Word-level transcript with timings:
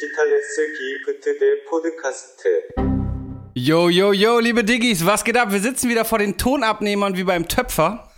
Digitales 0.00 0.56
Gift 0.56 1.26
der 1.26 1.68
Podcast. 1.68 2.42
Yo, 3.54 3.90
yo, 3.90 4.12
yo, 4.12 4.38
liebe 4.38 4.64
Diggis, 4.64 5.04
was 5.04 5.22
geht 5.22 5.36
ab? 5.36 5.52
Wir 5.52 5.60
sitzen 5.60 5.90
wieder 5.90 6.06
vor 6.06 6.18
den 6.18 6.38
Tonabnehmern 6.38 7.18
wie 7.18 7.24
beim 7.24 7.46
Töpfer. 7.46 8.08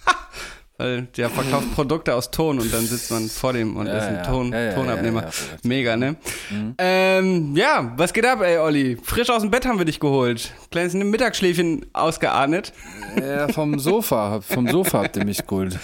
Weil 0.79 1.08
der 1.16 1.29
verkauft 1.29 1.66
Produkte 1.74 2.14
aus 2.14 2.30
Ton 2.30 2.60
und 2.60 2.72
dann 2.72 2.87
sitzt 2.87 3.10
man 3.10 3.29
vor 3.29 3.53
dem 3.53 3.76
und 3.76 3.86
ja, 3.86 3.98
ist 3.98 4.04
ein 4.04 4.14
ja, 4.14 4.22
Ton, 4.22 4.53
ja, 4.53 4.75
Tonabnehmer. 4.75 5.30
Mega, 5.64 5.96
ne? 5.96 6.14
Mhm. 6.50 6.75
Ähm, 6.79 7.57
ja, 7.57 7.93
was 7.96 8.12
geht 8.12 8.26
ab, 8.26 8.43
ey, 8.43 8.58
Olli? 8.58 8.96
Frisch 9.03 9.30
aus 9.30 9.43
dem 9.43 9.50
Bett 9.50 9.67
haben 9.67 9.79
wir 9.79 9.85
dich 9.85 9.99
geholt. 9.99 10.53
Kleines 10.71 10.94
Mittagsschläfchen 10.94 11.86
ausgeatmet. 11.93 12.72
Ja, 13.21 13.49
vom 13.49 13.80
Sofa. 13.80 14.40
vom 14.40 14.68
Sofa 14.68 15.03
habt 15.03 15.17
ihr 15.17 15.25
mich 15.25 15.44
geholt. 15.44 15.76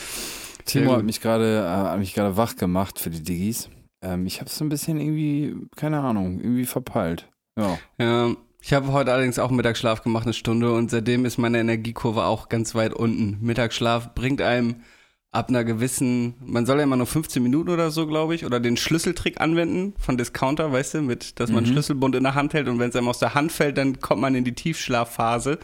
Timo 0.65 0.93
hat 0.93 1.03
mich 1.03 1.21
gerade 1.21 1.59
äh, 1.59 1.91
hat 1.91 1.99
mich 1.99 2.15
gerade 2.15 2.37
wach 2.37 2.55
gemacht 2.55 3.01
für 3.01 3.11
die 3.11 3.23
Diggis. 3.23 3.69
Ähm, 4.03 4.27
ich 4.27 4.41
habe 4.41 4.49
es 4.49 4.57
so 4.57 4.65
ein 4.65 4.69
bisschen 4.69 5.01
irgendwie, 5.01 5.57
keine 5.77 6.01
Ahnung, 6.01 6.41
irgendwie 6.41 6.67
verpeilt. 6.67 7.29
Ja. 7.59 7.79
Ja, 7.99 8.35
ich 8.61 8.73
habe 8.73 8.93
heute 8.93 9.13
allerdings 9.13 9.39
auch 9.39 9.51
Mittagsschlaf 9.51 10.03
gemacht, 10.03 10.25
eine 10.25 10.35
Stunde, 10.35 10.73
und 10.73 10.91
seitdem 10.91 11.25
ist 11.25 11.39
meine 11.39 11.61
Energiekurve 11.61 12.25
auch 12.25 12.49
ganz 12.49 12.75
weit 12.75 12.93
unten. 12.93 13.39
Mittagsschlaf 13.41 14.15
bringt 14.15 14.41
einem 14.43 14.83
ab 15.31 15.51
einer 15.51 15.65
gewissen, 15.65 16.35
man 16.41 16.65
soll 16.65 16.79
ja 16.79 16.85
immer 16.85 16.97
nur 16.97 17.07
15 17.07 17.43
Minuten 17.43 17.69
oder 17.71 17.91
so, 17.91 18.07
glaube 18.07 18.35
ich, 18.35 18.47
oder 18.47 18.61
den 18.61 18.77
Schlüsseltrick 18.77 19.41
anwenden 19.41 19.95
von 19.99 20.17
Discounter, 20.17 20.73
weißt 20.73 20.95
du, 20.95 21.03
mit, 21.03 21.39
dass 21.39 21.51
man 21.51 21.65
einen 21.65 21.73
Schlüsselbund 21.73 22.15
in 22.15 22.23
der 22.23 22.35
Hand 22.35 22.55
hält 22.55 22.69
und 22.69 22.79
wenn 22.79 22.89
es 22.89 22.97
einem 22.97 23.09
aus 23.09 23.19
der 23.19 23.35
Hand 23.35 23.53
fällt, 23.53 23.77
dann 23.77 24.01
kommt 24.01 24.23
man 24.23 24.35
in 24.35 24.45
die 24.45 24.55
Tiefschlafphase 24.55 25.59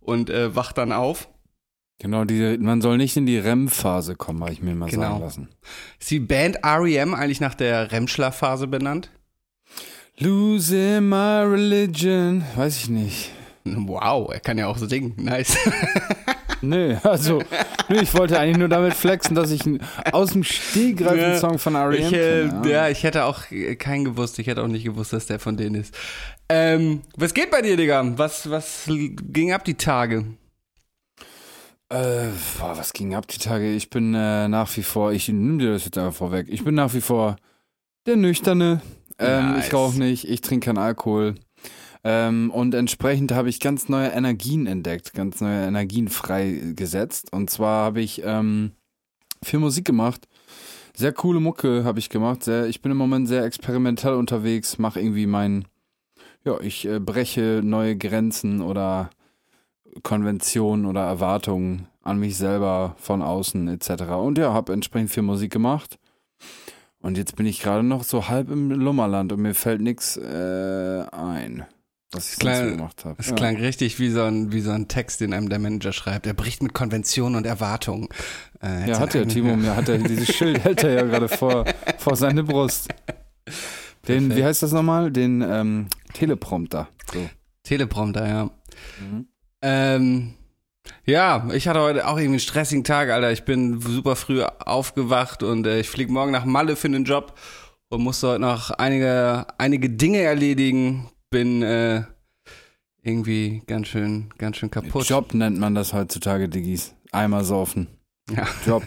und 0.00 0.30
äh, 0.30 0.54
wacht 0.54 0.78
dann 0.78 0.92
auf. 0.92 1.28
Genau, 2.00 2.24
die, 2.24 2.56
man 2.58 2.80
soll 2.80 2.96
nicht 2.96 3.16
in 3.16 3.26
die 3.26 3.38
REM-Phase 3.38 4.16
kommen, 4.16 4.42
habe 4.42 4.52
ich 4.52 4.62
mir 4.62 4.74
mal 4.74 4.88
Genau. 4.88 5.02
sagen 5.02 5.20
lassen. 5.20 5.48
Ist 6.00 6.10
die 6.10 6.18
Band 6.20 6.58
REM 6.64 7.14
eigentlich 7.14 7.40
nach 7.40 7.54
der 7.54 7.92
REM-Schlafphase 7.92 8.66
benannt? 8.66 9.10
Losing 10.18 11.08
my 11.08 11.42
religion. 11.44 12.44
Weiß 12.56 12.76
ich 12.78 12.88
nicht. 12.88 13.30
Wow, 13.64 14.32
er 14.32 14.40
kann 14.40 14.58
ja 14.58 14.66
auch 14.66 14.78
singen. 14.78 15.14
Nice. 15.16 15.56
Nö, 16.62 16.94
also, 17.04 17.42
nö, 17.88 18.00
ich 18.02 18.12
wollte 18.12 18.38
eigentlich 18.38 18.58
nur 18.58 18.68
damit 18.68 18.92
flexen, 18.92 19.34
dass 19.34 19.50
ich 19.50 19.64
einen 19.64 19.80
aus 20.12 20.32
dem 20.32 20.44
Stegreif 20.44 21.12
einen 21.12 21.20
Ja, 21.32 21.38
Song 21.38 21.58
von 21.58 21.74
R.E.M. 21.74 22.06
Ich, 22.06 22.12
äh, 22.12 22.48
kenne. 22.48 22.70
ja, 22.70 22.88
ich 22.90 23.02
hätte 23.02 23.24
auch 23.24 23.50
äh, 23.50 23.76
keinen 23.76 24.04
gewusst. 24.04 24.38
Ich 24.38 24.46
hätte 24.46 24.62
auch 24.62 24.68
nicht 24.68 24.84
gewusst, 24.84 25.14
dass 25.14 25.24
der 25.24 25.38
von 25.38 25.56
denen 25.56 25.76
ist. 25.76 25.96
Ähm, 26.50 27.00
was 27.16 27.32
geht 27.32 27.50
bei 27.50 27.62
dir, 27.62 27.78
Digga? 27.78 28.04
Was, 28.18 28.50
was 28.50 28.90
ging 28.90 29.52
ab 29.54 29.64
die 29.64 29.72
Tage? 29.74 30.26
Äh, 31.90 32.28
boah, 32.58 32.78
was 32.78 32.92
ging 32.92 33.14
ab 33.14 33.26
die 33.26 33.38
Tage? 33.38 33.74
Ich 33.74 33.90
bin 33.90 34.14
äh, 34.14 34.46
nach 34.46 34.76
wie 34.76 34.84
vor, 34.84 35.12
ich 35.12 35.28
nimm 35.28 35.58
dir 35.58 35.72
das 35.72 35.84
jetzt 35.84 35.98
einfach 35.98 36.14
vorweg. 36.14 36.46
Ich 36.48 36.62
bin 36.62 36.76
nach 36.76 36.94
wie 36.94 37.00
vor 37.00 37.36
der 38.06 38.16
Nüchterne. 38.16 38.80
Ähm, 39.18 39.52
Nice. 39.52 39.66
Ich 39.66 39.74
rauche 39.74 39.98
nicht, 39.98 40.28
ich 40.28 40.40
trinke 40.40 40.66
keinen 40.66 40.78
Alkohol. 40.78 41.34
Ähm, 42.04 42.50
und 42.52 42.74
entsprechend 42.74 43.32
habe 43.32 43.48
ich 43.48 43.58
ganz 43.58 43.88
neue 43.88 44.08
Energien 44.08 44.66
entdeckt, 44.66 45.12
ganz 45.14 45.40
neue 45.40 45.66
Energien 45.66 46.08
freigesetzt. 46.08 47.32
Und 47.32 47.50
zwar 47.50 47.86
habe 47.86 48.00
ich 48.00 48.22
ähm, 48.24 48.70
viel 49.42 49.58
Musik 49.58 49.84
gemacht. 49.84 50.28
Sehr 50.96 51.12
coole 51.12 51.40
Mucke 51.40 51.82
habe 51.82 51.98
ich 51.98 52.08
gemacht. 52.08 52.44
Sehr, 52.44 52.66
ich 52.66 52.82
bin 52.82 52.92
im 52.92 52.98
Moment 52.98 53.26
sehr 53.26 53.44
experimentell 53.44 54.14
unterwegs, 54.14 54.78
mache 54.78 55.00
irgendwie 55.00 55.26
mein, 55.26 55.64
ja, 56.44 56.58
ich 56.60 56.86
äh, 56.86 57.00
breche 57.00 57.62
neue 57.64 57.96
Grenzen 57.96 58.62
oder 58.62 59.10
Konventionen 60.02 60.86
oder 60.86 61.02
Erwartungen 61.02 61.86
an 62.02 62.18
mich 62.18 62.36
selber 62.36 62.94
von 62.98 63.22
außen 63.22 63.68
etc. 63.68 64.02
Und 64.14 64.38
ja, 64.38 64.52
habe 64.52 64.72
entsprechend 64.72 65.10
viel 65.10 65.22
Musik 65.22 65.52
gemacht. 65.52 65.98
Und 67.00 67.16
jetzt 67.16 67.36
bin 67.36 67.46
ich 67.46 67.60
gerade 67.62 67.82
noch 67.82 68.04
so 68.04 68.28
halb 68.28 68.50
im 68.50 68.70
Lummerland 68.70 69.32
und 69.32 69.40
mir 69.40 69.54
fällt 69.54 69.80
nichts 69.80 70.16
äh, 70.18 71.04
ein, 71.12 71.64
was 72.12 72.28
ich 72.28 72.36
sonst 72.36 72.38
klang- 72.40 72.64
so 72.70 72.76
gemacht 72.76 73.04
habe. 73.06 73.14
Das 73.16 73.28
Ja. 73.30 73.34
klang 73.36 73.56
richtig 73.56 73.98
wie 73.98 74.10
so, 74.10 74.22
ein, 74.22 74.52
wie 74.52 74.60
so 74.60 74.70
ein 74.70 74.86
Text, 74.88 75.20
den 75.20 75.32
einem 75.32 75.48
der 75.48 75.58
Manager 75.58 75.92
schreibt. 75.92 76.26
Er 76.26 76.34
bricht 76.34 76.62
mit 76.62 76.74
Konventionen 76.74 77.36
und 77.36 77.46
Erwartungen. 77.46 78.08
Äh, 78.62 78.90
Ja, 78.90 78.98
hat 78.98 79.14
er, 79.14 79.26
Timo, 79.26 79.56
mir 79.56 79.76
hat 79.76 79.88
er 79.88 79.96
dieses 79.98 80.28
Schild 80.34 80.62
hält 80.62 80.84
er 80.84 80.92
ja 80.92 81.02
gerade 81.04 81.28
vor, 81.28 81.64
vor 81.98 82.16
seine 82.16 82.44
Brust. 82.44 82.88
Den, 84.06 84.28
Perfekt. 84.28 84.36
wie 84.36 84.44
heißt 84.44 84.62
das 84.62 84.72
nochmal? 84.72 85.10
Den 85.10 85.42
ähm, 85.46 85.86
Teleprompter. 86.12 86.88
So. 87.12 87.28
Teleprompter, 87.62 88.28
ja. 88.28 88.44
Mhm. 89.00 89.26
Ähm, 89.62 90.34
ja, 91.04 91.48
ich 91.52 91.68
hatte 91.68 91.80
heute 91.80 92.06
auch 92.06 92.16
irgendwie 92.16 92.34
einen 92.34 92.40
stressigen 92.40 92.84
Tag, 92.84 93.10
Alter. 93.10 93.32
Ich 93.32 93.44
bin 93.44 93.80
super 93.80 94.16
früh 94.16 94.42
aufgewacht 94.42 95.42
und 95.42 95.66
äh, 95.66 95.80
ich 95.80 95.88
fliege 95.88 96.12
morgen 96.12 96.32
nach 96.32 96.44
Malle 96.44 96.76
für 96.76 96.88
den 96.88 97.04
Job 97.04 97.38
und 97.88 98.02
musste 98.02 98.28
heute 98.28 98.40
noch 98.40 98.70
einige, 98.70 99.46
einige 99.58 99.90
Dinge 99.90 100.20
erledigen. 100.20 101.10
Bin 101.30 101.62
äh, 101.62 102.02
irgendwie 103.02 103.62
ganz 103.66 103.88
schön, 103.88 104.30
ganz 104.38 104.56
schön 104.56 104.70
kaputt. 104.70 105.08
Job 105.08 105.34
nennt 105.34 105.58
man 105.58 105.74
das 105.74 105.92
heutzutage, 105.92 106.48
Diggis. 106.48 106.94
Einmal 107.12 107.44
saufen. 107.44 107.88
Ja. 108.30 108.46
Job. 108.66 108.84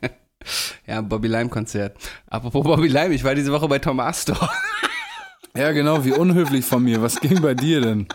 ja, 0.86 1.00
Bobby 1.00 1.28
Lime 1.28 1.48
Konzert. 1.48 1.96
Apropos 2.26 2.64
Bobby 2.64 2.88
Lime, 2.88 3.14
ich 3.14 3.24
war 3.24 3.34
diese 3.34 3.52
Woche 3.52 3.68
bei 3.68 3.78
Tom 3.78 4.00
Astor. 4.00 4.50
Ja, 5.56 5.72
genau, 5.72 6.04
wie 6.04 6.12
unhöflich 6.12 6.64
von 6.64 6.84
mir. 6.84 7.02
Was 7.02 7.20
ging 7.20 7.40
bei 7.40 7.54
dir 7.54 7.80
denn? 7.80 8.06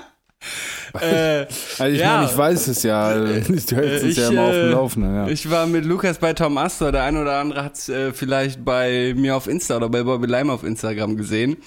äh, 1.01 1.45
Also 1.79 1.85
ich 1.93 1.99
Ja. 1.99 2.17
meine, 2.17 2.25
ich 2.31 2.37
weiß 2.37 2.67
es 2.67 2.83
ja. 2.83 3.01
Also, 3.03 3.25
Du 3.69 3.75
hältst 3.75 4.05
ich, 4.05 4.17
ja 4.17 4.29
immer 4.29 4.41
auf 4.43 4.53
äh, 4.53 4.61
dem 4.63 4.71
Laufenden. 4.71 5.15
Ja. 5.15 5.27
Ich 5.27 5.49
war 5.49 5.65
mit 5.67 5.85
Lukas 5.85 6.17
bei 6.17 6.33
Tom 6.33 6.57
Astor. 6.57 6.91
Der 6.91 7.03
eine 7.03 7.21
oder 7.21 7.37
andere 7.39 7.63
hat 7.63 7.75
es 7.75 7.89
äh, 7.89 8.11
vielleicht 8.13 8.63
bei 8.63 9.13
mir 9.15 9.35
auf 9.35 9.47
Insta 9.47 9.77
oder 9.77 9.89
bei 9.89 10.03
Bobby 10.03 10.27
Lime 10.27 10.51
auf 10.53 10.63
Instagram 10.63 11.17
gesehen. 11.17 11.57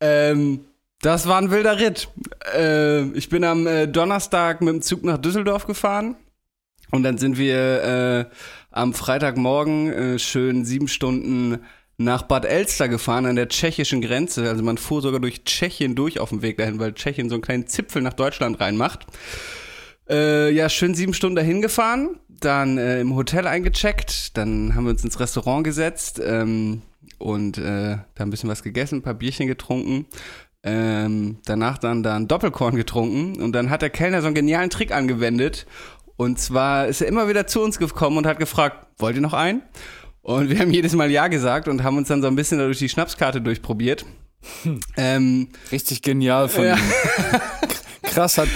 Ähm, 0.00 0.60
das 1.00 1.26
war 1.26 1.38
ein 1.38 1.50
wilder 1.50 1.78
Ritt. 1.78 2.08
Äh, 2.56 3.02
ich 3.16 3.28
bin 3.28 3.44
am 3.44 3.66
äh, 3.66 3.86
Donnerstag 3.88 4.60
mit 4.60 4.72
dem 4.74 4.82
Zug 4.82 5.02
nach 5.04 5.18
Düsseldorf 5.18 5.66
gefahren. 5.66 6.16
Und 6.90 7.04
dann 7.04 7.16
sind 7.18 7.38
wir 7.38 8.28
äh, 8.30 8.34
am 8.70 8.92
Freitagmorgen 8.92 9.92
äh, 9.92 10.18
schön 10.18 10.64
sieben 10.64 10.88
Stunden 10.88 11.60
nach 11.98 12.22
Bad 12.22 12.44
Elster 12.44 12.88
gefahren 12.88 13.26
an 13.26 13.36
der 13.36 13.48
tschechischen 13.48 14.00
Grenze. 14.00 14.48
Also 14.48 14.62
man 14.62 14.78
fuhr 14.78 15.02
sogar 15.02 15.20
durch 15.20 15.44
Tschechien 15.44 15.94
durch 15.94 16.18
auf 16.18 16.30
dem 16.30 16.42
Weg 16.42 16.58
dahin, 16.58 16.78
weil 16.78 16.94
Tschechien 16.94 17.28
so 17.28 17.36
einen 17.36 17.42
kleinen 17.42 17.66
Zipfel 17.66 18.02
nach 18.02 18.14
Deutschland 18.14 18.60
reinmacht. 18.60 19.06
Äh, 20.08 20.50
ja, 20.50 20.68
schön 20.68 20.94
sieben 20.94 21.14
Stunden 21.14 21.36
dahin 21.36 21.62
gefahren, 21.62 22.18
dann 22.28 22.76
äh, 22.76 23.00
im 23.00 23.14
Hotel 23.14 23.46
eingecheckt, 23.46 24.36
dann 24.36 24.74
haben 24.74 24.84
wir 24.84 24.90
uns 24.90 25.04
ins 25.04 25.20
Restaurant 25.20 25.64
gesetzt 25.64 26.20
ähm, 26.24 26.82
und 27.18 27.56
äh, 27.56 27.98
da 28.14 28.24
ein 28.24 28.30
bisschen 28.30 28.50
was 28.50 28.64
gegessen, 28.64 28.96
ein 28.96 29.02
paar 29.02 29.14
Bierchen 29.14 29.46
getrunken. 29.46 30.06
Ähm, 30.64 31.38
danach 31.44 31.78
dann 31.78 32.02
da 32.02 32.16
ein 32.16 32.28
Doppelkorn 32.28 32.76
getrunken 32.76 33.40
und 33.40 33.52
dann 33.52 33.70
hat 33.70 33.82
der 33.82 33.90
Kellner 33.90 34.20
so 34.20 34.26
einen 34.26 34.34
genialen 34.34 34.70
Trick 34.70 34.92
angewendet. 34.92 35.66
Und 36.16 36.38
zwar 36.38 36.86
ist 36.86 37.00
er 37.00 37.08
immer 37.08 37.28
wieder 37.28 37.46
zu 37.46 37.62
uns 37.62 37.78
gekommen 37.78 38.18
und 38.18 38.26
hat 38.26 38.38
gefragt, 38.38 38.86
wollt 38.98 39.16
ihr 39.16 39.22
noch 39.22 39.32
einen? 39.32 39.62
Und 40.22 40.50
wir 40.50 40.58
haben 40.60 40.70
jedes 40.72 40.94
Mal 40.94 41.10
Ja 41.10 41.26
gesagt 41.28 41.68
und 41.68 41.82
haben 41.82 41.96
uns 41.96 42.08
dann 42.08 42.22
so 42.22 42.28
ein 42.28 42.36
bisschen 42.36 42.58
durch 42.58 42.78
die 42.78 42.88
Schnapskarte 42.88 43.40
durchprobiert. 43.40 44.04
Ähm, 44.96 45.48
Richtig 45.70 46.02
genial 46.02 46.48
von 46.48 46.64
Ja. 46.64 46.76
ihm. 46.76 46.82
Krasser, 48.02 48.46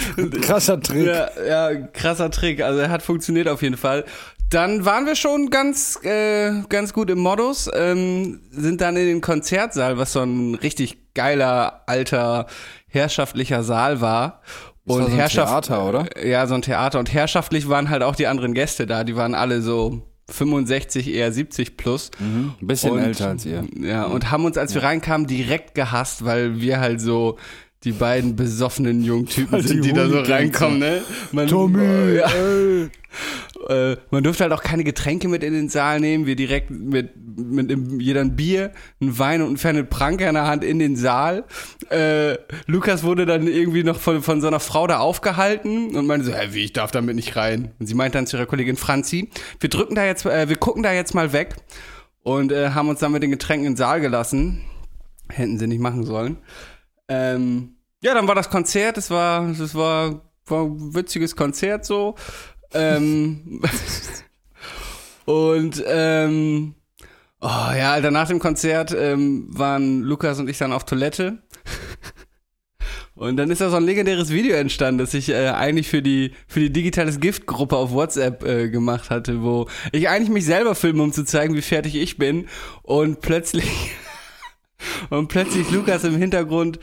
krasser 0.41 0.79
Trick. 0.81 1.05
Ja, 1.07 1.29
ja, 1.73 1.87
krasser 1.87 2.29
Trick. 2.29 2.61
Also 2.61 2.79
er 2.79 2.89
hat 2.89 3.01
funktioniert 3.01 3.47
auf 3.47 3.61
jeden 3.61 3.77
Fall. 3.77 4.05
Dann 4.49 4.85
waren 4.85 5.05
wir 5.05 5.15
schon 5.15 5.49
ganz, 5.49 5.99
äh, 6.03 6.51
ganz 6.69 6.93
gut 6.93 7.09
im 7.09 7.19
Modus, 7.19 7.69
ähm, 7.73 8.41
sind 8.51 8.79
dann 8.81 8.95
in 8.95 9.05
den 9.07 9.21
Konzertsaal, 9.21 9.97
was 9.97 10.13
so 10.13 10.21
ein 10.21 10.55
richtig 10.55 11.13
geiler, 11.15 11.81
alter, 11.87 12.45
herrschaftlicher 12.87 13.63
Saal 13.63 13.99
war. 13.99 14.41
Das 14.85 14.97
war 14.99 15.05
so 15.09 15.11
ein 15.17 15.27
Theater, 15.29 15.85
oder? 15.85 16.25
Ja, 16.25 16.47
so 16.47 16.53
ein 16.55 16.61
Theater. 16.61 16.99
Und 16.99 17.11
herrschaftlich 17.13 17.67
waren 17.67 17.89
halt 17.89 18.03
auch 18.03 18.15
die 18.15 18.27
anderen 18.27 18.53
Gäste 18.53 18.85
da. 18.85 19.03
Die 19.03 19.15
waren 19.17 19.35
alle 19.35 19.61
so 19.61 20.06
65, 20.29 21.07
eher 21.13 21.31
70 21.31 21.77
plus. 21.77 22.11
Mhm. 22.19 22.53
Ein 22.61 22.67
bisschen 22.67 22.91
Und- 22.91 22.99
älter 22.99 23.29
als 23.29 23.45
ihr. 23.45 23.65
Ja, 23.79 24.03
und 24.05 24.29
haben 24.31 24.45
uns, 24.45 24.57
als 24.57 24.73
wir 24.73 24.83
reinkamen, 24.83 25.25
direkt 25.27 25.73
gehasst, 25.75 26.25
weil 26.25 26.59
wir 26.59 26.79
halt 26.79 26.99
so 27.01 27.37
die 27.83 27.91
beiden 27.91 28.35
besoffenen 28.35 29.03
jungen 29.03 29.27
Typen 29.27 29.51
Weil 29.51 29.61
die 29.61 29.67
sind, 29.67 29.85
die 29.85 29.93
da 29.93 30.09
so 30.09 30.19
reinkommen, 30.19 30.79
ne? 30.79 31.01
Man, 31.31 31.47
Tommy, 31.47 32.15
ja, 32.15 32.27
ey. 32.27 32.89
äh, 33.69 33.97
man 34.09 34.23
durfte 34.23 34.43
halt 34.43 34.53
auch 34.53 34.63
keine 34.63 34.83
Getränke 34.83 35.27
mit 35.27 35.43
in 35.43 35.53
den 35.53 35.69
Saal 35.69 35.99
nehmen. 35.99 36.25
Wir 36.25 36.35
direkt 36.35 36.71
mit, 36.71 37.11
mit 37.37 37.71
jeder 38.01 38.21
ein 38.21 38.35
Bier, 38.35 38.71
ein 38.99 39.19
Wein 39.19 39.43
und 39.43 39.53
ein 39.53 39.57
Fernet 39.57 39.91
Pranke 39.91 40.25
in 40.27 40.33
der 40.33 40.47
Hand 40.47 40.63
in 40.63 40.79
den 40.79 40.95
Saal. 40.95 41.45
Äh, 41.91 42.37
Lukas 42.65 43.03
wurde 43.03 43.27
dann 43.27 43.47
irgendwie 43.47 43.83
noch 43.83 43.99
von, 43.99 44.23
von 44.23 44.41
so 44.41 44.47
einer 44.47 44.59
Frau 44.59 44.87
da 44.87 44.97
aufgehalten 44.97 45.95
und 45.95 46.07
meinte 46.07 46.25
so, 46.25 46.33
hä, 46.33 46.49
wie, 46.51 46.63
ich 46.63 46.73
darf 46.73 46.89
damit 46.89 47.15
nicht 47.15 47.35
rein. 47.35 47.73
Und 47.79 47.85
sie 47.85 47.93
meinte 47.93 48.17
dann 48.17 48.25
zu 48.25 48.37
ihrer 48.37 48.47
Kollegin 48.47 48.75
Franzi, 48.75 49.29
wir 49.59 49.69
drücken 49.69 49.93
da 49.93 50.03
jetzt, 50.03 50.25
äh, 50.25 50.49
wir 50.49 50.55
gucken 50.55 50.81
da 50.81 50.93
jetzt 50.93 51.13
mal 51.13 51.31
weg 51.31 51.55
und 52.23 52.51
äh, 52.51 52.71
haben 52.71 52.89
uns 52.89 52.99
dann 52.99 53.11
mit 53.11 53.21
den 53.21 53.31
Getränken 53.31 53.67
in 53.67 53.73
den 53.73 53.77
Saal 53.77 54.01
gelassen. 54.01 54.63
Hätten 55.29 55.59
sie 55.59 55.67
nicht 55.67 55.81
machen 55.81 56.05
sollen. 56.05 56.37
Ähm, 57.07 57.77
ja, 58.01 58.13
dann 58.13 58.27
war 58.27 58.35
das 58.35 58.49
Konzert, 58.49 58.97
es 58.97 59.09
war, 59.09 59.49
es 59.49 59.73
war, 59.75 60.21
war 60.45 60.63
ein 60.65 60.93
witziges 60.93 61.35
Konzert 61.35 61.85
so. 61.85 62.15
Ähm, 62.73 63.61
und 65.25 65.83
ähm, 65.87 66.75
Oh 67.39 67.71
ja, 67.77 67.93
Alter, 67.93 68.09
nach 68.09 68.27
dem 68.27 68.39
Konzert 68.39 68.95
ähm, 68.97 69.45
waren 69.49 70.01
Lukas 70.01 70.39
und 70.39 70.49
ich 70.49 70.57
dann 70.57 70.73
auf 70.73 70.85
Toilette. 70.85 71.37
Und 73.13 73.37
dann 73.37 73.49
ist 73.49 73.61
da 73.61 73.69
so 73.69 73.77
ein 73.77 73.83
legendäres 73.83 74.29
Video 74.29 74.55
entstanden, 74.55 74.99
das 74.99 75.13
ich 75.15 75.29
äh, 75.29 75.49
eigentlich 75.49 75.87
für 75.87 76.03
die 76.03 76.33
für 76.47 76.59
die 76.59 76.71
digitales 76.71 77.19
Gift-Gruppe 77.19 77.75
auf 77.75 77.91
WhatsApp 77.91 78.43
äh, 78.43 78.69
gemacht 78.69 79.09
hatte, 79.09 79.41
wo 79.41 79.67
ich 79.91 80.07
eigentlich 80.07 80.29
mich 80.29 80.45
selber 80.45 80.75
filme, 80.75 81.01
um 81.01 81.11
zu 81.11 81.25
zeigen, 81.25 81.55
wie 81.55 81.63
fertig 81.63 81.95
ich 81.95 82.17
bin. 82.17 82.47
Und 82.83 83.21
plötzlich 83.21 83.65
und 85.09 85.27
plötzlich 85.27 85.69
Lukas 85.71 86.03
im 86.03 86.15
Hintergrund 86.17 86.79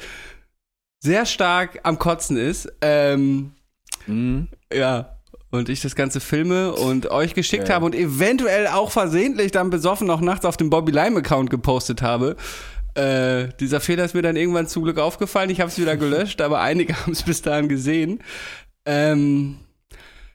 sehr 1.00 1.26
stark 1.26 1.80
am 1.82 1.98
Kotzen 1.98 2.36
ist. 2.36 2.72
Ähm, 2.80 3.52
Mhm. 4.06 4.48
ja. 4.72 5.10
Und 5.50 5.68
ich 5.68 5.80
das 5.80 5.94
Ganze 5.94 6.18
filme 6.18 6.72
und 6.72 7.10
euch 7.12 7.32
geschickt 7.34 7.68
Ja. 7.68 7.76
habe 7.76 7.84
und 7.86 7.94
eventuell 7.94 8.66
auch 8.66 8.90
versehentlich 8.90 9.52
dann 9.52 9.70
besoffen 9.70 10.06
noch 10.06 10.20
nachts 10.20 10.44
auf 10.44 10.56
dem 10.56 10.68
Bobby 10.68 10.90
Lime 10.90 11.18
Account 11.20 11.48
gepostet 11.48 12.02
habe. 12.02 12.34
Äh, 12.94 13.48
dieser 13.60 13.80
Fehler 13.80 14.04
ist 14.04 14.14
mir 14.14 14.22
dann 14.22 14.34
irgendwann 14.36 14.66
zum 14.66 14.82
Glück 14.82 14.98
aufgefallen. 14.98 15.50
Ich 15.50 15.60
habe 15.60 15.70
es 15.70 15.78
wieder 15.78 15.96
gelöscht, 15.96 16.40
aber 16.40 16.60
einige 16.60 16.94
haben 17.00 17.12
es 17.12 17.22
bis 17.22 17.40
dahin 17.40 17.68
gesehen. 17.68 18.18
Ähm, 18.84 19.58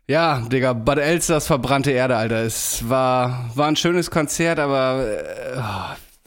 ja, 0.08 0.40
Digga, 0.52 0.74
Bad 0.74 1.00
Elsters 1.00 1.48
verbrannte 1.48 1.92
Erde, 1.92 2.16
Alter. 2.16 2.44
Es 2.44 2.88
war, 2.90 3.52
war 3.56 3.68
ein 3.68 3.76
schönes 3.76 4.10
Konzert, 4.10 4.58
aber 4.58 5.06
äh, 5.06 5.58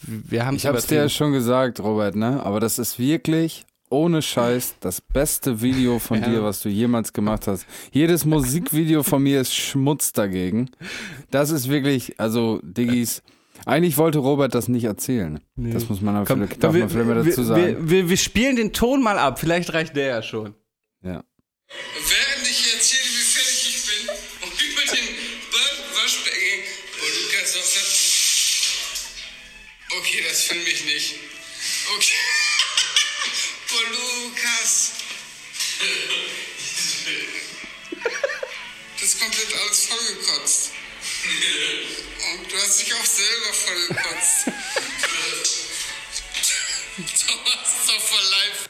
wir 0.02 0.46
haben 0.46 0.56
Ich 0.56 0.66
hab's 0.66 0.86
dir 0.86 0.96
ja 0.96 1.08
schon 1.08 1.32
gesagt, 1.32 1.80
Robert, 1.80 2.16
ne? 2.16 2.42
Aber 2.44 2.60
das 2.60 2.78
ist 2.78 2.98
wirklich 2.98 3.64
ohne 3.90 4.22
Scheiß 4.22 4.76
das 4.80 5.00
beste 5.00 5.60
Video 5.60 5.98
von 5.98 6.18
Ja. 6.22 6.28
dir, 6.28 6.42
was 6.42 6.60
du 6.60 6.68
jemals 6.68 7.12
gemacht 7.12 7.46
hast. 7.46 7.66
Jedes 7.92 8.24
Musikvideo 8.24 9.02
von 9.02 9.22
mir 9.22 9.40
ist 9.40 9.54
Schmutz 9.54 10.12
dagegen. 10.12 10.70
Das 11.30 11.50
ist 11.50 11.68
wirklich, 11.68 12.18
also 12.18 12.60
Diggis, 12.62 13.22
eigentlich 13.66 13.98
wollte 13.98 14.18
Robert 14.18 14.54
das 14.54 14.68
nicht 14.68 14.84
erzählen. 14.84 15.40
Nee. 15.56 15.72
Das 15.72 15.88
muss 15.88 16.00
man 16.00 16.16
aber 16.16 16.26
Komm, 16.26 16.38
vielleicht, 16.46 16.64
darf 16.64 16.72
wir, 16.74 16.80
man 16.80 16.88
vielleicht 16.88 17.08
mal 17.08 17.22
dazu 17.22 17.42
sagen. 17.42 17.62
Wir, 17.62 17.90
wir, 17.90 18.08
wir 18.08 18.16
spielen 18.16 18.56
den 18.56 18.72
Ton 18.72 19.02
mal 19.02 19.18
ab. 19.18 19.38
Vielleicht 19.38 19.72
reicht 19.74 19.94
der 19.94 20.06
ja 20.06 20.22
schon. 20.22 20.54
ja. 21.04 21.22
Während 21.94 22.31
ist 39.12 39.20
komplett 39.20 39.54
alles 39.60 39.86
vollgekotzt. 39.86 40.70
Und 42.32 42.50
du 42.50 42.56
hast 42.56 42.80
dich 42.80 42.94
auch 42.94 43.04
selber 43.04 43.52
vollgekotzt. 43.52 44.46
Thomas 46.96 47.98
voll 48.00 48.26
live. 48.30 48.68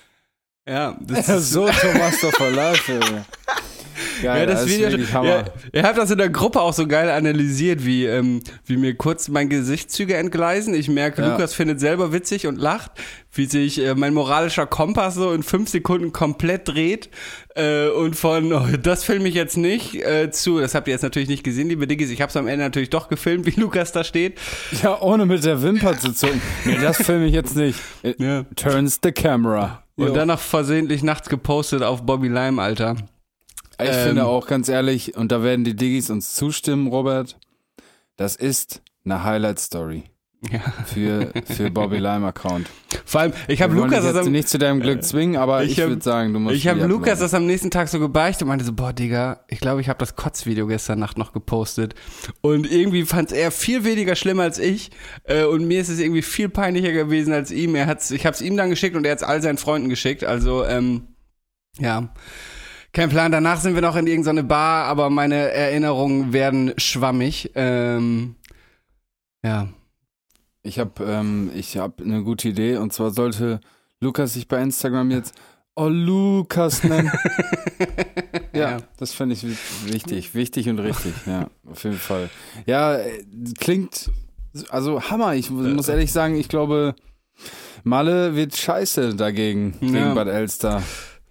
Ja, 0.69 0.97
das 1.01 1.29
ist 1.29 1.51
so 1.51 1.69
Thomas 1.69 2.21
life, 2.53 2.93
Junge. 2.93 3.27
Geil, 4.23 4.41
Ja, 4.41 4.47
das 4.47 4.65
ist 4.67 4.69
Video, 4.71 5.07
Hammer. 5.13 5.29
ja, 5.29 5.45
ihr 5.73 5.83
habt 5.83 5.99
das 5.99 6.11
in 6.11 6.19
der 6.19 6.29
Gruppe 6.31 6.61
auch 6.61 6.73
so 6.73 6.87
geil 6.87 7.11
analysiert, 7.11 7.85
wie, 7.85 8.07
ähm, 8.07 8.41
wie 8.67 8.77
mir 8.77 8.95
kurz 8.95 9.29
mein 9.29 9.49
Gesichtszüge 9.49 10.17
entgleisen. 10.17 10.75
Ich 10.75 10.89
merke, 10.89 11.23
Ja. 11.23 11.33
Lukas 11.33 11.55
findet 11.55 11.81
selber 11.81 12.13
witzig 12.13 12.47
und 12.47 12.57
lacht, 12.57 12.93
wie 13.33 13.47
sich 13.47 13.79
äh, 13.85 13.95
mein 13.95 14.15
moralischer 14.15 14.67
Kompass 14.67 15.15
so 15.15 15.33
in 15.33 15.43
fünf 15.43 15.69
Sekunden 15.71 16.13
komplett 16.13 16.69
dreht 16.69 17.09
äh, 17.55 17.89
und 17.89 18.15
von, 18.17 18.53
oh, 18.53 18.67
das 18.83 19.05
filme 19.05 19.29
ich 19.29 19.35
jetzt 19.35 19.57
nicht, 19.57 19.95
äh, 19.95 20.31
zu, 20.31 20.61
das 20.61 20.75
habt 20.75 20.87
ihr 20.89 20.93
jetzt 20.93 21.03
natürlich 21.03 21.29
nicht 21.29 21.43
gesehen, 21.45 21.69
liebe 21.69 21.87
Diggis, 21.87 22.11
ich 22.11 22.21
hab's 22.23 22.37
am 22.37 22.47
Ende 22.47 22.65
natürlich 22.65 22.91
doch 22.91 23.09
gefilmt, 23.09 23.47
wie 23.57 23.59
Lukas 23.61 23.93
da 23.93 24.05
steht. 24.05 24.39
Ja, 24.83 25.01
ohne 25.01 25.27
mit 25.27 25.45
der 25.45 25.63
Wimper 25.63 25.99
zu 25.99 26.13
zucken. 26.13 26.41
Nee, 26.65 26.79
das 26.81 26.99
filme 27.03 27.27
ich 27.27 27.33
jetzt 27.33 27.57
nicht. 27.57 27.79
It 28.03 28.21
Ja. 28.21 28.45
Turns 28.57 29.01
the 29.03 29.13
camera. 29.13 29.83
Und 29.97 30.09
Jo. 30.09 30.15
dann 30.15 30.29
noch 30.29 30.41
versehentlich 30.41 31.03
nachts 31.03 31.29
gepostet 31.29 31.83
auf 31.83 32.03
Bobby 32.07 32.29
Lime, 32.29 32.61
Alter. 32.63 32.97
Ich 33.85 33.97
Ähm, 33.97 34.07
finde 34.09 34.27
auch 34.27 34.47
ganz 34.47 34.69
ehrlich, 34.69 35.17
und 35.17 35.33
da 35.33 35.43
werden 35.43 35.65
die 35.65 35.77
Diggis 35.77 36.11
uns 36.11 36.35
zustimmen, 36.35 36.89
Robert, 36.89 37.39
das 38.17 38.37
ist 38.37 38.83
eine 39.05 39.25
Highlight-Story 39.25 40.05
Ja. 40.51 40.61
für, 40.87 41.33
für 41.45 41.71
Bobby 41.71 41.99
Lime 41.99 42.27
Account. 42.27 42.69
Vor 43.05 43.21
allem, 43.21 43.33
ich 43.49 43.61
habe 43.63 43.75
Lukas 43.75 44.05
das 44.05 44.17
am, 44.17 44.33
nicht 44.33 44.49
zu 44.49 44.59
deinem 44.59 44.81
Glück 44.81 45.03
zwingen, 45.05 45.37
aber 45.37 45.65
ich 45.65 45.73
ich, 45.73 45.79
würde 45.79 46.03
sagen, 46.03 46.33
du 46.33 46.39
musst 46.41 46.57
Ich 46.57 46.67
habe 46.69 46.85
Lukas 46.85 47.19
das 47.19 47.35
am 47.35 47.47
nächsten 47.47 47.71
Tag 47.71 47.89
so 47.89 47.99
gebeichtet 48.01 48.43
und 48.43 48.49
meinte 48.49 48.65
so, 48.65 48.73
boah, 48.73 48.93
Digga, 48.93 49.41
ich 49.49 49.61
glaube, 49.61 49.81
ich 49.81 49.89
habe 49.89 49.99
das 49.99 50.17
Kotzvideo 50.17 50.67
gestern 50.67 50.99
Nacht 50.99 51.19
noch 51.19 51.33
gepostet. 51.33 51.95
Und 52.41 52.71
irgendwie 52.71 53.05
fand 53.05 53.33
er 53.33 53.51
viel 53.51 53.85
weniger 53.85 54.15
schlimm 54.17 54.41
als 54.41 54.59
ich. 54.59 54.91
Äh, 55.25 55.45
und 55.45 55.67
mir 55.67 55.81
ist 55.81 55.89
es 55.89 55.99
irgendwie 55.99 56.23
viel 56.23 56.49
peinlicher 56.49 56.93
gewesen 56.93 57.33
als 57.33 57.51
ihm. 57.51 57.75
Er 57.75 57.87
hat's, 57.87 58.11
ich 58.11 58.25
habe 58.27 58.35
es 58.35 58.41
ihm 58.41 58.57
dann 58.57 58.71
geschickt 58.71 58.97
und 58.97 59.05
er 59.05 59.13
hat 59.13 59.19
es 59.19 59.25
all 59.25 59.43
seinen 59.43 59.59
Freunden 59.59 59.89
geschickt. 59.89 60.25
Also, 60.25 60.65
ähm, 60.65 61.09
ja. 61.79 62.13
Kein 62.93 63.09
Plan. 63.09 63.33
Danach 63.33 63.61
sind 63.61 63.75
wir 63.75 63.81
noch 63.83 63.97
in 63.97 64.07
irgendeine 64.07 64.45
Bar, 64.45 64.85
aber 64.87 65.09
meine 65.11 65.51
Erinnerungen 65.51 66.33
werden 66.33 66.75
schwammig. 66.77 67.51
Ähm, 67.55 68.37
ja. 69.43 69.69
Ich 70.63 70.79
habe 70.79 71.03
ähm, 71.05 71.51
ich 71.55 71.77
hab 71.79 72.01
eine 72.01 72.23
gute 72.23 72.49
Idee 72.49 72.77
und 72.77 72.93
zwar 72.93 73.11
sollte 73.11 73.61
Lukas 74.01 74.35
sich 74.35 74.47
bei 74.47 74.61
Instagram 74.63 75.11
jetzt 75.11 75.35
Oh 75.75 75.89
Lukas 75.89 76.85
nennen. 76.85 77.11
ja, 78.55 78.73
Ja. 78.73 78.77
das 78.99 79.13
finde 79.15 79.35
ich 79.35 79.43
wi- 79.45 79.57
wichtig, 79.93 80.35
wichtig 80.35 80.69
und 80.69 80.79
richtig, 80.81 81.15
ja, 81.27 81.49
auf 81.71 81.83
jeden 81.85 81.97
Fall. 81.97 82.29
Ja, 82.67 82.99
klingt 83.59 84.11
also 84.69 85.01
Hammer. 85.03 85.35
Ich 85.35 85.51
mu- 85.51 85.63
muss 85.63 85.89
ehrlich 85.89 86.13
sagen, 86.13 86.37
ich 86.37 86.49
glaube, 86.51 86.95
Malle 87.85 88.37
wird 88.37 88.55
scheiße 88.55 89.15
dagegen 89.17 89.75
Ja. 89.81 89.89
gegen 89.89 90.15
Bad 90.15 90.29
Elster. 90.29 90.83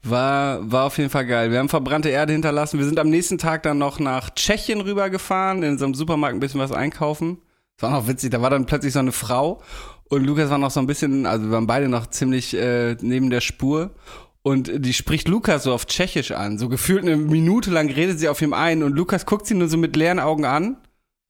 War, 0.03 0.71
war 0.71 0.86
auf 0.86 0.98
jeden 0.98 1.12
Fall 1.12 1.27
geil. 1.27 1.51
Wir 1.51 1.59
haben 1.59 1.69
verbrannte 1.69 2.09
Erde 2.09 2.33
hinterlassen. 2.33 2.80
Wir 2.80 2.86
sind 2.86 3.00
am 3.00 3.09
nächsten 3.09 3.38
Tag 3.38 3.63
dann 3.63 3.77
noch 3.77 4.00
nach 4.00 4.31
Tschechien 4.31 4.81
rübergefahren, 4.81 5.62
in 5.62 5.77
so 5.77 5.86
einem 5.86 5.94
Supermarkt 5.94 6.36
ein 6.36 6.39
bisschen 6.39 6.59
was 6.59 6.71
einkaufen. 6.71 7.38
Das 7.77 7.89
war 7.89 8.00
noch 8.00 8.07
witzig, 8.07 8.31
da 8.31 8.42
war 8.42 8.50
dann 8.50 8.65
plötzlich 8.65 8.94
so 8.94 9.00
eine 9.00 9.12
Frau 9.12 9.62
und 10.12 10.25
Lukas 10.25 10.50
war 10.50 10.57
noch 10.57 10.71
so 10.71 10.80
ein 10.80 10.88
bisschen, 10.88 11.25
also 11.25 11.45
wir 11.45 11.51
waren 11.51 11.68
beide 11.68 11.88
noch 11.88 12.06
ziemlich 12.07 12.53
äh, 12.53 12.98
neben 13.01 13.30
der 13.30 13.42
Spur. 13.42 13.92
Und 14.44 14.86
die 14.86 14.94
spricht 14.94 15.27
Lukas 15.27 15.63
so 15.63 15.74
auf 15.74 15.86
Tschechisch 15.86 16.31
an. 16.31 16.57
So 16.57 16.68
gefühlt 16.68 17.03
eine 17.03 17.15
Minute 17.15 17.71
lang 17.71 17.89
redet 17.89 18.19
sie 18.19 18.27
auf 18.27 18.42
ihm 18.42 18.53
ein 18.53 18.83
und 18.83 18.94
Lukas 18.94 19.25
guckt 19.25 19.48
sie 19.48 19.53
nur 19.53 19.69
so 19.69 19.77
mit 19.77 19.95
leeren 19.95 20.19
Augen 20.19 20.45
an, 20.45 20.77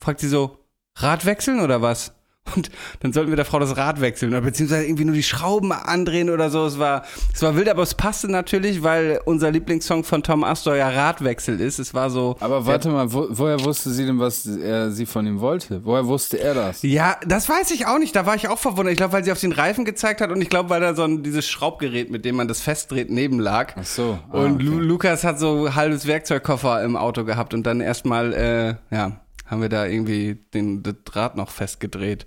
fragt 0.01 0.19
sie 0.19 0.29
so, 0.29 0.57
Rad 0.95 1.25
wechseln 1.25 1.59
oder 1.59 1.81
was? 1.81 2.13
Und 2.55 2.69
dann 2.99 3.13
sollten 3.13 3.29
wir 3.31 3.35
der 3.35 3.45
Frau 3.45 3.59
das 3.59 3.77
Rad 3.77 4.01
wechseln 4.01 4.31
oder 4.31 4.41
beziehungsweise 4.41 4.85
irgendwie 4.85 5.05
nur 5.05 5.15
die 5.15 5.23
Schrauben 5.23 5.71
andrehen 5.71 6.29
oder 6.29 6.49
so. 6.49 6.65
Es 6.65 6.79
war, 6.79 7.03
es 7.33 7.41
war 7.41 7.55
wild, 7.55 7.69
aber 7.69 7.83
es 7.83 7.93
passte 7.93 8.29
natürlich, 8.29 8.83
weil 8.83 9.21
unser 9.25 9.51
Lieblingssong 9.51 10.03
von 10.03 10.21
Tom 10.23 10.43
Astor 10.43 10.75
ja 10.75 10.89
Radwechsel 10.89 11.61
ist. 11.61 11.79
Es 11.79 11.93
war 11.93 12.09
so. 12.09 12.35
Aber 12.39 12.65
warte 12.65 12.89
mal, 12.89 13.13
wo, 13.13 13.27
woher 13.29 13.63
wusste 13.63 13.91
sie 13.91 14.05
denn, 14.05 14.19
was 14.19 14.45
er 14.45 14.91
sie 14.91 15.05
von 15.05 15.25
ihm 15.27 15.39
wollte? 15.39 15.85
Woher 15.85 16.07
wusste 16.07 16.39
er 16.39 16.53
das? 16.53 16.81
Ja, 16.83 17.15
das 17.25 17.47
weiß 17.47 17.71
ich 17.71 17.85
auch 17.85 17.99
nicht. 17.99 18.15
Da 18.15 18.25
war 18.25 18.35
ich 18.35 18.49
auch 18.49 18.59
verwundert. 18.59 18.91
Ich 18.93 18.97
glaube, 18.97 19.13
weil 19.13 19.23
sie 19.23 19.31
auf 19.31 19.39
den 19.39 19.51
Reifen 19.53 19.85
gezeigt 19.85 20.19
hat 20.19 20.31
und 20.31 20.41
ich 20.41 20.49
glaube, 20.49 20.69
weil 20.69 20.81
da 20.81 20.93
so 20.93 21.03
ein, 21.03 21.23
dieses 21.23 21.47
Schraubgerät, 21.47 22.09
mit 22.11 22.25
dem 22.25 22.35
man 22.35 22.47
das 22.47 22.59
festdreht, 22.61 23.09
neben 23.11 23.39
lag. 23.39 23.75
Ach 23.79 23.85
so. 23.85 24.19
ah, 24.31 24.37
Und 24.37 24.55
okay. 24.55 24.63
Lu 24.63 24.79
Lukas 24.79 25.23
hat 25.23 25.39
so 25.39 25.73
halbes 25.75 26.05
Werkzeugkoffer 26.07 26.83
im 26.83 26.97
Auto 26.97 27.23
gehabt 27.23 27.53
und 27.53 27.63
dann 27.63 27.79
erstmal, 27.81 28.33
äh, 28.33 28.75
ja, 28.93 29.20
haben 29.51 29.61
wir 29.61 29.69
da 29.69 29.85
irgendwie 29.85 30.39
den, 30.53 30.81
das 30.81 30.95
Draht 31.05 31.35
noch 31.35 31.49
festgedreht. 31.51 32.25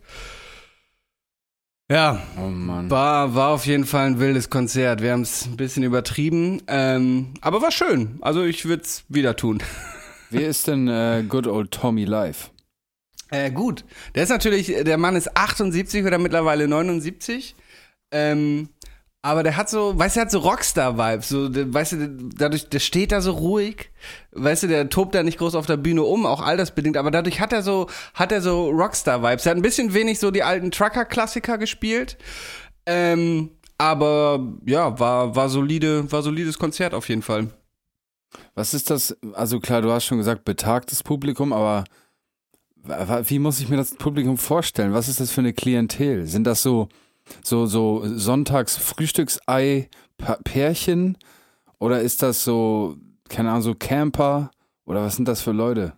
Ja, 1.90 2.23
Oh 2.38 2.49
Mann. 2.49 2.90
war, 2.90 3.35
war 3.35 3.49
auf 3.50 3.66
jeden 3.66 3.85
Fall 3.85 4.07
ein 4.07 4.21
wildes 4.21 4.49
Konzert. 4.49 5.02
Wir 5.02 5.12
haben 5.12 5.23
es 5.23 5.45
ein 5.47 5.57
bisschen 5.57 5.83
übertrieben, 5.83 6.62
ähm, 6.66 7.35
aber 7.40 7.61
war 7.61 7.73
schön. 7.73 8.19
Also 8.23 8.43
ich 8.45 8.64
würde 8.64 8.83
es 8.85 9.04
wieder 9.09 9.37
tun. 9.37 9.62
Wie 10.31 10.43
ist 10.43 10.66
denn 10.66 10.88
äh, 10.88 11.25
Good 11.28 11.47
Old 11.47 11.71
Tommy 11.73 12.04
live? 12.04 12.50
Äh, 13.31 13.50
gut. 13.50 13.85
Der 14.14 14.23
ist 14.23 14.28
natürlich, 14.31 14.66
der 14.66 14.97
Mann 14.99 15.16
ist 15.16 15.37
78 15.37 16.04
oder 16.04 16.19
mittlerweile 16.19 16.69
79. 16.69 17.54
Ähm, 18.11 18.69
aber 19.25 19.43
der 19.43 19.57
hat 19.57 19.71
so, 19.71 19.99
weißt 19.99 20.16
du, 20.16 20.19
der 20.19 20.25
hat 20.26 20.31
so 20.31 20.40
Rockstar-Vibes. 20.40 21.31
So, 21.31 21.49
weißt 21.50 21.93
du, 21.93 21.97
der, 21.97 22.09
dadurch, 22.37 22.69
der 22.69 22.78
steht 22.78 23.11
da 23.11 23.23
so 23.23 23.33
ruhig. 23.33 23.90
Weißt 24.33 24.64
du, 24.64 24.66
der 24.66 24.90
tobt 24.90 25.14
da 25.14 25.23
nicht 25.23 25.38
groß 25.38 25.54
auf 25.54 25.64
der 25.64 25.78
Bühne 25.78 26.02
um, 26.02 26.26
auch 26.26 26.43
altersbedingt. 26.43 26.99
Aber 26.99 27.11
dadurch 27.11 27.40
hat 27.40 27.50
er 27.54 27.62
so, 27.62 27.88
hat 28.12 28.33
er 28.33 28.43
so 28.43 28.69
Rockstar-Vibes. 28.69 29.47
Er 29.47 29.50
hat 29.52 29.57
ein 29.57 29.62
bisschen 29.62 29.95
wenig 29.95 30.19
so 30.19 30.31
die 30.31 30.43
alten 30.43 30.71
Trucker-Klassiker 30.71 31.57
gespielt. 31.57 32.19
Ähm, 32.85 33.49
aber 33.78 34.47
ja, 34.66 35.00
war, 35.00 35.35
war 35.35 35.49
solide, 35.49 36.12
war 36.12 36.23
solides 36.23 36.59
Konzert 36.59 36.93
auf 36.93 37.09
jeden 37.09 37.23
Fall. 37.23 37.49
Was 38.54 38.75
ist 38.75 38.90
das? 38.90 39.16
Also 39.33 39.59
klar, 39.59 39.81
du 39.81 39.90
hast 39.90 40.04
schon 40.04 40.19
gesagt, 40.19 40.45
betagtes 40.45 41.02
Publikum, 41.02 41.54
aber 41.54 41.85
wie 43.25 43.38
muss 43.38 43.59
ich 43.59 43.71
mir 43.71 43.78
das 43.78 43.95
Publikum 43.95 44.37
vorstellen? 44.37 44.93
Was 44.93 45.09
ist 45.09 45.19
das 45.19 45.31
für 45.31 45.40
eine 45.40 45.54
Klientel? 45.54 46.26
Sind 46.26 46.45
das 46.45 46.61
so, 46.61 46.90
so, 47.43 47.66
so 47.66 48.02
sonntags 48.16 48.76
Frühstücksei 48.76 49.88
Pa- 50.19 50.38
Pärchen? 50.45 51.16
Oder 51.78 52.00
ist 52.00 52.23
das 52.23 52.45
so, 52.45 52.97
keine 53.28 53.50
Ahnung, 53.50 53.62
so 53.62 53.75
Camper? 53.75 54.50
Oder 54.87 55.02
was 55.02 55.16
sind 55.16 55.28
das 55.28 55.40
für 55.43 55.52
Leute? 55.52 55.93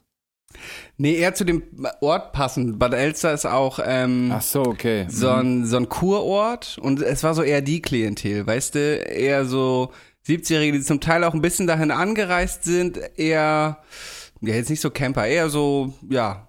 Nee, 0.97 1.17
eher 1.17 1.35
zu 1.35 1.45
dem 1.45 1.63
Ort 2.01 2.33
passend. 2.33 2.79
Bad 2.79 2.95
Elster 2.95 3.33
ist 3.35 3.45
auch 3.47 3.79
ähm, 3.85 4.31
Ach 4.33 4.41
so, 4.41 4.63
okay. 4.63 5.07
so, 5.09 5.29
ein, 5.29 5.67
so 5.67 5.77
ein 5.77 5.89
Kurort 5.89 6.79
und 6.81 7.03
es 7.03 7.23
war 7.23 7.35
so 7.35 7.43
eher 7.43 7.61
die 7.61 7.83
Klientel, 7.83 8.47
weißt 8.47 8.75
du? 8.75 8.79
Eher 8.97 9.45
so 9.45 9.91
70-Jährige, 10.27 10.73
die 10.79 10.83
zum 10.85 11.01
Teil 11.01 11.25
auch 11.25 11.35
ein 11.35 11.43
bisschen 11.43 11.67
dahin 11.67 11.91
angereist 11.91 12.65
sind, 12.65 12.99
eher, 13.17 13.79
ja, 14.41 14.55
jetzt 14.55 14.71
nicht 14.71 14.81
so 14.81 14.91
Camper, 14.91 15.27
eher 15.27 15.51
so, 15.51 15.93
ja, 16.09 16.49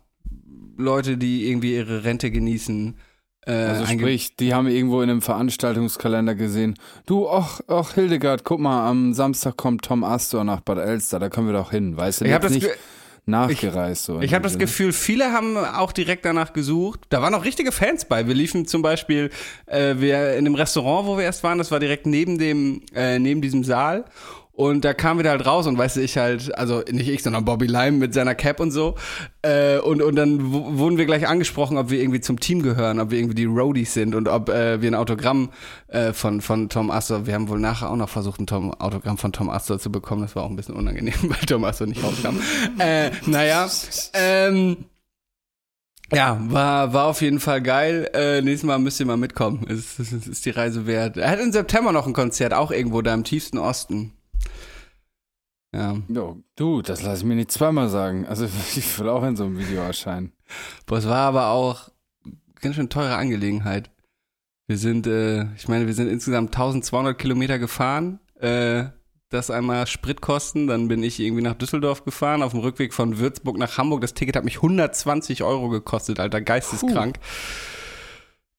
Leute, 0.78 1.18
die 1.18 1.50
irgendwie 1.50 1.76
ihre 1.76 2.04
Rente 2.06 2.32
genießen. 2.32 2.96
Äh, 3.48 3.52
Also 3.52 3.86
sprich, 3.86 4.36
die 4.36 4.54
haben 4.54 4.68
irgendwo 4.68 5.02
in 5.02 5.10
einem 5.10 5.22
Veranstaltungskalender 5.22 6.36
gesehen, 6.36 6.76
du, 7.06 7.30
ach, 7.30 7.62
ach 7.68 7.94
Hildegard, 7.94 8.44
guck 8.44 8.60
mal, 8.60 8.88
am 8.90 9.14
Samstag 9.14 9.58
kommt 9.58 9.84
Tom 9.86 10.04
Astor 10.04 10.44
nach 10.44 10.60
Bad 10.62 10.78
Elster, 10.80 11.20
da 11.20 11.30
können 11.30 11.48
wir 11.48 11.54
doch 11.54 11.72
hin, 11.72 11.96
weißt 11.98 12.22
du? 12.22 12.26
Ich 12.26 12.34
hab 12.34 12.44
Jetzt 12.44 12.56
das 12.56 12.62
nicht 12.64 12.68
Ge- 12.68 12.78
nachgereist 13.26 14.06
so. 14.06 14.16
in 14.18 14.22
Ich 14.24 14.34
habe 14.34 14.44
das. 14.44 14.58
Gefühl, 14.58 14.94
viele 14.94 15.32
haben 15.34 15.58
auch 15.58 15.92
direkt 15.92 16.24
danach 16.26 16.54
gesucht. 16.54 17.02
Da 17.10 17.22
waren 17.22 17.34
auch 17.36 17.44
richtige 17.44 17.72
Fans 17.74 18.06
bei. 18.06 18.26
Wir 18.28 18.34
liefen 18.36 18.66
zum 18.68 18.82
Beispiel, 18.82 19.30
äh, 19.66 19.96
wir 19.98 20.36
in 20.38 20.46
dem 20.46 20.56
Restaurant, 20.56 21.08
wo 21.08 21.18
wir 21.18 21.26
erst 21.26 21.44
waren, 21.44 21.58
das 21.58 21.70
war 21.72 21.80
direkt 21.80 22.06
neben 22.06 22.38
dem, 22.38 22.82
äh, 22.96 23.20
neben 23.20 23.42
diesem 23.42 23.64
Saal. 23.66 24.06
Und 24.58 24.86
da 24.86 24.96
kamen 24.96 25.24
wir 25.24 25.30
halt 25.30 25.46
raus 25.46 25.68
und 25.68 25.78
weißt 25.78 25.98
du, 25.98 26.02
ich 26.02 26.18
halt, 26.18 26.58
also 26.58 26.82
nicht 26.92 27.08
ich, 27.08 27.22
sondern 27.22 27.46
Bobby 27.46 27.68
Lime 27.68 28.00
mit 28.00 28.16
seiner 28.16 28.34
Cap 28.34 28.60
und 28.60 28.72
so. 28.72 28.96
Äh, 29.44 29.78
und, 29.78 30.02
und 30.02 30.16
dann 30.16 30.52
wurden 30.52 30.98
wir 30.98 31.06
gleich 31.06 31.28
angesprochen, 31.28 31.78
ob 31.78 31.92
wir 31.92 32.02
irgendwie 32.02 32.22
zum 32.22 32.40
Team 32.40 32.64
gehören, 32.64 33.00
ob 33.00 33.12
wir 33.12 33.20
irgendwie 33.20 33.36
die 33.36 33.46
Roadies 33.46 33.94
sind 33.94 34.16
und 34.16 34.28
ob 34.28 34.50
äh, 34.50 34.82
wir 34.82 34.90
ein 34.90 34.96
Autogramm 34.96 35.52
äh, 35.90 36.12
von, 36.12 36.42
von 36.42 36.70
Tom 36.70 36.90
Astor, 36.90 37.28
wir 37.28 37.36
haben 37.36 37.50
wohl 37.50 37.60
nachher 37.60 37.92
auch 37.92 37.96
noch 37.96 38.10
versucht, 38.10 38.40
ein 38.42 38.48
Tom, 38.48 38.74
Autogramm 38.74 39.20
von 39.20 39.32
Tom 39.32 39.52
Astor 39.52 39.78
zu 39.78 39.92
bekommen. 39.92 40.24
Das 40.24 40.36
war 40.36 40.42
auch 40.42 40.50
ein 40.50 40.56
bisschen 40.56 40.76
unangenehm, 40.76 41.14
weil 41.22 41.46
Tom 41.46 41.64
Astor 41.64 41.86
nicht 41.86 42.04
rauskam. 42.04 42.38
äh, 42.80 43.12
naja, 43.28 43.70
ähm, 44.14 44.86
ja, 46.12 46.40
war, 46.42 46.94
war 46.94 47.06
auf 47.06 47.22
jeden 47.22 47.40
Fall 47.40 47.62
geil. 47.62 48.10
Äh, 48.12 48.42
nächstes 48.42 48.66
Mal 48.66 48.80
müsst 48.80 49.00
ihr 49.00 49.06
mal 49.06 49.18
mitkommen. 49.18 49.68
Es, 49.70 50.00
es, 50.00 50.12
es 50.12 50.28
ist 50.28 50.46
die 50.48 50.50
Reise 50.50 50.88
wert. 50.88 51.18
Er 51.18 51.30
hat 51.30 51.40
im 51.40 51.52
September 51.52 51.92
noch 51.92 52.08
ein 52.08 52.14
Konzert, 52.14 52.56
auch 52.56 52.72
irgendwo 52.72 53.04
da 53.04 53.14
im 53.14 53.24
tiefsten 53.24 53.60
Osten. 53.60 54.17
Ja. 55.78 55.96
Jo, 56.08 56.38
du, 56.56 56.82
das 56.82 57.04
lass 57.04 57.20
ich 57.20 57.26
mir 57.26 57.36
nicht 57.36 57.52
zweimal 57.52 57.88
sagen. 57.90 58.26
Also 58.26 58.46
ich 58.76 59.00
will 59.00 59.10
auch 59.10 59.24
in 59.24 59.36
so 59.36 59.44
einem 59.46 59.60
Video 59.60 59.82
erscheinen. 59.82 60.34
Boah, 60.88 60.98
es 60.98 61.08
war 61.08 61.28
aber 61.28 61.50
auch 61.50 61.90
ganz 62.60 62.76
schön 62.76 62.90
teure 62.90 63.16
Angelegenheit. 63.16 63.92
Wir 64.66 64.78
sind, 64.78 65.06
äh, 65.06 65.54
ich 65.56 65.68
meine, 65.68 65.86
wir 65.86 65.94
sind 65.94 66.10
insgesamt 66.10 66.56
1200 66.56 67.18
Kilometer 67.18 67.60
gefahren. 67.60 68.20
Äh, 68.40 68.86
das 69.30 69.52
einmal 69.52 69.86
Spritkosten, 69.88 70.68
dann 70.68 70.88
bin 70.88 71.04
ich 71.04 71.20
irgendwie 71.20 71.44
nach 71.44 71.56
Düsseldorf 71.56 72.06
gefahren, 72.06 72.42
auf 72.42 72.54
dem 72.54 72.62
Rückweg 72.62 72.94
von 72.94 73.20
Würzburg 73.20 73.58
nach 73.58 73.78
Hamburg. 73.78 74.02
Das 74.02 74.14
Ticket 74.14 74.38
hat 74.38 74.46
mich 74.46 74.58
120 74.58 75.44
Euro 75.44 75.70
gekostet, 75.70 76.20
Alter, 76.20 76.42
geisteskrank. 76.42 77.20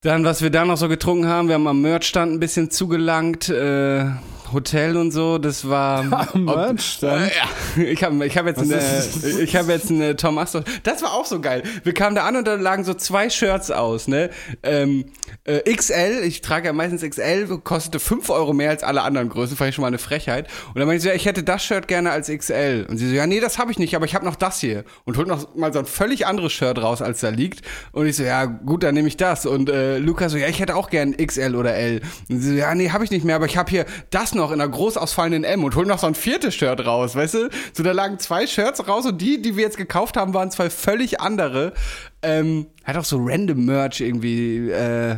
Dann, 0.02 0.24
was 0.24 0.42
wir 0.42 0.50
da 0.50 0.64
noch 0.64 0.76
so 0.76 0.88
getrunken 0.88 1.26
haben, 1.26 1.48
wir 1.48 1.54
haben 1.54 1.66
am 1.66 1.82
Merchstand 1.82 2.32
ein 2.32 2.38
bisschen 2.38 2.70
zugelangt, 2.70 3.48
äh, 3.48 4.04
Hotel 4.52 4.96
und 4.96 5.10
so, 5.10 5.38
das 5.38 5.68
war... 5.68 6.30
Am 6.34 6.44
Merchstand? 6.44 7.30
Äh, 7.30 7.82
ja, 7.82 7.82
ich 7.90 8.04
habe 8.04 8.26
ich 8.26 8.36
hab 8.36 8.46
jetzt, 8.46 8.60
eine, 8.60 8.74
das? 8.76 9.24
ich 9.24 9.56
hab 9.56 9.68
jetzt 9.68 9.90
eine 9.90 10.16
Tom 10.16 10.38
Astor. 10.38 10.62
Das 10.82 11.02
war 11.02 11.12
auch 11.12 11.26
so 11.26 11.40
geil. 11.40 11.62
Wir 11.84 11.94
kamen 11.94 12.14
da 12.14 12.26
an 12.26 12.36
und 12.36 12.46
da 12.46 12.54
lagen 12.54 12.84
so 12.84 12.94
zwei 12.94 13.28
Shirts 13.28 13.70
aus, 13.70 14.08
ne? 14.08 14.30
Ähm, 14.62 15.06
äh, 15.44 15.60
XL, 15.74 16.22
ich 16.24 16.40
trage 16.40 16.66
ja 16.66 16.72
meistens 16.72 17.02
XL, 17.02 17.58
kostete 17.58 17.98
5 17.98 18.30
Euro 18.30 18.52
mehr 18.52 18.70
als 18.70 18.82
alle 18.82 19.02
anderen 19.02 19.28
Größen, 19.28 19.56
fand 19.56 19.70
ich 19.70 19.74
schon 19.74 19.82
mal 19.82 19.88
eine 19.88 19.98
Frechheit. 19.98 20.48
Und 20.68 20.78
dann 20.78 20.86
meinte 20.86 20.98
ich 20.98 21.02
so, 21.02 21.08
ja, 21.08 21.14
ich 21.14 21.26
hätte 21.26 21.42
das 21.42 21.64
Shirt 21.64 21.88
gerne 21.88 22.10
als 22.10 22.28
XL. 22.28 22.86
Und 22.88 22.98
sie 22.98 23.08
so, 23.08 23.14
ja, 23.14 23.26
nee, 23.26 23.40
das 23.40 23.58
habe 23.58 23.70
ich 23.70 23.78
nicht, 23.78 23.94
aber 23.96 24.04
ich 24.06 24.14
habe 24.14 24.24
noch 24.24 24.36
das 24.36 24.60
hier. 24.60 24.84
Und 25.04 25.16
holt 25.16 25.28
noch 25.28 25.54
mal 25.56 25.72
so 25.72 25.78
ein 25.80 25.86
völlig 25.86 26.26
anderes 26.26 26.52
Shirt 26.52 26.80
raus, 26.80 27.02
als 27.02 27.20
da 27.20 27.28
liegt. 27.28 27.62
Und 27.92 28.06
ich 28.06 28.16
so, 28.16 28.22
ja, 28.22 28.44
gut, 28.44 28.82
dann 28.82 28.94
nehme 28.94 29.08
ich 29.08 29.16
das. 29.16 29.46
Und 29.46 29.68
äh, 29.68 29.87
Luca 29.96 30.28
so, 30.28 30.36
ja, 30.36 30.48
ich 30.48 30.60
hätte 30.60 30.76
auch 30.76 30.90
gern 30.90 31.16
XL 31.16 31.56
oder 31.56 31.74
L. 31.74 32.02
Und 32.28 32.40
sie 32.40 32.50
so, 32.50 32.54
ja, 32.54 32.74
nee, 32.74 32.90
habe 32.90 33.04
ich 33.04 33.10
nicht 33.10 33.24
mehr, 33.24 33.36
aber 33.36 33.46
ich 33.46 33.56
habe 33.56 33.70
hier 33.70 33.86
das 34.10 34.34
noch 34.34 34.52
in 34.52 34.60
einer 34.60 34.70
groß 34.70 34.98
ausfallenden 34.98 35.44
M 35.44 35.64
und 35.64 35.74
hol 35.74 35.86
noch 35.86 35.98
so 35.98 36.06
ein 36.06 36.14
viertes 36.14 36.54
Shirt 36.54 36.84
raus, 36.84 37.14
weißt 37.14 37.34
du? 37.34 37.48
So, 37.72 37.82
da 37.82 37.92
lagen 37.92 38.18
zwei 38.18 38.46
Shirts 38.46 38.86
raus 38.86 39.06
und 39.06 39.20
die, 39.20 39.40
die 39.40 39.56
wir 39.56 39.64
jetzt 39.64 39.78
gekauft 39.78 40.18
haben, 40.18 40.34
waren 40.34 40.50
zwei 40.50 40.68
völlig 40.68 41.20
andere. 41.20 41.72
Ähm, 42.20 42.66
hat 42.84 42.96
auch 42.96 43.04
so 43.04 43.18
random 43.20 43.64
Merch 43.64 44.00
irgendwie, 44.00 44.70
äh, 44.70 45.16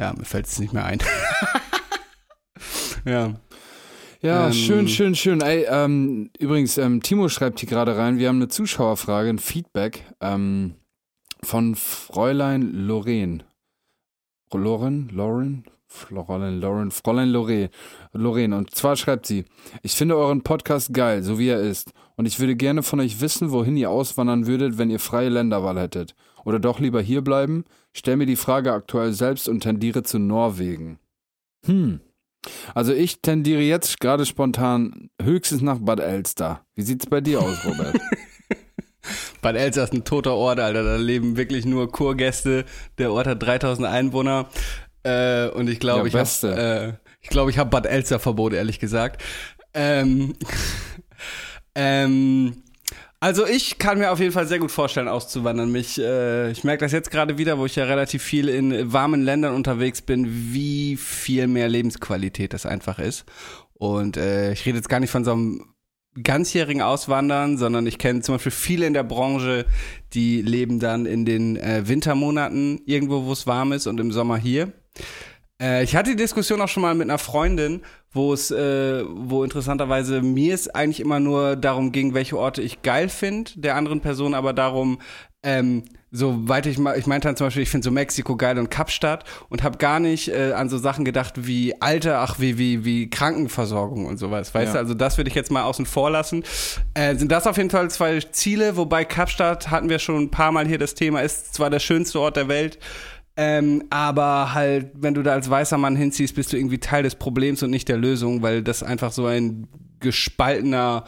ja, 0.00 0.12
mir 0.16 0.24
fällt 0.24 0.46
es 0.46 0.58
nicht 0.58 0.72
mehr 0.72 0.84
ein. 0.84 0.98
ja. 3.04 3.34
Ja, 4.22 4.46
Ähm, 4.46 4.52
schön, 4.52 4.88
schön, 4.88 5.14
schön. 5.16 5.40
Ey, 5.40 5.66
ähm, 5.68 6.30
übrigens, 6.38 6.78
ähm, 6.78 7.02
Timo 7.02 7.28
schreibt 7.28 7.58
hier 7.58 7.68
gerade 7.68 7.96
rein, 7.96 8.18
wir 8.18 8.28
haben 8.28 8.36
eine 8.36 8.48
Zuschauerfrage, 8.48 9.28
ein 9.28 9.40
Feedback 9.40 10.04
ähm, 10.20 10.76
von 11.42 11.74
Fräulein 11.74 12.72
Lorraine. 12.72 13.40
Lauren? 14.58 15.08
Lauren? 15.12 15.64
Fräulein 15.92 16.60
Lauren, 16.60 16.90
Fräulein 16.90 17.28
Lorraine. 17.28 17.70
Lorraine. 18.12 18.56
Und 18.56 18.74
zwar 18.74 18.96
schreibt 18.96 19.26
sie, 19.26 19.44
ich 19.82 19.92
finde 19.92 20.16
euren 20.16 20.42
Podcast 20.42 20.94
geil, 20.94 21.22
so 21.22 21.38
wie 21.38 21.48
er 21.48 21.60
ist. 21.60 21.92
Und 22.16 22.26
ich 22.26 22.40
würde 22.40 22.56
gerne 22.56 22.82
von 22.82 23.00
euch 23.00 23.20
wissen, 23.20 23.50
wohin 23.50 23.76
ihr 23.76 23.90
auswandern 23.90 24.46
würdet, 24.46 24.78
wenn 24.78 24.90
ihr 24.90 24.98
freie 24.98 25.28
Länderwahl 25.28 25.78
hättet. 25.78 26.14
Oder 26.44 26.58
doch 26.58 26.80
lieber 26.80 27.00
hier 27.00 27.22
bleiben? 27.22 27.64
Stell 27.92 28.16
mir 28.16 28.26
die 28.26 28.36
Frage 28.36 28.72
aktuell 28.72 29.12
selbst 29.12 29.48
und 29.48 29.60
tendiere 29.60 30.02
zu 30.02 30.18
Norwegen. 30.18 30.98
Hm. 31.66 32.00
Also 32.74 32.92
ich 32.92 33.20
tendiere 33.20 33.60
jetzt 33.60 34.00
gerade 34.00 34.26
spontan 34.26 35.10
höchstens 35.20 35.60
nach 35.60 35.78
Bad 35.78 36.00
Elster. 36.00 36.64
Wie 36.74 36.82
sieht's 36.82 37.06
bei 37.06 37.20
dir 37.20 37.40
aus, 37.40 37.64
Robert? 37.64 38.00
Bad 39.42 39.56
Elster 39.56 39.84
ist 39.84 39.92
ein 39.92 40.04
toter 40.04 40.34
Ort, 40.34 40.60
Alter. 40.60 40.84
Da 40.84 40.96
leben 40.96 41.36
wirklich 41.36 41.66
nur 41.66 41.90
Kurgäste. 41.90 42.64
Der 42.96 43.12
Ort 43.12 43.26
hat 43.26 43.42
3000 43.42 43.86
Einwohner. 43.86 44.48
Äh, 45.02 45.48
und 45.48 45.68
ich 45.68 45.80
glaube, 45.80 46.08
ich 46.08 46.14
habe 46.14 46.48
äh, 46.48 46.92
ich 47.20 47.28
glaube, 47.28 47.50
ich 47.50 47.58
habe 47.58 47.68
Bad 47.68 47.86
Elster 47.86 48.18
Verbot, 48.18 48.54
ehrlich 48.54 48.78
gesagt. 48.78 49.22
Ähm, 49.74 50.34
ähm, 51.74 52.62
also 53.18 53.46
ich 53.46 53.78
kann 53.78 53.98
mir 53.98 54.12
auf 54.12 54.20
jeden 54.20 54.32
Fall 54.32 54.46
sehr 54.46 54.60
gut 54.60 54.70
vorstellen, 54.70 55.08
auszuwandern. 55.08 55.70
Mich, 55.70 55.98
äh, 55.98 56.50
ich 56.50 56.62
merke 56.64 56.84
das 56.84 56.92
jetzt 56.92 57.10
gerade 57.10 57.36
wieder, 57.36 57.58
wo 57.58 57.66
ich 57.66 57.76
ja 57.76 57.84
relativ 57.84 58.22
viel 58.22 58.48
in 58.48 58.92
warmen 58.92 59.22
Ländern 59.22 59.54
unterwegs 59.54 60.02
bin, 60.02 60.52
wie 60.52 60.96
viel 60.96 61.48
mehr 61.48 61.68
Lebensqualität 61.68 62.52
das 62.52 62.64
einfach 62.64 62.98
ist. 63.00 63.24
Und 63.74 64.16
äh, 64.16 64.52
ich 64.52 64.64
rede 64.66 64.78
jetzt 64.78 64.88
gar 64.88 65.00
nicht 65.00 65.10
von 65.10 65.24
so 65.24 65.32
einem 65.32 65.72
ganzjährigen 66.20 66.82
Auswandern, 66.82 67.56
sondern 67.56 67.86
ich 67.86 67.98
kenne 67.98 68.20
zum 68.20 68.34
Beispiel 68.34 68.52
viele 68.52 68.86
in 68.86 68.92
der 68.92 69.02
Branche, 69.02 69.66
die 70.12 70.42
leben 70.42 70.78
dann 70.78 71.06
in 71.06 71.24
den 71.24 71.56
äh, 71.56 71.88
Wintermonaten 71.88 72.82
irgendwo, 72.84 73.24
wo 73.24 73.32
es 73.32 73.46
warm 73.46 73.72
ist 73.72 73.86
und 73.86 73.98
im 73.98 74.12
Sommer 74.12 74.36
hier. 74.36 74.72
Äh, 75.62 75.84
ich 75.84 75.94
hatte 75.94 76.10
die 76.10 76.16
Diskussion 76.16 76.60
auch 76.60 76.68
schon 76.68 76.82
mal 76.82 76.94
mit 76.94 77.08
einer 77.08 77.18
Freundin, 77.18 77.82
wo 78.12 78.32
es, 78.32 78.50
äh, 78.50 79.04
wo 79.08 79.44
interessanterweise 79.44 80.20
mir 80.20 80.54
es 80.54 80.68
eigentlich 80.68 81.00
immer 81.00 81.20
nur 81.20 81.56
darum 81.56 81.92
ging, 81.92 82.12
welche 82.14 82.36
Orte 82.36 82.60
ich 82.60 82.82
geil 82.82 83.08
finde, 83.08 83.52
der 83.54 83.76
anderen 83.76 84.00
Person 84.00 84.34
aber 84.34 84.52
darum, 84.52 84.98
ähm, 85.44 85.84
so 86.14 86.46
weit 86.46 86.66
ich 86.66 86.78
mal, 86.78 86.98
ich 86.98 87.06
meinte 87.06 87.26
dann 87.26 87.36
zum 87.36 87.46
Beispiel, 87.46 87.62
ich 87.62 87.70
finde 87.70 87.86
so 87.86 87.90
Mexiko 87.90 88.36
geil 88.36 88.58
und 88.58 88.70
Kapstadt 88.70 89.24
und 89.48 89.62
habe 89.62 89.78
gar 89.78 89.98
nicht 89.98 90.28
äh, 90.28 90.52
an 90.52 90.68
so 90.68 90.76
Sachen 90.76 91.06
gedacht 91.06 91.46
wie 91.46 91.80
Alter, 91.80 92.18
ach 92.18 92.38
wie 92.38 92.58
wie 92.58 92.84
wie 92.84 93.08
Krankenversorgung 93.08 94.04
und 94.04 94.18
sowas, 94.18 94.54
weißt 94.54 94.68
Ja. 94.68 94.72
du? 94.74 94.78
Also 94.80 94.94
das 94.94 95.16
würde 95.16 95.30
ich 95.30 95.34
jetzt 95.34 95.50
mal 95.50 95.62
außen 95.62 95.86
vor 95.86 96.10
lassen. 96.10 96.44
Äh, 96.92 97.16
sind 97.16 97.32
das 97.32 97.46
auf 97.46 97.56
jeden 97.56 97.70
Fall 97.70 97.90
zwei 97.90 98.20
Ziele, 98.20 98.76
wobei 98.76 99.06
Kapstadt 99.06 99.70
hatten 99.70 99.88
wir 99.88 99.98
schon 99.98 100.24
ein 100.24 100.30
paar 100.30 100.52
Mal 100.52 100.66
hier 100.68 100.78
das 100.78 100.94
Thema, 100.94 101.22
ist 101.22 101.54
zwar 101.54 101.70
der 101.70 101.80
schönste 101.80 102.20
Ort 102.20 102.36
der 102.36 102.48
Welt, 102.48 102.78
ähm, 103.36 103.84
aber 103.90 104.54
halt, 104.54 104.90
wenn 104.94 105.14
du 105.14 105.22
da 105.22 105.32
als 105.32 105.48
weißer 105.48 105.78
Mann 105.78 105.96
hinziehst, 105.96 106.34
bist 106.34 106.52
du 106.52 106.56
irgendwie 106.56 106.78
Teil 106.78 107.02
des 107.02 107.14
Problems 107.14 107.62
und 107.62 107.70
nicht 107.70 107.88
der 107.88 107.96
Lösung, 107.96 108.42
weil 108.42 108.62
das 108.62 108.82
einfach 108.82 109.12
so 109.12 109.26
ein 109.26 109.68
gespaltener, 110.00 111.04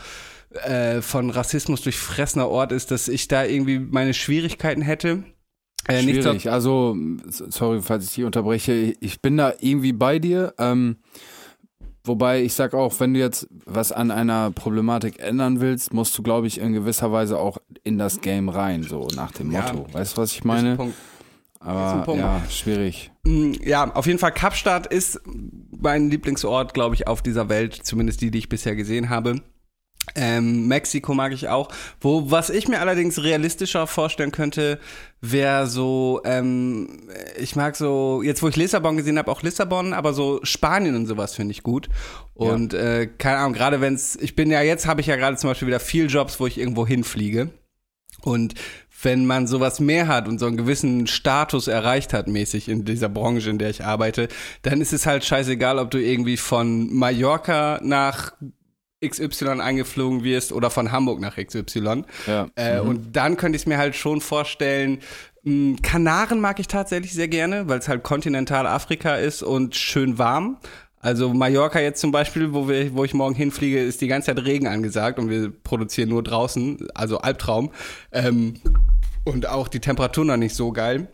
äh, 0.62 1.02
von 1.02 1.30
Rassismus 1.30 1.82
durchfressener 1.82 2.48
Ort 2.48 2.72
ist, 2.72 2.90
dass 2.90 3.08
ich 3.08 3.28
da 3.28 3.44
irgendwie 3.44 3.78
meine 3.78 4.14
Schwierigkeiten 4.14 4.82
hätte. 4.82 5.24
Äh, 5.86 6.02
Schwierig. 6.02 6.50
Also, 6.50 6.96
sorry, 7.28 7.82
falls 7.82 8.04
ich 8.04 8.14
dich 8.14 8.24
unterbreche. 8.24 8.94
Ich 9.00 9.20
bin 9.20 9.36
da 9.36 9.52
irgendwie 9.60 9.92
bei 9.92 10.18
dir. 10.18 10.54
Ähm, 10.58 10.96
wobei 12.04 12.42
ich 12.42 12.54
sag 12.54 12.72
auch, 12.72 12.98
wenn 13.00 13.14
du 13.14 13.20
jetzt 13.20 13.48
was 13.66 13.92
an 13.92 14.10
einer 14.10 14.50
Problematik 14.50 15.18
ändern 15.18 15.60
willst, 15.60 15.92
musst 15.92 16.16
du, 16.16 16.22
glaube 16.22 16.46
ich, 16.46 16.58
in 16.58 16.72
gewisser 16.72 17.12
Weise 17.12 17.38
auch 17.38 17.58
in 17.82 17.98
das 17.98 18.20
Game 18.20 18.48
rein, 18.48 18.82
so 18.82 19.08
nach 19.14 19.32
dem 19.32 19.50
Ja. 19.50 19.72
Motto. 19.72 19.92
Weißt 19.92 20.16
du, 20.16 20.22
was 20.22 20.32
ich 20.32 20.44
meine? 20.44 20.76
Punkt. 20.76 20.94
Aber 21.64 22.14
ja, 22.14 22.42
schwierig. 22.50 23.10
Mm, 23.24 23.52
Ja, 23.62 23.90
auf 23.94 24.06
jeden 24.06 24.18
Fall 24.18 24.32
Kapstadt 24.32 24.86
ist 24.86 25.20
mein 25.70 26.10
Lieblingsort, 26.10 26.74
glaube 26.74 26.94
ich, 26.94 27.06
auf 27.06 27.22
dieser 27.22 27.48
Welt, 27.48 27.74
zumindest 27.82 28.20
die, 28.20 28.30
die 28.30 28.38
ich 28.38 28.48
bisher 28.48 28.76
gesehen 28.76 29.08
habe. 29.08 29.40
Ähm, 30.14 30.68
Mexiko 30.68 31.14
mag 31.14 31.32
ich 31.32 31.48
auch. 31.48 31.70
Wo, 32.00 32.30
was 32.30 32.50
ich 32.50 32.68
mir 32.68 32.80
allerdings 32.80 33.22
realistischer 33.22 33.86
vorstellen 33.86 34.32
könnte, 34.32 34.78
wäre 35.22 35.66
so, 35.66 36.20
ähm, 36.26 37.08
ich 37.38 37.56
mag 37.56 37.74
so, 37.74 38.20
jetzt 38.22 38.42
wo 38.42 38.48
ich 38.48 38.56
Lissabon 38.56 38.98
gesehen 38.98 39.16
habe, 39.16 39.30
auch 39.30 39.42
Lissabon, 39.42 39.94
aber 39.94 40.12
so 40.12 40.40
Spanien 40.42 40.94
und 40.94 41.06
sowas 41.06 41.34
finde 41.34 41.52
ich 41.52 41.62
gut. 41.62 41.88
Und 42.34 42.74
äh, 42.74 43.06
keine 43.06 43.38
Ahnung, 43.38 43.54
gerade 43.54 43.80
wenn 43.80 43.94
es, 43.94 44.16
ich 44.16 44.36
bin 44.36 44.50
ja 44.50 44.60
jetzt, 44.60 44.86
habe 44.86 45.00
ich 45.00 45.06
ja 45.06 45.16
gerade 45.16 45.38
zum 45.38 45.48
Beispiel 45.48 45.68
wieder 45.68 45.80
viel 45.80 46.10
Jobs, 46.10 46.38
wo 46.38 46.46
ich 46.46 46.58
irgendwo 46.58 46.86
hinfliege. 46.86 47.48
Und 48.22 48.54
wenn 49.04 49.26
man 49.26 49.46
sowas 49.46 49.80
mehr 49.80 50.08
hat 50.08 50.28
und 50.28 50.38
so 50.38 50.46
einen 50.46 50.56
gewissen 50.56 51.06
Status 51.06 51.68
erreicht 51.68 52.12
hat, 52.12 52.28
mäßig 52.28 52.68
in 52.68 52.84
dieser 52.84 53.08
Branche, 53.08 53.50
in 53.50 53.58
der 53.58 53.70
ich 53.70 53.84
arbeite, 53.84 54.28
dann 54.62 54.80
ist 54.80 54.92
es 54.92 55.06
halt 55.06 55.24
scheißegal, 55.24 55.78
ob 55.78 55.90
du 55.90 55.98
irgendwie 55.98 56.36
von 56.36 56.92
Mallorca 56.92 57.80
nach 57.82 58.32
XY 59.06 59.60
eingeflogen 59.60 60.24
wirst 60.24 60.52
oder 60.52 60.70
von 60.70 60.90
Hamburg 60.90 61.20
nach 61.20 61.36
XY. 61.36 62.04
Ja. 62.26 62.48
Äh, 62.54 62.80
Und 62.80 63.14
dann 63.14 63.36
könnte 63.36 63.56
ich 63.56 63.62
es 63.62 63.66
mir 63.66 63.78
halt 63.78 63.94
schon 63.96 64.20
vorstellen, 64.20 65.00
mh, 65.42 65.78
Kanaren 65.82 66.40
mag 66.40 66.58
ich 66.58 66.68
tatsächlich 66.68 67.12
sehr 67.12 67.28
gerne, 67.28 67.68
weil 67.68 67.78
es 67.78 67.88
halt 67.88 68.02
Kontinentalafrika 68.02 69.16
ist 69.16 69.42
und 69.42 69.76
schön 69.76 70.18
warm. 70.18 70.58
Also 71.04 71.34
Mallorca 71.34 71.80
jetzt 71.80 72.00
zum 72.00 72.12
Beispiel, 72.12 72.54
wo, 72.54 72.66
wir, 72.66 72.94
wo 72.94 73.04
ich 73.04 73.12
morgen 73.12 73.34
hinfliege, 73.34 73.78
ist 73.78 74.00
die 74.00 74.06
ganze 74.06 74.34
Zeit 74.34 74.42
Regen 74.46 74.66
angesagt 74.66 75.18
und 75.18 75.28
wir 75.28 75.50
produzieren 75.50 76.08
nur 76.08 76.22
draußen, 76.22 76.88
also 76.94 77.18
Albtraum. 77.18 77.72
Ähm, 78.10 78.54
und 79.24 79.46
auch 79.46 79.68
die 79.68 79.80
Temperatur 79.80 80.24
noch 80.24 80.36
nicht 80.36 80.54
so 80.54 80.72
geil. 80.72 81.08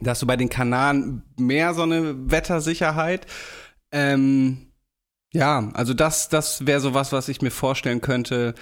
Da 0.00 0.10
hast 0.10 0.22
du 0.22 0.26
bei 0.26 0.36
den 0.36 0.48
Kanaren 0.48 1.22
mehr 1.38 1.74
so 1.74 1.82
eine 1.82 2.30
Wettersicherheit. 2.30 3.26
Ähm, 3.92 4.66
ja, 5.32 5.70
also 5.72 5.94
das, 5.94 6.28
das 6.28 6.66
wäre 6.66 6.80
so 6.80 6.94
was, 6.94 7.12
was 7.12 7.28
ich 7.28 7.42
mir 7.42 7.50
vorstellen 7.50 8.00
könnte. 8.00 8.54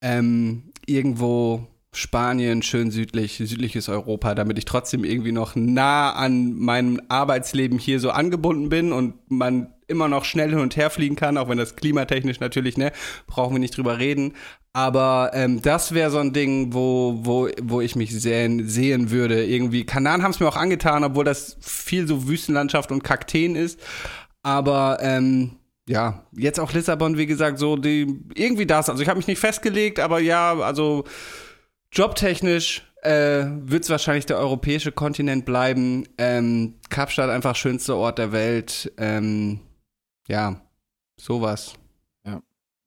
Ähm, 0.00 0.72
irgendwo 0.86 1.66
Spanien, 1.92 2.62
schön 2.62 2.90
südlich, 2.90 3.36
südliches 3.36 3.88
Europa, 3.88 4.34
damit 4.34 4.58
ich 4.58 4.64
trotzdem 4.64 5.04
irgendwie 5.04 5.32
noch 5.32 5.56
nah 5.56 6.12
an 6.12 6.52
meinem 6.52 7.00
Arbeitsleben 7.08 7.78
hier 7.78 8.00
so 8.00 8.10
angebunden 8.10 8.68
bin 8.68 8.92
und 8.92 9.14
man 9.30 9.72
immer 9.88 10.08
noch 10.08 10.24
schnell 10.24 10.50
hin 10.50 10.58
und 10.58 10.76
her 10.76 10.90
fliegen 10.90 11.16
kann, 11.16 11.38
auch 11.38 11.48
wenn 11.48 11.58
das 11.58 11.76
klimatechnisch 11.76 12.40
natürlich, 12.40 12.76
ne, 12.76 12.92
brauchen 13.26 13.54
wir 13.54 13.60
nicht 13.60 13.76
drüber 13.76 13.98
reden. 13.98 14.34
Aber 14.72 15.30
ähm, 15.32 15.62
das 15.62 15.94
wäre 15.94 16.10
so 16.10 16.18
ein 16.18 16.32
Ding, 16.32 16.74
wo, 16.74 17.18
wo, 17.22 17.48
wo 17.62 17.80
ich 17.80 17.96
mich 17.96 18.12
sehen, 18.20 18.68
sehen 18.68 19.10
würde. 19.10 19.44
Irgendwie, 19.44 19.86
Kanaren 19.86 20.22
haben 20.22 20.32
es 20.32 20.40
mir 20.40 20.48
auch 20.48 20.56
angetan, 20.56 21.02
obwohl 21.02 21.24
das 21.24 21.56
viel 21.60 22.06
so 22.06 22.28
Wüstenlandschaft 22.28 22.92
und 22.92 23.02
Kakteen 23.02 23.56
ist. 23.56 23.80
Aber 24.42 24.98
ähm, 25.00 25.52
ja, 25.88 26.26
jetzt 26.32 26.60
auch 26.60 26.72
Lissabon, 26.72 27.16
wie 27.16 27.26
gesagt, 27.26 27.58
so 27.58 27.76
die 27.76 28.20
irgendwie 28.34 28.66
das. 28.66 28.90
Also 28.90 29.02
ich 29.02 29.08
habe 29.08 29.16
mich 29.16 29.28
nicht 29.28 29.38
festgelegt, 29.38 29.98
aber 29.98 30.20
ja, 30.20 30.58
also 30.58 31.04
jobtechnisch 31.92 32.82
äh, 33.02 33.46
wird 33.64 33.84
es 33.84 33.90
wahrscheinlich 33.90 34.26
der 34.26 34.38
europäische 34.38 34.92
Kontinent 34.92 35.44
bleiben. 35.44 36.06
Ähm, 36.18 36.74
Kapstadt 36.90 37.30
einfach 37.30 37.56
schönster 37.56 37.96
Ort 37.96 38.18
der 38.18 38.32
Welt. 38.32 38.92
Ähm, 38.98 39.60
ja, 40.28 40.60
sowas. 41.16 41.74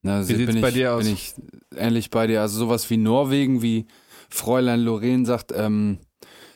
Na, 0.02 0.22
Wie 0.22 0.34
sieht's 0.34 0.54
bin 0.54 0.62
bei 0.62 0.70
ich, 0.70 0.76
dir 0.76 0.94
aus? 0.94 1.04
Bin 1.04 1.14
ich 1.14 1.34
ähnlich 1.76 2.10
bei 2.10 2.28
dir. 2.28 2.42
Also 2.42 2.58
sowas 2.58 2.90
wie 2.90 2.98
Norwegen, 2.98 3.62
wie 3.62 3.86
Fräulein 4.30 4.82
Lorraine 4.82 5.26
sagt, 5.26 5.52
ähm, 5.56 6.00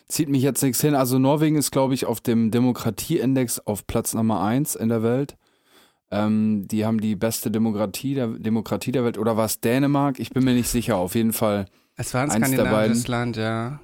zieht 0.08 0.30
mich 0.30 0.44
jetzt 0.44 0.62
nichts 0.63 0.80
hin. 0.82 0.96
Also 0.96 1.20
Norwegen 1.20 1.58
ist, 1.58 1.72
glaube 1.72 1.94
ich, 1.94 2.06
auf 2.06 2.22
dem 2.22 2.52
Demokratieindex 2.52 3.60
auf 3.60 3.86
Platz 3.86 4.13
Nummer 4.13 4.42
eins 4.44 4.75
in 4.75 4.90
der 4.90 5.04
Welt. 5.04 5.36
Ähm, 6.10 6.68
die 6.68 6.86
haben 6.86 7.02
die 7.02 7.16
beste 7.16 7.52
Demokratie 7.52 8.13
der, 8.13 8.28
Demokratie 8.28 8.92
der 8.92 9.04
Welt. 9.04 9.18
Oder 9.18 9.36
war 9.36 9.46
es 9.46 9.60
Dänemark? 9.60 10.20
Ich 10.20 10.30
bin 10.30 10.44
mir 10.46 10.54
nicht 10.54 10.70
sicher. 10.70 10.98
Auf 10.98 11.16
jeden 11.16 11.34
Fall. 11.34 11.66
Es 11.96 12.13
war 12.13 12.22
ein 12.22 12.32
skandinavisches. 12.32 13.08
Land, 13.08 13.36
ja. 13.36 13.80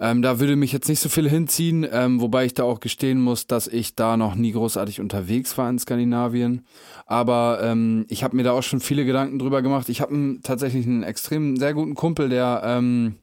Ähm, 0.00 0.22
da 0.22 0.40
würde 0.40 0.56
mich 0.56 0.72
jetzt 0.72 0.88
nicht 0.88 1.00
so 1.00 1.08
viel 1.08 1.28
hinziehen, 1.28 1.86
ähm, 1.90 2.20
wobei 2.20 2.44
ich 2.44 2.54
da 2.54 2.64
auch 2.64 2.80
gestehen 2.80 3.20
muss, 3.20 3.46
dass 3.46 3.66
ich 3.66 3.94
da 3.94 4.16
noch 4.16 4.34
nie 4.34 4.52
großartig 4.52 5.00
unterwegs 5.00 5.56
war 5.56 5.68
in 5.70 5.78
Skandinavien. 5.78 6.66
Aber 7.06 7.60
ähm, 7.62 8.06
ich 8.08 8.24
habe 8.24 8.36
mir 8.36 8.42
da 8.42 8.52
auch 8.52 8.62
schon 8.62 8.80
viele 8.80 9.04
Gedanken 9.04 9.38
drüber 9.38 9.62
gemacht. 9.62 9.88
Ich 9.88 10.00
habe 10.00 10.38
tatsächlich 10.42 10.86
einen 10.86 11.02
extrem 11.02 11.56
sehr 11.56 11.74
guten 11.74 11.94
Kumpel, 11.94 12.28
der, 12.28 12.62
ähm, 12.64 13.16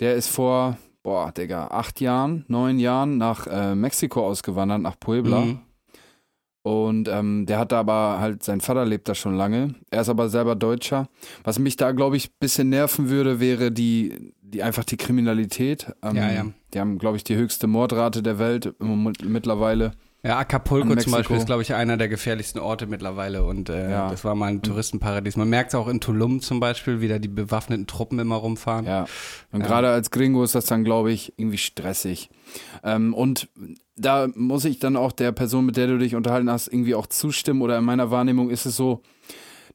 der 0.00 0.14
ist 0.14 0.28
vor, 0.28 0.76
boah, 1.02 1.32
Digga, 1.32 1.68
acht 1.68 2.00
Jahren, 2.00 2.44
neun 2.48 2.78
Jahren 2.78 3.16
nach 3.16 3.46
äh, 3.46 3.74
Mexiko 3.74 4.26
ausgewandert, 4.26 4.82
nach 4.82 4.98
Puebla. 4.98 5.40
Mhm. 5.40 5.60
Und 6.66 7.06
ähm, 7.06 7.46
der 7.46 7.60
hat 7.60 7.70
da 7.70 7.78
aber 7.78 8.18
halt, 8.18 8.42
sein 8.42 8.60
Vater 8.60 8.84
lebt 8.84 9.08
da 9.08 9.14
schon 9.14 9.36
lange. 9.36 9.76
Er 9.88 10.00
ist 10.00 10.08
aber 10.08 10.28
selber 10.28 10.56
Deutscher. 10.56 11.08
Was 11.44 11.60
mich 11.60 11.76
da, 11.76 11.92
glaube 11.92 12.16
ich, 12.16 12.26
ein 12.26 12.34
bisschen 12.40 12.70
nerven 12.70 13.08
würde, 13.08 13.38
wäre 13.38 13.70
die, 13.70 14.34
die 14.48 14.62
einfach 14.62 14.84
die 14.84 14.96
Kriminalität. 14.96 15.92
Ähm, 16.02 16.16
Ja, 16.16 16.30
ja. 16.32 16.46
Die 16.74 16.80
haben, 16.80 16.98
glaube 16.98 17.16
ich, 17.16 17.24
die 17.24 17.36
höchste 17.36 17.66
Mordrate 17.66 18.22
der 18.22 18.38
Welt 18.38 18.74
mittlerweile. 19.24 19.92
Ja, 20.22 20.38
Acapulco 20.38 20.94
zum. 20.96 21.12
Beispiel 21.12 21.36
ist, 21.36 21.46
glaube 21.46 21.62
ich, 21.62 21.72
einer 21.74 21.96
der 21.96 22.08
gefährlichsten 22.08 22.58
Orte 22.58 22.86
mittlerweile. 22.86 23.44
Und 23.44 23.68
äh, 23.68 23.90
Ja. 23.90 24.10
das 24.10 24.24
war 24.24 24.34
mal 24.34 24.46
ein 24.46 24.62
Touristenparadies. 24.62 25.36
Man 25.36 25.48
merkt 25.48 25.70
es 25.70 25.74
auch 25.76 25.86
in 25.88 26.00
Tulum 26.00 26.40
zum 26.40 26.58
Beispiel, 26.58 27.00
wie 27.00 27.06
da 27.08 27.18
die 27.18 27.28
bewaffneten 27.28 27.86
Truppen 27.86 28.18
immer 28.18 28.36
rumfahren. 28.36 28.86
Ja. 28.86 29.06
Und 29.52 29.60
Ja. 29.60 29.66
gerade 29.66 29.90
als 29.90 30.10
Gringo 30.10 30.42
ist 30.42 30.54
das 30.56 30.64
dann, 30.66 30.82
glaube 30.84 31.12
ich, 31.12 31.32
irgendwie 31.36 31.58
stressig. 31.58 32.28
Ähm, 32.82 33.14
und 33.14 33.48
da 33.96 34.26
muss 34.34 34.64
ich 34.64 34.78
dann 34.80 34.96
auch 34.96 35.12
der 35.12 35.30
Person, 35.32 35.64
mit 35.66 35.76
der 35.76 35.86
du 35.86 35.98
dich 35.98 36.16
unterhalten 36.16 36.50
hast, 36.50 36.68
irgendwie 36.68 36.94
auch 36.96 37.06
zustimmen. 37.06 37.62
Oder 37.62 37.78
in 37.78 37.84
meiner 37.84 38.10
Wahrnehmung 38.10 38.50
ist 38.50 38.66
es 38.66 38.74
so, 38.76 39.02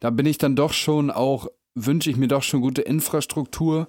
da 0.02 0.10
bin 0.10 0.26
ich 0.26 0.38
dann 0.38 0.56
doch 0.58 0.74
schon 0.74 1.12
auch, 1.12 1.48
wünsche 1.76 2.10
ich 2.10 2.18
mir 2.18 2.28
doch 2.28 2.44
schon 2.44 2.60
gute 2.62 2.82
Infrastruktur. 2.82 3.88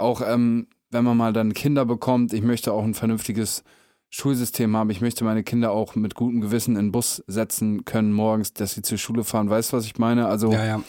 Auch 0.00 0.22
ähm, 0.26 0.66
wenn 0.90 1.04
man 1.04 1.16
mal 1.16 1.32
dann 1.32 1.52
Kinder 1.52 1.84
bekommt, 1.84 2.32
ich 2.32 2.42
möchte 2.42 2.72
auch 2.72 2.82
ein 2.82 2.94
vernünftiges 2.94 3.62
Schulsystem 4.08 4.76
haben. 4.76 4.90
Ich 4.90 5.00
möchte 5.00 5.24
meine 5.24 5.44
Kinder 5.44 5.70
auch 5.70 5.94
mit 5.94 6.16
gutem 6.16 6.40
Gewissen 6.40 6.74
in 6.76 6.86
den 6.86 6.92
Bus 6.92 7.22
setzen 7.28 7.84
können 7.84 8.12
morgens, 8.12 8.52
dass 8.52 8.74
sie 8.74 8.82
zur 8.82 8.98
Schule 8.98 9.22
fahren. 9.22 9.48
Weißt 9.48 9.72
du, 9.72 9.76
was 9.76 9.86
ich 9.86 9.98
meine? 9.98 10.26
Also 10.26 10.52
ja, 10.52 10.64
ja. 10.64 10.82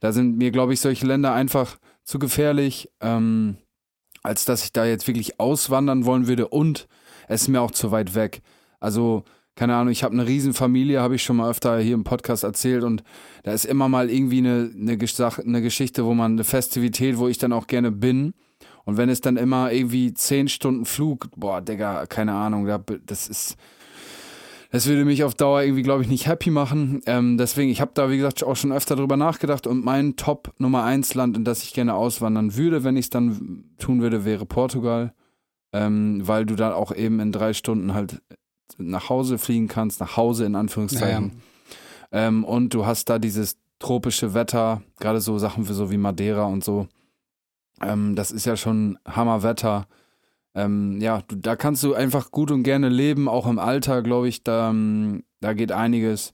da 0.00 0.10
sind 0.10 0.36
mir, 0.38 0.50
glaube 0.50 0.72
ich, 0.72 0.80
solche 0.80 1.06
Länder 1.06 1.32
einfach 1.32 1.76
zu 2.02 2.18
gefährlich, 2.18 2.90
ähm, 3.00 3.58
als 4.24 4.44
dass 4.44 4.64
ich 4.64 4.72
da 4.72 4.84
jetzt 4.84 5.06
wirklich 5.06 5.38
auswandern 5.38 6.04
wollen 6.04 6.26
würde 6.26 6.48
und 6.48 6.88
es 7.28 7.42
ist 7.42 7.48
mir 7.48 7.60
auch 7.60 7.70
zu 7.70 7.92
weit 7.92 8.14
weg. 8.14 8.42
Also, 8.80 9.22
keine 9.54 9.76
Ahnung, 9.76 9.92
ich 9.92 10.02
habe 10.02 10.14
eine 10.14 10.26
Riesenfamilie, 10.26 11.00
habe 11.00 11.14
ich 11.14 11.22
schon 11.22 11.36
mal 11.36 11.48
öfter 11.48 11.78
hier 11.78 11.94
im 11.94 12.04
Podcast 12.04 12.42
erzählt 12.42 12.82
und 12.82 13.04
da 13.44 13.52
ist 13.52 13.64
immer 13.64 13.88
mal 13.88 14.10
irgendwie 14.10 14.38
eine, 14.38 14.70
eine, 14.74 14.96
Gesach- 14.96 15.38
eine 15.38 15.62
Geschichte, 15.62 16.04
wo 16.04 16.12
man 16.12 16.32
eine 16.32 16.44
Festivität, 16.44 17.18
wo 17.18 17.28
ich 17.28 17.38
dann 17.38 17.52
auch 17.52 17.66
gerne 17.66 17.92
bin. 17.92 18.34
Und 18.84 18.96
wenn 18.96 19.08
es 19.08 19.20
dann 19.20 19.36
immer 19.36 19.72
irgendwie 19.72 20.12
zehn 20.14 20.48
Stunden 20.48 20.84
Flug, 20.84 21.28
boah, 21.36 21.60
Digga, 21.60 22.06
keine 22.06 22.32
Ahnung, 22.34 22.66
da- 22.66 22.82
das 23.06 23.28
ist, 23.28 23.56
das 24.70 24.86
würde 24.86 25.04
mich 25.04 25.24
auf 25.24 25.34
Dauer 25.34 25.62
irgendwie, 25.62 25.82
glaube 25.82 26.02
ich, 26.02 26.08
nicht 26.08 26.26
happy 26.26 26.50
machen. 26.50 27.00
Ähm, 27.06 27.38
deswegen, 27.38 27.70
ich 27.70 27.80
habe 27.80 27.92
da, 27.94 28.10
wie 28.10 28.16
gesagt, 28.16 28.42
auch 28.44 28.56
schon 28.56 28.72
öfter 28.72 28.96
drüber 28.96 29.16
nachgedacht 29.16 29.66
und 29.66 29.84
mein 29.84 30.16
Top 30.16 30.52
Nummer 30.58 30.84
eins 30.84 31.14
Land, 31.14 31.36
in 31.36 31.44
das 31.44 31.62
ich 31.62 31.72
gerne 31.72 31.94
auswandern 31.94 32.56
würde, 32.56 32.84
wenn 32.84 32.96
ich 32.96 33.06
es 33.06 33.10
dann 33.10 33.64
tun 33.78 34.00
würde, 34.02 34.24
wäre 34.24 34.46
Portugal. 34.46 35.14
Ähm, 35.72 36.20
weil 36.26 36.46
du 36.46 36.54
da 36.54 36.74
auch 36.74 36.94
eben 36.94 37.18
in 37.18 37.32
drei 37.32 37.52
Stunden 37.52 37.94
halt 37.94 38.22
nach 38.78 39.08
Hause 39.08 39.38
fliegen 39.38 39.66
kannst, 39.66 39.98
nach 40.00 40.16
Hause 40.16 40.44
in 40.44 40.54
Anführungszeichen. 40.54 41.32
Ähm, 42.12 42.44
und 42.44 42.74
du 42.74 42.86
hast 42.86 43.08
da 43.10 43.18
dieses 43.18 43.56
tropische 43.80 44.34
Wetter, 44.34 44.82
gerade 45.00 45.20
so 45.20 45.36
Sachen 45.38 45.64
für 45.64 45.74
so 45.74 45.90
wie 45.90 45.96
Madeira 45.96 46.44
und 46.44 46.62
so. 46.62 46.86
Ähm, 47.82 48.16
das 48.16 48.30
ist 48.30 48.46
ja 48.46 48.56
schon 48.56 48.98
Hammerwetter. 49.06 49.86
Ähm, 50.54 51.00
ja, 51.00 51.22
du, 51.26 51.36
da 51.36 51.56
kannst 51.56 51.82
du 51.82 51.94
einfach 51.94 52.30
gut 52.30 52.50
und 52.50 52.62
gerne 52.62 52.88
leben, 52.88 53.28
auch 53.28 53.46
im 53.46 53.58
Alter, 53.58 54.02
glaube 54.02 54.28
ich, 54.28 54.44
da, 54.44 54.70
ähm, 54.70 55.24
da 55.40 55.52
geht 55.52 55.72
einiges. 55.72 56.32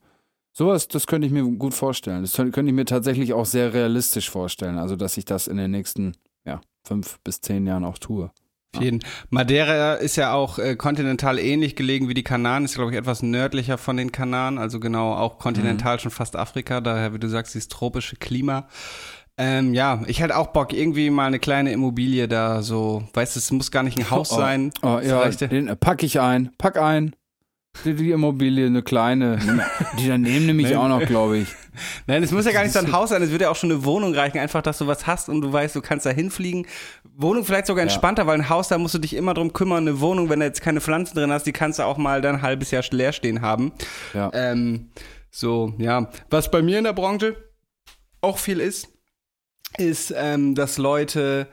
Sowas, 0.53 0.89
das 0.89 1.07
könnte 1.07 1.27
ich 1.27 1.33
mir 1.33 1.45
gut 1.45 1.75
vorstellen. 1.75 2.23
Das 2.23 2.35
könnte 2.35 2.67
ich 2.67 2.73
mir 2.73 2.85
tatsächlich 2.85 3.33
auch 3.33 3.47
sehr 3.47 3.73
realistisch 3.73 4.29
vorstellen. 4.29 4.79
Also, 4.79 4.97
dass 4.97 5.17
ich 5.17 5.25
das 5.25 5.47
in 5.47 5.57
den 5.57 5.71
nächsten, 5.71 6.13
ja, 6.45 6.61
fünf 6.85 7.19
bis 7.21 7.41
zehn 7.41 7.67
Jahren 7.67 7.85
auch 7.85 7.99
tue. 7.99 8.31
Auf 8.75 8.83
jeden. 8.83 9.01
Madeira 9.31 9.95
ist 9.95 10.17
ja 10.17 10.33
auch 10.33 10.59
äh, 10.59 10.77
kontinental 10.77 11.39
ähnlich 11.39 11.75
gelegen 11.75 12.09
wie 12.09 12.15
die 12.15 12.23
Kanaren, 12.23 12.65
ist 12.65 12.77
glaube 12.77 12.93
ich 12.93 12.97
etwas 12.97 13.23
nördlicher 13.23 13.79
von 13.79 13.97
den 13.97 14.13
Kanaren, 14.13 14.59
also 14.59 14.79
genau 14.79 15.15
auch 15.15 15.39
kontinental 15.39 15.99
schon 15.99 16.13
fast 16.13 16.37
Afrika, 16.37 16.81
daher 16.81 17.13
wie 17.13 17.19
du 17.19 17.29
sagst, 17.29 17.55
dieses 17.55 17.67
tropische 17.67 18.15
Klima. 18.17 18.69
Ähm, 19.43 19.73
ja, 19.73 20.03
ich 20.07 20.21
hätte 20.21 20.37
auch 20.37 20.49
Bock, 20.49 20.75
irgendwie 20.75 21.09
mal 21.09 21.25
eine 21.27 21.39
kleine 21.39 21.73
Immobilie 21.73 22.29
da 22.29 22.61
so, 22.61 23.05
weißt 23.15 23.37
du, 23.37 23.39
es 23.39 23.51
muss 23.51 23.71
gar 23.71 23.83
nicht 23.83 23.97
ein 23.99 24.11
Haus 24.11 24.31
Oh, 24.33 24.37
sein. 24.37 24.71
Oh, 24.83 24.99
Es 25.01 25.09
ja, 25.09 25.27
ja- 25.27 25.47
den 25.49 25.69
äh, 25.69 25.77
pack 25.77 26.03
ich 26.03 26.21
ein. 26.21 26.51
Pack 26.59 26.77
ein. 26.77 27.17
Die, 27.85 27.95
die 27.95 28.11
Immobilie, 28.11 28.67
eine 28.67 28.83
kleine. 28.83 29.39
Die 29.99 30.09
daneben 30.09 30.45
nehme 30.45 30.61
ich 30.61 30.77
auch 30.77 30.89
noch, 30.89 31.07
glaube 31.07 31.39
ich. 31.39 31.49
Nein, 32.07 32.23
es 32.23 32.33
muss 32.33 32.45
ja 32.45 32.53
gar 32.53 32.65
nicht 32.65 32.73
so 32.73 32.81
ein 32.81 32.93
Haus 32.93 33.09
sein, 33.11 33.23
es 33.23 33.31
würde 33.31 33.45
ja 33.45 33.51
auch 33.51 33.57
schon 33.57 33.71
eine 33.71 33.85
Wohnung 33.85 34.13
reichen, 34.15 34.39
einfach, 34.39 34.61
dass 34.61 34.77
du 34.79 34.87
was 34.89 35.07
hast 35.07 35.29
und 35.31 35.41
du 35.41 35.51
weißt, 35.53 35.75
du 35.77 35.81
kannst 35.81 36.05
da 36.05 36.11
hinfliegen. 36.11 36.67
Wohnung 37.17 37.45
vielleicht 37.45 37.67
sogar 37.67 37.83
entspannter, 37.85 38.27
weil 38.27 38.41
ein 38.41 38.49
Haus, 38.51 38.69
da 38.69 38.77
musst 38.77 38.95
du 38.95 38.99
dich 38.99 39.15
immer 39.15 39.33
drum 39.33 39.53
kümmern. 39.55 39.87
Eine 39.89 40.01
Wohnung, 40.01 40.29
wenn 40.29 40.41
du 40.41 40.47
jetzt 40.47 40.61
keine 40.63 40.81
Pflanzen 40.83 41.15
drin 41.17 41.31
hast, 41.33 41.45
die 41.47 41.53
kannst 41.53 41.79
du 41.79 41.85
auch 41.85 41.97
mal 41.97 42.21
dann 42.21 42.37
ein 42.37 42.43
halbes 42.43 42.73
Jahr 42.73 42.83
leer 42.91 43.13
stehen 43.13 43.41
haben. 43.41 43.73
Ja. 44.13 44.31
Ähm, 44.35 44.91
so, 45.31 45.73
ja. 45.79 46.11
Was 46.29 46.51
bei 46.51 46.61
mir 46.61 46.77
in 46.79 46.85
der 46.85 46.93
Branche 46.93 47.37
auch 48.21 48.37
viel 48.37 48.61
ist, 48.61 48.89
ist, 49.79 50.13
ähm, 50.17 50.55
dass 50.55 50.79
Leute 50.79 51.47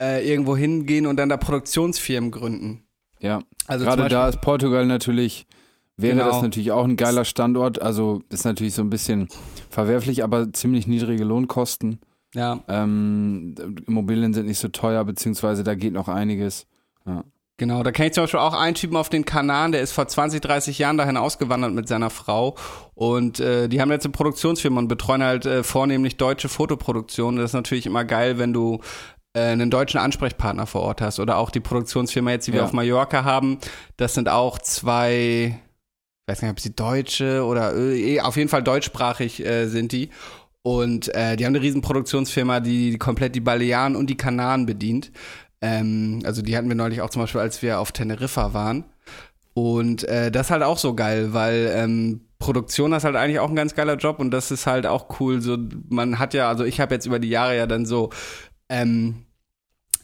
äh, 0.00 0.28
irgendwo 0.28 0.56
hingehen 0.56 1.06
und 1.06 1.16
dann 1.16 1.28
da 1.28 1.36
Produktionsfirmen 1.36 2.30
gründen. 2.30 2.84
Ja. 3.20 3.40
Also 3.66 3.84
Gerade 3.84 4.02
Beispiel- 4.02 4.16
da 4.16 4.28
ist 4.28 4.40
Portugal 4.40 4.86
natürlich, 4.86 5.46
wäre 5.96 6.14
Genau. 6.16 6.26
das 6.30 6.42
natürlich 6.42 6.70
auch 6.72 6.84
ein 6.84 6.96
geiler 6.96 7.24
Standort. 7.24 7.82
Also 7.82 8.22
ist 8.30 8.44
natürlich 8.44 8.74
so 8.74 8.82
ein 8.82 8.90
bisschen 8.90 9.28
verwerflich, 9.70 10.22
aber 10.22 10.52
ziemlich 10.52 10.86
niedrige 10.86 11.24
Lohnkosten. 11.24 11.98
Ja, 12.34 12.60
Ähm, 12.68 13.54
Immobilien 13.86 14.34
sind 14.34 14.46
nicht 14.46 14.58
so 14.58 14.68
teuer, 14.68 15.04
beziehungsweise 15.04 15.64
da 15.64 15.74
geht 15.74 15.94
noch 15.94 16.08
einiges. 16.08 16.66
Ja. 17.06 17.24
Genau. 17.58 17.82
Da 17.82 17.92
kenne 17.92 18.06
ich 18.08 18.14
zum 18.14 18.24
Beispiel 18.24 18.40
auch 18.40 18.54
einen 18.54 18.74
Typen 18.74 18.96
auf 18.96 19.10
den 19.10 19.26
Kanaren, 19.26 19.72
der 19.72 19.82
ist 19.82 19.92
vor 19.92 20.08
20, 20.08 20.40
30 20.40 20.78
Jahren 20.78 20.96
dahin 20.96 21.18
ausgewandert 21.18 21.74
mit 21.74 21.86
seiner 21.88 22.08
Frau. 22.08 22.56
Und 22.94 23.40
äh, 23.40 23.68
die 23.68 23.80
haben 23.82 23.90
jetzt 23.90 24.06
eine 24.06 24.12
Produktionsfirma 24.12 24.78
und 24.80 24.88
betreuen 24.88 25.22
halt 25.22 25.44
äh, 25.44 25.62
vornehmlich 25.62 26.16
deutsche 26.16 26.48
Fotoproduktionen. 26.48 27.38
Das 27.38 27.50
ist 27.50 27.54
natürlich 27.54 27.84
immer 27.84 28.04
geil, 28.06 28.38
wenn 28.38 28.52
du 28.54 28.80
äh, 29.34 29.40
einen 29.40 29.70
deutschen 29.70 30.00
Ansprechpartner 30.00 30.66
vor 30.66 30.80
Ort 30.80 31.00
hast. 31.02 31.20
Oder 31.20 31.36
auch 31.36 31.50
die 31.50 31.60
Produktionsfirma 31.60 32.30
jetzt, 32.30 32.46
die 32.46 32.52
wir 32.52 32.60
Ja. 32.60 32.64
auf 32.64 32.72
Mallorca 32.72 33.24
haben. 33.24 33.58
Das 33.98 34.14
sind 34.14 34.28
auch 34.30 34.58
zwei, 34.58 35.60
ich 36.26 36.32
weiß 36.32 36.42
nicht, 36.42 36.50
ob 36.50 36.60
sie 36.60 36.74
deutsche 36.74 37.44
oder 37.44 37.76
äh, 37.76 38.20
auf 38.20 38.36
jeden 38.36 38.48
Fall 38.48 38.62
deutschsprachig 38.62 39.44
äh, 39.44 39.66
sind 39.66 39.92
die. 39.92 40.08
Und 40.62 41.14
äh, 41.14 41.36
die 41.36 41.46
haben 41.46 41.54
eine 41.54 41.62
riesen 41.62 41.80
Produktionsfirma, 41.80 42.60
die 42.60 42.98
komplett 42.98 43.34
die 43.34 43.40
Balearen 43.40 43.96
und 43.96 44.10
die 44.10 44.16
Kanaren 44.16 44.66
bedient. 44.66 45.10
Ähm, 45.60 46.20
also 46.24 46.42
die 46.42 46.56
hatten 46.56 46.68
wir 46.68 46.76
neulich 46.76 47.00
auch 47.00 47.10
zum 47.10 47.22
Beispiel, 47.22 47.40
als 47.40 47.62
wir 47.62 47.80
auf 47.80 47.92
Teneriffa 47.92 48.54
waren. 48.54 48.84
Und 49.54 50.04
äh, 50.04 50.30
das 50.30 50.46
ist 50.46 50.50
halt 50.50 50.62
auch 50.62 50.78
so 50.78 50.94
geil, 50.94 51.32
weil 51.32 51.72
ähm, 51.74 52.20
Produktion 52.38 52.92
ist 52.92 53.04
halt 53.04 53.16
eigentlich 53.16 53.40
auch 53.40 53.48
ein 53.48 53.56
ganz 53.56 53.74
geiler 53.74 53.96
Job 53.96 54.20
und 54.20 54.30
das 54.30 54.50
ist 54.50 54.66
halt 54.66 54.86
auch 54.86 55.20
cool. 55.20 55.40
So, 55.40 55.58
man 55.88 56.18
hat 56.18 56.34
ja, 56.34 56.48
also 56.48 56.64
ich 56.64 56.80
habe 56.80 56.94
jetzt 56.94 57.06
über 57.06 57.18
die 57.18 57.28
Jahre 57.28 57.56
ja 57.56 57.66
dann 57.66 57.84
so 57.84 58.10
ähm, 58.68 59.26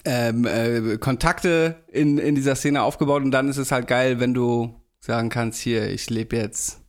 ähm, 0.05 0.47
äh, 0.47 0.99
Kontakte 0.99 1.77
in, 1.93 2.19
in 2.19 2.35
dieser 2.35 2.57
Szene 2.57 2.83
aufgebaut 2.83 3.23
und 3.23 3.31
dann 3.31 3.49
ist 3.49 3.57
es 3.57 3.71
halt 3.71 3.87
geil, 3.87 4.21
wenn 4.21 4.35
du 4.35 4.75
sagen 5.01 5.29
kannst, 5.29 5.61
hier, 5.61 5.91
ich 5.91 6.11
lebe 6.11 6.37
jetzt 6.37 6.81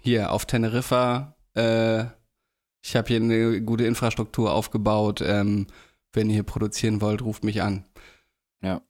hier 0.00 0.32
auf 0.32 0.44
Teneriffa, 0.46 1.36
äh, 1.54 2.04
ich 2.82 2.96
habe 2.96 3.08
hier 3.08 3.16
eine 3.16 3.62
gute 3.62 3.84
Infrastruktur 3.84 4.52
aufgebaut, 4.52 5.22
ähm, 5.24 5.66
wenn 6.12 6.28
ihr 6.28 6.34
hier 6.34 6.42
produzieren 6.42 7.00
wollt, 7.00 7.22
ruft 7.22 7.44
mich 7.44 7.62
an. 7.62 7.84
Ja. 8.62 8.82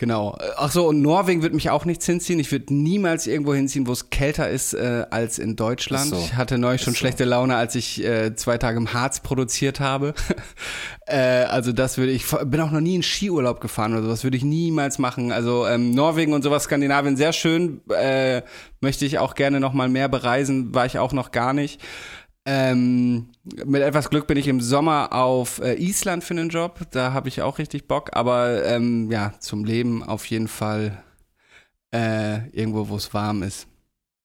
Genau. 0.00 0.38
Ach 0.56 0.70
so, 0.70 0.86
und 0.86 1.02
Norwegen 1.02 1.42
wird 1.42 1.54
mich 1.54 1.70
auch 1.70 1.84
nichts 1.84 2.06
hinziehen. 2.06 2.38
Ich 2.38 2.52
würde 2.52 2.72
niemals 2.72 3.26
irgendwo 3.26 3.52
hinziehen, 3.52 3.88
wo 3.88 3.92
es 3.92 4.10
kälter 4.10 4.48
ist 4.48 4.72
äh, 4.72 5.06
als 5.10 5.40
in 5.40 5.56
Deutschland. 5.56 6.10
So. 6.10 6.16
Ich 6.16 6.34
hatte 6.34 6.56
neulich 6.56 6.82
schon 6.82 6.92
Ist 6.92 7.00
so. 7.00 7.00
schlechte 7.00 7.24
Laune, 7.24 7.56
als 7.56 7.74
ich 7.74 8.04
äh, 8.04 8.36
zwei 8.36 8.58
Tage 8.58 8.78
im 8.78 8.92
Harz 8.92 9.18
produziert 9.18 9.80
habe. 9.80 10.14
äh, 11.06 11.16
also 11.16 11.72
das 11.72 11.98
würde 11.98 12.12
ich, 12.12 12.26
bin 12.44 12.60
auch 12.60 12.70
noch 12.70 12.80
nie 12.80 12.94
in 12.94 13.02
Skiurlaub 13.02 13.60
gefahren 13.60 13.92
oder 13.92 14.04
sowas, 14.04 14.22
würde 14.22 14.36
ich 14.36 14.44
niemals 14.44 14.98
machen. 14.98 15.32
Also 15.32 15.66
ähm, 15.66 15.90
Norwegen 15.90 16.32
und 16.32 16.42
sowas, 16.42 16.64
Skandinavien, 16.64 17.16
sehr 17.16 17.32
schön. 17.32 17.80
Äh, 17.90 18.42
möchte 18.80 19.04
ich 19.04 19.18
auch 19.18 19.34
gerne 19.34 19.58
noch 19.58 19.72
mal 19.72 19.88
mehr 19.88 20.08
bereisen, 20.08 20.76
war 20.76 20.86
ich 20.86 21.00
auch 21.00 21.12
noch 21.12 21.32
gar 21.32 21.52
nicht. 21.52 21.80
Ähm, 22.50 23.26
mit 23.66 23.82
etwas 23.82 24.08
Glück 24.08 24.26
bin 24.26 24.38
ich 24.38 24.48
im 24.48 24.62
Sommer 24.62 25.12
auf 25.12 25.60
äh, 25.60 25.74
Island 25.74 26.24
für 26.24 26.32
einen 26.32 26.48
Job. 26.48 26.80
Da 26.92 27.12
habe 27.12 27.28
ich 27.28 27.42
auch 27.42 27.58
richtig 27.58 27.86
Bock. 27.86 28.16
Aber 28.16 28.64
ähm, 28.64 29.10
ja, 29.10 29.34
zum 29.38 29.66
Leben 29.66 30.02
auf 30.02 30.24
jeden 30.24 30.48
Fall 30.48 31.02
äh, 31.94 32.48
irgendwo, 32.50 32.88
wo 32.88 32.96
es 32.96 33.12
warm 33.12 33.42
ist. 33.42 33.66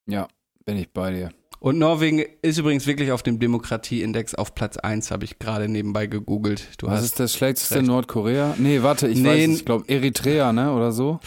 Ja, 0.06 0.30
bin 0.64 0.78
ich 0.78 0.94
bei 0.94 1.12
dir. 1.12 1.32
Und 1.60 1.80
Norwegen 1.80 2.24
ist 2.42 2.58
übrigens 2.58 2.88
wirklich 2.88 3.12
auf 3.12 3.24
dem 3.24 3.40
Demokratieindex 3.40 4.36
auf 4.36 4.56
Platz 4.56 4.78
1, 4.78 5.12
habe 5.12 5.26
ich 5.26 5.38
gerade 5.40 5.68
nebenbei 5.68 6.08
gegoogelt. 6.08 6.70
Du 6.78 6.88
Was 6.88 7.00
hast 7.00 7.04
ist 7.06 7.20
das 7.20 7.34
schlechteste 7.34 7.76
recht. 7.76 7.88
Nordkorea? 7.88 8.56
Nee, 8.58 8.84
warte, 8.84 9.10
ich 9.10 9.20
Nee, 9.20 9.48
weiß, 9.50 9.58
ich 9.60 9.66
glaube 9.66 9.86
Eritrea, 9.88 10.54
ne, 10.54 10.74
oder 10.74 10.94
so. 10.94 11.20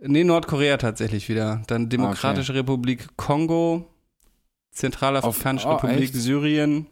Nee, 0.00 0.22
Nordkorea 0.22 0.76
tatsächlich 0.76 1.28
wieder. 1.28 1.62
Dann 1.66 1.88
Demokratische 1.88 2.54
Republik 2.54 3.16
Kongo, 3.16 3.86
Zentralafrikanische 4.74 5.68
Auf- 5.68 5.82
oh, 5.82 5.86
Republik 5.86 6.10
echt? 6.10 6.14
Syrien. 6.14 6.86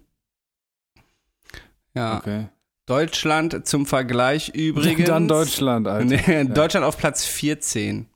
Ja, 1.95 2.19
Okay. 2.19 2.49
Deutschland 2.87 3.67
zum 3.67 3.87
Vergleich 3.87 4.49
übrigens. 4.55 5.07
Dann 5.07 5.29
Deutschland, 5.29 5.87
Alter. 5.87 6.05
Nee, 6.05 6.45
Deutschland 6.47 6.85
auf 6.85 6.97
Platz 6.99 7.25
14. 7.25 8.07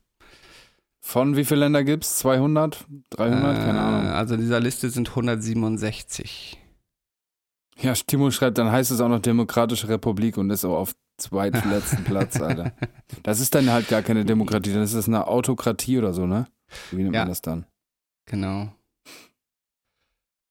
Von 0.99 1.37
wie 1.37 1.45
viele 1.45 1.61
Länder 1.61 1.83
gibt's? 1.85 2.17
200? 2.17 2.85
300? 3.11 3.55
Keine 3.57 3.77
Äh, 3.77 3.81
Ahnung. 3.81 4.11
Also 4.11 4.35
in 4.35 4.41
dieser 4.41 4.59
Liste 4.59 4.89
sind 4.89 5.09
167. 5.09 6.59
Ja, 7.79 7.93
Timo 7.93 8.29
schreibt, 8.31 8.57
dann 8.57 8.71
heißt 8.71 8.91
es 8.91 8.99
auch 8.99 9.07
noch 9.07 9.19
Demokratische 9.19 9.87
Republik 9.87 10.35
und 10.37 10.49
ist 10.49 10.65
auch 10.65 10.75
auf 10.77 10.95
zweitletzten 11.17 12.03
Platz, 12.03 12.41
Alter. 12.41 12.73
Das 13.23 13.39
ist 13.39 13.55
dann 13.55 13.69
halt 13.71 13.87
gar 13.87 14.01
keine 14.01 14.25
Demokratie, 14.25 14.73
dann 14.73 14.81
ist 14.83 14.95
das 14.95 15.07
eine 15.07 15.27
Autokratie 15.27 15.97
oder 15.97 16.13
so, 16.13 16.25
ne? 16.25 16.47
Wie 16.91 17.03
nennt 17.03 17.15
Ja. 17.15 17.21
man 17.21 17.29
das 17.29 17.41
dann? 17.41 17.65
Genau. 18.25 18.73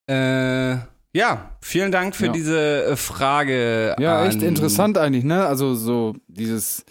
Äh, 0.09 0.77
ja, 1.12 1.57
vielen 1.61 1.90
Dank 1.92 2.14
für 2.14 2.27
Ja. 2.27 2.33
diese 2.33 2.85
äh, 2.85 2.97
Frage. 2.97 3.97
Ja, 3.99 4.25
echt 4.27 4.42
interessant 4.42 4.99
eigentlich, 4.99 5.25
ne? 5.25 5.47
Also 5.47 5.75
so 5.75 6.14
dieses, 6.29 6.85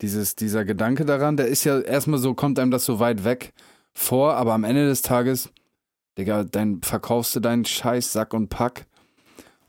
dieses, 0.00 0.36
dieser 0.36 0.64
Gedanke 0.64 1.04
daran, 1.04 1.36
der 1.36 1.48
ist 1.48 1.64
ja 1.64 1.80
erstmal 1.80 2.18
so, 2.20 2.34
kommt 2.34 2.58
einem 2.58 2.70
das 2.70 2.84
so 2.84 2.98
weit 3.00 3.24
weg 3.24 3.52
vor, 3.92 4.34
aber 4.34 4.54
am 4.54 4.64
Ende 4.64 4.86
des 4.86 5.02
Tages, 5.02 5.50
Digga, 6.16 6.44
dann 6.44 6.80
verkaufst 6.82 7.34
du 7.36 7.40
deinen 7.40 7.64
Scheiß 7.64 8.12
Sack 8.12 8.34
und 8.34 8.48
Pack 8.48 8.86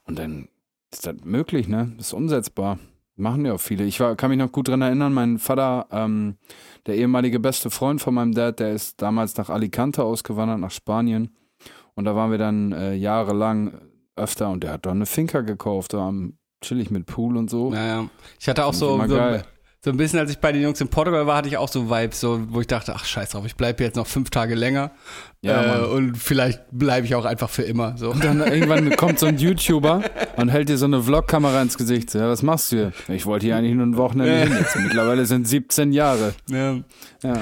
und 0.06 0.20
dann 0.20 0.48
ist 0.92 1.06
das 1.08 1.16
möglich, 1.24 1.68
ne? 1.68 1.92
Ist 1.98 2.14
umsetzbar. 2.14 2.78
Machen 3.16 3.46
ja 3.46 3.54
auch 3.54 3.62
viele. 3.62 3.84
Ich 3.84 4.00
war, 4.00 4.16
kann 4.16 4.30
mich 4.30 4.40
noch 4.40 4.52
gut 4.52 4.68
dran 4.68 4.82
erinnern, 4.82 5.14
mein 5.14 5.38
Vater, 5.40 5.88
ähm, 5.92 6.36
der 6.88 6.96
ehemalige 6.96 7.40
beste 7.40 7.70
Freund 7.70 8.02
von 8.02 8.14
meinem 8.14 8.34
Dad, 8.34 8.60
der 8.60 8.74
ist 8.74 9.02
damals 9.02 9.38
nach 9.38 9.50
Alicante 9.50 10.04
ausgewandert, 10.04 10.60
nach 10.60 10.72
Spanien. 10.72 11.30
Und 11.96 12.06
da 12.06 12.16
waren 12.16 12.32
wir 12.32 12.38
dann 12.38 12.72
äh, 12.72 12.94
jahrelang 12.94 13.74
öfter 14.16 14.50
und 14.50 14.64
der 14.64 14.74
hat 14.74 14.86
doch 14.86 14.92
eine 14.92 15.06
Finca 15.06 15.42
gekauft, 15.42 15.94
da 15.94 16.08
am 16.08 16.38
chillig 16.62 16.92
mit 16.92 17.06
Pool 17.06 17.38
und 17.38 17.50
so. 17.50 17.72
Naja, 17.72 18.10
ich 18.40 18.48
hatte 18.48 18.66
auch 18.66 18.74
so, 18.74 19.00
so, 19.08 19.18
so 19.86 19.90
ein 19.90 19.98
bisschen, 19.98 20.20
als 20.20 20.32
ich 20.32 20.40
bei 20.40 20.54
den 20.54 20.62
Jungs 20.62 20.80
in 20.80 20.88
Portugal 20.88 21.28
war, 21.28 21.36
hatte 21.36 21.50
ich 21.50 21.58
auch 21.58 21.68
so 21.68 21.90
Vibes, 21.90 22.22
so, 22.22 22.40
wo 22.50 22.62
ich 22.62 22.68
dachte, 22.68 22.94
ach 22.96 23.04
scheiß 23.04 23.32
drauf, 23.32 23.46
ich 23.46 23.58
bleibe 23.58 23.84
jetzt 23.84 23.98
noch 23.98 24.08
fünf 24.08 24.30
Tage 24.30 24.56
länger. 24.56 24.92
Ja, 25.42 25.82
äh, 25.82 25.86
und 25.86 26.18
vielleicht 26.18 26.62
bleibe 26.72 27.06
ich 27.06 27.16
auch 27.16 27.26
einfach 27.26 27.50
für 27.50 27.64
immer. 27.64 27.98
So. 27.98 28.12
Und 28.12 28.24
dann 28.24 28.40
irgendwann 28.40 28.96
kommt 28.96 29.20
so 29.20 29.26
ein 29.26 29.38
YouTuber 29.38 30.02
und 30.38 30.48
hält 30.50 30.70
dir 30.70 30.78
so 30.78 30.86
eine 30.86 31.04
Vlogkamera 31.04 31.62
ins 31.62 31.78
Gesicht. 31.78 32.14
Ja, 32.14 32.30
was 32.30 32.44
machst 32.44 32.72
du 32.72 32.78
hier? 32.78 32.94
Ich 33.10 33.26
wollte 33.26 33.46
hier 33.46 33.58
eigentlich 33.58 33.76
nur 33.76 33.86
ein 33.86 33.98
Wochenende 33.98 34.34
hin. 34.34 34.58
Jetzt, 34.58 34.78
mittlerweile 34.78 35.26
sind 35.26 35.46
17 35.50 35.92
Jahre. 35.92 36.34
Ja. 36.50 36.78
Ja. 37.22 37.42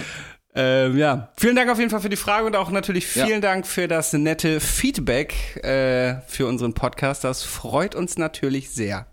Ähm, 0.53 0.97
ja, 0.97 1.31
vielen 1.37 1.55
Dank 1.55 1.69
auf 1.69 1.79
jeden 1.79 1.89
Fall 1.89 2.01
für 2.01 2.09
die 2.09 2.17
Frage 2.17 2.45
und 2.45 2.55
auch 2.57 2.71
natürlich 2.71 3.07
vielen 3.07 3.29
Ja. 3.29 3.39
Dank 3.39 3.65
für 3.65 3.87
das 3.87 4.11
nette 4.13 4.59
Feedback 4.59 5.63
äh, 5.63 6.15
für 6.27 6.45
unseren 6.47 6.73
Podcast. 6.73 7.23
Das 7.23 7.43
freut 7.43 7.95
uns 7.95 8.17
natürlich 8.17 8.69
sehr. 8.69 9.07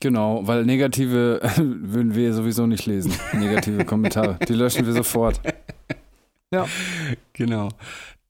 Genau, 0.00 0.46
weil 0.46 0.64
negative 0.64 1.40
würden 1.56 2.14
wir 2.14 2.32
sowieso 2.32 2.66
nicht 2.66 2.86
lesen. 2.86 3.12
Negative 3.32 3.84
Kommentare. 3.86 4.38
Die 4.48 4.54
löschen 4.54 4.86
wir 4.86 4.92
sofort. 4.94 5.40
Ja. 6.50 6.66
Genau. 7.34 7.68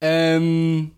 Ähm, 0.01 0.91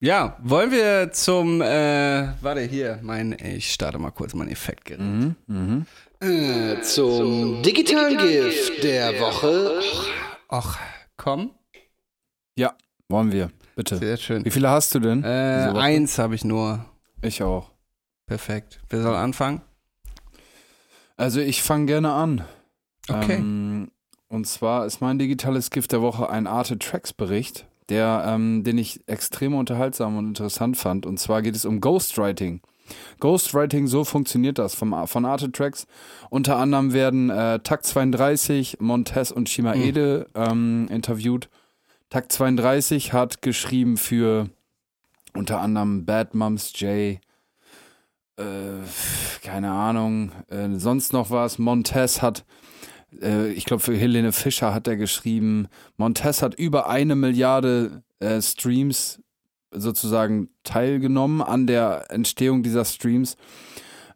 ja, 0.00 0.36
wollen 0.42 0.70
wir 0.70 1.10
zum, 1.12 1.60
äh, 1.62 2.28
warte 2.40 2.60
hier, 2.60 2.98
mein, 3.02 3.32
ich 3.32 3.72
starte 3.72 3.98
mal 3.98 4.10
kurz 4.10 4.34
mein 4.34 4.48
Effektgerät. 4.48 5.00
Mhm. 5.00 5.36
Mhm. 5.46 5.86
Zum 6.82 7.62
digitalen 7.62 8.18
Gift 8.18 8.82
der 8.82 9.20
Woche. 9.20 9.80
Ach, 10.48 10.78
komm. 11.16 11.50
Wollen 13.08 13.32
wir, 13.32 13.50
bitte. 13.76 13.98
Sehr 13.98 14.16
schön. 14.16 14.44
Wie 14.44 14.50
viele 14.50 14.70
hast 14.70 14.94
du 14.94 14.98
denn? 14.98 15.22
Äh, 15.22 15.70
eins 15.74 16.18
habe 16.18 16.34
ich 16.34 16.44
nur. 16.44 16.84
Ich 17.22 17.42
auch. 17.42 17.70
Perfekt. 18.26 18.80
Wer 18.88 19.02
soll 19.02 19.14
anfangen? 19.14 19.60
Also 21.16 21.40
ich 21.40 21.62
fange 21.62 21.86
gerne 21.86 22.12
an. 22.12 22.44
Okay. 23.08 23.36
Ähm, 23.36 23.90
und 24.28 24.46
zwar 24.46 24.86
ist 24.86 25.00
mein 25.00 25.18
digitales 25.18 25.70
Gift 25.70 25.92
der 25.92 26.00
Woche 26.00 26.30
ein 26.30 26.46
Arte 26.46 26.78
Tracks 26.78 27.12
Bericht, 27.12 27.66
der, 27.90 28.24
ähm, 28.26 28.64
den 28.64 28.78
ich 28.78 29.06
extrem 29.06 29.54
unterhaltsam 29.54 30.16
und 30.16 30.26
interessant 30.26 30.78
fand. 30.78 31.04
Und 31.04 31.20
zwar 31.20 31.42
geht 31.42 31.54
es 31.54 31.66
um 31.66 31.80
Ghostwriting. 31.80 32.62
Ghostwriting, 33.20 33.86
so 33.86 34.04
funktioniert 34.04 34.58
das 34.58 34.74
vom, 34.74 35.06
von 35.06 35.24
Arte 35.24 35.50
Tracks. 35.50 35.86
Unter 36.30 36.56
anderem 36.56 36.92
werden 36.92 37.30
äh, 37.30 37.60
Takt 37.60 37.86
32, 37.86 38.78
Montez 38.80 39.30
und 39.30 39.48
Shimaede 39.48 40.26
ähm, 40.34 40.88
interviewt. 40.90 41.48
Takt 42.10 42.32
32 42.32 43.12
hat 43.12 43.42
geschrieben 43.42 43.96
für 43.96 44.48
unter 45.34 45.60
anderem 45.60 46.04
Bad 46.04 46.34
Moms 46.34 46.72
J, 46.78 47.18
äh, 48.36 48.42
keine 49.42 49.70
Ahnung, 49.72 50.32
äh, 50.48 50.68
sonst 50.76 51.12
noch 51.12 51.30
was. 51.30 51.58
Montez 51.58 52.22
hat, 52.22 52.44
äh, 53.20 53.50
ich 53.52 53.64
glaube 53.64 53.82
für 53.82 53.96
Helene 53.96 54.32
Fischer 54.32 54.74
hat 54.74 54.86
er 54.86 54.96
geschrieben, 54.96 55.68
Montez 55.96 56.42
hat 56.42 56.54
über 56.54 56.88
eine 56.88 57.16
Milliarde 57.16 58.02
äh, 58.20 58.40
Streams 58.40 59.20
sozusagen 59.74 60.48
teilgenommen 60.64 61.42
an 61.42 61.66
der 61.66 62.06
Entstehung 62.10 62.62
dieser 62.62 62.84
Streams. 62.84 63.36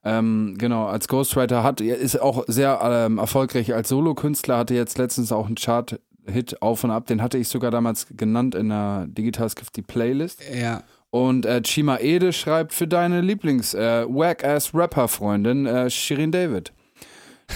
Ähm, 0.05 0.55
genau, 0.59 0.87
als 0.87 1.09
Ghostwriter 1.09 1.63
hat, 1.63 1.81
er 1.81 1.99
ist 1.99 2.21
auch 2.21 2.45
sehr 2.47 2.81
ähm, 2.83 3.19
erfolgreich 3.19 3.75
als 3.75 3.89
Solokünstler, 3.89 4.57
hatte 4.57 4.75
jetzt 4.75 4.97
letztens 4.97 5.33
auch 5.33 5.47
einen 5.47 5.57
Chart-Hit 5.57 6.63
auf 6.63 6.85
und 6.85 6.91
ab, 6.91 7.07
den 7.07 7.21
hatte 7.21 7.37
ich 7.37 7.49
sogar 7.49 7.71
damals 7.71 8.07
genannt 8.17 8.55
in 8.55 8.69
der 8.69 9.07
Digital 9.09 9.49
Skift 9.51 9.77
die 9.77 9.83
Playlist. 9.83 10.41
Ja. 10.55 10.83
Und 11.11 11.47
äh, 11.47 11.63
Chima 11.63 11.99
Ede 11.99 12.33
schreibt 12.33 12.73
für 12.73 12.87
deine 12.87 13.23
Lieblings 13.23 13.75
äh, 13.75 14.05
äh, 14.05 15.91
Shirin 15.91 16.33
David. 16.33 16.73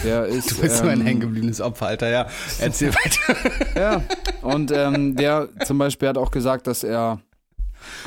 Der 0.04 0.24
ist, 0.26 0.50
Du 0.50 0.60
bist 0.62 0.78
so 0.78 0.84
ein 0.84 1.00
ähm, 1.00 1.06
hängengebliebenes 1.06 1.60
Opfer, 1.60 1.86
Alter, 1.86 2.08
ja. 2.08 2.26
Erzähl 2.60 2.94
weiter. 2.94 3.36
Ja, 3.78 4.02
und 4.40 4.72
ähm, 4.72 5.16
der 5.16 5.48
zum 5.64 5.78
Beispiel 5.78 6.08
hat 6.08 6.18
auch 6.18 6.30
gesagt, 6.30 6.66
dass 6.66 6.82
er 6.82 7.20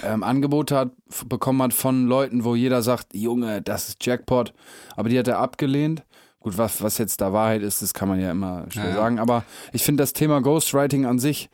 ähm, 0.03 0.23
Angebote 0.23 0.75
hat, 0.75 0.91
bekommen 1.27 1.61
hat 1.61 1.73
von 1.73 2.07
Leuten, 2.07 2.43
wo 2.43 2.55
jeder 2.55 2.81
sagt, 2.81 3.13
Junge, 3.13 3.61
das 3.61 3.89
ist 3.89 4.05
Jackpot. 4.05 4.53
Aber 4.95 5.09
die 5.09 5.19
hat 5.19 5.27
er 5.27 5.39
abgelehnt. 5.39 6.03
Gut, 6.39 6.57
was, 6.57 6.83
was 6.83 6.97
jetzt 6.99 7.21
da 7.21 7.33
Wahrheit 7.33 7.63
ist, 7.63 7.81
das 7.81 7.93
kann 7.93 8.07
man 8.07 8.19
ja 8.19 8.29
immer 8.31 8.65
schwer 8.69 8.89
Ja, 8.89 8.95
sagen. 8.95 9.19
Aber 9.19 9.43
ich 9.73 9.83
finde 9.83 10.03
das 10.03 10.13
Thema 10.13 10.41
Ghostwriting 10.41 11.05
an 11.05 11.17
sich 11.17 11.49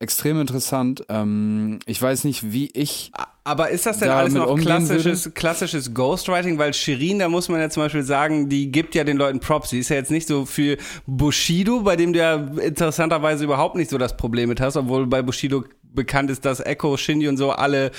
extrem 0.00 0.40
interessant. 0.40 1.04
Ähm, 1.08 1.78
ich 1.86 2.00
weiß 2.00 2.24
nicht, 2.24 2.52
wie 2.52 2.70
ich 2.72 3.12
Aber 3.44 3.70
ist 3.70 3.86
das 3.86 3.98
denn 3.98 4.08
damit 4.08 4.20
alles 4.20 4.34
noch 4.34 4.56
klassisches, 4.56 5.34
klassisches 5.34 5.92
Ghostwriting? 5.92 6.58
Weil 6.58 6.74
Shirin, 6.74 7.18
da 7.18 7.28
muss 7.28 7.48
man 7.48 7.60
ja 7.60 7.68
zum 7.68 7.82
Beispiel 7.82 8.02
sagen, 8.02 8.48
die 8.48 8.72
gibt 8.72 8.94
ja 8.94 9.04
den 9.04 9.18
Leuten 9.18 9.40
Props. 9.40 9.70
Sie 9.70 9.78
ist 9.78 9.90
ja 9.90 9.96
jetzt 9.96 10.10
nicht 10.10 10.26
so 10.26 10.46
für 10.46 10.78
Bushido, 11.06 11.80
bei 11.80 11.96
dem 11.96 12.12
du 12.12 12.18
ja 12.18 12.36
interessanterweise 12.36 13.44
überhaupt 13.44 13.76
nicht 13.76 13.90
so 13.90 13.98
das 13.98 14.16
Problem 14.16 14.48
mit 14.48 14.60
hast, 14.60 14.76
obwohl 14.76 15.06
bei 15.06 15.20
Bushido 15.22 15.64
bekannt 15.94 16.30
ist, 16.30 16.44
dass 16.44 16.60
Echo, 16.60 16.96
Shindy 16.96 17.28
und 17.28 17.36
so 17.36 17.50
alle 17.50 17.90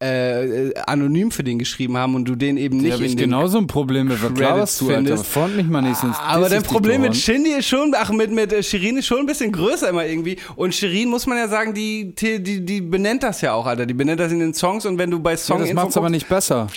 äh, 0.00 0.74
anonym 0.86 1.30
für 1.30 1.44
den 1.44 1.58
geschrieben 1.58 1.96
haben 1.96 2.14
und 2.14 2.26
du 2.26 2.34
den 2.34 2.56
eben 2.56 2.78
nicht 2.78 2.92
habe 2.92 3.04
ich 3.04 3.12
in 3.12 3.18
den 3.18 3.30
genauso 3.30 3.58
ein 3.58 3.66
Problem 3.66 4.08
mit. 4.08 4.22
Was 4.22 4.38
laberst 4.38 4.80
du, 4.80 4.86
Alter? 4.86 4.96
findest. 4.96 5.26
Front 5.26 5.56
mich 5.56 5.66
mal 5.66 5.82
nicht, 5.82 5.96
sonst 5.96 6.20
Aber 6.20 6.42
diss 6.48 6.52
dein 6.52 6.62
Problem 6.62 7.02
mit. 7.02 7.16
Shindy 7.16 7.50
ist 7.50 7.68
schon, 7.68 7.94
ach, 7.96 8.10
mit, 8.10 8.30
mit 8.30 8.52
äh, 8.52 8.62
Shirin 8.62 8.98
ist 8.98 9.06
schon 9.06 9.20
ein 9.20 9.26
bisschen 9.26 9.52
größer 9.52 9.88
immer 9.88 10.04
irgendwie. 10.04 10.36
Und 10.56 10.74
Shirin 10.74 11.08
muss 11.08 11.26
man 11.26 11.38
ja 11.38 11.48
sagen, 11.48 11.74
die, 11.74 12.14
die, 12.14 12.42
die, 12.64 12.80
benennt 12.80 13.22
das 13.22 13.40
ja 13.40 13.54
auch, 13.54 13.66
Alter. 13.66 13.86
Die 13.86 13.94
benennt 13.94 14.20
das 14.20 14.32
in 14.32 14.40
den 14.40 14.54
Songs 14.54 14.84
und 14.84 14.98
wenn 14.98 15.10
du 15.10 15.20
bei 15.20 15.32
Ja, 15.32 15.36
Song 15.36 15.60
das 15.60 15.72
macht's 15.72 15.96
aber 15.96 16.10
nicht 16.10 16.28
besser. 16.28 16.68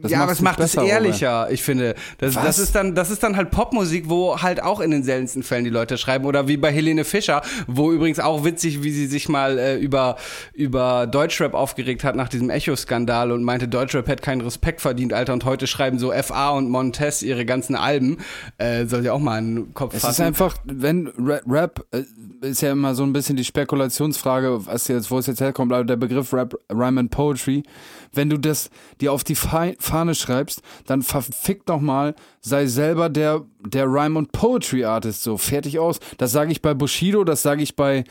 Das 0.00 0.12
ja, 0.12 0.22
aber 0.22 0.30
es 0.32 0.40
macht 0.40 0.60
es 0.60 0.76
ehrlicher, 0.76 1.50
ich 1.50 1.62
finde. 1.62 1.96
Das, 2.18 2.34
das, 2.34 2.58
ist 2.60 2.74
dann, 2.74 2.94
das 2.94 3.10
ist 3.10 3.22
dann 3.22 3.36
halt 3.36 3.50
Popmusik, 3.50 4.08
wo 4.08 4.40
halt 4.40 4.62
auch 4.62 4.78
in 4.80 4.92
den 4.92 5.02
seltensten 5.02 5.42
Fällen 5.42 5.64
die 5.64 5.70
Leute 5.70 5.98
schreiben. 5.98 6.24
Oder 6.24 6.46
wie 6.46 6.56
bei 6.56 6.70
Helene 6.70 7.04
Fischer, 7.04 7.42
wo 7.66 7.90
übrigens 7.92 8.20
auch 8.20 8.44
witzig, 8.44 8.82
wie 8.84 8.92
sie 8.92 9.06
sich 9.06 9.28
mal 9.28 9.58
äh, 9.58 9.76
über, 9.78 10.16
über 10.52 11.06
Deutschrap 11.08 11.54
aufgeregt 11.54 12.04
hat 12.04 12.14
nach 12.14 12.28
diesem 12.28 12.48
Echo-Skandal 12.48 13.32
und 13.32 13.42
meinte, 13.42 13.66
Deutschrap 13.66 14.06
hätte 14.06 14.22
keinen 14.22 14.42
Respekt 14.42 14.80
verdient, 14.80 15.12
Alter. 15.12 15.32
Und 15.32 15.44
heute 15.44 15.66
schreiben 15.66 15.98
so 15.98 16.12
FA 16.12 16.50
und 16.50 16.70
Montez 16.70 17.22
ihre 17.22 17.44
ganzen 17.44 17.74
Alben. 17.74 18.18
Äh, 18.58 18.86
soll 18.86 19.02
ich 19.02 19.10
auch 19.10 19.18
mal 19.18 19.38
in 19.38 19.54
den 19.56 19.74
Kopf 19.74 19.94
Es 19.94 20.02
fassen. 20.02 20.22
ist 20.22 20.26
einfach, 20.26 20.56
wenn 20.64 21.10
Ra- 21.18 21.40
Rap 21.48 21.84
äh, 21.90 22.02
ist 22.46 22.62
ja 22.62 22.70
immer 22.72 22.94
so 22.94 23.02
ein 23.02 23.12
bisschen 23.12 23.36
die 23.36 23.44
Spekulationsfrage, 23.44 24.66
was 24.66 24.88
jetzt, 24.88 25.10
wo 25.10 25.18
es 25.18 25.26
jetzt 25.26 25.40
herkommt, 25.40 25.72
aber 25.72 25.84
der 25.84 25.96
Begriff 25.96 26.32
Rap, 26.32 26.54
Rhyme 26.72 27.00
and 27.00 27.10
Poetry, 27.10 27.62
wenn 28.12 28.30
du 28.30 28.38
das 28.38 28.70
dir 29.00 29.12
auf 29.12 29.24
die 29.24 29.34
Fa- 29.34 29.72
Fahne 29.78 30.14
schreibst, 30.14 30.62
dann 30.86 31.02
verfick 31.02 31.66
doch 31.66 31.80
mal, 31.80 32.14
sei 32.40 32.66
selber 32.66 33.08
der, 33.08 33.42
der 33.60 33.86
Rhyme 33.86 34.18
and 34.18 34.32
Poetry 34.32 34.84
Artist, 34.84 35.22
so 35.22 35.36
fertig 35.36 35.78
aus. 35.78 35.98
Das 36.18 36.32
sage 36.32 36.52
ich 36.52 36.62
bei 36.62 36.74
Bushido, 36.74 37.24
das 37.24 37.42
sage 37.42 37.62
ich 37.62 37.76
bei 37.76 38.04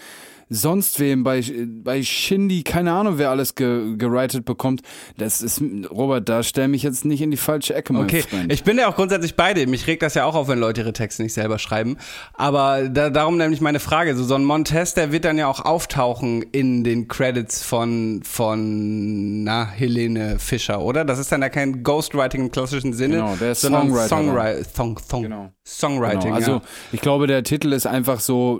sonst 0.53 0.99
wem, 0.99 1.23
bei, 1.23 1.41
bei 1.81 2.03
Shindy, 2.03 2.63
keine 2.63 2.91
Ahnung, 2.91 3.17
wer 3.17 3.29
alles 3.29 3.55
ge, 3.55 3.95
geritet 3.95 4.43
bekommt. 4.43 4.81
Das 5.17 5.41
ist, 5.41 5.63
Robert, 5.89 6.27
da 6.27 6.43
stell 6.43 6.67
mich 6.67 6.83
jetzt 6.83 7.05
nicht 7.05 7.21
in 7.21 7.31
die 7.31 7.37
falsche 7.37 7.73
Ecke, 7.73 7.93
mein 7.93 8.03
Okay, 8.03 8.21
Freund. 8.21 8.51
ich 8.51 8.63
bin 8.65 8.77
ja 8.77 8.89
auch 8.89 8.95
grundsätzlich 8.97 9.35
bei 9.35 9.53
dir. 9.53 9.65
Mich 9.65 9.87
regt 9.87 10.03
das 10.03 10.13
ja 10.13 10.25
auch 10.25 10.35
auf, 10.35 10.49
wenn 10.49 10.59
Leute 10.59 10.81
ihre 10.81 10.91
Texte 10.91 11.23
nicht 11.23 11.33
selber 11.33 11.57
schreiben. 11.57 11.95
Aber 12.33 12.89
da, 12.89 13.09
darum 13.09 13.37
nämlich 13.37 13.61
meine 13.61 13.79
Frage. 13.79 14.13
So, 14.17 14.25
so 14.25 14.35
ein 14.35 14.43
Montez, 14.43 14.93
der 14.93 15.13
wird 15.13 15.23
dann 15.23 15.37
ja 15.37 15.47
auch 15.47 15.61
auftauchen 15.61 16.41
in 16.51 16.83
den 16.83 17.07
Credits 17.07 17.63
von, 17.63 18.21
von, 18.23 19.45
na, 19.45 19.65
Helene 19.69 20.37
Fischer, 20.37 20.81
oder? 20.81 21.05
Das 21.05 21.17
ist 21.17 21.31
dann 21.31 21.41
ja 21.41 21.49
kein 21.49 21.81
Ghostwriting 21.81 22.41
im 22.41 22.51
klassischen 22.51 22.91
Sinne, 22.91 23.15
Genau, 23.15 23.35
der 23.39 23.53
ist 23.53 23.61
sondern 23.61 23.83
Songwriter 23.83 24.07
Songwri 24.09 24.63
Song, 24.75 24.99
Song, 24.99 25.23
Genau. 25.23 25.51
Songwriting. 25.65 26.21
Genau. 26.21 26.35
Also 26.35 26.51
ja. 26.51 26.61
ich 26.91 26.99
glaube, 26.99 27.27
der 27.27 27.43
Titel 27.43 27.71
ist 27.71 27.87
einfach 27.87 28.19
so, 28.19 28.59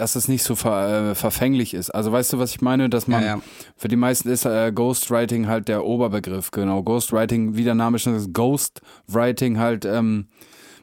dass 0.00 0.16
es 0.16 0.28
nicht 0.28 0.42
so 0.42 0.54
ver, 0.56 1.10
äh, 1.10 1.14
verfänglich 1.14 1.74
ist. 1.74 1.90
Also 1.90 2.10
weißt 2.10 2.32
du, 2.32 2.38
was 2.38 2.50
ich 2.52 2.62
meine? 2.62 2.88
Dass 2.88 3.06
man 3.06 3.22
Ja, 3.22 3.28
ja. 3.36 3.42
für 3.76 3.88
die 3.88 3.96
meisten 3.96 4.30
ist 4.30 4.46
äh, 4.46 4.72
Ghostwriting 4.74 5.46
halt 5.46 5.68
der 5.68 5.84
Oberbegriff. 5.84 6.50
Genau, 6.50 6.82
Ghostwriting, 6.82 7.56
wie 7.56 7.64
der 7.64 7.74
Name 7.74 7.98
schon 7.98 8.18
sagt, 8.18 8.32
Ghostwriting 8.32 9.58
halt 9.58 9.84
ähm, 9.84 10.28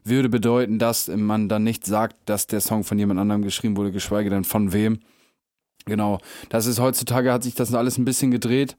würde 0.04 0.30
bedeuten, 0.30 0.78
dass 0.78 1.08
man 1.08 1.50
dann 1.50 1.64
nicht 1.64 1.84
sagt, 1.86 2.16
dass 2.26 2.46
der 2.46 2.62
Song 2.62 2.84
von 2.84 3.00
jemand 3.00 3.20
anderem 3.20 3.42
geschrieben 3.42 3.76
wurde, 3.76 3.92
geschweige 3.92 4.30
denn 4.30 4.44
von 4.44 4.72
wem. 4.72 5.00
Genau, 5.86 6.20
das 6.50 6.68
ist 6.68 6.80
heutzutage 6.80 7.34
hat 7.34 7.44
sich 7.44 7.56
das 7.56 7.74
alles 7.74 7.98
ein 7.98 8.06
bisschen 8.06 8.30
gedreht. 8.30 8.78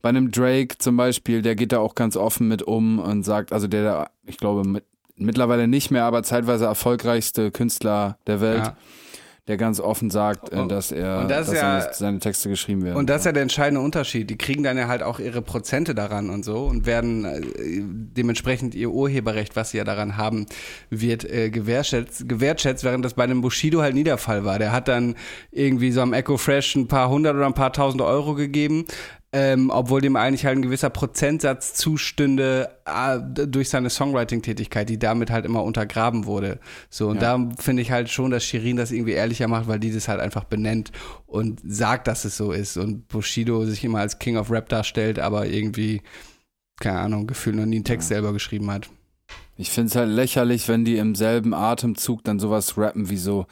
Bei 0.00 0.10
einem 0.10 0.30
Drake 0.30 0.78
zum 0.78 0.96
Beispiel, 0.96 1.42
der 1.42 1.56
geht 1.56 1.72
da 1.72 1.80
auch 1.80 1.94
ganz 1.96 2.16
offen 2.16 2.46
mit 2.46 2.62
um 2.62 3.00
und 3.00 3.24
sagt, 3.24 3.52
also 3.52 3.66
der, 3.66 4.10
ich 4.26 4.36
glaube, 4.36 4.66
mit, 4.66 4.84
mittlerweile 5.16 5.66
nicht 5.66 5.90
mehr, 5.90 6.04
aber 6.04 6.22
zeitweise 6.22 6.66
erfolgreichste 6.66 7.50
Künstler 7.50 8.18
der 8.26 8.40
Welt, 8.40 8.66
Ja. 8.66 8.76
Der 9.48 9.56
ganz 9.56 9.80
offen 9.80 10.08
sagt, 10.08 10.52
äh, 10.52 10.68
dass 10.68 10.92
er, 10.92 11.24
das 11.24 11.46
dass 11.48 11.56
ja- 11.56 11.80
seine, 11.80 11.94
seine 11.94 12.18
Texte 12.20 12.48
geschrieben 12.48 12.84
werden. 12.84 12.96
Und 12.96 13.10
das 13.10 13.22
ist 13.22 13.24
ja 13.26 13.32
der 13.32 13.42
entscheidende 13.42 13.80
Unterschied. 13.80 14.30
Die 14.30 14.38
kriegen 14.38 14.62
dann 14.62 14.78
ja 14.78 14.86
halt 14.86 15.02
auch 15.02 15.18
ihre 15.18 15.42
Prozente 15.42 15.94
daran 15.96 16.30
und 16.30 16.44
so 16.44 16.64
und 16.66 16.86
werden 16.86 17.24
äh, 17.24 17.40
dementsprechend 18.16 18.74
ihr 18.76 18.90
Urheberrecht, 18.90 19.56
was 19.56 19.70
sie 19.70 19.78
ja 19.78 19.84
daran 19.84 20.16
haben, 20.16 20.46
wird 20.90 21.24
äh, 21.24 21.50
gewertschätzt, 21.50 22.28
gewertschätzt, 22.28 22.84
während 22.84 23.04
das 23.04 23.14
bei 23.14 23.24
einem 23.24 23.40
Bushido 23.40 23.82
halt 23.82 23.94
nie 23.94 24.04
der 24.04 24.18
Fall 24.18 24.44
war. 24.44 24.60
Der 24.60 24.70
hat 24.70 24.86
dann 24.86 25.16
irgendwie 25.50 25.90
so 25.90 26.02
am 26.02 26.12
Echo 26.12 26.36
Fresh 26.36 26.76
ein 26.76 26.86
paar 26.86 27.08
hundert 27.10 27.34
oder 27.34 27.46
ein 27.46 27.54
paar 27.54 27.72
tausend 27.72 28.00
Euro 28.02 28.34
gegeben. 28.34 28.84
Ähm, 29.34 29.70
obwohl 29.70 30.02
dem 30.02 30.14
eigentlich 30.16 30.44
halt 30.44 30.58
ein 30.58 30.62
gewisser 30.62 30.90
Prozentsatz 30.90 31.72
zustünde 31.72 32.68
äh, 32.84 33.18
durch 33.46 33.70
seine 33.70 33.88
Songwriting-Tätigkeit, 33.88 34.90
die 34.90 34.98
damit 34.98 35.30
halt 35.30 35.46
immer 35.46 35.62
untergraben 35.64 36.26
wurde. 36.26 36.60
So, 36.90 37.08
und 37.08 37.22
da 37.22 37.48
finde 37.58 37.80
ich 37.80 37.90
halt 37.90 38.10
schon, 38.10 38.30
dass 38.30 38.44
Shirin 38.44 38.76
das 38.76 38.92
irgendwie 38.92 39.12
ehrlicher 39.12 39.48
macht, 39.48 39.68
weil 39.68 39.78
die 39.80 39.90
das 39.90 40.06
halt 40.08 40.20
einfach 40.20 40.44
benennt 40.44 40.92
und 41.26 41.60
sagt, 41.64 42.08
dass 42.08 42.26
es 42.26 42.36
so 42.36 42.52
ist. 42.52 42.76
Und 42.76 43.08
Bushido 43.08 43.64
sich 43.64 43.82
immer 43.82 44.00
als 44.00 44.18
King 44.18 44.36
of 44.36 44.50
Rap 44.50 44.68
darstellt, 44.68 45.18
aber 45.18 45.46
irgendwie, 45.46 46.02
keine 46.78 46.98
Ahnung, 46.98 47.26
gefühlt 47.26 47.56
noch 47.56 47.64
nie 47.64 47.76
einen 47.76 47.84
Text 47.84 48.08
selber 48.08 48.34
geschrieben 48.34 48.70
hat. 48.70 48.90
Ich 49.56 49.70
finde 49.70 49.88
es 49.88 49.96
halt 49.96 50.10
lächerlich, 50.10 50.68
wenn 50.68 50.84
die 50.84 50.96
im 50.96 51.14
selben 51.14 51.54
Atemzug 51.54 52.22
dann 52.24 52.38
sowas 52.38 52.76
rappen 52.76 53.08
wie 53.08 53.16
so, 53.16 53.46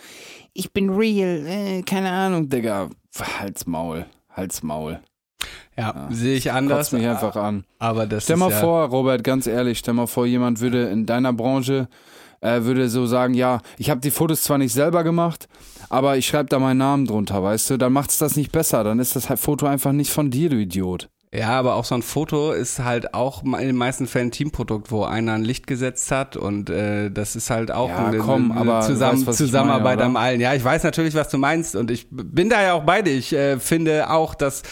ich 0.52 0.72
bin 0.72 0.90
real, 0.90 1.46
äh, 1.46 1.82
keine 1.82 2.10
Ahnung, 2.10 2.50
Digga, 2.50 2.90
halt's 3.38 3.66
Maul, 3.66 4.04
halt's 4.28 4.62
Maul. 4.62 5.00
Ja, 5.80 6.08
sehe 6.10 6.36
ich 6.36 6.52
anders. 6.52 6.78
Kotzt 6.78 6.92
mich 6.92 7.06
einfach 7.06 7.36
an. 7.36 7.64
Aber 7.78 8.06
das 8.06 8.24
Stell 8.24 8.36
mal 8.36 8.50
ja, 8.50 8.58
vor, 8.58 8.88
Robert, 8.88 9.24
ganz 9.24 9.46
ehrlich, 9.46 9.78
stell 9.78 9.94
mal 9.94 10.06
vor, 10.06 10.26
jemand 10.26 10.60
würde 10.60 10.84
in 10.88 11.06
deiner 11.06 11.32
Branche 11.32 11.88
äh, 12.40 12.62
würde 12.62 12.88
so 12.88 13.06
sagen, 13.06 13.34
ja, 13.34 13.60
ich 13.78 13.90
habe 13.90 14.00
die 14.00 14.10
Fotos 14.10 14.42
zwar 14.42 14.58
nicht 14.58 14.72
selber 14.72 15.04
gemacht, 15.04 15.48
aber 15.88 16.16
ich 16.16 16.26
schreibe 16.26 16.48
da 16.48 16.58
meinen 16.58 16.78
Namen 16.78 17.06
drunter, 17.06 17.42
weißt 17.42 17.70
du? 17.70 17.76
Dann 17.76 17.92
macht's 17.92 18.18
das 18.18 18.36
nicht 18.36 18.52
besser, 18.52 18.84
dann 18.84 18.98
ist 18.98 19.16
das 19.16 19.28
halt 19.28 19.40
Foto 19.40 19.66
einfach 19.66 19.92
nicht 19.92 20.10
von 20.10 20.30
dir, 20.30 20.50
du 20.50 20.56
Idiot. 20.56 21.08
Ja, 21.32 21.50
aber 21.50 21.76
auch 21.76 21.84
so 21.84 21.94
ein 21.94 22.02
Foto 22.02 22.50
ist 22.50 22.80
halt 22.80 23.14
auch 23.14 23.44
in 23.44 23.52
den 23.52 23.76
meisten 23.76 24.08
Fällen 24.08 24.28
ein 24.28 24.30
Teamprodukt, 24.32 24.90
wo 24.90 25.04
einer 25.04 25.34
ein 25.34 25.44
Licht 25.44 25.68
gesetzt 25.68 26.10
hat 26.10 26.36
und 26.36 26.70
äh, 26.70 27.08
das 27.08 27.36
ist 27.36 27.50
halt 27.50 27.70
auch 27.70 27.88
Ja, 27.88 28.06
eine, 28.06 28.18
komm, 28.18 28.50
eine 28.50 28.80
Zusammen 28.80 29.24
weißt, 29.24 29.38
Zusammenarbeit 29.38 29.98
meine, 29.98 30.06
am 30.06 30.16
allen. 30.16 30.40
Ja, 30.40 30.54
ich 30.54 30.64
weiß 30.64 30.82
natürlich, 30.82 31.14
was 31.14 31.28
du 31.28 31.38
meinst 31.38 31.76
und 31.76 31.92
ich 31.92 32.08
bin 32.10 32.50
da 32.50 32.60
ja 32.60 32.72
auch 32.72 32.82
bei 32.82 33.02
dir. 33.02 33.12
Ich 33.12 33.32
äh, 33.32 33.60
finde 33.60 34.10
auch, 34.10 34.34
dass 34.34 34.62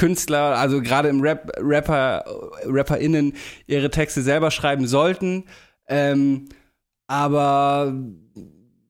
Künstler, 0.00 0.56
also 0.56 0.80
gerade 0.80 1.10
im 1.10 1.20
Rap, 1.20 1.52
Rapper, 1.58 2.24
RapperInnen 2.64 3.34
ihre 3.66 3.90
Texte 3.90 4.22
selber 4.22 4.50
schreiben 4.50 4.86
sollten. 4.86 5.44
Ähm, 5.88 6.48
aber 7.06 7.92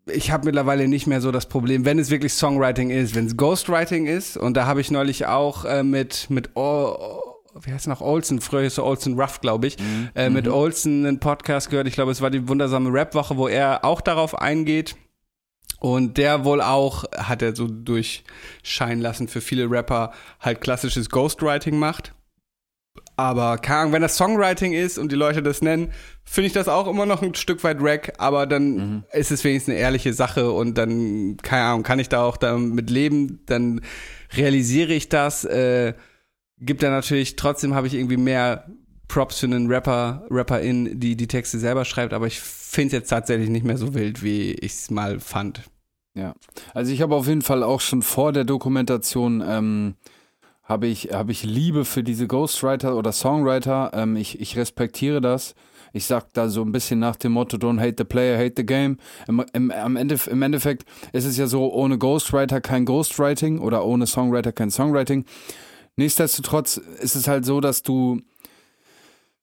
ich 0.07 0.31
habe 0.31 0.45
mittlerweile 0.45 0.87
nicht 0.87 1.09
mehr 1.09 1.21
so 1.21 1.33
das 1.33 1.47
Problem, 1.47 1.85
wenn 1.85 1.99
es 1.99 2.11
wirklich 2.11 2.33
Songwriting 2.35 2.91
ist, 2.91 3.17
wenn 3.17 3.27
es 3.27 3.37
Ghostwriting 3.37 4.07
ist. 4.07 4.37
Und 4.37 4.57
da 4.57 4.67
habe 4.67 4.81
ich 4.81 4.93
neulich 4.93 5.27
auch 5.27 5.65
äh, 5.65 5.83
mit, 5.83 6.31
mit 6.31 6.57
o 6.57 6.97
wie 7.65 7.73
heißt 7.73 7.89
noch, 7.89 8.01
Olsen, 8.01 8.41
früher 8.41 8.63
hieß 8.63 8.79
er 8.79 8.85
Olsen 8.85 9.19
Ruff, 9.21 9.41
glaube 9.41 9.67
ich, 9.67 9.77
äh, 10.15 10.31
mit 10.31 10.47
Olsen 10.47 11.05
einen 11.05 11.19
Podcast 11.19 11.71
gehört. 11.71 11.89
Ich 11.89 11.95
glaube, 11.95 12.13
es 12.13 12.21
war 12.21 12.31
die 12.31 12.47
wundersame 12.49 12.93
Rap-Woche, 12.93 13.37
wo 13.37 13.49
er 13.49 13.85
auch 13.85 14.01
darauf 14.01 14.39
eingeht. 14.39 14.95
Und 15.81 16.19
der 16.19 16.45
wohl 16.45 16.61
auch, 16.61 17.05
hat 17.17 17.43
er 17.43 17.57
so 17.57 17.67
durchscheinen 17.67 19.01
lassen, 19.01 19.29
für 19.29 19.41
viele 19.41 19.71
Rapper 19.71 20.13
halt 20.39 20.61
klassisches 20.61 21.09
Ghostwriting 21.09 21.79
macht. 21.79 22.15
Aber 23.17 23.59
keine 23.59 23.81
Ahnung, 23.81 23.93
wenn 23.93 24.03
das 24.03 24.17
Songwriting 24.17 24.73
ist 24.73 24.99
und 24.99 25.13
die 25.13 25.17
Leute 25.17 25.43
das 25.43 25.63
nennen, 25.63 25.93
finde 26.25 26.47
ich 26.49 26.53
das 26.53 26.69
auch 26.69 26.87
immer 26.87 27.07
noch 27.07 27.23
ein 27.23 27.35
Stück 27.35 27.63
weit 27.65 27.79
Rack, 27.81 28.15
aber 28.19 28.47
dann 28.47 29.05
ist 29.13 29.31
es 29.31 29.45
wenigstens 29.45 29.73
eine 29.73 29.81
ehrliche 29.81 30.13
Sache 30.13 30.51
und 30.51 30.77
dann, 30.77 31.37
keine 31.43 31.65
Ahnung, 31.65 31.83
kann 31.83 31.99
ich 31.99 32.09
da 32.09 32.23
auch 32.23 32.37
damit 32.37 32.91
leben, 32.91 33.41
dann 33.47 33.83
realisiere 34.35 34.93
ich 34.93 35.09
das, 35.09 35.45
äh, 35.45 35.95
gibt 36.59 36.83
da 36.83 36.91
natürlich, 36.91 37.37
trotzdem 37.37 37.75
habe 37.75 37.87
ich 37.87 37.95
irgendwie 37.95 38.17
mehr 38.17 38.71
Props 39.09 39.41
für 39.41 39.47
einen 39.47 39.67
Rapper, 39.67 40.27
Rapperin, 40.31 40.99
die 40.99 41.17
die 41.17 41.27
Texte 41.27 41.59
selber 41.59 41.85
schreibt, 41.85 42.13
aber 42.13 42.27
ich 42.27 42.41
finde 42.71 42.89
es 42.89 42.93
jetzt 42.93 43.09
tatsächlich 43.09 43.51
nicht 43.51 43.65
mehr 43.65 43.79
so 43.79 43.95
wild, 43.95 44.23
wie 44.23 44.53
ich 44.53 44.73
es 44.73 44.91
mal 44.91 45.21
fand. 45.21 45.63
Ja. 46.15 46.35
Also 46.75 46.93
ich 46.93 47.03
habe 47.03 47.15
auf 47.15 47.27
jeden 47.27 47.43
Fall 47.43 47.63
auch 47.63 47.81
schon 47.81 48.03
vor 48.03 48.33
der 48.33 48.45
Dokumentation 48.45 49.43
ähm, 49.47 49.95
habe 50.63 50.87
ich, 50.87 51.13
habe 51.13 51.33
ich 51.33 51.43
Liebe 51.43 51.85
für 51.85 52.05
diese 52.05 52.29
Ghostwriter 52.29 52.97
oder 52.97 53.13
Songwriter. 53.13 53.91
Ähm, 53.93 54.17
ich, 54.17 54.41
ich 54.41 54.57
respektiere 54.57 55.21
das. 55.21 55.55
Ich 55.93 56.07
sag 56.07 56.33
da 56.33 56.49
so 56.49 56.63
ein 56.63 56.71
bisschen 56.71 57.01
nach 57.01 57.17
dem 57.17 57.33
Motto, 57.33 57.57
don't 57.57 57.81
hate 57.81 57.97
the 57.99 58.05
player, 58.05 58.39
hate 58.39 58.55
the 58.57 58.65
game. 58.65 58.99
Im, 59.27 59.45
im, 59.53 59.73
am 59.73 59.97
Ende, 59.97 60.17
Im 60.31 60.43
Endeffekt 60.43 60.85
ist 61.13 61.25
es 61.25 61.37
ja 61.37 61.49
so, 61.49 61.73
ohne 61.73 61.99
Ghostwriter 61.99 62.61
kein 62.61 62.85
Ghostwriting 62.85 63.59
oder 63.59 63.85
ohne 63.85 64.07
Songwriter 64.07 64.53
kein 64.53 64.71
Songwriting. 64.71 65.25
Nichtsdestotrotz 65.97 66.77
ist 66.77 67.17
es 67.17 67.27
halt 67.27 67.45
so, 67.45 67.61
dass 67.61 67.83
du, 67.83 68.21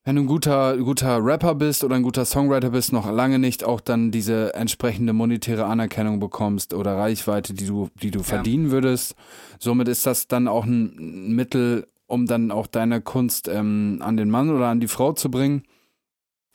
wenn 0.08 0.16
du 0.16 0.22
ein 0.22 0.28
guter, 0.28 0.78
guter 0.78 1.20
Rapper 1.22 1.54
bist 1.54 1.84
oder 1.84 1.98
ein 1.98 2.02
guter 2.02 2.24
Songwriter 2.24 2.70
bist, 2.70 2.94
noch 2.94 3.12
lange 3.12 3.40
nicht 3.40 3.66
auch 3.66 3.82
dann 3.82 4.10
diese 4.10 4.54
entsprechende 4.54 5.12
monetäre 5.12 5.66
Anerkennung 5.66 6.22
bekommst 6.22 6.74
oder 6.74 6.96
Reichweite, 6.96 7.54
die 7.54 7.66
du, 7.66 7.90
die 8.02 8.10
du 8.10 8.20
ja. 8.20 8.24
verdienen 8.24 8.72
würdest. 8.72 9.16
Somit 9.60 9.90
ist 9.90 10.06
das 10.06 10.30
dann 10.30 10.48
auch 10.48 10.64
ein 10.64 11.36
Mittel, 11.36 11.88
um 12.06 12.26
dann 12.26 12.52
auch 12.52 12.68
deine 12.68 13.02
Kunst 13.02 13.50
ähm, 13.50 13.98
an 14.00 14.16
den 14.16 14.30
Mann 14.30 14.50
oder 14.50 14.68
an 14.68 14.80
die 14.80 14.88
Frau 14.88 15.12
zu 15.12 15.30
bringen. 15.30 15.64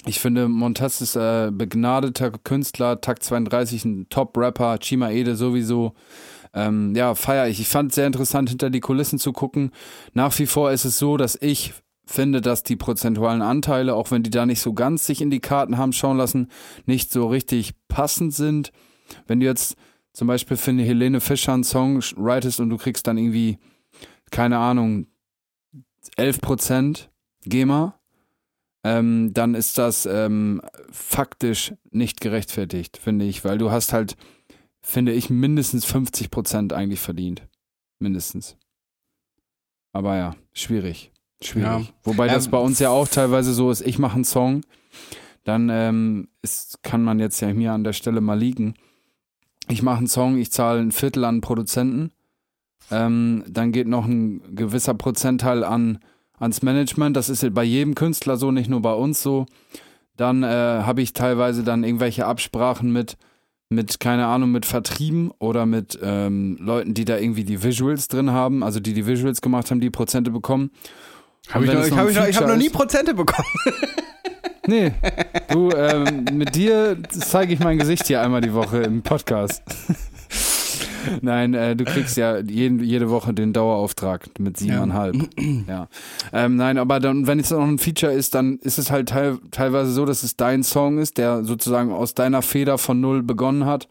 Ich 0.06 0.18
finde, 0.18 0.48
Montez 0.48 1.02
ist 1.02 1.16
äh, 1.16 1.50
begnadeter 1.52 2.30
Künstler, 2.30 3.02
Takt 3.02 3.22
32, 3.22 3.84
ein 3.84 4.06
Top-Rapper, 4.08 4.78
Chima 4.78 5.10
Ede 5.10 5.36
sowieso. 5.36 5.92
Ähm, 6.54 6.94
ja, 6.96 7.14
feier 7.14 7.48
ich. 7.48 7.60
Ich 7.60 7.68
fand 7.68 7.90
es 7.90 7.96
sehr 7.96 8.06
interessant, 8.06 8.48
hinter 8.48 8.70
die 8.70 8.80
Kulissen 8.80 9.18
zu 9.18 9.32
gucken. 9.32 9.72
Nach 10.14 10.38
wie 10.38 10.46
vor 10.46 10.72
ist 10.72 10.86
es 10.86 10.98
so, 10.98 11.18
dass 11.18 11.36
ich 11.38 11.74
finde, 12.04 12.40
dass 12.40 12.62
die 12.62 12.76
prozentualen 12.76 13.42
Anteile, 13.42 13.94
auch 13.94 14.10
wenn 14.10 14.22
die 14.22 14.30
da 14.30 14.46
nicht 14.46 14.60
so 14.60 14.72
ganz 14.72 15.06
sich 15.06 15.20
in 15.20 15.30
die 15.30 15.40
Karten 15.40 15.78
haben 15.78 15.92
schauen 15.92 16.16
lassen, 16.16 16.48
nicht 16.86 17.12
so 17.12 17.28
richtig 17.28 17.74
passend 17.88 18.34
sind. 18.34 18.72
Wenn 19.26 19.40
du 19.40 19.46
jetzt 19.46 19.76
zum 20.12 20.28
Beispiel 20.28 20.56
für 20.56 20.70
eine 20.70 20.82
Helene 20.82 21.20
Fischer 21.20 21.54
einen 21.54 21.64
Song 21.64 22.02
writest 22.16 22.60
und 22.60 22.70
du 22.70 22.76
kriegst 22.76 23.06
dann 23.06 23.18
irgendwie, 23.18 23.58
keine 24.30 24.58
Ahnung, 24.58 25.06
11% 26.18 27.08
GEMA, 27.44 27.98
ähm, 28.84 29.32
dann 29.32 29.54
ist 29.54 29.78
das 29.78 30.06
ähm, 30.06 30.60
faktisch 30.90 31.72
nicht 31.90 32.20
gerechtfertigt, 32.20 32.96
finde 32.96 33.24
ich, 33.24 33.44
weil 33.44 33.58
du 33.58 33.70
hast 33.70 33.92
halt, 33.92 34.16
finde 34.80 35.12
ich, 35.12 35.30
mindestens 35.30 35.84
50 35.84 36.30
Prozent 36.30 36.72
eigentlich 36.72 37.00
verdient. 37.00 37.46
Mindestens. 38.00 38.56
Aber 39.92 40.16
ja, 40.16 40.34
schwierig. 40.52 41.12
Schwierig. 41.42 41.86
Ja. 41.86 41.94
Wobei 42.04 42.28
das 42.28 42.46
ähm, 42.46 42.50
bei 42.52 42.58
uns 42.58 42.78
ja 42.78 42.90
auch 42.90 43.08
teilweise 43.08 43.52
so 43.52 43.70
ist, 43.70 43.80
ich 43.82 43.98
mache 43.98 44.14
einen 44.14 44.24
Song, 44.24 44.62
dann 45.44 45.68
ähm, 45.70 46.28
ist, 46.42 46.82
kann 46.82 47.02
man 47.02 47.18
jetzt 47.18 47.40
ja 47.40 47.52
mir 47.52 47.72
an 47.72 47.84
der 47.84 47.92
Stelle 47.92 48.20
mal 48.20 48.38
liegen. 48.38 48.74
Ich 49.68 49.82
mache 49.82 49.98
einen 49.98 50.08
Song, 50.08 50.38
ich 50.38 50.52
zahle 50.52 50.80
ein 50.80 50.92
Viertel 50.92 51.24
an 51.24 51.40
Produzenten, 51.40 52.12
ähm, 52.90 53.44
dann 53.48 53.72
geht 53.72 53.88
noch 53.88 54.06
ein 54.06 54.54
gewisser 54.54 54.94
Prozentteil 54.94 55.64
an 55.64 55.98
ans 56.38 56.62
Management. 56.62 57.16
Das 57.16 57.28
ist 57.28 57.54
bei 57.54 57.64
jedem 57.64 57.94
Künstler 57.94 58.36
so, 58.36 58.50
nicht 58.50 58.68
nur 58.68 58.82
bei 58.82 58.92
uns 58.92 59.22
so. 59.22 59.46
Dann 60.16 60.42
äh, 60.42 60.46
habe 60.46 61.00
ich 61.00 61.12
teilweise 61.12 61.62
dann 61.62 61.84
irgendwelche 61.84 62.26
Absprachen 62.26 62.92
mit, 62.92 63.16
mit, 63.70 63.98
keine 64.00 64.26
Ahnung, 64.26 64.52
mit 64.52 64.66
Vertrieben 64.66 65.30
oder 65.38 65.64
mit 65.64 65.98
ähm, 66.02 66.58
Leuten, 66.60 66.94
die 66.94 67.04
da 67.04 67.16
irgendwie 67.16 67.44
die 67.44 67.62
Visuals 67.62 68.08
drin 68.08 68.30
haben, 68.30 68.62
also 68.62 68.78
die 68.80 68.92
die 68.92 69.06
Visuals 69.06 69.40
gemacht 69.40 69.70
haben, 69.70 69.80
die 69.80 69.90
Prozente 69.90 70.30
bekommen. 70.30 70.70
Hab 71.50 71.62
ich, 71.62 71.72
noch, 71.72 71.84
ich, 71.84 71.92
hab 71.92 72.08
ich, 72.08 72.16
noch, 72.16 72.26
ich 72.26 72.36
habe 72.36 72.48
noch 72.48 72.56
nie 72.56 72.70
Prozente 72.70 73.14
bekommen. 73.14 73.48
Nee, 74.64 74.92
du, 75.50 75.70
ähm, 75.72 76.24
mit 76.34 76.54
dir 76.54 76.96
zeige 77.10 77.52
ich 77.52 77.58
mein 77.58 77.78
Gesicht 77.78 78.06
hier 78.06 78.22
einmal 78.22 78.40
die 78.40 78.54
Woche 78.54 78.78
im 78.78 79.02
Podcast. 79.02 79.60
Nein, 81.20 81.54
äh, 81.54 81.74
du 81.74 81.82
kriegst 81.84 82.16
ja 82.16 82.38
jeden, 82.38 82.78
jede 82.78 83.10
Woche 83.10 83.34
den 83.34 83.52
Dauerauftrag 83.52 84.28
mit 84.38 84.56
siebeneinhalb. 84.56 85.16
Ja. 85.16 85.42
ja. 85.68 85.88
Ähm, 86.32 86.54
nein, 86.54 86.78
aber 86.78 87.00
dann, 87.00 87.26
wenn 87.26 87.40
es 87.40 87.50
noch 87.50 87.66
ein 87.66 87.78
Feature 87.78 88.12
ist, 88.12 88.36
dann 88.36 88.58
ist 88.58 88.78
es 88.78 88.92
halt 88.92 89.08
teil, 89.08 89.38
teilweise 89.50 89.90
so, 89.90 90.04
dass 90.04 90.22
es 90.22 90.36
dein 90.36 90.62
Song 90.62 90.98
ist, 90.98 91.18
der 91.18 91.42
sozusagen 91.42 91.90
aus 91.90 92.14
deiner 92.14 92.40
Feder 92.40 92.78
von 92.78 93.00
null 93.00 93.24
begonnen 93.24 93.66
hat 93.66 93.88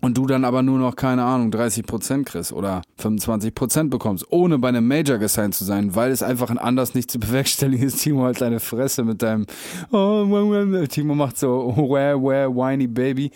und 0.00 0.16
du 0.16 0.26
dann 0.26 0.44
aber 0.44 0.62
nur 0.62 0.78
noch, 0.78 0.96
keine 0.96 1.24
Ahnung, 1.24 1.50
30 1.50 1.86
Prozent 1.86 2.26
kriegst 2.26 2.52
oder 2.52 2.82
25 2.98 3.54
Prozent 3.54 3.90
bekommst, 3.90 4.26
ohne 4.30 4.58
bei 4.58 4.68
einem 4.68 4.86
Major 4.86 5.18
gesigned 5.18 5.54
zu 5.54 5.64
sein, 5.64 5.94
weil 5.94 6.10
es 6.10 6.22
einfach 6.22 6.50
ein 6.50 6.58
anders 6.58 6.94
nicht 6.94 7.10
zu 7.10 7.18
bewerkstelligen 7.18 7.86
ist. 7.86 8.00
Timo 8.02 8.24
halt 8.24 8.40
deine 8.40 8.60
Fresse 8.60 9.04
mit 9.04 9.22
deinem 9.22 9.46
oh, 9.90 10.84
Timo 10.88 11.14
macht 11.14 11.38
so 11.38 11.74
where, 11.76 12.22
where, 12.22 12.54
whiny 12.54 12.86
baby. 12.86 13.30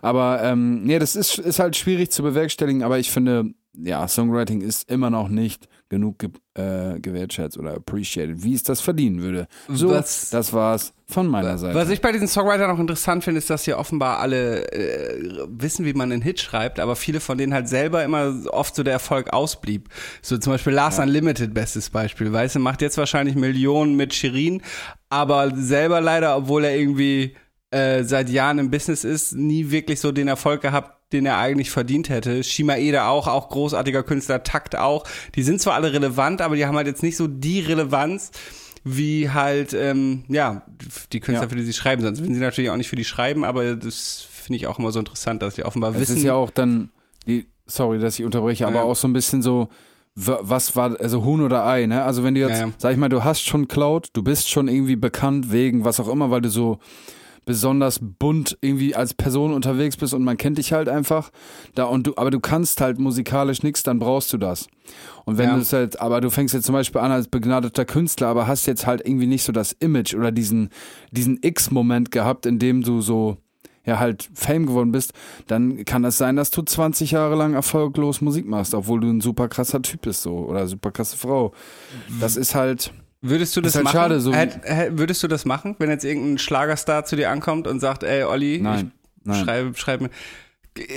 Aber 0.00 0.42
ähm, 0.42 0.84
nee, 0.84 0.98
das 0.98 1.16
ist, 1.16 1.38
ist 1.38 1.58
halt 1.58 1.76
schwierig 1.76 2.10
zu 2.10 2.22
bewerkstelligen, 2.22 2.82
aber 2.82 2.98
ich 2.98 3.10
finde, 3.10 3.52
ja, 3.74 4.06
Songwriting 4.06 4.60
ist 4.60 4.90
immer 4.90 5.10
noch 5.10 5.28
nicht 5.28 5.68
genug 5.92 6.18
ge 6.18 6.30
äh, 6.54 6.98
gewertschätzt 7.00 7.58
oder 7.58 7.74
appreciated, 7.74 8.42
wie 8.42 8.54
es 8.54 8.62
das 8.62 8.80
verdienen 8.80 9.20
würde. 9.20 9.46
So, 9.68 9.90
was, 9.90 10.30
das 10.30 10.54
war's 10.54 10.94
von 11.06 11.26
meiner 11.26 11.58
Seite. 11.58 11.74
Was 11.74 11.90
ich 11.90 12.00
bei 12.00 12.12
diesen 12.12 12.28
Songwritern 12.28 12.70
noch 12.70 12.78
interessant 12.78 13.24
finde, 13.24 13.38
ist, 13.38 13.50
dass 13.50 13.66
hier 13.66 13.78
offenbar 13.78 14.18
alle 14.18 14.72
äh, 14.72 15.44
wissen, 15.48 15.84
wie 15.84 15.92
man 15.92 16.10
einen 16.10 16.22
Hit 16.22 16.40
schreibt, 16.40 16.80
aber 16.80 16.96
viele 16.96 17.20
von 17.20 17.36
denen 17.36 17.52
halt 17.52 17.68
selber 17.68 18.02
immer 18.04 18.34
oft 18.50 18.74
so 18.74 18.82
der 18.82 18.94
Erfolg 18.94 19.34
ausblieb. 19.34 19.90
So 20.22 20.38
zum 20.38 20.54
Beispiel 20.54 20.72
Lars 20.72 20.96
ja. 20.96 21.02
Unlimited, 21.02 21.52
bestes 21.52 21.90
Beispiel. 21.90 22.32
Weißt 22.32 22.54
du, 22.54 22.60
macht 22.60 22.80
jetzt 22.80 22.96
wahrscheinlich 22.96 23.34
Millionen 23.36 23.94
mit 23.94 24.14
Shirin, 24.14 24.62
aber 25.10 25.54
selber 25.54 26.00
leider, 26.00 26.38
obwohl 26.38 26.64
er 26.64 26.74
irgendwie 26.74 27.36
äh, 27.72 28.04
seit 28.04 28.28
Jahren 28.28 28.58
im 28.58 28.70
Business 28.70 29.04
ist, 29.04 29.34
nie 29.34 29.70
wirklich 29.70 30.00
so 30.00 30.12
den 30.12 30.28
Erfolg 30.28 30.60
gehabt, 30.60 31.12
den 31.12 31.26
er 31.26 31.38
eigentlich 31.38 31.70
verdient 31.70 32.08
hätte. 32.08 32.44
Shima 32.44 32.76
Eda 32.76 33.08
auch, 33.08 33.26
auch 33.26 33.48
großartiger 33.48 34.02
Künstler, 34.02 34.42
Takt 34.42 34.76
auch. 34.76 35.04
Die 35.34 35.42
sind 35.42 35.60
zwar 35.60 35.74
alle 35.74 35.92
relevant, 35.92 36.40
aber 36.40 36.56
die 36.56 36.66
haben 36.66 36.76
halt 36.76 36.86
jetzt 36.86 37.02
nicht 37.02 37.16
so 37.16 37.26
die 37.26 37.60
Relevanz, 37.60 38.30
wie 38.84 39.30
halt, 39.30 39.74
ähm, 39.74 40.24
ja, 40.28 40.62
die 41.12 41.20
Künstler, 41.20 41.46
ja. 41.46 41.48
für 41.48 41.56
die 41.56 41.64
sie 41.64 41.72
schreiben. 41.72 42.02
Sonst 42.02 42.20
würden 42.20 42.34
sie 42.34 42.40
natürlich 42.40 42.70
auch 42.70 42.76
nicht 42.76 42.88
für 42.88 42.96
die 42.96 43.04
schreiben, 43.04 43.44
aber 43.44 43.76
das 43.76 44.26
finde 44.30 44.56
ich 44.56 44.66
auch 44.66 44.78
immer 44.78 44.92
so 44.92 44.98
interessant, 44.98 45.42
dass 45.42 45.54
die 45.54 45.64
offenbar 45.64 45.94
wissen. 45.94 46.12
Es 46.12 46.18
ist 46.18 46.24
ja 46.24 46.34
auch 46.34 46.50
dann, 46.50 46.90
die, 47.26 47.46
sorry, 47.66 47.98
dass 47.98 48.18
ich 48.18 48.24
unterbreche, 48.24 48.66
aber 48.66 48.76
ja. 48.76 48.82
auch 48.82 48.96
so 48.96 49.06
ein 49.06 49.12
bisschen 49.12 49.42
so, 49.42 49.68
was 50.14 50.76
war, 50.76 51.00
also 51.00 51.24
Huhn 51.24 51.40
oder 51.40 51.64
Ei, 51.66 51.86
ne? 51.86 52.02
Also 52.02 52.22
wenn 52.22 52.34
du 52.34 52.40
jetzt, 52.40 52.60
ja, 52.60 52.70
sag 52.76 52.92
ich 52.92 52.98
mal, 52.98 53.08
du 53.08 53.24
hast 53.24 53.42
schon 53.42 53.66
Cloud, 53.68 54.08
du 54.12 54.22
bist 54.22 54.50
schon 54.50 54.68
irgendwie 54.68 54.96
bekannt 54.96 55.52
wegen 55.52 55.84
was 55.84 56.00
auch 56.00 56.08
immer, 56.08 56.30
weil 56.30 56.42
du 56.42 56.50
so 56.50 56.80
besonders 57.44 57.98
bunt 58.00 58.56
irgendwie 58.60 58.94
als 58.94 59.14
Person 59.14 59.52
unterwegs 59.52 59.96
bist 59.96 60.14
und 60.14 60.22
man 60.22 60.36
kennt 60.36 60.58
dich 60.58 60.72
halt 60.72 60.88
einfach. 60.88 61.30
Da 61.74 61.84
und 61.84 62.06
du, 62.06 62.12
aber 62.16 62.30
du 62.30 62.40
kannst 62.40 62.80
halt 62.80 62.98
musikalisch 62.98 63.62
nichts, 63.62 63.82
dann 63.82 63.98
brauchst 63.98 64.32
du 64.32 64.38
das. 64.38 64.68
Und 65.24 65.38
wenn 65.38 65.48
ja. 65.48 65.54
du 65.54 65.62
es 65.62 65.72
halt, 65.72 66.00
aber 66.00 66.20
du 66.20 66.30
fängst 66.30 66.54
jetzt 66.54 66.66
zum 66.66 66.74
Beispiel 66.74 67.00
an 67.00 67.12
als 67.12 67.28
begnadeter 67.28 67.84
Künstler, 67.84 68.28
aber 68.28 68.46
hast 68.46 68.66
jetzt 68.66 68.86
halt 68.86 69.06
irgendwie 69.06 69.26
nicht 69.26 69.44
so 69.44 69.52
das 69.52 69.72
Image 69.72 70.14
oder 70.14 70.32
diesen, 70.32 70.70
diesen 71.10 71.38
X-Moment 71.42 72.10
gehabt, 72.10 72.46
in 72.46 72.58
dem 72.58 72.82
du 72.82 73.00
so, 73.00 73.38
ja 73.84 73.98
halt 73.98 74.28
Fame 74.34 74.66
geworden 74.66 74.92
bist, 74.92 75.12
dann 75.46 75.84
kann 75.84 76.04
es 76.04 76.18
sein, 76.18 76.36
dass 76.36 76.50
du 76.50 76.62
20 76.62 77.12
Jahre 77.12 77.34
lang 77.34 77.54
erfolglos 77.54 78.20
Musik 78.20 78.46
machst, 78.46 78.74
obwohl 78.74 79.00
du 79.00 79.08
ein 79.08 79.20
super 79.20 79.48
krasser 79.48 79.82
Typ 79.82 80.02
bist 80.02 80.22
so 80.22 80.36
oder 80.38 80.66
super 80.66 80.92
krasse 80.92 81.16
Frau. 81.16 81.52
Das 82.20 82.36
ist 82.36 82.54
halt 82.54 82.92
Würdest 83.22 83.56
du 83.56 83.60
das 83.60 83.76
halt 83.76 83.84
machen? 83.84 83.94
Schade, 83.94 84.20
so 84.20 84.32
würdest 84.32 85.22
du 85.22 85.28
das 85.28 85.44
machen, 85.44 85.76
wenn 85.78 85.88
jetzt 85.88 86.04
irgendein 86.04 86.38
Schlagerstar 86.38 87.04
zu 87.04 87.14
dir 87.14 87.30
ankommt 87.30 87.68
und 87.68 87.78
sagt, 87.78 88.02
ey 88.02 88.24
Olli, 88.24 88.58
nein, 88.60 88.92
ich 89.20 89.26
nein. 89.26 89.44
schreibe, 89.44 89.74
schreibe 89.76 90.04
mir. 90.04 90.10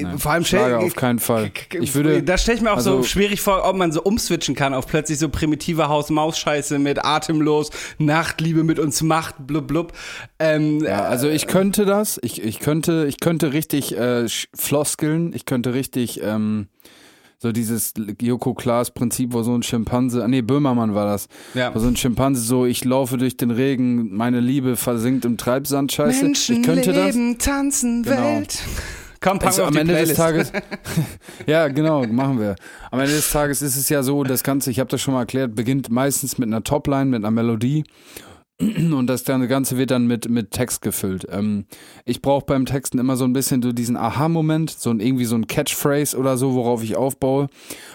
Nein, 0.01 0.19
vor 0.19 0.31
allem 0.31 0.45
Schlager 0.45 0.79
auf 0.79 0.95
keinen 0.95 1.19
Fall. 1.19 1.51
Ich 1.81 1.95
würde, 1.95 2.23
da 2.23 2.37
stelle 2.37 2.57
ich 2.57 2.63
mir 2.63 2.71
auch 2.71 2.77
also, 2.77 2.97
so 2.97 3.03
schwierig 3.03 3.41
vor, 3.41 3.67
ob 3.67 3.75
man 3.75 3.91
so 3.91 4.01
umswitchen 4.01 4.55
kann 4.55 4.73
auf 4.73 4.87
plötzlich 4.87 5.19
so 5.19 5.27
primitive 5.27 5.89
Haus-Maus-Scheiße 5.89 6.79
mit 6.79 7.03
Atemlos, 7.03 7.71
Nachtliebe 7.97 8.63
mit 8.63 8.79
uns 8.79 9.03
macht, 9.03 9.35
blub 9.45 9.67
blub. 9.67 9.93
Ähm, 10.39 10.81
ja, 10.81 11.03
also 11.03 11.27
ich 11.27 11.47
könnte 11.47 11.85
das, 11.85 12.17
ich, 12.23 12.41
ich 12.41 12.59
könnte, 12.59 13.05
ich 13.09 13.19
könnte 13.19 13.51
richtig 13.51 13.97
äh, 13.97 14.27
floskeln, 14.55 15.33
ich 15.33 15.45
könnte 15.45 15.73
richtig 15.73 16.21
ähm, 16.23 16.69
so 17.37 17.51
dieses 17.51 17.93
Joko 18.21 18.53
Klaas 18.53 18.91
Prinzip, 18.91 19.33
wo 19.33 19.43
so 19.43 19.53
ein 19.53 19.63
Schimpanse, 19.63 20.23
ah, 20.23 20.27
nee, 20.27 20.41
Böhmermann 20.41 20.95
war 20.95 21.05
das, 21.05 21.27
ja. 21.53 21.73
wo 21.73 21.79
so 21.79 21.87
ein 21.87 21.95
Schimpanse 21.95 22.41
so, 22.41 22.65
ich 22.65 22.83
laufe 22.85 23.17
durch 23.17 23.37
den 23.37 23.51
Regen, 23.51 24.15
meine 24.15 24.39
Liebe 24.39 24.75
versinkt 24.75 25.25
im 25.25 25.37
Treibsand, 25.37 25.91
scheiße. 25.91 26.23
Menschen 26.23 26.57
ich 26.57 26.63
könnte 26.63 26.91
leben, 26.91 27.37
das. 27.37 27.45
tanzen, 27.45 28.03
genau. 28.03 28.17
Welt. 28.17 28.59
Komm, 29.21 29.39
packen 29.39 29.47
also, 29.47 29.63
am 29.63 29.75
Ende 29.75 29.93
Playlist. 29.93 30.11
des 30.11 30.17
Tages. 30.17 30.51
ja, 31.47 31.67
genau, 31.67 32.05
machen 32.05 32.39
wir. 32.39 32.55
Am 32.91 32.99
Ende 32.99 33.13
des 33.13 33.31
Tages 33.31 33.61
ist 33.61 33.75
es 33.75 33.89
ja 33.89 34.03
so, 34.03 34.23
das 34.23 34.43
Ganze, 34.43 34.69
ich 34.69 34.79
habe 34.79 34.89
das 34.89 35.01
schon 35.01 35.13
mal 35.13 35.21
erklärt, 35.21 35.55
beginnt 35.55 35.89
meistens 35.89 36.37
mit 36.37 36.47
einer 36.47 36.63
Topline, 36.63 37.05
mit 37.05 37.23
einer 37.23 37.31
Melodie 37.31 37.83
und 38.59 39.07
das 39.07 39.25
Ganze 39.25 39.77
wird 39.77 39.91
dann 39.91 40.07
mit, 40.07 40.29
mit 40.29 40.51
Text 40.51 40.81
gefüllt. 40.81 41.27
Ähm, 41.29 41.65
ich 42.05 42.21
brauche 42.21 42.45
beim 42.45 42.65
Texten 42.65 42.99
immer 42.99 43.17
so 43.17 43.25
ein 43.25 43.33
bisschen 43.33 43.61
so 43.61 43.73
diesen 43.73 43.97
Aha-Moment, 43.97 44.69
so 44.69 44.91
ein, 44.91 44.99
irgendwie 44.99 45.25
so 45.25 45.35
ein 45.35 45.47
Catchphrase 45.47 46.17
oder 46.17 46.37
so, 46.37 46.53
worauf 46.53 46.83
ich 46.83 46.95
aufbaue. 46.95 47.47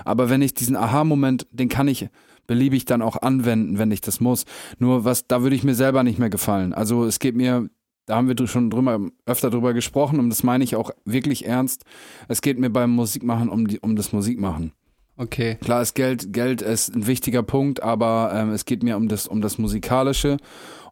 Aber 0.04 0.28
wenn 0.28 0.42
ich 0.42 0.52
diesen 0.52 0.76
Aha-Moment, 0.76 1.46
den 1.50 1.68
kann 1.68 1.88
ich 1.88 2.08
beliebig 2.46 2.84
dann 2.84 3.00
auch 3.00 3.22
anwenden, 3.22 3.78
wenn 3.78 3.90
ich 3.90 4.00
das 4.00 4.20
muss. 4.20 4.44
Nur 4.78 5.04
was, 5.04 5.26
da 5.26 5.42
würde 5.42 5.56
ich 5.56 5.64
mir 5.64 5.74
selber 5.74 6.02
nicht 6.02 6.18
mehr 6.18 6.30
gefallen. 6.30 6.74
Also 6.74 7.04
es 7.04 7.20
geht 7.20 7.36
mir, 7.36 7.70
da 8.06 8.16
haben 8.16 8.28
wir 8.28 8.46
schon 8.46 8.70
drüber, 8.70 9.00
öfter 9.24 9.50
drüber 9.50 9.72
gesprochen 9.72 10.18
und 10.18 10.28
das 10.30 10.42
meine 10.42 10.64
ich 10.64 10.76
auch 10.76 10.90
wirklich 11.04 11.46
ernst. 11.46 11.84
Es 12.28 12.42
geht 12.42 12.58
mir 12.58 12.68
beim 12.68 12.90
Musikmachen 12.90 13.48
um, 13.48 13.66
die, 13.66 13.78
um 13.78 13.96
das 13.96 14.12
Musikmachen. 14.12 14.72
Okay. 15.20 15.56
Klar 15.56 15.82
ist 15.82 15.94
Geld, 15.94 16.32
Geld 16.32 16.62
ist 16.62 16.96
ein 16.96 17.06
wichtiger 17.06 17.42
Punkt, 17.42 17.82
aber 17.82 18.32
ähm, 18.34 18.52
es 18.52 18.64
geht 18.64 18.82
mir 18.82 18.96
um 18.96 19.06
das, 19.06 19.26
um 19.26 19.42
das 19.42 19.58
Musikalische. 19.58 20.38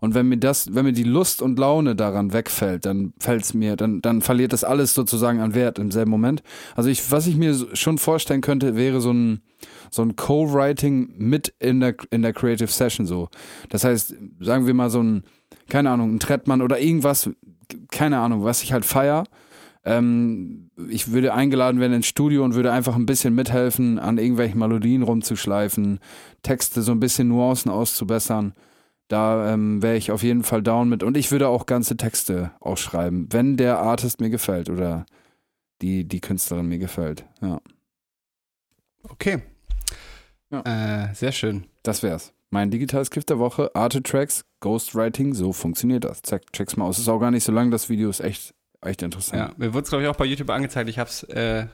Und 0.00 0.14
wenn 0.14 0.28
mir 0.28 0.36
das, 0.36 0.74
wenn 0.74 0.84
mir 0.84 0.92
die 0.92 1.02
Lust 1.02 1.40
und 1.40 1.58
Laune 1.58 1.96
daran 1.96 2.34
wegfällt, 2.34 2.84
dann 2.84 3.14
fällt's 3.18 3.54
mir, 3.54 3.74
dann, 3.74 4.02
dann 4.02 4.20
verliert 4.20 4.52
das 4.52 4.64
alles 4.64 4.92
sozusagen 4.92 5.40
an 5.40 5.54
Wert 5.54 5.78
im 5.78 5.90
selben 5.90 6.10
Moment. 6.10 6.42
Also 6.76 6.90
ich, 6.90 7.10
was 7.10 7.26
ich 7.26 7.36
mir 7.36 7.56
schon 7.72 7.96
vorstellen 7.96 8.42
könnte, 8.42 8.76
wäre 8.76 9.00
so 9.00 9.14
ein, 9.14 9.40
so 9.90 10.02
ein 10.02 10.14
Co-Writing 10.14 11.14
mit 11.16 11.54
in 11.58 11.80
der, 11.80 11.94
in 12.10 12.20
der 12.20 12.34
Creative 12.34 12.70
Session 12.70 13.06
so. 13.06 13.30
Das 13.70 13.84
heißt, 13.84 14.14
sagen 14.40 14.66
wir 14.66 14.74
mal 14.74 14.90
so 14.90 15.02
ein, 15.02 15.24
keine 15.70 15.88
Ahnung, 15.88 16.16
ein 16.16 16.20
Trettmann 16.20 16.60
oder 16.60 16.78
irgendwas, 16.78 17.30
keine 17.90 18.18
Ahnung, 18.18 18.44
was 18.44 18.62
ich 18.62 18.74
halt 18.74 18.84
feier. 18.84 19.24
Ähm, 19.84 20.70
ich 20.88 21.12
würde 21.12 21.34
eingeladen 21.34 21.80
werden 21.80 21.92
ins 21.94 22.06
Studio 22.06 22.44
und 22.44 22.54
würde 22.54 22.72
einfach 22.72 22.96
ein 22.96 23.06
bisschen 23.06 23.34
mithelfen, 23.34 23.98
an 23.98 24.18
irgendwelchen 24.18 24.58
Melodien 24.58 25.02
rumzuschleifen, 25.02 26.00
Texte 26.42 26.82
so 26.82 26.92
ein 26.92 27.00
bisschen 27.00 27.28
Nuancen 27.28 27.70
auszubessern. 27.70 28.54
Da 29.08 29.54
ähm, 29.54 29.82
wäre 29.82 29.96
ich 29.96 30.10
auf 30.10 30.22
jeden 30.22 30.42
Fall 30.42 30.62
down 30.62 30.88
mit. 30.88 31.02
Und 31.02 31.16
ich 31.16 31.30
würde 31.30 31.48
auch 31.48 31.66
ganze 31.66 31.96
Texte 31.96 32.50
auch 32.60 32.76
schreiben, 32.76 33.28
wenn 33.30 33.56
der 33.56 33.78
Artist 33.78 34.20
mir 34.20 34.30
gefällt 34.30 34.68
oder 34.68 35.06
die, 35.80 36.04
die 36.04 36.20
Künstlerin 36.20 36.66
mir 36.66 36.78
gefällt. 36.78 37.24
Ja, 37.40 37.60
Okay. 39.04 39.42
Äh, 40.50 41.14
sehr 41.14 41.32
schön. 41.32 41.66
das 41.82 42.02
wär's. 42.02 42.32
Mein 42.50 42.70
digitales 42.70 43.10
Gift 43.10 43.28
der 43.28 43.38
Woche, 43.38 43.74
Arte 43.74 44.02
Tracks, 44.02 44.46
Ghostwriting, 44.60 45.34
so 45.34 45.52
funktioniert 45.52 46.04
das. 46.04 46.22
Zack, 46.22 46.50
check's 46.52 46.76
mal 46.76 46.86
aus. 46.86 46.98
Ist 46.98 47.08
auch 47.08 47.18
gar 47.18 47.30
nicht 47.30 47.44
so 47.44 47.52
lang, 47.52 47.70
das 47.70 47.90
Video 47.90 48.08
ist 48.08 48.20
echt, 48.20 48.54
echt 48.82 49.02
interessant. 49.02 49.50
Ja, 49.50 49.54
mir 49.56 49.74
wurde 49.74 49.84
es, 49.84 49.90
glaube 49.90 50.04
ich, 50.04 50.08
auch 50.08 50.16
bei 50.16 50.24
YouTube 50.24 50.50
angezeigt. 50.50 50.88
Ich 50.88 50.98
hab's, 50.98 51.22
äh, 51.24 51.66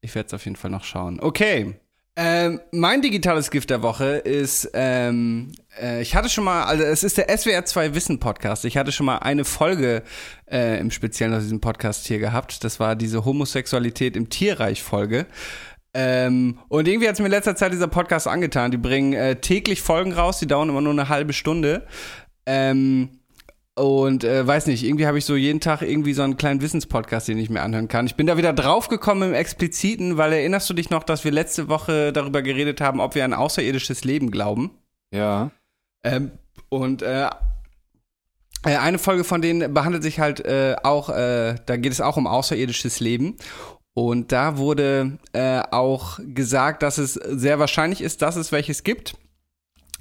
ich 0.00 0.14
werde 0.14 0.28
es 0.28 0.34
auf 0.34 0.44
jeden 0.44 0.56
Fall 0.56 0.70
noch 0.70 0.84
schauen. 0.84 1.20
Okay. 1.20 1.74
Ähm, 2.16 2.60
mein 2.72 3.02
digitales 3.02 3.50
Gift 3.50 3.70
der 3.70 3.82
Woche 3.82 4.16
ist, 4.16 4.70
ähm, 4.74 5.52
äh, 5.80 6.02
ich 6.02 6.14
hatte 6.14 6.28
schon 6.28 6.44
mal, 6.44 6.64
also 6.64 6.82
es 6.82 7.02
ist 7.02 7.16
der 7.16 7.34
SWR 7.34 7.64
2 7.64 7.94
Wissen 7.94 8.18
Podcast. 8.18 8.64
Ich 8.64 8.76
hatte 8.76 8.92
schon 8.92 9.06
mal 9.06 9.18
eine 9.18 9.44
Folge 9.44 10.02
äh, 10.50 10.78
im 10.80 10.90
Speziellen 10.90 11.32
aus 11.32 11.44
diesem 11.44 11.60
Podcast 11.60 12.06
hier 12.06 12.18
gehabt. 12.18 12.64
Das 12.64 12.80
war 12.80 12.96
diese 12.96 13.24
Homosexualität 13.24 14.16
im 14.16 14.28
Tierreich 14.28 14.82
Folge. 14.82 15.26
Ähm, 15.94 16.58
und 16.68 16.88
irgendwie 16.88 17.08
hat 17.08 17.14
es 17.14 17.20
mir 17.20 17.26
in 17.26 17.32
letzter 17.32 17.56
Zeit 17.56 17.72
dieser 17.72 17.88
Podcast 17.88 18.26
angetan. 18.26 18.70
Die 18.70 18.76
bringen 18.76 19.12
äh, 19.12 19.36
täglich 19.36 19.80
Folgen 19.80 20.12
raus, 20.12 20.38
die 20.38 20.46
dauern 20.46 20.68
immer 20.68 20.80
nur 20.80 20.92
eine 20.92 21.08
halbe 21.08 21.32
Stunde. 21.32 21.86
Ähm, 22.44 23.19
und 23.80 24.24
äh, 24.24 24.46
weiß 24.46 24.66
nicht, 24.66 24.84
irgendwie 24.84 25.06
habe 25.06 25.16
ich 25.16 25.24
so 25.24 25.36
jeden 25.36 25.60
Tag 25.60 25.80
irgendwie 25.80 26.12
so 26.12 26.20
einen 26.20 26.36
kleinen 26.36 26.60
Wissenspodcast, 26.60 27.28
den 27.28 27.38
ich 27.38 27.48
mir 27.48 27.62
anhören 27.62 27.88
kann. 27.88 28.04
Ich 28.04 28.14
bin 28.14 28.26
da 28.26 28.36
wieder 28.36 28.52
draufgekommen 28.52 29.30
im 29.30 29.34
Expliziten, 29.34 30.18
weil 30.18 30.34
erinnerst 30.34 30.68
du 30.68 30.74
dich 30.74 30.90
noch, 30.90 31.02
dass 31.02 31.24
wir 31.24 31.32
letzte 31.32 31.68
Woche 31.68 32.12
darüber 32.12 32.42
geredet 32.42 32.82
haben, 32.82 33.00
ob 33.00 33.14
wir 33.14 33.24
an 33.24 33.32
außerirdisches 33.32 34.04
Leben 34.04 34.30
glauben? 34.30 34.72
Ja. 35.14 35.50
Ähm, 36.04 36.30
und 36.68 37.00
äh, 37.00 37.30
äh, 38.66 38.76
eine 38.76 38.98
Folge 38.98 39.24
von 39.24 39.40
denen 39.40 39.72
behandelt 39.72 40.02
sich 40.02 40.20
halt 40.20 40.44
äh, 40.44 40.76
auch, 40.82 41.08
äh, 41.08 41.54
da 41.64 41.76
geht 41.78 41.92
es 41.92 42.02
auch 42.02 42.18
um 42.18 42.26
außerirdisches 42.26 43.00
Leben. 43.00 43.36
Und 43.94 44.30
da 44.30 44.58
wurde 44.58 45.18
äh, 45.32 45.62
auch 45.70 46.20
gesagt, 46.22 46.82
dass 46.82 46.98
es 46.98 47.14
sehr 47.14 47.58
wahrscheinlich 47.58 48.02
ist, 48.02 48.20
dass 48.20 48.36
es 48.36 48.52
welches 48.52 48.84
gibt. 48.84 49.16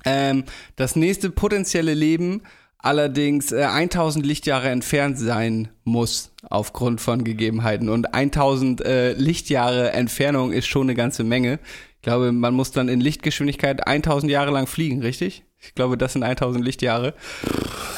Ähm, 0.04 0.44
das 0.76 0.98
nächste 0.98 1.30
potenzielle 1.30 1.94
Leben 1.94 2.42
allerdings 2.80 3.52
äh, 3.52 3.64
1000 3.64 4.26
Lichtjahre 4.26 4.70
entfernt 4.70 5.20
sein 5.20 5.70
muss 5.84 6.32
aufgrund 6.50 7.02
von 7.02 7.24
Gegebenheiten. 7.24 7.90
Und 7.90 8.14
1000 8.14 8.82
äh, 8.82 9.14
Lichtjahre 9.14 9.92
Entfernung 9.92 10.52
ist 10.52 10.68
schon 10.68 10.84
eine 10.84 10.96
ganze 10.96 11.24
Menge. 11.24 11.60
Ich 11.98 12.02
glaube, 12.02 12.32
man 12.32 12.54
muss 12.54 12.72
dann 12.72 12.90
in 12.90 13.02
Lichtgeschwindigkeit 13.02 13.86
1000 13.86 14.32
Jahre 14.32 14.52
lang 14.52 14.68
fliegen, 14.68 15.02
richtig? 15.02 15.44
Ich 15.60 15.76
glaube, 15.76 15.98
das 15.98 16.14
sind 16.14 16.24
1000 16.24 16.64
Lichtjahre. 16.64 17.14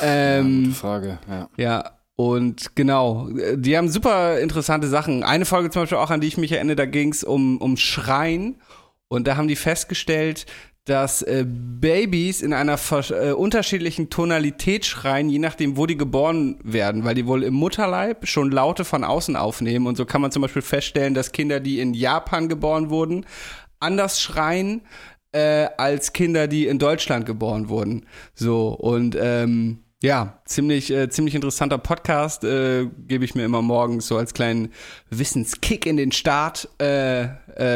Ähm, 0.02 0.64
Gute 0.64 0.76
Frage, 0.76 1.20
ja. 1.30 1.50
ja, 1.58 1.92
und 2.16 2.76
genau, 2.76 3.30
die 3.56 3.76
haben 3.76 3.90
super 3.90 4.40
interessante 4.40 4.88
Sachen. 4.88 5.24
Eine 5.24 5.46
Folge 5.46 5.72
zum 5.72 5.84
Beispiel 5.84 5.98
auch, 5.98 6.12
an 6.12 6.22
die 6.22 6.28
ich 6.28 6.38
mich 6.38 6.52
erinnere, 6.52 6.76
da 6.76 6.86
ging 6.86 7.12
es 7.12 7.24
um, 7.24 7.58
um 7.58 7.78
Schreien. 7.78 8.62
Und 9.08 9.28
da 9.28 9.38
haben 9.38 9.48
die 9.48 9.56
festgestellt, 9.56 10.46
dass 10.86 11.22
äh, 11.22 11.46
Babys 11.48 12.42
in 12.42 12.54
einer 12.54 12.80
äh, 12.92 13.32
unterschiedlichen 13.32 14.10
Tonalität 14.10 14.86
schreien, 14.86 15.30
je 15.30 15.38
nachdem, 15.40 15.78
wo 15.78 15.86
die 15.86 15.98
geboren 15.98 16.60
werden, 16.64 17.04
weil 17.04 17.14
die 17.14 17.28
wohl 17.28 17.44
im 17.44 17.54
Mutterleib 17.54 18.28
schon 18.28 18.52
Laute 18.52 18.84
von 18.84 19.04
außen 19.04 19.36
aufnehmen. 19.36 19.86
Und 19.86 19.96
so 19.96 20.06
kann 20.06 20.22
man 20.22 20.32
zum 20.32 20.42
Beispiel 20.42 20.64
feststellen, 20.64 21.14
dass 21.14 21.32
Kinder, 21.32 21.60
die 21.60 21.80
in 21.80 21.94
Japan 21.94 22.50
geboren 22.50 22.90
wurden, 22.90 23.26
anders 23.80 24.22
schreien 24.22 24.82
äh, 25.34 25.68
als 25.78 26.14
Kinder, 26.14 26.48
die 26.48 26.66
in 26.66 26.80
Deutschland 26.80 27.26
geboren 27.26 27.70
wurden. 27.70 28.08
So, 28.34 28.70
und 28.70 29.16
ähm, 29.20 29.84
ja, 30.04 30.42
ziemlich, 30.46 30.92
äh, 30.92 31.10
ziemlich 31.10 31.36
interessanter 31.36 31.78
Podcast. 31.78 32.44
Äh, 32.44 32.88
Gebe 33.08 33.24
ich 33.26 33.36
mir 33.36 33.46
immer 33.46 33.62
morgens 33.62 34.08
so 34.08 34.18
als 34.18 34.34
kleinen 34.34 34.70
Wissenskick 35.10 35.86
in 35.86 35.98
den 35.98 36.12
Start, 36.12 36.68
äh, 36.82 37.24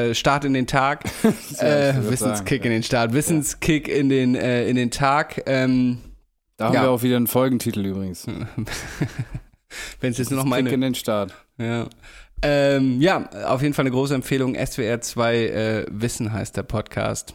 äh, 0.10 0.16
Start 0.16 0.46
in 0.46 0.54
den 0.54 0.68
Tag. 0.68 1.04
Ja, 1.58 1.64
äh, 1.64 1.90
ich 2.00 2.10
Wissenskick 2.12 2.62
sagen, 2.62 2.66
in 2.66 2.72
den 2.72 2.84
Start, 2.84 3.14
Wissenskick 3.14 3.88
in 3.88 4.10
den, 4.10 4.36
äh, 4.36 4.68
in 4.68 4.76
den 4.76 4.92
Tag. 4.92 5.44
Ähm, 5.46 6.00
Da 6.58 6.66
haben 6.68 6.74
Ja. 6.74 6.84
wir 6.84 6.90
auch 6.92 7.04
wieder 7.04 7.18
einen 7.18 7.28
Folgentitel 7.28 7.86
übrigens. 7.86 8.26
Wenn 10.00 10.12
es 10.12 10.18
jetzt 10.18 10.32
nur 10.32 10.38
noch 10.38 10.46
Kick 10.46 10.50
meine. 10.52 10.70
in 10.72 10.82
den 10.82 10.96
Start. 10.96 11.34
Ja. 11.58 11.88
Ähm, 12.42 13.02
ja, 13.02 13.30
auf 13.48 13.62
jeden 13.62 13.74
Fall 13.74 13.84
eine 13.84 13.92
große 13.92 14.14
Empfehlung. 14.16 14.56
SWR 14.56 15.02
2 15.02 15.36
äh, 15.38 15.86
Wissen 15.92 16.32
heißt 16.34 16.56
der 16.58 16.64
Podcast. 16.64 17.34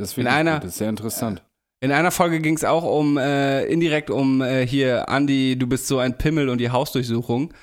Das 0.00 0.10
ist 0.12 0.18
In 0.18 0.24
wirklich 0.26 0.34
einer- 0.36 0.54
gut, 0.54 0.62
das 0.64 0.70
ist 0.74 0.78
sehr 0.78 0.88
interessant. 0.90 1.42
In 1.80 1.92
einer 1.92 2.10
Folge 2.10 2.40
ging 2.40 2.56
es 2.56 2.64
auch 2.64 2.82
um, 2.82 3.18
äh, 3.18 3.64
indirekt 3.66 4.10
um 4.10 4.42
äh, 4.42 4.66
hier, 4.66 5.06
Andy, 5.08 5.56
du 5.56 5.68
bist 5.68 5.86
so 5.86 5.98
ein 5.98 6.18
Pimmel 6.18 6.48
und 6.48 6.58
die 6.58 6.70
Hausdurchsuchung. 6.70 7.54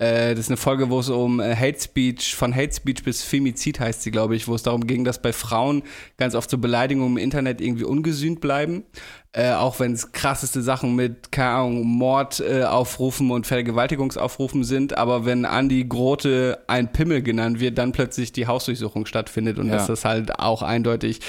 Äh, 0.00 0.30
das 0.30 0.40
ist 0.46 0.48
eine 0.48 0.56
Folge, 0.56 0.88
wo 0.88 1.00
es 1.00 1.10
um 1.10 1.40
äh, 1.40 1.54
Hate 1.54 1.78
Speech, 1.78 2.34
von 2.34 2.56
Hate 2.56 2.72
Speech 2.74 3.04
bis 3.04 3.22
Femizid 3.22 3.80
heißt 3.80 4.02
sie, 4.02 4.10
glaube 4.10 4.34
ich, 4.34 4.48
wo 4.48 4.54
es 4.54 4.62
darum 4.62 4.86
ging, 4.86 5.04
dass 5.04 5.20
bei 5.20 5.34
Frauen 5.34 5.82
ganz 6.16 6.34
oft 6.34 6.48
so 6.48 6.56
Beleidigungen 6.56 7.18
im 7.18 7.22
Internet 7.22 7.60
irgendwie 7.60 7.84
ungesühnt 7.84 8.40
bleiben. 8.40 8.84
Äh, 9.32 9.52
auch 9.52 9.78
wenn 9.78 9.92
es 9.92 10.10
krasseste 10.10 10.62
Sachen 10.62 10.96
mit, 10.96 11.30
keine 11.30 11.50
Ahnung, 11.50 11.86
Mordaufrufen 11.86 12.60
äh, 12.62 12.64
Aufrufen 12.64 13.30
und 13.30 13.46
Vergewaltigungsaufrufen 13.46 14.64
sind. 14.64 14.96
Aber 14.96 15.26
wenn 15.26 15.44
Andy 15.44 15.84
Grote 15.84 16.58
ein 16.66 16.90
Pimmel 16.90 17.22
genannt 17.22 17.60
wird, 17.60 17.76
dann 17.76 17.92
plötzlich 17.92 18.32
die 18.32 18.46
Hausdurchsuchung 18.46 19.04
stattfindet 19.04 19.58
und 19.58 19.66
Ja. 19.68 19.74
dass 19.74 19.86
das 19.86 20.06
halt 20.06 20.38
auch 20.38 20.62
eindeutig 20.62 21.20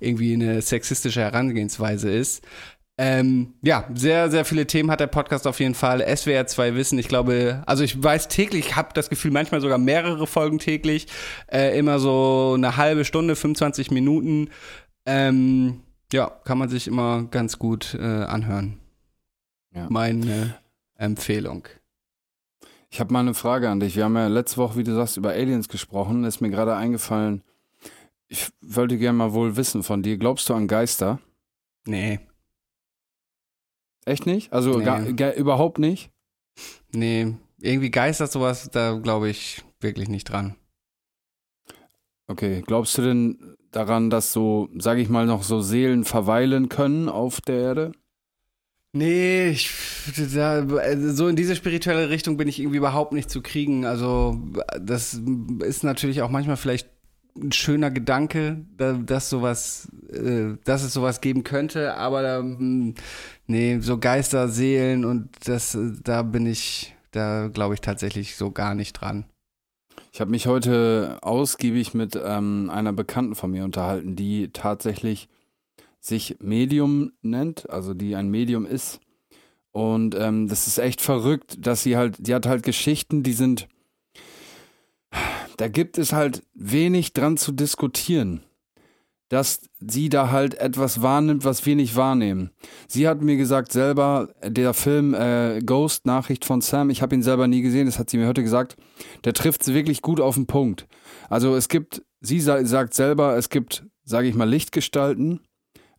irgendwie 0.00 0.34
eine 0.34 0.60
sexistische 0.60 1.22
Herangehensweise 1.22 2.10
ist. 2.10 2.44
Ähm, 3.00 3.54
ja, 3.62 3.88
sehr, 3.94 4.28
sehr 4.28 4.44
viele 4.44 4.66
Themen 4.66 4.90
hat 4.90 4.98
der 4.98 5.06
Podcast 5.06 5.46
auf 5.46 5.60
jeden 5.60 5.76
Fall. 5.76 6.04
SWR 6.16 6.48
2 6.48 6.74
Wissen, 6.74 6.98
ich 6.98 7.06
glaube, 7.06 7.62
also 7.64 7.84
ich 7.84 8.02
weiß 8.02 8.26
täglich, 8.26 8.66
ich 8.66 8.76
habe 8.76 8.88
das 8.92 9.08
Gefühl, 9.08 9.30
manchmal 9.30 9.60
sogar 9.60 9.78
mehrere 9.78 10.26
Folgen 10.26 10.58
täglich, 10.58 11.06
äh, 11.46 11.78
immer 11.78 12.00
so 12.00 12.54
eine 12.56 12.76
halbe 12.76 13.04
Stunde, 13.04 13.36
25 13.36 13.92
Minuten. 13.92 14.50
Ähm, 15.06 15.82
ja, 16.12 16.28
kann 16.44 16.58
man 16.58 16.68
sich 16.68 16.88
immer 16.88 17.22
ganz 17.30 17.60
gut 17.60 17.94
äh, 17.94 18.02
anhören. 18.02 18.80
Ja. 19.72 19.86
Meine 19.88 20.56
Empfehlung. 20.96 21.68
Ich 22.90 22.98
habe 22.98 23.12
mal 23.12 23.20
eine 23.20 23.34
Frage 23.34 23.68
an 23.68 23.78
dich. 23.78 23.94
Wir 23.94 24.04
haben 24.04 24.16
ja 24.16 24.26
letzte 24.26 24.56
Woche, 24.56 24.76
wie 24.76 24.82
du 24.82 24.94
sagst, 24.94 25.16
über 25.16 25.30
Aliens 25.30 25.68
gesprochen. 25.68 26.24
Ist 26.24 26.40
mir 26.40 26.50
gerade 26.50 26.74
eingefallen. 26.74 27.44
Ich 28.26 28.48
wollte 28.60 28.98
gerne 28.98 29.18
mal 29.18 29.32
wohl 29.34 29.56
wissen 29.56 29.84
von 29.84 30.02
dir. 30.02 30.18
Glaubst 30.18 30.48
du 30.48 30.54
an 30.54 30.66
Geister? 30.66 31.20
Nee, 31.86 32.20
Echt 34.08 34.26
nicht? 34.26 34.52
Also 34.52 34.78
Nee. 34.78 34.84
gar, 34.84 35.12
gar, 35.12 35.34
überhaupt 35.34 35.78
nicht? 35.78 36.10
nee, 36.92 37.34
irgendwie 37.60 37.90
geistert 37.90 38.32
sowas, 38.32 38.70
da 38.72 38.94
glaube 38.98 39.28
ich 39.28 39.62
wirklich 39.80 40.08
nicht 40.08 40.24
dran. 40.24 40.56
Okay. 42.26 42.62
Glaubst 42.66 42.96
du 42.98 43.02
denn 43.02 43.56
daran, 43.70 44.10
dass 44.10 44.32
so, 44.32 44.68
sage 44.76 45.00
ich 45.00 45.08
mal, 45.08 45.26
noch 45.26 45.42
so 45.42 45.60
Seelen 45.60 46.04
verweilen 46.04 46.68
können 46.68 47.08
auf 47.08 47.40
der 47.40 47.58
Erde? 47.58 47.92
Nee, 48.92 49.48
ich, 49.50 49.70
da, 50.34 50.66
so 51.12 51.28
in 51.28 51.36
diese 51.36 51.54
spirituelle 51.54 52.08
Richtung 52.08 52.36
bin 52.36 52.48
ich 52.48 52.58
irgendwie 52.58 52.78
überhaupt 52.78 53.12
nicht 53.12 53.30
zu 53.30 53.42
kriegen. 53.42 53.84
Also 53.84 54.40
das 54.80 55.20
ist 55.60 55.84
natürlich 55.84 56.22
auch 56.22 56.30
manchmal 56.30 56.56
vielleicht 56.56 56.88
ein 57.36 57.52
schöner 57.52 57.90
Gedanke, 57.90 58.64
da, 58.76 58.94
dass 58.94 59.30
sowas, 59.30 59.88
äh, 60.10 60.56
dass 60.64 60.82
es 60.82 60.92
sowas 60.92 61.20
geben 61.20 61.44
könnte, 61.44 61.94
aber 61.94 62.22
da, 62.22 62.38
hm, 62.38 62.94
nee, 63.48 63.80
so 63.80 63.98
Geister, 63.98 64.48
Seelen 64.48 65.04
und 65.04 65.30
das, 65.44 65.74
äh, 65.74 65.92
da 66.04 66.22
bin 66.22 66.46
ich, 66.46 66.94
da 67.10 67.48
glaube 67.48 67.74
ich 67.74 67.80
tatsächlich 67.80 68.36
so 68.36 68.52
gar 68.52 68.74
nicht 68.74 68.92
dran. 68.92 69.24
Ich 70.12 70.20
habe 70.20 70.30
mich 70.30 70.46
heute 70.46 71.18
ausgiebig 71.22 71.94
mit 71.94 72.18
ähm, 72.22 72.70
einer 72.70 72.92
Bekannten 72.92 73.34
von 73.34 73.50
mir 73.50 73.64
unterhalten, 73.64 74.16
die 74.16 74.50
tatsächlich 74.52 75.28
sich 76.00 76.36
Medium 76.40 77.12
nennt, 77.22 77.68
also 77.70 77.94
die 77.94 78.14
ein 78.14 78.28
Medium 78.28 78.64
ist. 78.66 79.00
Und 79.72 80.14
ähm, 80.14 80.48
das 80.48 80.66
ist 80.66 80.78
echt 80.78 81.00
verrückt, 81.00 81.66
dass 81.66 81.82
sie 81.82 81.96
halt, 81.96 82.16
die 82.18 82.34
hat 82.34 82.46
halt 82.46 82.62
Geschichten, 82.62 83.22
die 83.22 83.32
sind, 83.32 83.68
da 85.56 85.68
gibt 85.68 85.98
es 85.98 86.12
halt 86.12 86.42
wenig 86.54 87.12
dran 87.12 87.36
zu 87.36 87.52
diskutieren, 87.52 88.42
dass 89.28 89.60
sie 89.80 90.08
da 90.08 90.30
halt 90.30 90.54
etwas 90.54 91.02
wahrnimmt, 91.02 91.44
was 91.44 91.66
wir 91.66 91.76
nicht 91.76 91.96
wahrnehmen. 91.96 92.50
Sie 92.86 93.06
hat 93.06 93.22
mir 93.22 93.36
gesagt 93.36 93.72
selber, 93.72 94.30
der 94.42 94.72
Film 94.74 95.14
äh, 95.14 95.60
Ghost, 95.60 96.06
Nachricht 96.06 96.44
von 96.44 96.60
Sam, 96.60 96.90
ich 96.90 97.02
habe 97.02 97.14
ihn 97.14 97.22
selber 97.22 97.46
nie 97.46 97.60
gesehen, 97.60 97.86
das 97.86 97.98
hat 97.98 98.08
sie 98.08 98.16
mir 98.16 98.26
heute 98.26 98.42
gesagt, 98.42 98.76
der 99.24 99.34
trifft 99.34 99.62
sie 99.62 99.74
wirklich 99.74 100.00
gut 100.00 100.20
auf 100.20 100.36
den 100.36 100.46
Punkt. 100.46 100.86
Also 101.28 101.54
es 101.56 101.68
gibt, 101.68 102.02
sie 102.20 102.40
sa 102.40 102.64
sagt 102.64 102.94
selber, 102.94 103.36
es 103.36 103.50
gibt, 103.50 103.84
sage 104.04 104.28
ich 104.28 104.34
mal, 104.34 104.48
Lichtgestalten 104.48 105.40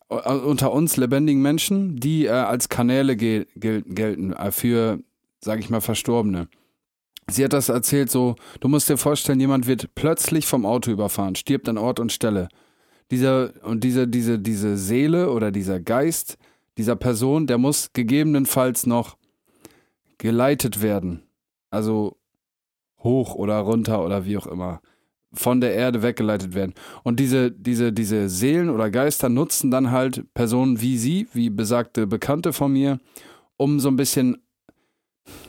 äh, 0.10 0.16
unter 0.16 0.72
uns 0.72 0.98
lebendigen 0.98 1.42
Menschen, 1.42 1.98
die 1.98 2.26
äh, 2.26 2.30
als 2.30 2.70
Kanäle 2.70 3.16
gel 3.16 3.46
gelten 3.56 4.34
äh, 4.34 4.52
für, 4.52 5.00
sage 5.40 5.62
ich 5.62 5.70
mal, 5.70 5.82
Verstorbene. 5.82 6.48
Sie 7.30 7.44
hat 7.44 7.54
das 7.54 7.70
erzählt 7.70 8.10
so, 8.10 8.36
du 8.60 8.68
musst 8.68 8.90
dir 8.90 8.98
vorstellen, 8.98 9.40
jemand 9.40 9.68
wird 9.68 9.94
plötzlich 9.94 10.48
vom 10.48 10.66
Auto 10.66 10.90
überfahren, 10.90 11.36
stirbt 11.36 11.70
an 11.70 11.78
Ort 11.78 12.00
und 12.00 12.12
Stelle. 12.12 12.50
Dieser, 13.12 13.52
und 13.64 13.84
diese, 13.84 14.08
diese, 14.08 14.40
diese 14.40 14.78
Seele 14.78 15.32
oder 15.32 15.52
dieser 15.52 15.80
Geist 15.80 16.38
dieser 16.80 16.96
Person, 16.96 17.46
der 17.46 17.58
muss 17.58 17.92
gegebenenfalls 17.92 18.86
noch 18.86 19.18
geleitet 20.18 20.82
werden. 20.82 21.24
Also 21.70 22.16
hoch 23.04 23.36
oder 23.36 23.60
runter 23.60 24.04
oder 24.04 24.26
wie 24.26 24.38
auch 24.38 24.48
immer. 24.48 24.82
Von 25.34 25.60
der 25.60 25.74
Erde 25.76 26.02
weggeleitet 26.02 26.56
werden. 26.56 26.74
Und 27.04 27.20
diese, 27.20 27.52
diese, 27.52 27.92
diese 27.92 28.30
Seelen 28.30 28.70
oder 28.70 28.90
Geister 28.90 29.28
nutzen 29.28 29.70
dann 29.72 29.92
halt 29.92 30.34
Personen 30.34 30.80
wie 30.80 30.98
sie, 30.98 31.28
wie 31.34 31.50
besagte 31.50 32.08
Bekannte 32.08 32.54
von 32.54 32.72
mir, 32.72 33.00
um 33.58 33.82
so 33.82 33.90
ein 33.90 33.98
bisschen 33.98 34.38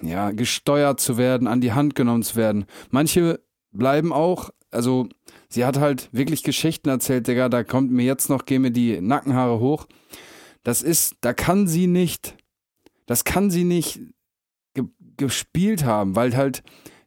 ja, 0.03 0.33
gesteuert 0.33 0.99
zu 0.99 1.17
werden, 1.17 1.47
an 1.47 1.61
die 1.61 1.73
Hand 1.73 1.95
genommen 1.95 2.25
zu 2.25 2.35
werden. 2.35 2.67
Manche 2.91 3.41
bleiben 3.71 4.13
auch, 4.13 4.51
also 4.73 5.09
sie 5.51 5.65
hat 5.65 5.79
halt 5.79 6.09
wirklich 6.13 6.43
Geschichten 6.43 6.89
erzählt, 6.89 7.27
Digga, 7.27 7.49
da 7.49 7.65
kommt 7.65 7.91
mir 7.91 8.05
jetzt 8.05 8.31
noch, 8.31 8.47
gehen 8.47 8.63
mir 8.63 8.71
die 8.71 9.01
Nackenhaare 9.01 9.61
hoch. 9.61 9.87
Das 10.63 10.83
ist, 10.83 11.17
da 11.21 11.33
kann 11.35 11.67
sie 11.67 11.87
nicht, 11.87 12.37
das 13.07 13.25
kann 13.25 13.51
sie 13.51 13.65
nicht 13.65 14.01
ge 14.75 14.85
gespielt 15.17 15.85
haben, 15.85 16.17
weil 16.17 16.35
halt 16.35 16.63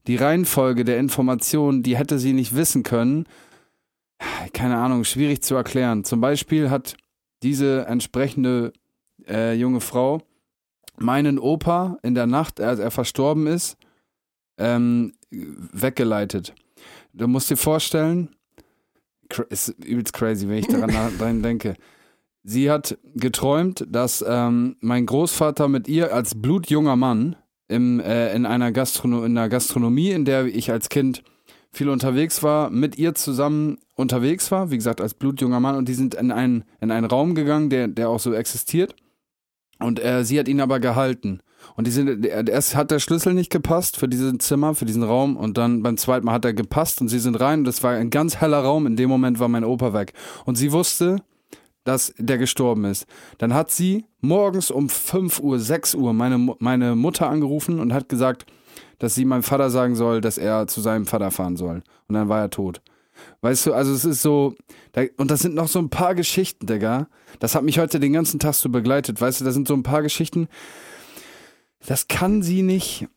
die 0.06 0.18
Reihenfolge 0.18 0.84
der 0.84 1.00
Informationen, 1.00 1.82
die 1.82 1.98
hätte 1.98 2.20
sie 2.20 2.34
nicht 2.34 2.56
wissen 2.56 2.84
können. 2.84 3.26
Keine 4.54 4.78
Ahnung, 4.78 5.04
schwierig 5.04 5.41
zu 5.41 5.56
erklären. 5.56 6.04
Zum 6.04 6.22
Beispiel 6.22 6.70
hat 6.70 6.96
diese 7.41 7.88
entsprechende 7.88 8.74
äh, 9.28 9.54
junge 9.54 9.82
Frau 9.82 10.22
meinen 10.98 11.39
Opa 11.39 11.98
in 12.04 12.14
der 12.14 12.28
Nacht, 12.28 12.60
als 12.60 12.80
er 12.80 12.91
verstorben 12.91 13.48
ist, 13.48 13.78
ähm, 14.58 15.14
weggeleitet. 15.32 16.54
Du 17.14 17.28
musst 17.28 17.49
dir 17.49 17.57
vorstellen, 17.57 18.30
ist 19.49 19.70
übelst 19.86 20.14
crazy, 20.14 20.47
wenn 20.47 20.57
ich 20.57 20.68
daran, 20.68 20.89
daran 21.20 21.43
denke. 21.43 21.76
Sie 22.43 22.70
hat 22.70 22.97
geträumt, 23.16 23.86
dass 23.88 24.24
ähm, 24.28 24.76
mein 24.82 25.05
Großvater 25.05 25.68
mit 25.68 25.88
ihr 25.88 26.14
als 26.14 26.36
blutjunger 26.36 26.95
Mann 26.95 27.36
im, 27.68 27.99
äh, 27.99 28.34
in, 28.34 28.45
einer 28.45 28.72
Gastrono 28.72 29.24
in 29.24 29.38
einer 29.38 29.47
Gastronomie, 29.47 30.11
in 30.11 30.26
der 30.26 30.45
ich 30.45 30.72
als 30.72 30.89
Kind 30.89 31.24
viel 31.72 31.89
unterwegs 31.89 32.43
war, 32.43 32.70
mit 32.70 32.97
ihr 32.97 33.16
zusammen 33.16 33.78
unterwegs 33.95 34.51
war, 34.51 34.72
wie 34.72 34.76
gesagt, 34.76 34.99
als 34.99 35.14
blutjunger 35.14 35.59
Mann, 35.59 35.76
und 35.76 35.88
die 35.88 35.93
sind 35.93 36.16
in 36.16 36.32
einen, 36.32 36.66
in 36.82 36.91
einen 36.91 37.05
Raum 37.05 37.34
gegangen, 37.34 37.70
der, 37.70 37.88
der 37.88 38.09
auch 38.09 38.20
so 38.20 38.34
existiert. 38.34 38.95
Und 39.80 40.03
äh, 40.03 40.24
sie 40.24 40.39
hat 40.39 40.47
ihn 40.47 40.61
aber 40.61 40.80
gehalten. 40.80 41.41
Und 41.76 41.88
die 41.88 41.91
sind, 41.91 42.26
erst 42.26 42.76
hat 42.76 42.91
der 42.91 42.99
Schlüssel 42.99 43.34
nicht 43.34 43.51
gepasst 43.51 43.97
für 43.97 44.07
dieses 44.07 44.38
Zimmer, 44.39 44.76
für 44.76 44.86
diesen 44.86 45.03
Raum. 45.03 45.38
Und 45.38 45.57
dann 45.57 45.84
beim 45.84 45.97
zweiten 45.97 46.26
Mal 46.26 46.34
hat 46.34 46.45
er 46.45 46.53
gepasst 46.53 47.01
und 47.01 47.07
sie 47.07 47.20
sind 47.20 47.36
rein. 47.36 47.59
Und 47.59 47.66
das 47.66 47.84
war 47.84 47.93
ein 47.93 48.09
ganz 48.09 48.38
heller 48.38 48.59
Raum. 48.59 48.86
In 48.86 48.95
dem 48.95 49.09
Moment 49.09 49.39
war 49.39 49.47
mein 49.47 49.64
Opa 49.64 49.93
weg. 49.93 50.14
Und 50.45 50.55
sie 50.55 50.72
wusste, 50.72 51.18
dass 51.84 52.14
der 52.18 52.38
gestorben 52.38 52.86
ist. 52.86 53.05
Dann 53.38 53.53
hat 53.53 53.72
sie 53.72 54.05
morgens 54.22 54.72
um 54.72 54.89
5 54.89 55.39
Uhr, 55.39 55.59
6 55.59 55.95
Uhr 55.95 56.14
meine, 56.14 56.55
meine 56.59 56.95
Mutter 56.95 57.30
angerufen 57.30 57.80
und 57.80 57.93
hat 57.93 58.09
gesagt, 58.09 58.45
dass 58.99 59.16
sie 59.16 59.26
meinem 59.26 59.43
Vater 59.43 59.70
sagen 59.70 59.95
soll, 59.95 60.22
dass 60.22 60.38
er 60.38 60.68
zu 60.68 60.82
seinem 60.82 61.05
Vater 61.05 61.32
fahren 61.32 61.57
soll. 61.57 61.84
Und 62.07 62.16
dann 62.16 62.30
war 62.30 62.39
er 62.39 62.49
tot. 62.49 62.82
Weißt 63.41 63.66
du, 63.66 63.74
also 63.74 63.93
es 63.93 64.05
ist 64.05 64.22
so, 64.22 64.55
da, 64.93 65.03
und 65.18 65.30
das 65.30 65.41
sind 65.41 65.55
noch 65.55 65.68
so 65.68 65.80
ein 65.80 65.89
paar 65.89 66.16
Geschichten, 66.16 66.66
Digga. 66.66 67.07
Das 67.39 67.55
hat 67.55 67.64
mich 67.64 67.80
heute 67.80 67.99
den 67.99 68.14
ganzen 68.14 68.39
Tag 68.39 68.53
so 68.53 68.70
begleitet. 68.70 69.20
Weißt 69.20 69.41
du, 69.41 69.45
da 69.45 69.51
sind 69.51 69.68
so 69.68 69.74
ein 69.74 69.84
paar 69.84 70.01
Geschichten, 70.01 70.47
das 71.88 72.07
kann 72.07 72.41
sie 72.41 72.61
nicht, 72.61 73.07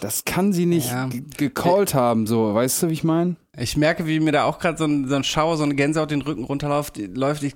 das 0.00 0.24
kann 0.24 0.52
sie 0.52 0.66
nicht 0.66 0.90
Ja. 0.90 1.08
gecallt 1.36 1.94
haben, 1.94 2.26
so. 2.26 2.54
Weißt 2.54 2.82
du, 2.82 2.88
wie 2.88 2.92
ich 2.94 3.04
meine? 3.04 3.36
Ich 3.56 3.76
merke, 3.76 4.06
wie 4.06 4.20
mir 4.20 4.32
da 4.32 4.44
auch 4.44 4.58
gerade 4.58 4.78
so 4.78 4.84
ein, 4.84 5.08
so 5.08 5.14
ein 5.14 5.24
Schauer, 5.24 5.56
so 5.56 5.62
eine 5.62 5.74
Gänsehaut 5.74 6.10
den 6.10 6.22
Rücken 6.22 6.44
runterläuft. 6.44 6.98
Läuft. 6.98 7.42
Ich, 7.44 7.54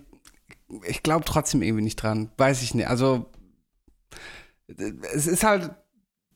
ich 0.86 1.02
glaube 1.02 1.24
trotzdem 1.24 1.62
irgendwie 1.62 1.84
nicht 1.84 1.96
dran. 1.96 2.30
Weiß 2.36 2.62
ich 2.62 2.74
nicht. 2.74 2.88
Also, 2.88 3.26
es 5.14 5.26
ist 5.26 5.44
halt 5.44 5.70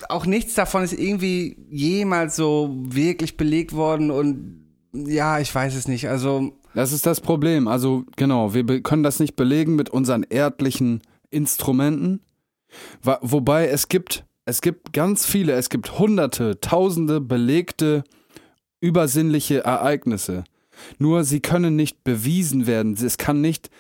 auch 0.09 0.27
nichts 0.27 0.55
davon 0.55 0.83
ist 0.83 0.93
irgendwie 0.93 1.57
jemals 1.71 2.35
so 2.35 2.71
wirklich 2.75 3.37
belegt 3.37 3.73
worden 3.73 4.11
und 4.11 4.59
ja, 4.93 5.39
ich 5.39 5.55
weiß 5.55 5.75
es 5.77 5.87
nicht. 5.87 6.09
Also, 6.09 6.59
Das 6.75 6.93
ist 6.93 7.07
das 7.07 7.21
Problem. 7.21 7.69
Also, 7.69 8.05
genau, 8.17 8.53
wir 8.53 8.65
können 8.83 9.03
das 9.05 9.21
nicht 9.21 9.37
belegen 9.37 9.77
mit 9.77 9.91
unseren 9.91 10.25
erdlichen 10.25 11.03
Instrumenten. 11.31 12.21
Wobei 13.03 13.69
es 13.69 13.89
gibt, 13.89 14.25
es 14.45 14.61
gibt 14.61 14.93
ganz 14.93 15.27
viele, 15.27 15.53
es 15.53 15.69
gibt 15.69 15.99
hunderte, 15.99 16.61
tausende 16.61 17.21
belegte 17.21 18.05
übersinnliche 18.81 19.65
Ereignisse. 19.65 20.45
Nur 20.99 21.25
sie 21.25 21.41
können 21.41 21.77
nicht 21.77 22.03
bewiesen 22.05 22.67
werden. 22.67 22.95
Es 22.95 23.19
kann 23.19 23.41
nicht 23.41 23.71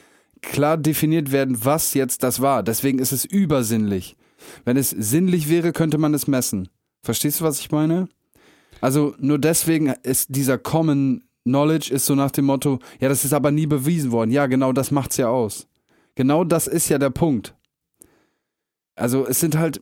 klar 0.40 0.76
definiert 0.76 1.32
werden, 1.32 1.64
was 1.64 1.94
jetzt 1.94 2.22
das 2.22 2.40
war. 2.40 2.62
Deswegen 2.62 2.98
ist 2.98 3.12
es 3.12 3.24
übersinnlich. 3.24 4.16
Wenn 4.64 4.76
es 4.76 4.90
sinnlich 4.90 5.48
wäre, 5.48 5.72
könnte 5.72 5.98
man 5.98 6.14
es 6.14 6.26
messen. 6.26 6.68
Verstehst 7.02 7.40
du, 7.40 7.44
was 7.44 7.60
ich 7.60 7.70
meine? 7.70 8.08
Also 8.80 9.14
nur 9.18 9.38
deswegen 9.38 9.88
ist 10.02 10.34
dieser 10.34 10.58
Common 10.58 11.22
Knowledge 11.44 11.92
ist 11.92 12.06
so 12.06 12.14
nach 12.14 12.30
dem 12.30 12.44
Motto, 12.44 12.78
ja, 13.00 13.08
das 13.08 13.24
ist 13.24 13.32
aber 13.32 13.50
nie 13.50 13.66
bewiesen 13.66 14.12
worden. 14.12 14.30
Ja, 14.30 14.46
genau 14.46 14.72
das 14.72 14.90
macht's 14.90 15.16
ja 15.16 15.28
aus. 15.28 15.66
Genau 16.14 16.44
das 16.44 16.66
ist 16.66 16.88
ja 16.88 16.98
der 16.98 17.10
Punkt. 17.10 17.54
Also 18.94 19.26
es 19.26 19.40
sind 19.40 19.56
halt, 19.56 19.80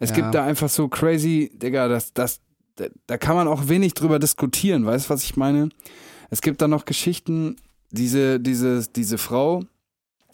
es 0.00 0.10
Ja. 0.10 0.16
gibt 0.16 0.34
da 0.34 0.44
einfach 0.44 0.68
so 0.68 0.88
crazy, 0.88 1.50
Digga, 1.54 1.88
das, 1.88 2.12
das, 2.12 2.40
da, 2.76 2.86
da 3.06 3.18
kann 3.18 3.36
man 3.36 3.48
auch 3.48 3.68
wenig 3.68 3.94
drüber 3.94 4.18
diskutieren, 4.18 4.86
weißt 4.86 5.06
du, 5.06 5.10
was 5.10 5.22
ich 5.24 5.36
meine? 5.36 5.68
Es 6.30 6.40
gibt 6.40 6.60
da 6.62 6.68
noch 6.68 6.84
Geschichten, 6.84 7.56
diese, 7.90 8.40
diese, 8.40 8.86
diese 8.88 9.18
Frau, 9.18 9.62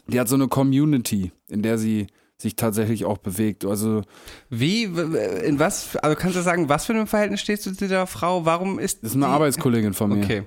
die 0.07 0.19
hat 0.19 0.29
so 0.29 0.35
eine 0.37 0.49
Community, 0.49 1.33
in 1.49 1.63
der 1.63 1.79
sie 1.79 2.07
sich 2.39 2.57
tatsächlich 2.57 3.05
auch 3.05 3.19
bewegt. 3.19 3.67
Also 3.67 4.03
wie, 4.49 4.85
in 4.85 5.59
was, 5.59 5.97
also 5.97 6.17
kannst 6.17 6.37
du 6.37 6.43
sagen, 6.43 6.71
was 6.71 6.87
für 6.87 6.95
ein 6.95 7.07
Verhältnis 7.07 7.41
stehst 7.43 7.67
du 7.67 7.71
zu 7.73 7.77
dieser 7.85 8.07
Frau? 8.07 8.47
Warum 8.47 8.79
ist 8.79 9.03
das 9.03 9.11
ist 9.11 9.17
eine 9.17 9.27
die, 9.27 9.31
Arbeitskollegin 9.31 9.93
von 9.93 10.11
mir. 10.11 10.25
Okay. 10.25 10.43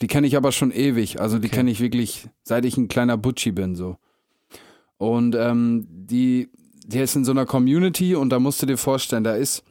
Die 0.00 0.06
kenne 0.06 0.26
ich 0.26 0.34
aber 0.36 0.50
schon 0.50 0.70
ewig. 0.70 1.20
Also 1.20 1.38
die 1.38 1.48
Okay. 1.48 1.56
kenne 1.56 1.70
ich 1.70 1.80
wirklich, 1.80 2.26
seit 2.42 2.64
ich 2.64 2.78
ein 2.78 2.88
kleiner 2.88 3.18
Butchi 3.18 3.52
bin, 3.52 3.74
so. 3.74 3.98
Und 4.96 5.34
ähm, 5.34 5.86
die, 5.90 6.48
die 6.86 6.98
ist 6.98 7.16
in 7.16 7.24
so 7.24 7.32
einer 7.32 7.46
Community 7.46 8.14
und 8.14 8.30
da 8.30 8.38
musst 8.38 8.62
du 8.62 8.66
dir 8.66 8.76
vorstellen, 8.76 9.24
da 9.24 9.34
ist 9.34 9.62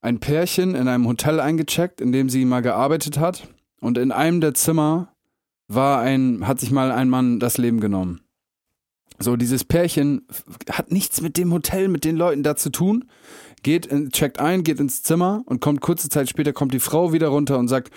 ein 0.00 0.20
Pärchen 0.20 0.74
in 0.74 0.88
einem 0.88 1.06
Hotel 1.06 1.40
eingecheckt, 1.40 2.00
in 2.00 2.12
dem 2.12 2.28
sie 2.28 2.44
mal 2.44 2.60
gearbeitet 2.60 3.18
hat. 3.18 3.48
Und 3.80 3.98
in 3.98 4.12
einem 4.12 4.40
der 4.40 4.54
Zimmer 4.54 5.14
war 5.68 6.00
ein, 6.00 6.46
hat 6.46 6.60
sich 6.60 6.70
mal 6.70 6.92
ein 6.92 7.08
Mann 7.08 7.40
das 7.40 7.58
Leben 7.58 7.80
genommen. 7.80 8.20
So, 9.18 9.36
dieses 9.36 9.64
Pärchen 9.64 10.26
hat 10.70 10.90
nichts 10.90 11.20
mit 11.20 11.36
dem 11.36 11.52
Hotel, 11.52 11.88
mit 11.88 12.04
den 12.04 12.16
Leuten 12.16 12.42
da 12.42 12.56
zu 12.56 12.70
tun, 12.70 13.04
geht, 13.62 13.86
in, 13.86 14.10
checkt 14.10 14.40
ein, 14.40 14.64
geht 14.64 14.80
ins 14.80 15.02
Zimmer 15.02 15.42
und 15.46 15.60
kommt 15.60 15.80
kurze 15.80 16.08
Zeit 16.08 16.28
später, 16.28 16.52
kommt 16.52 16.74
die 16.74 16.80
Frau 16.80 17.12
wieder 17.12 17.28
runter 17.28 17.58
und 17.58 17.68
sagt, 17.68 17.92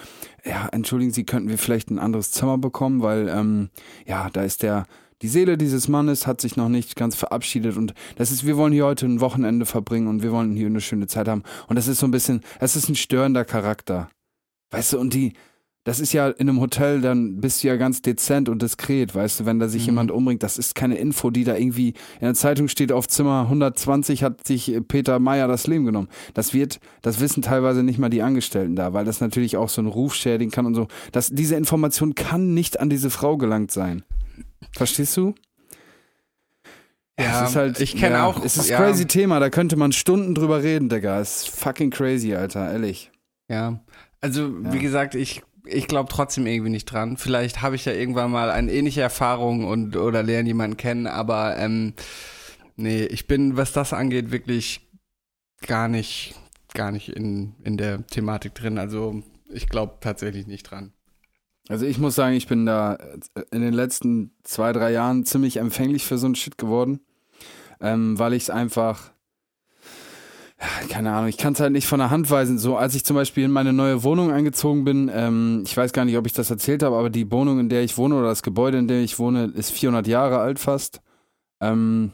ja, 0.45 0.67
entschuldigen 0.71 1.11
Sie, 1.11 1.25
könnten 1.25 1.49
wir 1.49 1.57
vielleicht 1.57 1.89
ein 1.89 1.99
anderes 1.99 2.31
Zimmer 2.31 2.57
bekommen, 2.57 3.01
weil, 3.01 3.27
ähm, 3.29 3.69
ja, 4.05 4.29
da 4.31 4.43
ist 4.43 4.61
der, 4.61 4.85
die 5.21 5.27
Seele 5.27 5.57
dieses 5.57 5.87
Mannes 5.87 6.27
hat 6.27 6.41
sich 6.41 6.55
noch 6.57 6.69
nicht 6.69 6.95
ganz 6.95 7.15
verabschiedet 7.15 7.77
und 7.77 7.93
das 8.17 8.31
ist, 8.31 8.45
wir 8.45 8.57
wollen 8.57 8.73
hier 8.73 8.85
heute 8.85 9.05
ein 9.05 9.19
Wochenende 9.21 9.65
verbringen 9.65 10.07
und 10.07 10.21
wir 10.23 10.31
wollen 10.31 10.55
hier 10.55 10.67
eine 10.67 10.81
schöne 10.81 11.07
Zeit 11.07 11.27
haben 11.27 11.43
und 11.67 11.75
das 11.75 11.87
ist 11.87 11.99
so 11.99 12.07
ein 12.07 12.11
bisschen, 12.11 12.41
es 12.59 12.75
ist 12.75 12.89
ein 12.89 12.95
störender 12.95 13.43
Charakter. 13.45 14.09
Weißt 14.71 14.93
du, 14.93 14.99
und 14.99 15.13
die, 15.13 15.33
das 15.85 16.01
ist 16.01 16.11
ja 16.11 16.27
in 16.27 16.49
einem 16.49 16.59
Hotel, 16.59 16.99
dann 16.99 17.39
bist 17.39 17.63
du 17.63 17.69
ja 17.69 17.77
ganz 17.77 18.01
dezent 18.01 18.49
und 18.49 18.61
diskret, 18.61 19.15
weißt 19.15 19.39
du, 19.39 19.45
wenn 19.45 19.57
da 19.57 19.69
sich 19.69 19.83
Mhm. 19.83 19.87
jemand 19.87 20.11
umbringt, 20.11 20.43
das 20.43 20.57
ist 20.57 20.75
keine 20.75 20.97
Info, 20.97 21.29
die 21.31 21.45
da 21.45 21.55
irgendwie 21.55 21.89
in 22.19 22.23
der 22.25 22.33
Zeitung 22.33 22.67
steht, 22.67 22.91
auf 22.91 23.07
Zimmer 23.07 23.43
120 23.43 24.21
hat 24.21 24.45
sich 24.45 24.77
Peter 24.89 25.17
Meyer 25.19 25.47
das 25.47 25.65
Leben 25.65 25.85
genommen. 25.85 26.09
Das 26.33 26.53
wird, 26.53 26.81
das 27.01 27.21
wissen 27.21 27.41
teilweise 27.41 27.83
nicht 27.83 27.99
mal 27.99 28.09
die 28.09 28.21
Angestellten 28.21 28.75
da, 28.75 28.91
weil 28.91 29.05
das 29.05 29.21
natürlich 29.21 29.55
auch 29.55 29.69
so 29.69 29.79
einen 29.79 29.87
Ruf 29.89 30.13
schädigen 30.13 30.51
kann 30.51 30.65
und 30.65 30.75
so. 30.75 30.89
Das, 31.13 31.29
diese 31.29 31.55
Information 31.55 32.13
kann 32.13 32.53
nicht 32.53 32.81
an 32.81 32.89
diese 32.89 33.09
Frau 33.09 33.37
gelangt 33.37 33.71
sein. 33.71 34.03
Verstehst 34.71 35.15
du? 35.17 35.35
Ja, 37.19 37.43
es 37.43 37.49
ist 37.49 37.55
halt, 37.55 37.79
ich 37.79 37.95
kenne 37.95 38.15
ja, 38.15 38.25
auch. 38.25 38.43
Es 38.43 38.57
ist 38.57 38.69
ja, 38.69 38.77
crazy 38.77 39.07
Thema, 39.07 39.39
da 39.39 39.49
könnte 39.49 39.75
man 39.75 39.91
Stunden 39.91 40.35
drüber 40.35 40.61
reden, 40.61 40.87
Digga. 40.87 41.19
Es 41.19 41.43
ist 41.43 41.49
fucking 41.49 41.89
crazy, 41.89 42.35
Alter, 42.35 42.71
ehrlich. 42.71 43.11
Ja. 43.49 43.79
Also, 44.21 44.49
wie 44.71 44.79
gesagt, 44.79 45.15
ich, 45.15 45.41
ich 45.65 45.87
glaube 45.87 46.09
trotzdem 46.11 46.45
irgendwie 46.45 46.69
nicht 46.69 46.85
dran. 46.85 47.17
Vielleicht 47.17 47.61
habe 47.61 47.75
ich 47.75 47.85
ja 47.85 47.93
irgendwann 47.93 48.31
mal 48.31 48.51
eine 48.51 48.71
ähnliche 48.71 49.01
Erfahrung 49.01 49.65
und 49.65 49.95
oder 49.95 50.21
lerne 50.21 50.47
jemanden 50.47 50.77
kennen, 50.77 51.07
aber 51.07 51.57
ähm, 51.57 51.93
nee, 52.75 53.05
ich 53.05 53.27
bin, 53.27 53.57
was 53.57 53.73
das 53.73 53.93
angeht, 53.93 54.31
wirklich 54.31 54.87
gar 55.65 55.87
nicht, 55.87 56.35
gar 56.73 56.91
nicht 56.91 57.09
in, 57.09 57.55
in 57.63 57.77
der 57.77 58.05
Thematik 58.05 58.53
drin. 58.53 58.77
Also 58.77 59.23
ich 59.49 59.69
glaube 59.69 59.97
tatsächlich 60.01 60.45
nicht 60.45 60.69
dran. 60.69 60.93
Also 61.69 61.85
ich 61.85 61.97
muss 61.97 62.15
sagen, 62.15 62.35
ich 62.35 62.47
bin 62.47 62.65
da 62.65 62.95
äh, 62.95 63.41
in 63.51 63.61
den 63.61 63.73
letzten 63.73 64.31
zwei, 64.43 64.71
drei 64.73 64.91
Jahren 64.91 65.25
ziemlich 65.25 65.57
empfänglich 65.57 66.05
für 66.05 66.17
so 66.17 66.27
ein 66.27 66.35
Shit 66.35 66.57
geworden, 66.57 66.99
ähm, 67.81 68.17
weil 68.17 68.33
ich 68.33 68.43
es 68.43 68.49
einfach, 68.49 69.11
keine 70.89 71.13
Ahnung, 71.13 71.29
ich 71.29 71.37
kann 71.37 71.53
es 71.53 71.59
halt 71.59 71.73
nicht 71.73 71.87
von 71.87 71.99
der 71.99 72.09
Hand 72.09 72.31
weisen. 72.31 72.57
So, 72.57 72.77
als 72.77 72.95
ich 72.95 73.03
zum 73.03 73.15
Beispiel 73.15 73.45
in 73.45 73.51
meine 73.51 73.73
neue 73.73 74.03
Wohnung 74.03 74.31
eingezogen 74.31 74.85
bin, 74.85 75.11
ähm, 75.13 75.63
ich 75.65 75.75
weiß 75.75 75.91
gar 75.93 76.05
nicht, 76.05 76.17
ob 76.17 76.25
ich 76.25 76.33
das 76.33 76.49
erzählt 76.49 76.83
habe, 76.83 76.95
aber 76.95 77.09
die 77.09 77.29
Wohnung, 77.31 77.59
in 77.59 77.69
der 77.69 77.83
ich 77.83 77.97
wohne 77.97 78.15
oder 78.15 78.27
das 78.27 78.43
Gebäude, 78.43 78.77
in 78.77 78.87
dem 78.87 79.03
ich 79.03 79.19
wohne, 79.19 79.51
ist 79.53 79.71
400 79.71 80.07
Jahre 80.07 80.39
alt 80.39 80.59
fast. 80.59 81.01
Ähm, 81.59 82.11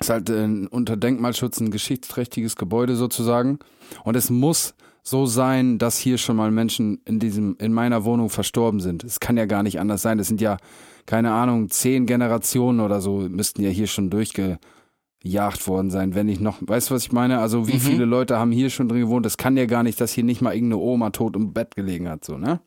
ist 0.00 0.10
halt 0.10 0.30
äh, 0.30 0.66
unter 0.70 0.96
Denkmalschutz 0.96 1.60
ein 1.60 1.70
geschichtsträchtiges 1.70 2.56
Gebäude 2.56 2.96
sozusagen. 2.96 3.58
Und 4.04 4.16
es 4.16 4.30
muss 4.30 4.74
so 5.02 5.26
sein, 5.26 5.78
dass 5.78 5.98
hier 5.98 6.16
schon 6.18 6.36
mal 6.36 6.50
Menschen 6.50 7.00
in 7.04 7.18
diesem, 7.18 7.56
in 7.58 7.72
meiner 7.72 8.04
Wohnung 8.04 8.30
verstorben 8.30 8.80
sind. 8.80 9.02
Es 9.04 9.18
kann 9.20 9.36
ja 9.36 9.46
gar 9.46 9.62
nicht 9.62 9.80
anders 9.80 10.02
sein. 10.02 10.18
Das 10.18 10.28
sind 10.28 10.40
ja, 10.40 10.58
keine 11.06 11.32
Ahnung, 11.32 11.70
zehn 11.70 12.06
Generationen 12.06 12.78
oder 12.80 13.00
so 13.00 13.18
müssten 13.28 13.62
ja 13.62 13.70
hier 13.70 13.88
schon 13.88 14.10
durchgejagt 14.10 15.66
worden 15.66 15.90
sein, 15.90 16.14
wenn 16.14 16.26
nicht 16.26 16.40
noch, 16.40 16.58
weißt 16.60 16.90
du, 16.90 16.94
was 16.94 17.02
ich 17.04 17.12
meine? 17.12 17.40
Also 17.40 17.66
wie 17.68 17.74
Mhm. 17.74 17.80
viele 17.80 18.04
Leute 18.04 18.38
haben 18.38 18.52
hier 18.52 18.70
schon 18.70 18.88
drin 18.88 19.00
gewohnt? 19.00 19.26
Das 19.26 19.36
kann 19.36 19.56
ja 19.56 19.66
gar 19.66 19.82
nicht, 19.82 20.00
dass 20.00 20.12
hier 20.12 20.24
nicht 20.24 20.40
mal 20.40 20.54
irgendeine 20.54 20.80
Oma 20.82 21.10
tot 21.10 21.34
im 21.36 21.52
Bett 21.52 21.74
gelegen 21.74 22.08
hat, 22.08 22.24
so, 22.24 22.38
ne? 22.38 22.60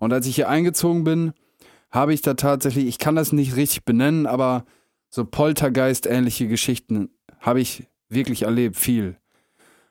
Und 0.00 0.12
als 0.12 0.26
ich 0.26 0.36
hier 0.36 0.48
eingezogen 0.48 1.04
bin, 1.04 1.32
habe 1.90 2.14
ich 2.14 2.22
da 2.22 2.34
tatsächlich, 2.34 2.86
ich 2.86 2.98
kann 2.98 3.16
das 3.16 3.32
nicht 3.32 3.56
richtig 3.56 3.84
benennen, 3.84 4.26
aber 4.26 4.64
so 5.10 5.24
Poltergeist-ähnliche 5.24 6.46
Geschichten 6.48 7.10
habe 7.40 7.60
ich 7.60 7.88
wirklich 8.08 8.42
erlebt, 8.42 8.76
viel. 8.76 9.16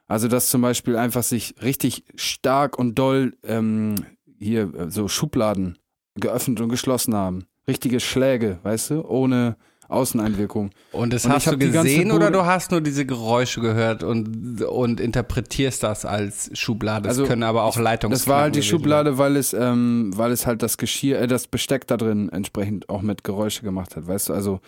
Also, 0.07 0.27
dass 0.27 0.49
zum 0.49 0.61
Beispiel 0.61 0.95
einfach 0.95 1.23
sich 1.23 1.55
richtig 1.61 2.03
stark 2.15 2.79
und 2.79 2.95
doll 2.95 3.35
ähm, 3.43 3.95
hier 4.39 4.73
äh, 4.73 4.89
so 4.89 5.07
Schubladen 5.07 5.77
geöffnet 6.15 6.61
und 6.61 6.69
geschlossen 6.69 7.13
haben. 7.13 7.45
Richtige 7.67 7.99
Schläge, 7.99 8.59
weißt 8.63 8.91
du, 8.91 9.05
ohne 9.05 9.57
Außeneinwirkung. 9.89 10.71
Und 10.91 11.13
das 11.13 11.25
Und 11.25 11.31
hast 11.33 11.47
du 11.47 11.57
gesehen 11.57 12.11
oder 12.11 12.29
du 12.31 12.45
hast 12.45 12.71
nur 12.71 12.81
diese 12.81 13.05
Geräusche 13.05 13.61
gehört 13.61 14.03
und, 14.03 14.61
und 14.63 14.99
interpretierst 14.99 15.83
das 15.83 16.05
als 16.05 16.49
Schublade? 16.57 17.03
Das 17.07 17.17
Also, 17.17 17.25
können 17.27 17.43
aber 17.43 17.63
auch 17.63 17.77
Leitungsknacken 17.77 18.11
Das 18.11 18.27
war 18.27 18.41
halt 18.41 18.55
die 18.55 18.61
sein. 18.61 18.69
Schublade, 18.69 19.17
weil 19.17 19.35
es, 19.37 19.53
ähm, 19.53 20.11
weil 20.15 20.31
es 20.31 20.45
halt 20.45 20.61
das 20.61 20.77
Geschirr, 20.77 21.19
äh, 21.21 21.27
das 21.27 21.47
Besteck 21.47 21.87
da 21.87 21.97
drin 21.97 22.29
entsprechend 22.29 22.89
auch 22.89 23.01
mit 23.01 23.23
Geräusche 23.23 23.63
gemacht 23.63 23.95
hat, 23.95 24.07
weißt 24.07 24.29
du, 24.29 24.33
also 24.33 24.59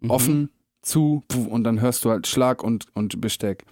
Mhm. 0.00 0.10
offen, 0.10 0.50
zu, 0.82 1.24
und 1.48 1.64
dann 1.64 1.80
hörst 1.80 2.04
du 2.04 2.10
halt 2.10 2.26
Schlag 2.28 2.62
und, 2.62 2.84
und 2.94 3.18
Besteck. 3.20 3.64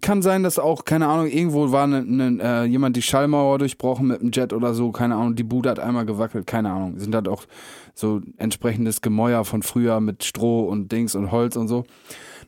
Kann 0.00 0.22
sein, 0.22 0.42
dass 0.42 0.58
auch, 0.58 0.84
keine 0.84 1.08
Ahnung, 1.08 1.26
irgendwo 1.26 1.72
war 1.72 1.86
ne, 1.86 2.04
ne, 2.04 2.38
äh, 2.42 2.64
jemand 2.64 2.96
die 2.96 3.02
Schallmauer 3.02 3.58
durchbrochen 3.58 4.08
mit 4.08 4.20
einem 4.20 4.30
Jet 4.32 4.52
oder 4.52 4.74
so, 4.74 4.92
keine 4.92 5.16
Ahnung, 5.16 5.34
die 5.34 5.42
Bude 5.42 5.70
hat 5.70 5.78
einmal 5.78 6.06
gewackelt, 6.06 6.46
keine 6.46 6.70
Ahnung. 6.70 6.98
Sind 6.98 7.14
halt 7.14 7.28
auch 7.28 7.44
so 7.94 8.20
entsprechendes 8.36 9.00
Gemäuer 9.00 9.44
von 9.44 9.62
früher 9.62 10.00
mit 10.00 10.24
Stroh 10.24 10.64
und 10.64 10.92
Dings 10.92 11.14
und 11.14 11.30
Holz 11.30 11.56
und 11.56 11.68
so. 11.68 11.84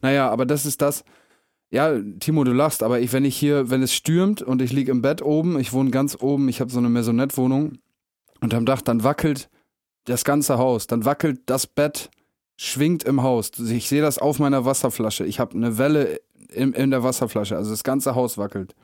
Naja, 0.02 0.30
aber 0.30 0.46
das 0.46 0.66
ist 0.66 0.82
das. 0.82 1.04
Ja, 1.70 1.98
Timo, 2.20 2.44
du 2.44 2.52
lachst, 2.52 2.82
aber 2.82 3.00
ich, 3.00 3.12
wenn 3.12 3.24
ich 3.24 3.36
hier, 3.36 3.70
wenn 3.70 3.82
es 3.82 3.92
stürmt 3.92 4.40
und 4.40 4.62
ich 4.62 4.72
liege 4.72 4.92
im 4.92 5.02
Bett 5.02 5.20
oben, 5.22 5.58
ich 5.58 5.72
wohne 5.72 5.90
ganz 5.90 6.16
oben, 6.20 6.48
ich 6.48 6.60
habe 6.60 6.70
so 6.70 6.78
eine 6.78 6.88
Maisonette-Wohnung 6.88 7.78
und 8.40 8.54
am 8.54 8.66
Dach, 8.66 8.82
dann 8.82 9.02
wackelt 9.02 9.48
das 10.04 10.24
ganze 10.24 10.58
Haus, 10.58 10.86
dann 10.86 11.04
wackelt 11.04 11.40
das 11.46 11.66
Bett, 11.66 12.10
schwingt 12.56 13.04
im 13.04 13.22
Haus. 13.22 13.50
Ich 13.58 13.88
sehe 13.88 14.00
das 14.00 14.18
auf 14.18 14.38
meiner 14.38 14.64
Wasserflasche. 14.64 15.26
Ich 15.26 15.40
habe 15.40 15.56
eine 15.56 15.78
Welle 15.78 16.20
in, 16.52 16.72
in 16.72 16.90
der 16.90 17.02
Wasserflasche, 17.02 17.56
also 17.56 17.70
das 17.70 17.84
ganze 17.84 18.14
Haus 18.14 18.38
wackelt. 18.38 18.74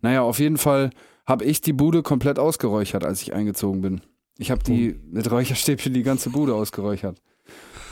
Naja, 0.00 0.22
auf 0.22 0.38
jeden 0.38 0.58
Fall 0.58 0.90
habe 1.26 1.44
ich 1.44 1.60
die 1.60 1.72
Bude 1.72 2.02
komplett 2.02 2.38
ausgeräuchert, 2.38 3.04
als 3.04 3.22
ich 3.22 3.32
eingezogen 3.32 3.80
bin. 3.80 4.00
Ich 4.38 4.50
habe 4.50 4.62
die 4.62 4.98
mit 5.10 5.30
Räucherstäbchen 5.30 5.94
die 5.94 6.02
ganze 6.02 6.30
Bude 6.30 6.54
ausgeräuchert. 6.54 7.22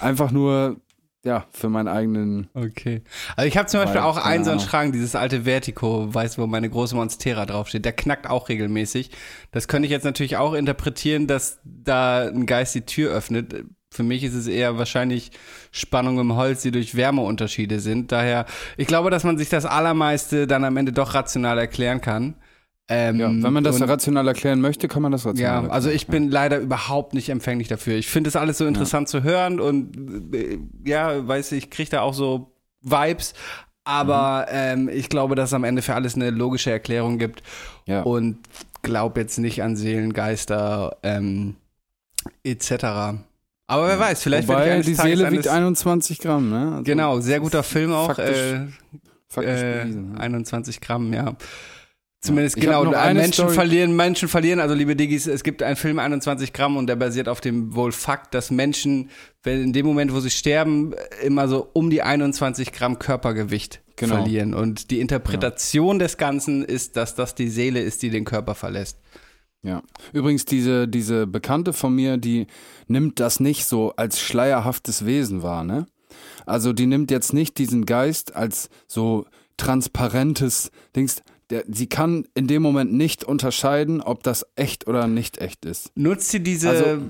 Einfach 0.00 0.32
nur, 0.32 0.80
ja, 1.22 1.46
für 1.52 1.68
meinen 1.68 1.88
eigenen. 1.88 2.48
Okay. 2.54 3.02
Also 3.36 3.46
ich 3.46 3.56
habe 3.56 3.68
zum 3.68 3.80
Beispiel 3.80 4.00
auch 4.00 4.16
einen 4.16 4.44
so 4.44 4.50
einen. 4.50 4.60
Schrank, 4.60 4.92
dieses 4.92 5.14
alte 5.14 5.44
Vertico, 5.44 6.12
weißt 6.12 6.38
du, 6.38 6.42
wo 6.42 6.46
meine 6.46 6.70
große 6.70 6.96
Monstera 6.96 7.46
draufsteht. 7.46 7.84
Der 7.84 7.92
knackt 7.92 8.28
auch 8.28 8.48
regelmäßig. 8.48 9.10
Das 9.52 9.68
könnte 9.68 9.86
ich 9.86 9.92
jetzt 9.92 10.04
natürlich 10.04 10.38
auch 10.38 10.54
interpretieren, 10.54 11.26
dass 11.26 11.60
da 11.64 12.26
ein 12.26 12.46
Geist 12.46 12.74
die 12.74 12.86
Tür 12.86 13.12
öffnet. 13.12 13.64
Für 13.92 14.04
mich 14.04 14.22
ist 14.22 14.34
es 14.34 14.46
eher 14.46 14.78
wahrscheinlich 14.78 15.32
Spannung 15.72 16.20
im 16.20 16.36
Holz, 16.36 16.62
die 16.62 16.70
durch 16.70 16.94
Wärmeunterschiede 16.94 17.80
sind. 17.80 18.12
Daher, 18.12 18.46
ich 18.76 18.86
glaube, 18.86 19.10
dass 19.10 19.24
man 19.24 19.36
sich 19.36 19.48
das 19.48 19.66
Allermeiste 19.66 20.46
dann 20.46 20.62
am 20.64 20.76
Ende 20.76 20.92
doch 20.92 21.14
rational 21.14 21.58
erklären 21.58 22.00
kann. 22.00 22.34
Ähm, 22.88 23.18
Ja, 23.18 23.26
wenn 23.28 23.52
man 23.52 23.64
das 23.64 23.80
und- 23.80 23.88
rational 23.88 24.28
erklären 24.28 24.60
möchte, 24.60 24.86
kann 24.86 25.02
man 25.02 25.10
das 25.10 25.26
rational 25.26 25.42
ja, 25.42 25.54
erklären. 25.54 25.72
also 25.72 25.90
ich 25.90 26.06
bin 26.06 26.30
leider 26.30 26.58
überhaupt 26.58 27.14
nicht 27.14 27.30
empfänglich 27.30 27.66
dafür. 27.66 27.96
Ich 27.96 28.06
finde 28.08 28.28
das 28.28 28.36
alles 28.36 28.58
so 28.58 28.66
interessant 28.66 29.08
zu 29.08 29.24
hören 29.24 29.58
und 29.60 30.34
äh, 30.34 30.58
ja, 30.84 31.26
weiß 31.26 31.50
ich, 31.52 31.70
kriege 31.70 31.90
da 31.90 32.02
auch 32.02 32.14
so 32.14 32.52
Vibes. 32.82 33.34
Aber 33.82 34.46
ähm, 34.50 34.88
ich 34.88 35.08
glaube, 35.08 35.34
dass 35.34 35.50
es 35.50 35.54
am 35.54 35.64
Ende 35.64 35.82
für 35.82 35.94
alles 35.96 36.14
eine 36.14 36.30
logische 36.30 36.70
Erklärung 36.70 37.18
gibt 37.18 37.42
Ja. 37.86 38.02
und 38.02 38.38
glaube 38.82 39.20
jetzt 39.20 39.38
nicht 39.38 39.62
an 39.64 39.74
Seelen, 39.74 40.12
Geister 40.12 40.96
ähm, 41.02 41.56
etc. 42.44 43.18
Aber 43.70 43.86
wer 43.88 43.98
weiß, 43.98 44.22
vielleicht 44.22 44.48
werde 44.48 44.62
ich 44.62 44.68
Wobei 44.70 44.82
die 44.82 44.94
Tages 44.96 45.18
Seele 45.18 45.30
wiegt 45.32 45.46
eines, 45.48 45.56
21 45.86 46.18
Gramm, 46.18 46.50
ne? 46.50 46.72
Also 46.72 46.82
Genau, 46.82 47.20
sehr 47.20 47.40
guter 47.40 47.62
Film 47.62 47.92
auch. 47.92 48.06
faktisch- 48.08 48.36
Äh, 48.36 48.66
faktisch 49.28 49.60
äh, 49.60 49.82
bewiesen, 49.82 50.12
ne? 50.12 50.20
21 50.20 50.80
Gramm, 50.80 51.12
ja. 51.12 51.36
Zumindest 52.22 52.56
Ich 52.58 52.64
genau. 52.64 52.84
Menschen 52.84 53.32
Story- 53.32 53.54
verlieren, 53.54 53.96
Menschen 53.96 54.28
verlieren. 54.28 54.60
Also 54.60 54.74
liebe 54.74 54.94
Diggis, 54.94 55.26
es 55.26 55.42
gibt 55.42 55.62
einen 55.62 55.76
Film 55.76 55.98
21 55.98 56.52
Gramm 56.52 56.76
und 56.76 56.86
der 56.86 56.96
basiert 56.96 57.28
auf 57.28 57.40
dem 57.40 57.74
wohl 57.74 57.92
Fakt, 57.92 58.34
dass 58.34 58.50
Menschen, 58.50 59.08
wenn 59.42 59.62
in 59.62 59.72
dem 59.72 59.86
Moment, 59.86 60.12
wo 60.12 60.20
sie 60.20 60.28
sterben, 60.30 60.92
immer 61.24 61.48
so 61.48 61.70
um 61.72 61.88
die 61.88 62.02
21 62.02 62.72
Gramm 62.72 62.98
Körpergewicht 62.98 63.80
Genau. 63.96 64.16
verlieren. 64.16 64.52
Und 64.52 64.90
die 64.90 65.00
Interpretation 65.00 65.98
des 65.98 66.16
Ganzen 66.18 66.62
ist, 66.64 66.96
dass 66.96 67.14
das 67.14 67.34
die 67.34 67.48
Seele 67.48 67.80
ist, 67.80 68.02
die 68.02 68.10
den 68.10 68.24
Körper 68.26 68.54
verlässt. 68.54 68.98
Ja. 69.62 69.82
Übrigens, 70.12 70.44
diese, 70.46 70.88
diese 70.88 71.26
Bekannte 71.26 71.72
von 71.72 71.94
mir, 71.94 72.16
die 72.16 72.46
nimmt 72.88 73.20
das 73.20 73.40
nicht 73.40 73.66
so 73.66 73.92
als 73.96 74.20
schleierhaftes 74.20 75.04
Wesen 75.04 75.42
wahr, 75.42 75.64
ne? 75.64 75.86
Also 76.46 76.72
die 76.72 76.86
nimmt 76.86 77.10
jetzt 77.10 77.32
nicht 77.34 77.58
diesen 77.58 77.84
Geist 77.86 78.34
als 78.34 78.68
so 78.86 79.26
transparentes 79.58 80.70
Dings. 80.96 81.22
Der, 81.50 81.64
sie 81.68 81.88
kann 81.88 82.26
in 82.34 82.46
dem 82.46 82.62
Moment 82.62 82.92
nicht 82.92 83.24
unterscheiden, 83.24 84.00
ob 84.00 84.22
das 84.22 84.46
echt 84.56 84.86
oder 84.86 85.06
nicht 85.08 85.38
echt 85.38 85.64
ist. 85.64 85.90
Nutzt 85.96 86.30
sie 86.30 86.40
diese 86.42 86.70
Also- 86.70 87.02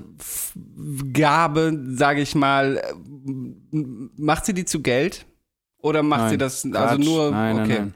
Gabe, 1.13 1.79
sage 1.93 2.21
ich 2.21 2.35
mal, 2.35 2.77
äh, 2.77 2.93
macht 4.17 4.45
sie 4.45 4.53
die 4.53 4.65
zu 4.65 4.81
Geld? 4.81 5.25
Oder 5.81 6.03
macht 6.03 6.21
Nein, 6.21 6.29
sie 6.31 6.37
das 6.37 6.65
also 6.65 6.71
Quatsch. 6.95 7.05
nur 7.05 7.31
Nein, 7.31 7.55
okay. 7.59 7.67
nein, 7.67 7.77
nein. 7.81 7.93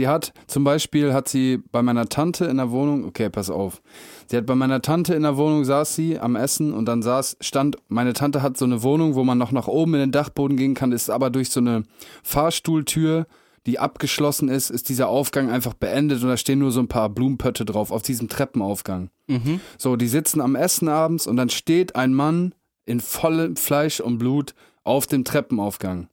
Sie 0.00 0.08
hat 0.08 0.32
zum 0.46 0.64
Beispiel 0.64 1.12
hat 1.12 1.28
sie 1.28 1.58
bei 1.72 1.82
meiner 1.82 2.08
Tante 2.08 2.46
in 2.46 2.56
der 2.56 2.70
Wohnung, 2.70 3.04
okay, 3.04 3.28
pass 3.28 3.50
auf. 3.50 3.82
Sie 4.28 4.36
hat 4.38 4.46
bei 4.46 4.54
meiner 4.54 4.80
Tante 4.80 5.12
in 5.12 5.24
der 5.24 5.36
Wohnung 5.36 5.66
saß 5.66 5.94
sie 5.94 6.18
am 6.18 6.36
Essen 6.36 6.72
und 6.72 6.86
dann 6.86 7.02
saß, 7.02 7.36
stand, 7.42 7.76
meine 7.88 8.14
Tante 8.14 8.40
hat 8.40 8.56
so 8.56 8.64
eine 8.64 8.82
Wohnung, 8.82 9.14
wo 9.14 9.24
man 9.24 9.36
noch 9.36 9.52
nach 9.52 9.68
oben 9.68 9.92
in 9.92 10.00
den 10.00 10.10
Dachboden 10.10 10.56
gehen 10.56 10.72
kann, 10.72 10.92
ist 10.92 11.10
aber 11.10 11.28
durch 11.28 11.50
so 11.50 11.60
eine 11.60 11.82
Fahrstuhltür, 12.22 13.26
die 13.66 13.78
abgeschlossen 13.78 14.48
ist, 14.48 14.70
ist 14.70 14.88
dieser 14.88 15.08
Aufgang 15.08 15.50
einfach 15.50 15.74
beendet 15.74 16.22
und 16.22 16.30
da 16.30 16.38
stehen 16.38 16.60
nur 16.60 16.72
so 16.72 16.80
ein 16.80 16.88
paar 16.88 17.10
Blumenpötte 17.10 17.66
drauf 17.66 17.90
auf 17.90 18.00
diesem 18.00 18.28
Treppenaufgang. 18.28 19.10
Mhm. 19.26 19.60
So, 19.76 19.96
die 19.96 20.08
sitzen 20.08 20.40
am 20.40 20.54
Essen 20.54 20.88
abends 20.88 21.26
und 21.26 21.36
dann 21.36 21.50
steht 21.50 21.94
ein 21.94 22.14
Mann 22.14 22.54
in 22.86 23.00
vollem 23.00 23.56
Fleisch 23.56 24.00
und 24.00 24.16
Blut 24.16 24.54
auf 24.82 25.06
dem 25.06 25.24
Treppenaufgang. 25.24 26.08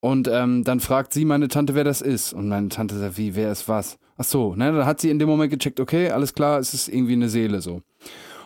Und 0.00 0.28
ähm, 0.28 0.62
dann 0.64 0.80
fragt 0.80 1.12
sie 1.12 1.24
meine 1.24 1.48
Tante, 1.48 1.74
wer 1.74 1.84
das 1.84 2.00
ist. 2.00 2.32
Und 2.32 2.48
meine 2.48 2.68
Tante 2.68 2.96
sagt, 2.96 3.18
wie, 3.18 3.34
wer 3.34 3.50
ist 3.50 3.68
was? 3.68 3.98
Ach 4.16 4.24
so, 4.24 4.54
ne, 4.54 4.72
dann 4.72 4.86
hat 4.86 5.00
sie 5.00 5.10
in 5.10 5.18
dem 5.18 5.28
Moment 5.28 5.50
gecheckt, 5.50 5.80
okay, 5.80 6.10
alles 6.10 6.34
klar, 6.34 6.58
es 6.58 6.74
ist 6.74 6.88
irgendwie 6.88 7.14
eine 7.14 7.28
Seele 7.28 7.60
so. 7.60 7.82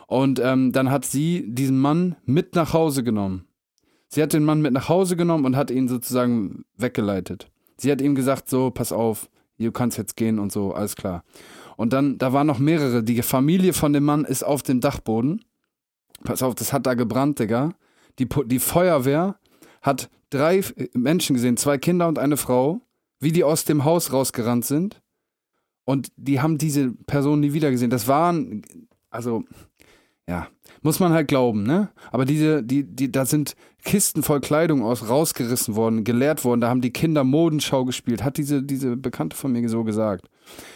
Und 0.06 0.38
ähm, 0.38 0.72
dann 0.72 0.90
hat 0.90 1.04
sie 1.04 1.44
diesen 1.48 1.78
Mann 1.78 2.16
mit 2.24 2.54
nach 2.54 2.72
Hause 2.72 3.02
genommen. 3.02 3.46
Sie 4.08 4.22
hat 4.22 4.34
den 4.34 4.44
Mann 4.44 4.60
mit 4.60 4.74
nach 4.74 4.90
Hause 4.90 5.16
genommen 5.16 5.46
und 5.46 5.56
hat 5.56 5.70
ihn 5.70 5.88
sozusagen 5.88 6.64
weggeleitet. 6.76 7.50
Sie 7.78 7.90
hat 7.90 8.02
ihm 8.02 8.14
gesagt, 8.14 8.48
so, 8.50 8.70
pass 8.70 8.92
auf, 8.92 9.30
du 9.58 9.72
kannst 9.72 9.96
jetzt 9.96 10.16
gehen 10.16 10.38
und 10.38 10.52
so, 10.52 10.74
alles 10.74 10.96
klar. 10.96 11.24
Und 11.76 11.94
dann, 11.94 12.18
da 12.18 12.32
waren 12.34 12.46
noch 12.46 12.58
mehrere. 12.58 13.02
Die 13.02 13.22
Familie 13.22 13.72
von 13.72 13.94
dem 13.94 14.04
Mann 14.04 14.24
ist 14.24 14.42
auf 14.42 14.62
dem 14.62 14.80
Dachboden. 14.80 15.44
Pass 16.24 16.42
auf, 16.42 16.54
das 16.54 16.72
hat 16.72 16.86
da 16.86 16.94
gebrannt, 16.94 17.38
Digga. 17.38 17.72
Die, 18.18 18.28
die 18.46 18.58
Feuerwehr 18.58 19.36
hat 19.80 20.10
drei 20.32 20.58
äh, 20.58 20.88
Menschen 20.94 21.34
gesehen, 21.34 21.56
zwei 21.56 21.78
Kinder 21.78 22.08
und 22.08 22.18
eine 22.18 22.36
Frau, 22.36 22.80
wie 23.20 23.32
die 23.32 23.44
aus 23.44 23.64
dem 23.64 23.84
Haus 23.84 24.12
rausgerannt 24.12 24.64
sind 24.64 25.02
Und 25.84 26.12
die 26.16 26.40
haben 26.40 26.58
diese 26.58 26.92
Person 27.06 27.40
nie 27.40 27.52
wieder 27.52 27.70
gesehen. 27.70 27.90
Das 27.90 28.08
waren, 28.08 28.62
also, 29.10 29.44
ja, 30.28 30.48
muss 30.82 31.00
man 31.00 31.12
halt 31.12 31.28
glauben, 31.28 31.64
ne? 31.64 31.90
Aber 32.10 32.24
diese, 32.24 32.62
die, 32.62 32.84
die, 32.84 33.10
da 33.10 33.26
sind 33.26 33.54
Kisten 33.84 34.22
voll 34.22 34.40
Kleidung 34.40 34.82
aus 34.82 35.08
rausgerissen 35.08 35.74
worden, 35.74 36.04
geleert 36.04 36.44
worden. 36.44 36.60
Da 36.60 36.68
haben 36.68 36.80
die 36.80 36.92
Kinder 36.92 37.24
Modenschau 37.24 37.84
gespielt. 37.84 38.24
Hat 38.24 38.36
diese, 38.36 38.62
diese 38.62 38.96
Bekannte 38.96 39.36
von 39.36 39.52
mir 39.52 39.68
so 39.68 39.84
gesagt. 39.84 40.28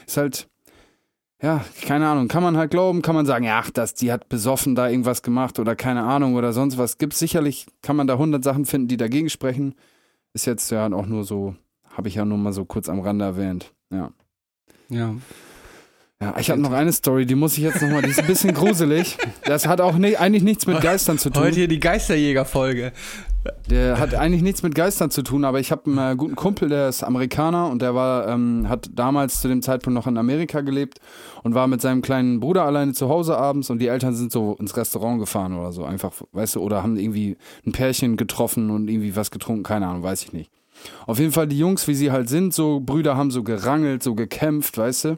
Ist 0.06 0.16
halt, 0.16 0.48
ja, 1.42 1.64
keine 1.82 2.08
Ahnung. 2.08 2.28
Kann 2.28 2.42
man 2.42 2.56
halt 2.56 2.70
glauben, 2.70 3.02
kann 3.02 3.14
man 3.14 3.26
sagen, 3.26 3.44
ja, 3.44 3.60
ach, 3.62 3.70
das, 3.70 3.94
die 3.94 4.10
hat 4.10 4.28
besoffen 4.28 4.74
da 4.74 4.88
irgendwas 4.88 5.22
gemacht 5.22 5.58
oder 5.58 5.76
keine 5.76 6.02
Ahnung 6.02 6.34
oder 6.34 6.52
sonst 6.52 6.78
was. 6.78 6.98
Gibt 6.98 7.14
sicherlich, 7.14 7.66
kann 7.82 7.96
man 7.96 8.06
da 8.06 8.16
hundert 8.16 8.42
Sachen 8.42 8.64
finden, 8.64 8.88
die 8.88 8.96
dagegen 8.96 9.28
sprechen. 9.28 9.74
Ist 10.32 10.46
jetzt 10.46 10.70
ja 10.70 10.90
auch 10.92 11.06
nur 11.06 11.24
so, 11.24 11.54
habe 11.90 12.08
ich 12.08 12.14
ja 12.14 12.24
nur 12.24 12.38
mal 12.38 12.52
so 12.52 12.64
kurz 12.64 12.88
am 12.88 13.00
Rande 13.00 13.24
erwähnt. 13.24 13.72
Ja. 13.90 14.10
Ja. 14.88 15.14
Ja, 16.20 16.34
ich 16.38 16.50
habe 16.50 16.62
noch 16.62 16.72
eine 16.72 16.92
Story, 16.92 17.26
die 17.26 17.34
muss 17.34 17.58
ich 17.58 17.64
jetzt 17.64 17.82
nochmal, 17.82 18.00
die 18.00 18.08
ist 18.08 18.20
ein 18.20 18.26
bisschen 18.26 18.54
gruselig. 18.54 19.18
Das 19.44 19.66
hat 19.66 19.82
auch 19.82 19.98
ne, 19.98 20.16
eigentlich 20.16 20.42
nichts 20.42 20.66
mit 20.66 20.80
Geistern 20.80 21.18
zu 21.18 21.28
tun. 21.28 21.42
Heute 21.42 21.56
hier 21.56 21.68
die 21.68 21.78
Geisterjäger-Folge. 21.78 22.92
Der 23.70 23.98
hat 23.98 24.14
eigentlich 24.14 24.42
nichts 24.42 24.62
mit 24.62 24.74
Geistern 24.74 25.10
zu 25.10 25.22
tun, 25.22 25.44
aber 25.44 25.60
ich 25.60 25.72
habe 25.72 25.90
einen 25.90 26.12
äh, 26.12 26.16
guten 26.16 26.36
Kumpel, 26.36 26.68
der 26.68 26.88
ist 26.88 27.02
Amerikaner 27.02 27.70
und 27.70 27.82
der 27.82 27.94
war, 27.94 28.28
ähm, 28.28 28.66
hat 28.68 28.90
damals 28.94 29.40
zu 29.40 29.48
dem 29.48 29.62
Zeitpunkt 29.62 29.94
noch 29.94 30.06
in 30.06 30.16
Amerika 30.16 30.60
gelebt 30.60 31.00
und 31.42 31.54
war 31.54 31.66
mit 31.66 31.80
seinem 31.80 32.02
kleinen 32.02 32.40
Bruder 32.40 32.64
alleine 32.64 32.92
zu 32.92 33.08
Hause 33.08 33.36
abends 33.36 33.70
und 33.70 33.78
die 33.78 33.88
Eltern 33.88 34.14
sind 34.14 34.32
so 34.32 34.56
ins 34.58 34.76
Restaurant 34.76 35.18
gefahren 35.18 35.58
oder 35.58 35.72
so, 35.72 35.84
einfach, 35.84 36.12
weißt 36.32 36.56
du, 36.56 36.60
oder 36.60 36.82
haben 36.82 36.96
irgendwie 36.96 37.36
ein 37.66 37.72
Pärchen 37.72 38.16
getroffen 38.16 38.70
und 38.70 38.88
irgendwie 38.88 39.16
was 39.16 39.30
getrunken, 39.30 39.62
keine 39.62 39.86
Ahnung, 39.86 40.02
weiß 40.02 40.22
ich 40.24 40.32
nicht. 40.32 40.50
Auf 41.06 41.18
jeden 41.18 41.32
Fall 41.32 41.46
die 41.46 41.58
Jungs, 41.58 41.88
wie 41.88 41.94
sie 41.94 42.10
halt 42.10 42.28
sind, 42.28 42.54
so 42.54 42.80
Brüder 42.80 43.16
haben 43.16 43.30
so 43.30 43.42
gerangelt, 43.42 44.02
so 44.02 44.14
gekämpft, 44.14 44.78
weißt 44.78 45.04
du. 45.04 45.16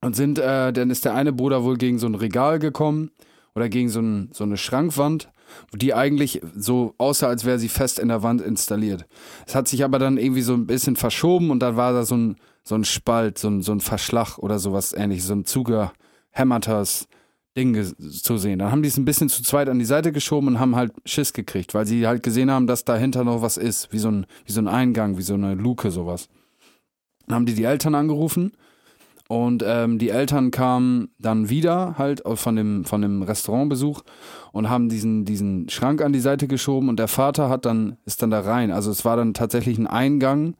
Und 0.00 0.16
sind, 0.16 0.38
äh, 0.38 0.72
dann 0.72 0.90
ist 0.90 1.04
der 1.04 1.14
eine 1.14 1.32
Bruder 1.32 1.64
wohl 1.64 1.78
gegen 1.78 1.98
so 1.98 2.06
ein 2.06 2.14
Regal 2.14 2.58
gekommen 2.58 3.10
oder 3.54 3.68
gegen 3.68 3.88
so, 3.88 4.00
ein, 4.00 4.28
so 4.32 4.44
eine 4.44 4.56
Schrankwand, 4.56 5.30
die 5.72 5.94
eigentlich 5.94 6.40
so 6.56 6.94
aussah, 6.98 7.28
als 7.28 7.44
wäre 7.44 7.58
sie 7.58 7.68
fest 7.68 7.98
in 7.98 8.08
der 8.08 8.22
Wand 8.22 8.40
installiert. 8.40 9.06
Es 9.46 9.54
hat 9.54 9.68
sich 9.68 9.84
aber 9.84 9.98
dann 9.98 10.18
irgendwie 10.18 10.42
so 10.42 10.54
ein 10.54 10.66
bisschen 10.66 10.96
verschoben 10.96 11.50
und 11.50 11.60
dann 11.60 11.76
war 11.76 11.92
da 11.92 12.04
so 12.04 12.16
ein, 12.16 12.36
so 12.62 12.74
ein 12.74 12.84
Spalt, 12.84 13.38
so 13.38 13.48
ein, 13.48 13.62
so 13.62 13.72
ein 13.72 13.80
Verschlag 13.80 14.38
oder 14.38 14.58
sowas 14.58 14.92
ähnliches, 14.92 15.26
so 15.26 15.34
ein 15.34 15.44
zugehämmertes 15.44 17.08
Ding 17.56 17.94
zu 17.98 18.36
sehen. 18.36 18.58
Dann 18.58 18.72
haben 18.72 18.82
die 18.82 18.88
es 18.88 18.96
ein 18.96 19.04
bisschen 19.04 19.28
zu 19.28 19.42
zweit 19.42 19.68
an 19.68 19.78
die 19.78 19.84
Seite 19.84 20.12
geschoben 20.12 20.48
und 20.48 20.60
haben 20.60 20.74
halt 20.74 20.92
Schiss 21.04 21.32
gekriegt, 21.32 21.74
weil 21.74 21.86
sie 21.86 22.06
halt 22.06 22.22
gesehen 22.22 22.50
haben, 22.50 22.66
dass 22.66 22.84
dahinter 22.84 23.24
noch 23.24 23.42
was 23.42 23.56
ist, 23.56 23.92
wie 23.92 23.98
so 23.98 24.10
ein, 24.10 24.26
wie 24.44 24.52
so 24.52 24.60
ein 24.60 24.68
Eingang, 24.68 25.18
wie 25.18 25.22
so 25.22 25.34
eine 25.34 25.54
Luke, 25.54 25.90
sowas. 25.90 26.28
Dann 27.26 27.36
haben 27.36 27.46
die 27.46 27.54
die 27.54 27.64
Eltern 27.64 27.94
angerufen 27.94 28.52
und 29.28 29.62
ähm, 29.66 29.98
die 29.98 30.10
Eltern 30.10 30.50
kamen 30.50 31.08
dann 31.18 31.48
wieder 31.48 31.94
halt 31.96 32.22
von 32.34 32.56
dem, 32.56 32.84
von 32.84 33.00
dem 33.00 33.22
Restaurantbesuch 33.22 34.02
und 34.52 34.68
haben 34.68 34.90
diesen, 34.90 35.24
diesen 35.24 35.70
Schrank 35.70 36.02
an 36.02 36.12
die 36.12 36.20
Seite 36.20 36.46
geschoben 36.46 36.90
und 36.90 36.98
der 36.98 37.08
Vater 37.08 37.48
hat 37.48 37.64
dann, 37.64 37.96
ist 38.04 38.20
dann 38.22 38.30
da 38.30 38.40
rein. 38.40 38.70
Also 38.70 38.90
es 38.90 39.06
war 39.06 39.16
dann 39.16 39.32
tatsächlich 39.32 39.78
ein 39.78 39.86
Eingang. 39.86 40.56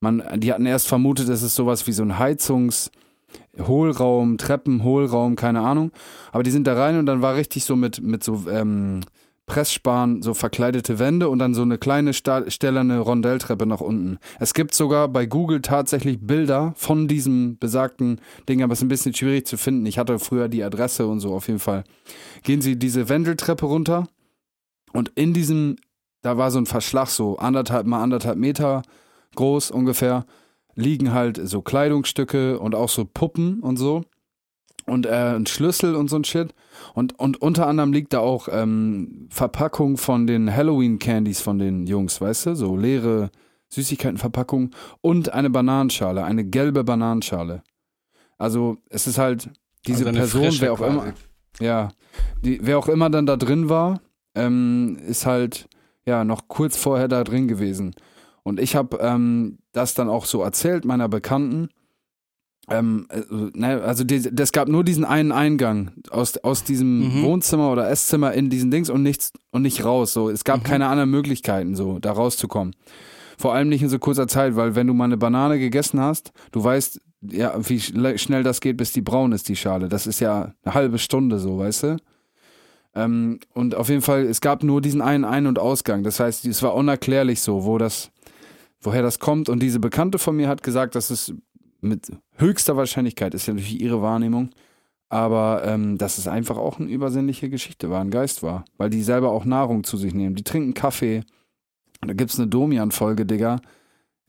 Man, 0.00 0.22
die 0.36 0.52
hatten 0.52 0.66
erst 0.66 0.88
vermutet, 0.88 1.30
es 1.30 1.42
ist 1.42 1.54
sowas 1.54 1.86
wie 1.86 1.92
so 1.92 2.02
ein 2.02 2.18
Heizungshohlraum, 2.18 4.36
Treppenhohlraum, 4.36 5.36
keine 5.36 5.60
Ahnung. 5.60 5.90
Aber 6.32 6.42
die 6.42 6.50
sind 6.50 6.66
da 6.66 6.74
rein 6.74 6.98
und 6.98 7.06
dann 7.06 7.22
war 7.22 7.34
richtig 7.34 7.64
so 7.64 7.76
mit, 7.76 8.02
mit 8.02 8.22
so 8.22 8.44
ähm, 8.50 9.00
Pressspan, 9.46 10.22
so 10.22 10.34
verkleidete 10.34 10.98
Wände 10.98 11.28
und 11.28 11.38
dann 11.38 11.54
so 11.54 11.62
eine 11.62 11.76
kleine 11.76 12.14
stählerne 12.14 13.00
Rondelltreppe 13.00 13.66
nach 13.66 13.80
unten. 13.80 14.18
Es 14.38 14.54
gibt 14.54 14.72
sogar 14.72 15.08
bei 15.08 15.26
Google 15.26 15.60
tatsächlich 15.60 16.20
Bilder 16.20 16.72
von 16.76 17.08
diesem 17.08 17.58
besagten 17.58 18.20
Ding, 18.48 18.62
aber 18.62 18.72
es 18.72 18.78
ist 18.78 18.84
ein 18.84 18.88
bisschen 18.88 19.14
schwierig 19.14 19.46
zu 19.46 19.56
finden. 19.56 19.84
Ich 19.86 19.98
hatte 19.98 20.18
früher 20.18 20.48
die 20.48 20.62
Adresse 20.62 21.06
und 21.06 21.20
so 21.20 21.34
auf 21.34 21.48
jeden 21.48 21.58
Fall. 21.58 21.84
Gehen 22.44 22.60
Sie 22.60 22.78
diese 22.78 23.08
Wendeltreppe 23.08 23.66
runter 23.66 24.06
und 24.92 25.10
in 25.16 25.34
diesem, 25.34 25.76
da 26.22 26.38
war 26.38 26.50
so 26.50 26.58
ein 26.58 26.66
Verschlag, 26.66 27.08
so 27.08 27.36
anderthalb 27.36 27.86
mal 27.86 28.02
anderthalb 28.02 28.38
Meter 28.38 28.82
groß 29.34 29.70
ungefähr, 29.70 30.24
liegen 30.74 31.12
halt 31.12 31.40
so 31.42 31.62
Kleidungsstücke 31.62 32.58
und 32.58 32.74
auch 32.74 32.88
so 32.88 33.04
Puppen 33.04 33.60
und 33.60 33.76
so 33.76 34.02
und 34.92 35.06
äh, 35.06 35.34
ein 35.34 35.46
Schlüssel 35.46 35.94
und 35.94 36.08
so 36.08 36.16
ein 36.16 36.24
Shit. 36.24 36.54
Und, 36.94 37.18
und 37.18 37.40
unter 37.40 37.66
anderem 37.66 37.92
liegt 37.92 38.12
da 38.12 38.20
auch 38.20 38.48
ähm, 38.50 39.26
Verpackung 39.30 39.96
von 39.96 40.26
den 40.26 40.54
Halloween-Candies 40.54 41.40
von 41.40 41.58
den 41.58 41.86
Jungs, 41.86 42.20
weißt 42.20 42.46
du? 42.46 42.54
So 42.54 42.76
leere 42.76 43.30
Süßigkeitenverpackung 43.70 44.70
und 45.00 45.32
eine 45.32 45.50
Bananenschale, 45.50 46.24
eine 46.24 46.44
gelbe 46.44 46.84
Bananenschale. 46.84 47.62
Also 48.38 48.76
es 48.90 49.06
ist 49.06 49.18
halt 49.18 49.48
diese 49.86 50.06
Also 50.06 50.18
Person, 50.18 50.42
frische 50.42 50.62
wer 50.62 50.72
auch 50.74 50.78
quasi. 50.78 50.92
immer, 50.92 51.14
ja, 51.60 51.88
die, 52.44 52.60
wer 52.62 52.78
auch 52.78 52.88
immer 52.88 53.08
dann 53.08 53.26
da 53.26 53.36
drin 53.36 53.68
war, 53.68 54.00
ähm, 54.34 54.98
ist 55.06 55.26
halt 55.26 55.68
ja 56.04 56.24
noch 56.24 56.48
kurz 56.48 56.76
vorher 56.76 57.08
da 57.08 57.24
drin 57.24 57.48
gewesen. 57.48 57.94
Und 58.42 58.60
ich 58.60 58.76
habe 58.76 58.98
ähm, 59.00 59.58
das 59.72 59.94
dann 59.94 60.08
auch 60.08 60.26
so 60.26 60.42
erzählt 60.42 60.84
meiner 60.84 61.08
Bekannten. 61.08 61.68
Ähm, 62.70 63.06
also, 63.08 63.50
ne, 63.54 63.82
also 63.82 64.04
die, 64.04 64.22
das 64.34 64.52
gab 64.52 64.68
nur 64.68 64.84
diesen 64.84 65.04
einen 65.04 65.32
Eingang 65.32 65.90
aus, 66.10 66.36
aus 66.38 66.62
diesem 66.64 67.00
Mhm. 67.18 67.22
Wohnzimmer 67.24 67.70
oder 67.72 67.90
Esszimmer 67.90 68.32
in 68.34 68.50
diesen 68.50 68.70
Dings 68.70 68.88
und 68.88 69.02
nichts 69.02 69.32
und 69.50 69.62
nicht 69.62 69.84
raus. 69.84 70.12
So, 70.12 70.30
es 70.30 70.44
gab 70.44 70.60
Mhm. 70.60 70.64
keine 70.64 70.86
anderen 70.86 71.10
Möglichkeiten, 71.10 71.74
so 71.74 71.98
da 71.98 72.12
rauszukommen. 72.12 72.74
Vor 73.38 73.54
allem 73.54 73.68
nicht 73.68 73.82
in 73.82 73.88
so 73.88 73.98
kurzer 73.98 74.28
Zeit, 74.28 74.54
weil 74.54 74.76
wenn 74.76 74.86
du 74.86 74.94
mal 74.94 75.04
eine 75.04 75.16
Banane 75.16 75.58
gegessen 75.58 75.98
hast, 76.00 76.32
du 76.52 76.62
weißt 76.62 77.00
ja, 77.30 77.54
wie 77.68 77.78
schnell 77.80 78.42
das 78.42 78.60
geht, 78.60 78.76
bis 78.76 78.92
die 78.92 79.00
braun 79.00 79.30
ist, 79.32 79.48
die 79.48 79.54
Schale. 79.56 79.88
Das 79.88 80.08
ist 80.08 80.18
ja 80.20 80.52
eine 80.64 80.74
halbe 80.74 80.98
Stunde 80.98 81.38
so, 81.38 81.58
weißt 81.58 81.82
du? 81.84 81.96
Ähm, 82.94 83.38
und 83.54 83.74
auf 83.74 83.88
jeden 83.88 84.02
Fall, 84.02 84.24
es 84.24 84.40
gab 84.40 84.62
nur 84.62 84.80
diesen 84.80 85.00
einen 85.00 85.24
Ein- 85.24 85.46
und 85.46 85.58
Ausgang. 85.58 86.02
Das 86.02 86.20
heißt, 86.20 86.44
es 86.46 86.62
war 86.62 86.74
unerklärlich 86.74 87.40
so, 87.40 87.64
wo 87.64 87.78
das, 87.78 88.10
woher 88.80 89.02
das 89.02 89.18
kommt. 89.18 89.48
Und 89.48 89.60
diese 89.62 89.78
Bekannte 89.80 90.18
von 90.18 90.36
mir 90.36 90.48
hat 90.48 90.62
gesagt, 90.62 90.94
dass 90.94 91.10
es 91.10 91.32
mit 91.80 92.10
höchster 92.42 92.76
Wahrscheinlichkeit, 92.76 93.34
ist 93.34 93.46
ja 93.46 93.54
natürlich 93.54 93.80
ihre 93.80 94.02
Wahrnehmung, 94.02 94.50
aber 95.08 95.62
ähm, 95.64 95.96
dass 95.96 96.18
es 96.18 96.28
einfach 96.28 96.58
auch 96.58 96.78
eine 96.78 96.90
übersinnliche 96.90 97.48
Geschichte 97.48 97.90
war, 97.90 98.00
ein 98.00 98.10
Geist 98.10 98.42
war. 98.42 98.64
Weil 98.76 98.90
die 98.90 99.02
selber 99.02 99.30
auch 99.30 99.44
Nahrung 99.44 99.84
zu 99.84 99.96
sich 99.96 100.14
nehmen. 100.14 100.34
Die 100.34 100.44
trinken 100.44 100.74
Kaffee. 100.74 101.22
Da 102.00 102.14
gibt's 102.14 102.38
eine 102.38 102.48
Domian-Folge, 102.48 103.24
Digga. 103.24 103.60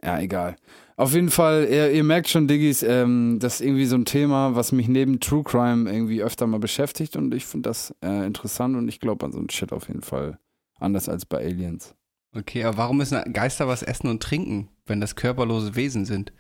Ja, 0.04 0.20
egal. 0.20 0.58
Auf 0.96 1.14
jeden 1.14 1.30
Fall, 1.30 1.68
ihr, 1.70 1.92
ihr 1.92 2.04
merkt 2.04 2.28
schon, 2.28 2.48
Diggis, 2.48 2.84
ähm, 2.84 3.40
das 3.40 3.56
ist 3.56 3.62
irgendwie 3.66 3.86
so 3.86 3.96
ein 3.96 4.06
Thema, 4.06 4.56
was 4.56 4.72
mich 4.72 4.88
neben 4.88 5.20
True 5.20 5.44
Crime 5.44 5.92
irgendwie 5.92 6.22
öfter 6.22 6.46
mal 6.46 6.60
beschäftigt 6.60 7.16
und 7.16 7.34
ich 7.34 7.46
finde 7.46 7.70
das 7.70 7.96
äh, 8.04 8.26
interessant 8.28 8.76
und 8.76 8.88
ich 8.88 9.00
glaube 9.00 9.26
an 9.26 9.32
so 9.32 9.40
ein 9.40 9.50
Shit 9.50 9.72
auf 9.72 9.88
jeden 9.88 10.04
Fall. 10.04 10.38
Anders 10.80 11.10
als 11.10 11.26
bei 11.26 11.38
Aliens. 11.38 11.96
Okay, 12.36 12.64
aber 12.64 12.78
warum 12.78 12.98
müssen 12.98 13.34
Geister 13.34 13.68
was 13.68 13.84
essen 13.84 14.08
und 14.08 14.22
trinken, 14.22 14.70
wenn 14.86 15.00
das 15.00 15.16
körperlose 15.16 15.76
Wesen 15.76 16.06
sind? 16.06 16.34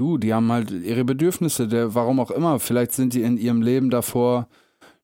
Du, 0.00 0.16
die 0.16 0.32
haben 0.32 0.50
halt 0.50 0.70
ihre 0.70 1.04
Bedürfnisse, 1.04 1.68
der, 1.68 1.94
warum 1.94 2.20
auch 2.20 2.30
immer. 2.30 2.58
Vielleicht 2.58 2.92
sind 2.92 3.12
die 3.12 3.20
in 3.20 3.36
ihrem 3.36 3.60
Leben 3.60 3.90
davor 3.90 4.48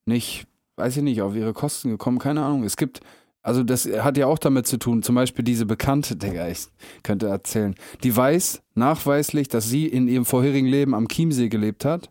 nicht, 0.07 0.47
weiß 0.77 0.97
ich 0.97 1.03
nicht, 1.03 1.21
auf 1.21 1.35
ihre 1.37 1.53
Kosten 1.53 1.91
gekommen, 1.91 2.19
keine 2.19 2.43
Ahnung. 2.43 2.65
Es 2.65 2.79
gibt, 2.79 3.01
also 3.43 3.63
das 3.63 3.85
hat 3.87 4.17
ja 4.17 4.27
auch 4.27 4.39
damit 4.39 4.67
zu 4.67 4.79
tun, 4.79 5.03
zum 5.03 5.15
Beispiel 5.15 5.45
diese 5.45 5.67
Bekannte, 5.67 6.17
Digga, 6.17 6.49
ich 6.49 6.69
könnte 7.03 7.27
erzählen, 7.29 7.75
die 8.03 8.17
weiß 8.17 8.63
nachweislich, 8.75 9.49
dass 9.49 9.69
sie 9.69 9.87
in 9.87 10.09
ihrem 10.09 10.25
vorherigen 10.25 10.67
Leben 10.67 10.95
am 10.95 11.09
Chiemsee 11.09 11.51
gelebt 11.51 11.85
hat 11.85 12.11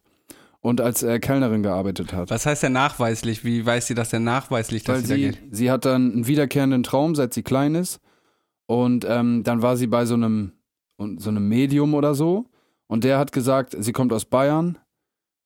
und 0.61 0.79
als 0.79 1.01
äh, 1.01 1.17
Kellnerin 1.19 1.63
gearbeitet 1.63 2.13
hat. 2.13 2.29
Was 2.29 2.45
heißt 2.45 2.61
denn 2.61 2.73
nachweislich? 2.73 3.43
Wie 3.43 3.65
weiß 3.65 3.87
sie 3.87 3.95
das 3.95 4.09
denn 4.09 4.23
nachweislich, 4.23 4.83
dass 4.83 4.97
Weil 4.97 5.01
sie 5.01 5.07
da 5.07 5.15
sie, 5.15 5.21
geht? 5.21 5.55
sie 5.55 5.71
hat 5.71 5.85
dann 5.85 6.11
einen 6.11 6.27
wiederkehrenden 6.27 6.83
Traum, 6.83 7.15
seit 7.15 7.33
sie 7.33 7.41
klein 7.41 7.73
ist. 7.73 7.99
Und 8.67 9.05
ähm, 9.09 9.41
dann 9.43 9.63
war 9.63 9.75
sie 9.75 9.87
bei 9.87 10.05
so 10.05 10.13
einem, 10.13 10.51
so 11.17 11.29
einem 11.31 11.49
Medium 11.49 11.95
oder 11.95 12.13
so. 12.13 12.45
Und 12.87 13.03
der 13.03 13.17
hat 13.17 13.31
gesagt, 13.31 13.75
sie 13.77 13.91
kommt 13.91 14.13
aus 14.13 14.25
Bayern, 14.25 14.77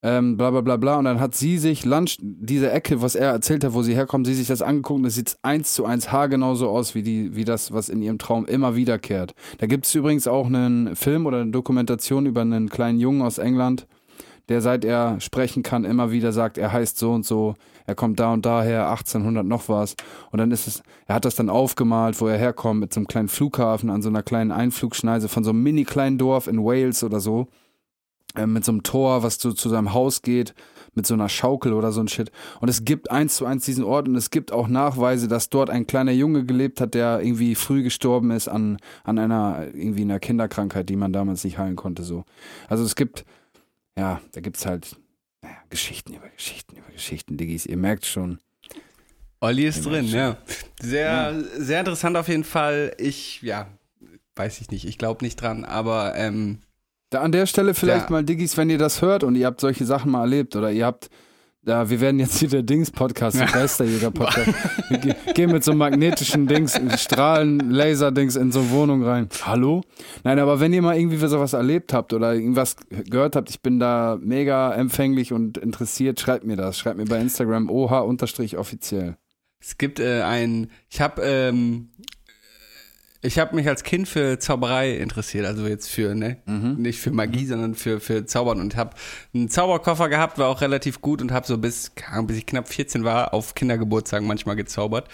ähm, 0.02 0.38
bla 0.38 0.52
bla 0.52 0.62
bla 0.62 0.78
bla. 0.78 0.98
Und 0.98 1.06
dann 1.06 1.20
hat 1.20 1.36
sie 1.36 1.58
sich 1.58 1.86
Lunch, 1.86 2.18
diese 2.20 2.72
Ecke, 2.72 3.02
was 3.02 3.16
er 3.16 3.32
erzählt 3.32 3.64
hat, 3.64 3.74
wo 3.74 3.82
sie 3.82 3.96
herkommt, 3.96 4.28
sie 4.28 4.34
sich 4.34 4.48
das 4.48 4.62
angeguckt 4.62 5.00
und 5.00 5.06
es 5.06 5.16
sieht 5.16 5.38
eins 5.42 5.74
zu 5.74 5.86
eins 5.86 6.12
haargenau 6.12 6.56
so 6.56 6.70
aus, 6.70 6.96
wie, 6.96 7.04
die, 7.04 7.36
wie 7.36 7.46
das, 7.46 7.72
was 7.72 7.90
in 7.90 8.02
ihrem 8.02 8.18
Traum 8.18 8.46
immer 8.46 8.76
wiederkehrt. 8.76 9.34
Da 9.58 9.68
gibt 9.68 9.86
es 9.86 9.96
übrigens 9.96 10.28
auch 10.28 10.48
einen 10.48 10.96
Film 10.96 11.26
oder 11.26 11.42
eine 11.42 11.52
Dokumentation 11.52 12.26
über 12.26 12.42
einen 12.42 12.70
kleinen 12.70 13.00
Jungen 13.00 13.22
aus 13.22 13.38
England, 13.38 13.88
der 14.48 14.62
seit 14.62 14.84
er 14.84 15.20
sprechen 15.20 15.64
kann 15.64 15.86
immer 15.86 16.12
wieder 16.12 16.32
sagt, 16.32 16.58
er 16.58 16.72
heißt 16.72 16.98
so 16.98 17.12
und 17.12 17.26
so, 17.26 17.56
er 17.90 17.96
kommt 17.96 18.20
da 18.20 18.32
und 18.32 18.46
daher, 18.46 18.90
1800 18.90 19.46
noch 19.46 19.68
was. 19.68 19.96
Und 20.32 20.38
dann 20.38 20.52
ist 20.52 20.68
es, 20.68 20.84
er 21.08 21.16
hat 21.16 21.26
das 21.26 21.36
dann 21.36 21.50
aufgemalt, 21.50 22.22
wo 22.22 22.28
er 22.28 22.38
herkommt, 22.38 22.80
mit 22.80 22.94
so 22.94 23.00
einem 23.00 23.08
kleinen 23.08 23.28
Flughafen 23.28 23.90
an 23.90 24.02
so 24.02 24.10
einer 24.10 24.24
kleinen 24.24 24.52
Einflugschneise 24.52 25.28
von 25.28 25.44
so 25.44 25.50
einem 25.50 25.64
mini 25.64 25.84
kleinen 25.84 26.18
Dorf 26.18 26.48
in 26.48 26.64
Wales 26.64 27.04
oder 27.04 27.20
so. 27.20 27.48
Äh, 28.36 28.46
mit 28.46 28.64
so 28.64 28.72
einem 28.72 28.84
Tor, 28.84 29.24
was 29.24 29.40
zu, 29.40 29.54
zu 29.54 29.70
seinem 29.70 29.94
Haus 29.94 30.22
geht, 30.22 30.54
mit 30.94 31.08
so 31.08 31.16
einer 31.16 31.30
Schaukel 31.30 31.74
oder 31.74 31.92
so 31.92 32.02
ein 32.02 32.08
Shit. 32.08 32.32
Und 32.62 32.70
es 32.70 32.86
gibt 32.86 33.10
eins 33.10 33.36
zu 33.36 33.46
eins 33.46 33.66
diesen 33.66 33.84
Ort 33.84 34.08
und 34.08 34.16
es 34.16 34.30
gibt 34.30 34.52
auch 34.52 34.68
Nachweise, 34.68 35.28
dass 35.28 35.50
dort 35.50 35.70
ein 35.70 35.88
kleiner 35.88 36.12
Junge 36.12 36.46
gelebt 36.46 36.80
hat, 36.80 36.94
der 36.94 37.22
irgendwie 37.22 37.56
früh 37.56 37.84
gestorben 37.84 38.32
ist 38.32 38.48
an, 38.48 38.78
an 39.04 39.18
einer, 39.18 39.68
irgendwie 39.74 40.04
einer 40.04 40.20
Kinderkrankheit, 40.20 40.90
die 40.90 40.96
man 40.96 41.12
damals 41.12 41.44
nicht 41.44 41.58
heilen 41.58 41.76
konnte, 41.76 42.04
so. 42.04 42.24
Also 42.68 42.84
es 42.84 42.96
gibt 42.96 43.26
ja, 44.00 44.22
da 44.32 44.42
gibt's 44.42 44.66
halt 44.66 44.96
naja, 45.42 45.56
Geschichten 45.70 46.14
über 46.14 46.28
Geschichten 46.30 46.78
über 46.78 46.92
Geschichten, 46.92 47.38
Diggis. 47.38 47.66
Ihr 47.66 47.78
merkt 47.78 48.06
schon. 48.06 48.40
Olli 49.42 49.66
ist 49.68 49.86
Ja, 49.86 49.92
drin, 49.92 50.08
schön. 50.08 50.18
ja. 50.20 50.38
Sehr, 50.82 51.44
sehr 51.58 51.80
interessant 51.80 52.18
auf 52.18 52.28
jeden 52.28 52.44
Fall. 52.44 52.94
Ich, 52.98 53.42
ja, 53.42 53.68
weiß 54.36 54.60
ich 54.62 54.70
nicht, 54.72 54.86
ich 54.86 54.98
glaube 54.98 55.24
nicht 55.24 55.38
dran, 55.42 55.64
aber 55.66 56.16
ähm, 56.16 56.60
Da 57.10 57.22
an 57.22 57.32
der 57.32 57.46
Stelle 57.46 57.74
vielleicht 57.74 58.06
Ja. 58.06 58.12
mal, 58.12 58.24
Diggis, 58.24 58.58
wenn 58.58 58.70
ihr 58.70 58.78
das 58.78 59.02
hört 59.02 59.24
und 59.24 59.36
ihr 59.36 59.46
habt 59.46 59.62
solche 59.62 59.86
Sachen 59.86 60.12
mal 60.12 60.22
erlebt 60.22 60.56
oder 60.56 60.72
ihr 60.72 60.86
habt, 60.86 61.10
da, 61.64 61.90
wir 61.90 62.00
werden 62.02 62.20
jetzt 62.20 62.40
hier 62.40 62.48
der 62.50 62.64
Dings-Podcast, 62.64 63.38
der 63.40 63.48
Geisterjäger-Podcast. 63.48 64.50
ge- 65.02 65.14
gehen 65.34 65.52
mit 65.52 65.64
so 65.64 65.74
magnetischen 65.74 66.48
Dings, 66.48 66.80
Strahlen, 66.98 67.60
Laser-Dings 67.70 68.36
in 68.38 68.52
so 68.52 68.62
eine 68.62 68.70
Wohnung 68.72 69.04
rein. 69.04 69.28
Hallo? 69.44 69.82
Nein, 70.24 70.40
aber 70.40 70.60
wenn 70.60 70.74
ihr 70.74 70.82
mal 70.82 70.98
irgendwie 70.98 71.18
sowas 71.18 71.54
erlebt 71.54 71.94
habt 71.94 72.14
oder 72.14 72.34
irgendwas 72.34 72.76
gehört 73.10 73.36
habt, 73.36 73.50
ich 73.50 73.62
bin 73.62 73.80
da 73.80 74.18
mega 74.22 74.74
empfänglich 74.74 75.34
und 75.34 75.58
interessiert, 75.58 76.20
schreibt 76.20 76.46
mir 76.46 76.56
das. 76.56 76.78
Schreibt 76.80 76.98
mir 76.98 77.06
bei 77.06 77.20
Instagram 77.20 77.70
oha-offiziell. 77.70 79.18
es 79.60 79.78
gibt 79.78 80.00
äh, 80.00 80.22
ein, 80.22 80.72
ich 80.90 81.02
habe 81.02 81.22
ähm, 81.24 81.90
ich 83.22 83.38
habe 83.38 83.56
mich 83.56 83.68
als 83.68 83.84
Kind 83.84 84.08
für 84.08 84.40
Zauberei 84.40 84.96
interessiert, 84.98 85.46
also 85.46 85.68
jetzt 85.68 85.90
für, 85.90 86.16
ne, 86.16 86.38
nicht 86.78 87.00
für 87.00 87.12
Magie, 87.12 87.46
sondern 87.46 87.76
für, 87.76 88.00
für 88.00 88.26
Zaubern 88.26 88.60
und 88.62 88.76
habe 88.78 88.92
einen 89.34 89.50
Zauberkoffer 89.50 90.08
gehabt, 90.10 90.38
war 90.38 90.48
auch 90.48 90.62
relativ 90.62 91.02
gut 91.02 91.22
und 91.22 91.32
habe 91.32 91.46
so 91.46 91.58
bis, 91.58 91.94
keine 91.96 92.14
Ahnung, 92.14 92.28
bis 92.28 92.38
ich 92.38 92.46
knapp 92.46 92.68
14 92.70 93.04
war, 93.04 93.34
auf 93.34 93.56
Kindergeburtstagen 93.56 94.28
manchmal 94.28 94.56
gezaubert. 94.56 95.10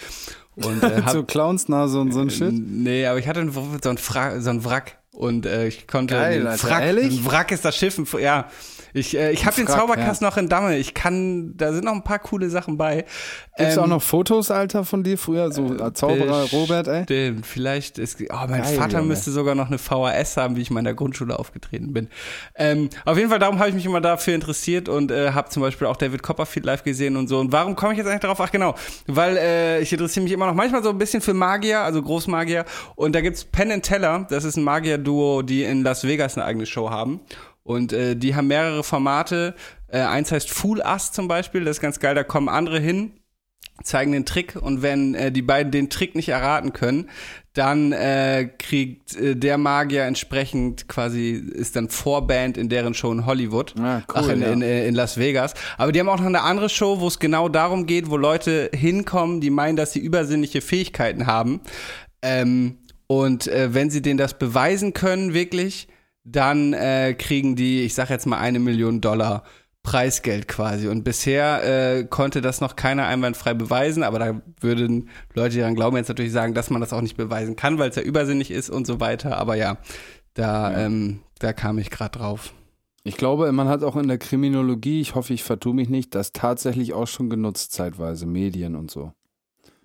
Und 0.54 0.82
äh, 0.82 1.02
hab, 1.04 1.10
so 1.10 1.22
Clownsnase 1.24 1.98
und 2.00 2.12
so 2.12 2.20
ein 2.20 2.30
Shit. 2.30 2.52
Nee, 2.52 3.06
aber 3.06 3.18
ich 3.18 3.26
hatte 3.28 3.40
einen- 3.40 3.52
so 3.52 3.90
ein, 3.90 3.98
Fra 3.98 4.40
so 4.40 4.50
ein 4.50 4.64
Wrack 4.64 4.98
und 5.16 5.46
äh, 5.46 5.66
ich 5.66 5.86
konnte 5.86 6.14
Geil, 6.14 6.46
Alter, 6.46 6.68
Wrack, 6.68 6.82
ehrlich? 6.82 7.18
ein 7.18 7.26
Wrack 7.26 7.50
ist 7.52 7.64
das 7.64 7.76
Schiff, 7.76 7.98
ja. 8.20 8.48
Ich, 8.94 9.14
äh, 9.14 9.30
ich 9.32 9.44
habe 9.44 9.54
den 9.56 9.68
Wrack, 9.68 9.76
Zauberkasten 9.78 10.26
noch 10.26 10.38
in 10.38 10.48
Damme. 10.48 10.78
Ich 10.78 10.94
kann, 10.94 11.54
da 11.56 11.72
sind 11.72 11.84
noch 11.84 11.92
ein 11.92 12.02
paar 12.04 12.18
coole 12.18 12.48
Sachen 12.48 12.78
bei. 12.78 13.04
Gibt's 13.58 13.76
Ähm, 13.76 13.82
auch 13.82 13.86
noch 13.88 14.02
Fotos, 14.02 14.50
Alter, 14.50 14.84
von 14.84 15.02
dir 15.02 15.18
früher? 15.18 15.52
So 15.52 15.74
äh, 15.74 15.92
Zauberer 15.92 16.44
Robert, 16.50 16.88
ey? 16.88 17.02
Stimmt, 17.02 17.46
vielleicht 17.46 17.98
ist. 17.98 18.18
Oh, 18.30 18.34
mein 18.48 18.62
Geil, 18.62 18.74
Vater 18.76 18.98
Junge. 18.98 19.08
müsste 19.08 19.32
sogar 19.32 19.54
noch 19.54 19.66
eine 19.66 19.76
VHS 19.78 20.38
haben, 20.38 20.56
wie 20.56 20.62
ich 20.62 20.70
mal 20.70 20.78
in 20.80 20.84
der 20.86 20.94
Grundschule 20.94 21.38
aufgetreten 21.38 21.92
bin. 21.92 22.08
Ähm, 22.54 22.88
auf 23.04 23.18
jeden 23.18 23.28
Fall, 23.28 23.38
darum 23.38 23.58
habe 23.58 23.68
ich 23.68 23.74
mich 23.74 23.84
immer 23.84 24.00
dafür 24.00 24.34
interessiert 24.34 24.88
und 24.88 25.10
äh, 25.10 25.32
habe 25.32 25.50
zum 25.50 25.60
Beispiel 25.62 25.86
auch 25.88 25.96
David 25.96 26.22
Copperfield 26.22 26.64
live 26.64 26.82
gesehen 26.82 27.16
und 27.16 27.28
so. 27.28 27.38
Und 27.38 27.52
warum 27.52 27.76
komme 27.76 27.92
ich 27.92 27.98
jetzt 27.98 28.06
eigentlich 28.06 28.20
darauf? 28.20 28.40
Ach 28.40 28.50
genau, 28.50 28.74
weil 29.06 29.36
äh, 29.36 29.80
ich 29.80 29.92
interessiere 29.92 30.24
mich 30.24 30.32
immer 30.32 30.46
noch 30.46 30.54
manchmal 30.54 30.82
so 30.82 30.88
ein 30.88 30.96
bisschen 30.98 31.20
für 31.20 31.34
Magier, 31.34 31.80
also 31.80 32.00
Großmagier. 32.02 32.64
Und 32.94 33.14
da 33.14 33.20
gibt's 33.20 33.44
Penn 33.44 33.70
and 33.72 33.84
Teller, 33.84 34.26
das 34.30 34.44
ist 34.44 34.56
ein 34.56 34.64
Magier-Duo, 35.06 35.42
die 35.42 35.62
in 35.62 35.82
Las 35.82 36.04
Vegas 36.04 36.36
eine 36.36 36.44
eigene 36.44 36.66
Show 36.66 36.90
haben. 36.90 37.20
Und 37.62 37.92
äh, 37.92 38.16
die 38.16 38.34
haben 38.34 38.48
mehrere 38.48 38.84
Formate. 38.84 39.54
Äh, 39.88 40.00
eins 40.00 40.32
heißt 40.32 40.50
Fool 40.50 40.80
Us 40.80 41.12
zum 41.12 41.28
Beispiel, 41.28 41.64
das 41.64 41.78
ist 41.78 41.80
ganz 41.80 42.00
geil, 42.00 42.14
da 42.14 42.24
kommen 42.24 42.48
andere 42.48 42.78
hin 42.80 43.12
zeigen 43.82 44.12
den 44.12 44.24
Trick 44.24 44.56
und 44.56 44.80
wenn 44.80 45.14
äh, 45.14 45.30
die 45.30 45.42
beiden 45.42 45.70
den 45.70 45.90
Trick 45.90 46.14
nicht 46.14 46.30
erraten 46.30 46.72
können, 46.72 47.10
dann 47.52 47.92
äh, 47.92 48.48
kriegt 48.58 49.14
äh, 49.16 49.36
der 49.36 49.58
Magier 49.58 50.04
entsprechend 50.04 50.88
quasi 50.88 51.32
ist 51.32 51.76
dann 51.76 51.90
Vorband 51.90 52.56
in 52.56 52.70
deren 52.70 52.94
Show 52.94 53.12
in 53.12 53.26
Hollywood. 53.26 53.74
Ah, 53.78 54.02
cool, 54.08 54.14
Ach, 54.14 54.28
in, 54.30 54.40
ja. 54.40 54.50
in, 54.50 54.62
in 54.62 54.94
Las 54.94 55.18
Vegas. 55.18 55.52
Aber 55.76 55.92
die 55.92 56.00
haben 56.00 56.08
auch 56.08 56.18
noch 56.18 56.24
eine 56.26 56.40
andere 56.40 56.70
Show, 56.70 57.00
wo 57.00 57.08
es 57.08 57.18
genau 57.18 57.50
darum 57.50 57.84
geht, 57.84 58.08
wo 58.08 58.16
Leute 58.16 58.70
hinkommen, 58.74 59.42
die 59.42 59.50
meinen, 59.50 59.76
dass 59.76 59.92
sie 59.92 60.00
übersinnliche 60.00 60.62
Fähigkeiten 60.62 61.26
haben. 61.26 61.60
Ähm, 62.22 62.78
und 63.06 63.46
äh, 63.48 63.74
wenn 63.74 63.90
sie 63.90 64.02
denen 64.02 64.18
das 64.18 64.38
beweisen 64.38 64.92
können, 64.92 65.34
wirklich, 65.34 65.88
dann 66.24 66.72
äh, 66.72 67.14
kriegen 67.14 67.56
die, 67.56 67.82
ich 67.82 67.94
sag 67.94 68.10
jetzt 68.10 68.26
mal 68.26 68.38
eine 68.38 68.58
Million 68.58 69.00
Dollar 69.00 69.44
Preisgeld 69.82 70.48
quasi. 70.48 70.88
Und 70.88 71.04
bisher 71.04 71.62
äh, 71.98 72.04
konnte 72.04 72.40
das 72.40 72.60
noch 72.60 72.74
keiner 72.74 73.06
einwandfrei 73.06 73.54
beweisen, 73.54 74.02
aber 74.02 74.18
da 74.18 74.42
würden 74.60 75.08
Leute, 75.34 75.54
die 75.54 75.60
daran 75.60 75.76
glauben, 75.76 75.96
jetzt 75.96 76.08
natürlich 76.08 76.32
sagen, 76.32 76.54
dass 76.54 76.70
man 76.70 76.80
das 76.80 76.92
auch 76.92 77.02
nicht 77.02 77.16
beweisen 77.16 77.54
kann, 77.54 77.78
weil 77.78 77.90
es 77.90 77.96
ja 77.96 78.02
übersinnig 78.02 78.50
ist 78.50 78.68
und 78.68 78.86
so 78.86 78.98
weiter. 78.98 79.38
Aber 79.38 79.54
ja, 79.54 79.78
da, 80.34 80.76
Ähm, 80.76 81.20
da 81.38 81.52
kam 81.52 81.78
ich 81.78 81.90
gerade 81.90 82.18
drauf. 82.18 82.52
Ich 83.04 83.16
glaube, 83.16 83.50
man 83.52 83.68
hat 83.68 83.84
auch 83.84 83.96
in 83.96 84.08
der 84.08 84.18
Kriminologie, 84.18 85.00
ich 85.00 85.14
hoffe, 85.14 85.32
ich 85.32 85.44
vertue 85.44 85.74
mich 85.74 85.88
nicht, 85.88 86.14
das 86.14 86.32
tatsächlich 86.32 86.92
auch 86.92 87.06
schon 87.06 87.30
genutzt, 87.30 87.72
zeitweise, 87.72 88.26
Medien 88.26 88.74
und 88.74 88.90
so. 88.90 89.12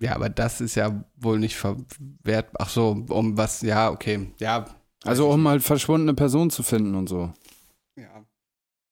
Ja, 0.02 0.14
aber 0.16 0.28
das 0.28 0.60
ist 0.60 0.74
ja 0.74 1.04
wohl 1.16 1.38
nicht 1.38 1.56
verwehrt. 1.56 2.48
Ach 2.58 2.68
so, 2.68 3.04
um 3.08 3.36
was, 3.38 3.62
ja, 3.62 3.90
okay. 3.90 4.30
Ja. 4.40 4.66
Also 5.04 5.30
um 5.30 5.46
halt 5.48 5.62
verschwundene 5.62 6.14
Personen 6.14 6.50
zu 6.50 6.62
finden 6.62 6.94
und 6.94 7.08
so. 7.08 7.32
ja. 7.96 8.24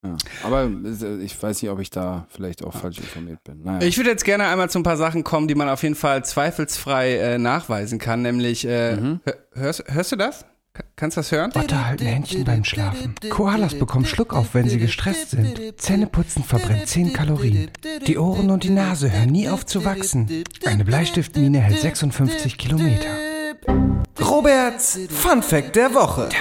Ja. 0.03 0.17
Aber 0.45 0.63
äh, 0.65 1.17
ich 1.23 1.41
weiß 1.43 1.61
nicht, 1.61 1.71
ob 1.71 1.79
ich 1.79 1.91
da 1.91 2.27
vielleicht 2.31 2.65
auch 2.65 2.73
falsch 2.73 2.97
informiert 3.01 3.45
bin. 3.45 3.63
Naja. 3.65 3.87
Ich 3.87 3.99
würde 3.99 4.09
jetzt 4.09 4.25
gerne 4.25 4.47
einmal 4.47 4.71
zu 4.71 4.79
ein 4.79 4.83
paar 4.83 4.97
Sachen 4.97 5.25
kommen, 5.25 5.47
die 5.47 5.55
man 5.55 5.69
auf 5.69 5.83
jeden 5.83 5.95
Fall 5.95 6.25
zweifelsfrei 6.25 7.17
äh, 7.19 7.39
nachweisen 7.39 7.99
kann, 7.99 8.23
nämlich, 8.23 8.67
äh, 8.67 8.97
Mhm. 8.97 9.21
hör- 9.25 9.37
hörst, 9.53 9.85
hörst 9.89 10.13
du 10.13 10.17
das? 10.17 10.47
Ka- 10.73 10.85
Kannst 10.95 11.17
du 11.17 11.21
das 11.21 11.33
hören? 11.33 11.51
Otter 11.55 11.85
halten 11.87 12.07
Händchen 12.07 12.45
beim 12.45 12.63
Schlafen. 12.65 13.15
Koalas 13.29 13.75
bekommen 13.77 14.07
Schluck 14.07 14.33
auf, 14.33 14.55
wenn 14.55 14.69
sie 14.69 14.79
gestresst 14.79 15.31
sind. 15.31 15.81
Zähneputzen 15.81 16.45
verbrennt 16.45 16.87
10 16.87 17.13
Kalorien. 17.13 17.71
Die 18.07 18.19
Ohren 18.19 18.51
und 18.51 18.63
die 18.63 18.71
Nase 18.71 19.11
hören 19.11 19.31
nie 19.31 19.49
auf 19.49 19.67
zu 19.67 19.85
wachsen. 19.85 20.45
Eine 20.65 20.85
Bleistiftmine 20.85 21.59
hält 21.61 21.81
56 21.81 22.57
Kilometer. 22.57 23.09
Roberts 24.21 24.99
Fun 25.11 25.43
Fact 25.43 25.75
der 25.77 25.93
Woche. 25.95 26.29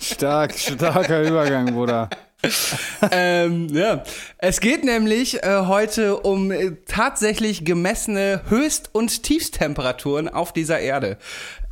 Stark, 0.00 0.54
starker 0.58 1.22
Übergang, 1.22 1.66
Bruder. 1.72 2.08
ähm, 3.10 3.68
ja. 3.70 4.04
Es 4.38 4.60
geht 4.60 4.84
nämlich 4.84 5.42
äh, 5.42 5.62
heute 5.66 6.18
um 6.18 6.52
äh, 6.52 6.76
tatsächlich 6.86 7.64
gemessene 7.64 8.42
Höchst- 8.48 8.90
und 8.92 9.24
Tiefsttemperaturen 9.24 10.28
auf 10.28 10.52
dieser 10.52 10.78
Erde. 10.78 11.18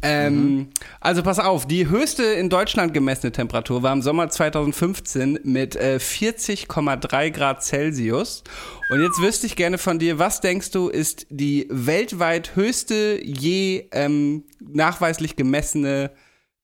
Ähm, 0.02 0.68
Also 1.00 1.22
pass 1.22 1.38
auf, 1.38 1.66
die 1.66 1.88
höchste 1.88 2.24
in 2.24 2.50
Deutschland 2.50 2.92
gemessene 2.94 3.32
Temperatur 3.32 3.82
war 3.82 3.92
im 3.92 4.02
Sommer 4.02 4.28
2015 4.28 5.40
mit 5.44 5.76
äh, 5.76 5.98
40,3 6.00 7.30
Grad 7.30 7.62
Celsius. 7.62 8.42
Und 8.90 9.02
jetzt 9.02 9.20
wüsste 9.20 9.46
ich 9.46 9.56
gerne 9.56 9.78
von 9.78 9.98
dir, 9.98 10.18
was 10.18 10.40
denkst 10.40 10.72
du, 10.72 10.88
ist 10.88 11.26
die 11.30 11.66
weltweit 11.70 12.56
höchste 12.56 13.20
je 13.22 13.88
ähm, 13.92 14.44
nachweislich 14.60 15.36
gemessene 15.36 16.10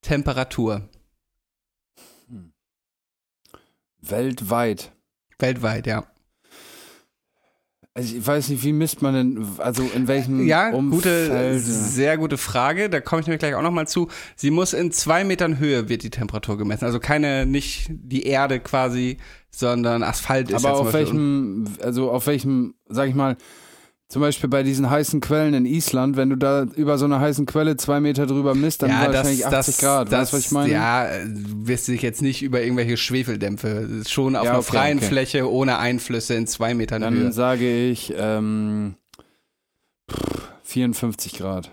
Temperatur? 0.02 0.88
Weltweit. 4.02 4.92
Weltweit, 5.38 5.86
ja. 5.86 6.04
Also 7.94 8.16
ich 8.16 8.26
weiß 8.26 8.48
nicht, 8.48 8.64
wie 8.64 8.72
misst 8.72 9.02
man 9.02 9.14
denn, 9.14 9.46
also 9.58 9.82
in 9.94 10.08
welchem 10.08 10.46
Ja, 10.46 10.70
Umfeld? 10.70 11.28
gute, 11.30 11.58
sehr 11.58 12.16
gute 12.16 12.38
Frage. 12.38 12.88
Da 12.88 13.00
komme 13.02 13.20
ich 13.20 13.26
nämlich 13.26 13.40
gleich 13.40 13.54
auch 13.54 13.62
nochmal 13.62 13.86
zu. 13.86 14.08
Sie 14.34 14.50
muss 14.50 14.72
in 14.72 14.92
zwei 14.92 15.24
Metern 15.24 15.58
Höhe 15.58 15.90
wird 15.90 16.02
die 16.02 16.08
Temperatur 16.08 16.56
gemessen. 16.56 16.86
Also 16.86 17.00
keine, 17.00 17.44
nicht 17.44 17.88
die 17.90 18.22
Erde 18.22 18.60
quasi, 18.60 19.18
sondern 19.50 20.02
Asphalt 20.02 20.48
ist 20.50 20.64
Aber 20.64 20.74
ja 20.74 20.80
auf 20.80 20.92
welchem, 20.94 21.66
also 21.82 22.10
auf 22.10 22.26
welchem, 22.26 22.74
sag 22.88 23.10
ich 23.10 23.14
mal, 23.14 23.36
zum 24.12 24.20
Beispiel 24.20 24.50
bei 24.50 24.62
diesen 24.62 24.90
heißen 24.90 25.22
Quellen 25.22 25.54
in 25.54 25.64
Island, 25.64 26.18
wenn 26.18 26.28
du 26.28 26.36
da 26.36 26.64
über 26.76 26.98
so 26.98 27.06
eine 27.06 27.18
heißen 27.18 27.46
Quelle 27.46 27.78
zwei 27.78 27.98
Meter 27.98 28.26
drüber 28.26 28.54
misst, 28.54 28.82
dann 28.82 28.90
ja, 28.90 29.06
das, 29.06 29.16
wahrscheinlich 29.16 29.46
80 29.46 29.50
das, 29.50 29.78
Grad. 29.78 30.12
Das, 30.12 30.20
weißt 30.20 30.32
du, 30.32 30.36
was 30.36 30.44
ich 30.44 30.50
meine? 30.52 30.70
Ja, 30.70 31.06
äh, 31.08 31.24
wirst 31.26 31.88
du 31.88 31.92
dich 31.92 32.02
jetzt 32.02 32.20
nicht 32.20 32.42
über 32.42 32.60
irgendwelche 32.62 32.98
Schwefeldämpfe. 32.98 33.68
Ist 33.68 34.12
schon 34.12 34.36
auf 34.36 34.44
Ja, 34.44 34.50
einer 34.50 34.58
okay, 34.58 34.70
freien 34.70 34.98
okay. 34.98 35.06
Fläche 35.06 35.50
ohne 35.50 35.78
Einflüsse 35.78 36.34
in 36.34 36.46
zwei 36.46 36.74
Metern 36.74 37.00
Dann 37.00 37.14
Höhe. 37.14 37.32
sage 37.32 37.88
ich 37.88 38.12
ähm, 38.14 38.96
pff, 40.10 40.50
54 40.64 41.38
Grad. 41.38 41.70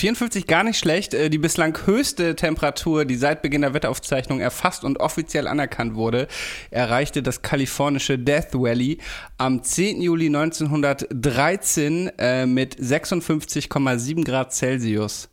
54 0.00 0.46
gar 0.46 0.64
nicht 0.64 0.78
schlecht. 0.78 1.12
Äh, 1.12 1.28
Die 1.28 1.38
bislang 1.38 1.76
höchste 1.84 2.34
Temperatur, 2.34 3.04
die 3.04 3.16
seit 3.16 3.42
Beginn 3.42 3.60
der 3.60 3.74
Wetteraufzeichnung 3.74 4.40
erfasst 4.40 4.82
und 4.82 4.98
offiziell 4.98 5.46
anerkannt 5.46 5.94
wurde, 5.94 6.26
erreichte 6.70 7.22
das 7.22 7.42
kalifornische 7.42 8.18
Death 8.18 8.54
Valley 8.54 8.98
am 9.36 9.62
10. 9.62 10.00
Juli 10.00 10.26
1913 10.26 12.12
äh, 12.18 12.46
mit 12.46 12.76
56,7 12.76 14.24
Grad 14.24 14.54
Celsius. 14.54 15.28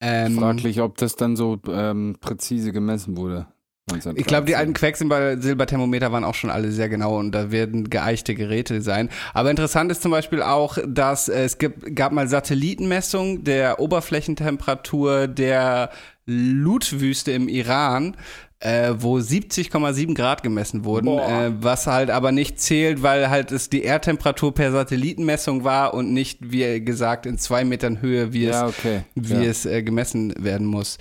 Ähm, 0.00 0.38
Fraglich, 0.38 0.80
ob 0.80 0.98
das 0.98 1.16
dann 1.16 1.34
so 1.34 1.58
ähm, 1.68 2.16
präzise 2.20 2.72
gemessen 2.72 3.16
wurde. 3.16 3.46
Ich 4.14 4.26
glaube, 4.26 4.46
die 4.46 4.56
alten 4.56 4.72
Quecksilberthermometer 4.74 6.12
waren 6.12 6.24
auch 6.24 6.34
schon 6.34 6.50
alle 6.50 6.70
sehr 6.70 6.88
genau 6.88 7.18
und 7.18 7.32
da 7.32 7.50
werden 7.50 7.90
geeichte 7.90 8.34
Geräte 8.34 8.82
sein. 8.82 9.08
Aber 9.34 9.50
interessant 9.50 9.90
ist 9.90 10.02
zum 10.02 10.10
Beispiel 10.10 10.42
auch, 10.42 10.78
dass 10.86 11.28
es 11.28 11.58
gibt, 11.58 11.94
gab 11.94 12.12
mal 12.12 12.28
Satellitenmessungen 12.28 13.44
der 13.44 13.80
Oberflächentemperatur 13.80 15.28
der 15.28 15.90
Lut-Wüste 16.26 17.32
im 17.32 17.48
Iran, 17.48 18.16
äh, 18.60 18.94
wo 18.98 19.18
70,7 19.18 20.14
Grad 20.14 20.42
gemessen 20.42 20.84
wurden, 20.84 21.08
äh, 21.18 21.52
was 21.60 21.86
halt 21.86 22.10
aber 22.10 22.32
nicht 22.32 22.60
zählt, 22.60 23.02
weil 23.02 23.30
halt 23.30 23.52
es 23.52 23.70
die 23.70 23.82
Erdtemperatur 23.82 24.52
per 24.52 24.72
Satellitenmessung 24.72 25.64
war 25.64 25.94
und 25.94 26.12
nicht, 26.12 26.38
wie 26.52 26.84
gesagt, 26.84 27.26
in 27.26 27.38
zwei 27.38 27.64
Metern 27.64 28.00
Höhe, 28.00 28.32
wie 28.32 28.46
Ja, 28.46 28.66
es 28.66 28.78
okay. 28.78 29.02
wie 29.14 29.34
ja. 29.34 29.42
es 29.42 29.64
äh, 29.64 29.82
gemessen 29.82 30.34
werden 30.38 30.66
muss. 30.66 30.98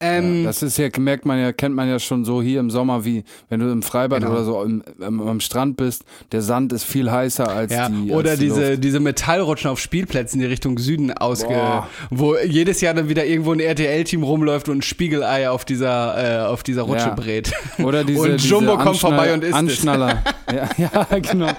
Ähm, 0.00 0.44
Das 0.44 0.62
ist 0.62 0.78
ja, 0.78 0.88
merkt 1.00 1.26
man 1.26 1.40
ja, 1.40 1.52
kennt 1.52 1.74
man 1.74 1.88
ja 1.88 1.98
schon 1.98 2.24
so 2.24 2.40
hier 2.40 2.60
im 2.60 2.70
Sommer, 2.70 3.04
wie 3.04 3.24
wenn 3.48 3.58
du 3.58 3.68
im 3.72 3.82
Freibad 3.82 4.20
Genau. 4.20 4.32
oder 4.32 4.44
so 4.44 4.62
im, 4.62 4.84
am, 5.00 5.20
am 5.20 5.40
Strand 5.40 5.76
bist, 5.76 6.04
der 6.30 6.40
Sand 6.40 6.72
ist 6.72 6.84
viel 6.84 7.10
heißer 7.10 7.48
als 7.48 7.72
ja, 7.72 7.88
die. 7.88 8.12
oder 8.12 8.30
als 8.30 8.38
die 8.38 8.44
diese, 8.46 8.70
Luft. 8.70 8.84
diese 8.84 9.00
Metallrutschen 9.00 9.70
auf 9.70 9.80
Spielplätzen, 9.80 10.38
die 10.38 10.46
Richtung 10.46 10.78
Süden 10.78 11.12
ausge. 11.12 11.48
Boah. 11.48 11.88
Wo 12.10 12.36
jedes 12.36 12.80
Jahr 12.80 12.94
dann 12.94 13.08
wieder 13.08 13.26
irgendwo 13.26 13.52
ein 13.52 13.58
RTL-Team 13.60 14.22
rumläuft 14.22 14.68
und 14.68 14.78
ein 14.78 14.82
Spiegelei 14.82 15.50
auf 15.50 15.64
dieser, 15.64 16.42
äh, 16.44 16.46
auf 16.46 16.62
dieser 16.62 16.82
Rutsche 16.82 17.08
Ja. 17.08 17.14
brät. 17.14 17.50
Oder 17.82 18.04
diese, 18.04 18.20
und 18.22 18.40
Jumbo 18.44 18.74
diese 18.74 18.84
kommt 18.84 18.98
vorbei 18.98 19.34
und 19.34 19.42
isst 19.42 19.50
es. 19.52 19.58
Anschnaller. 19.58 20.22
ja, 20.54 20.68
ja, 20.78 21.18
genau. 21.18 21.50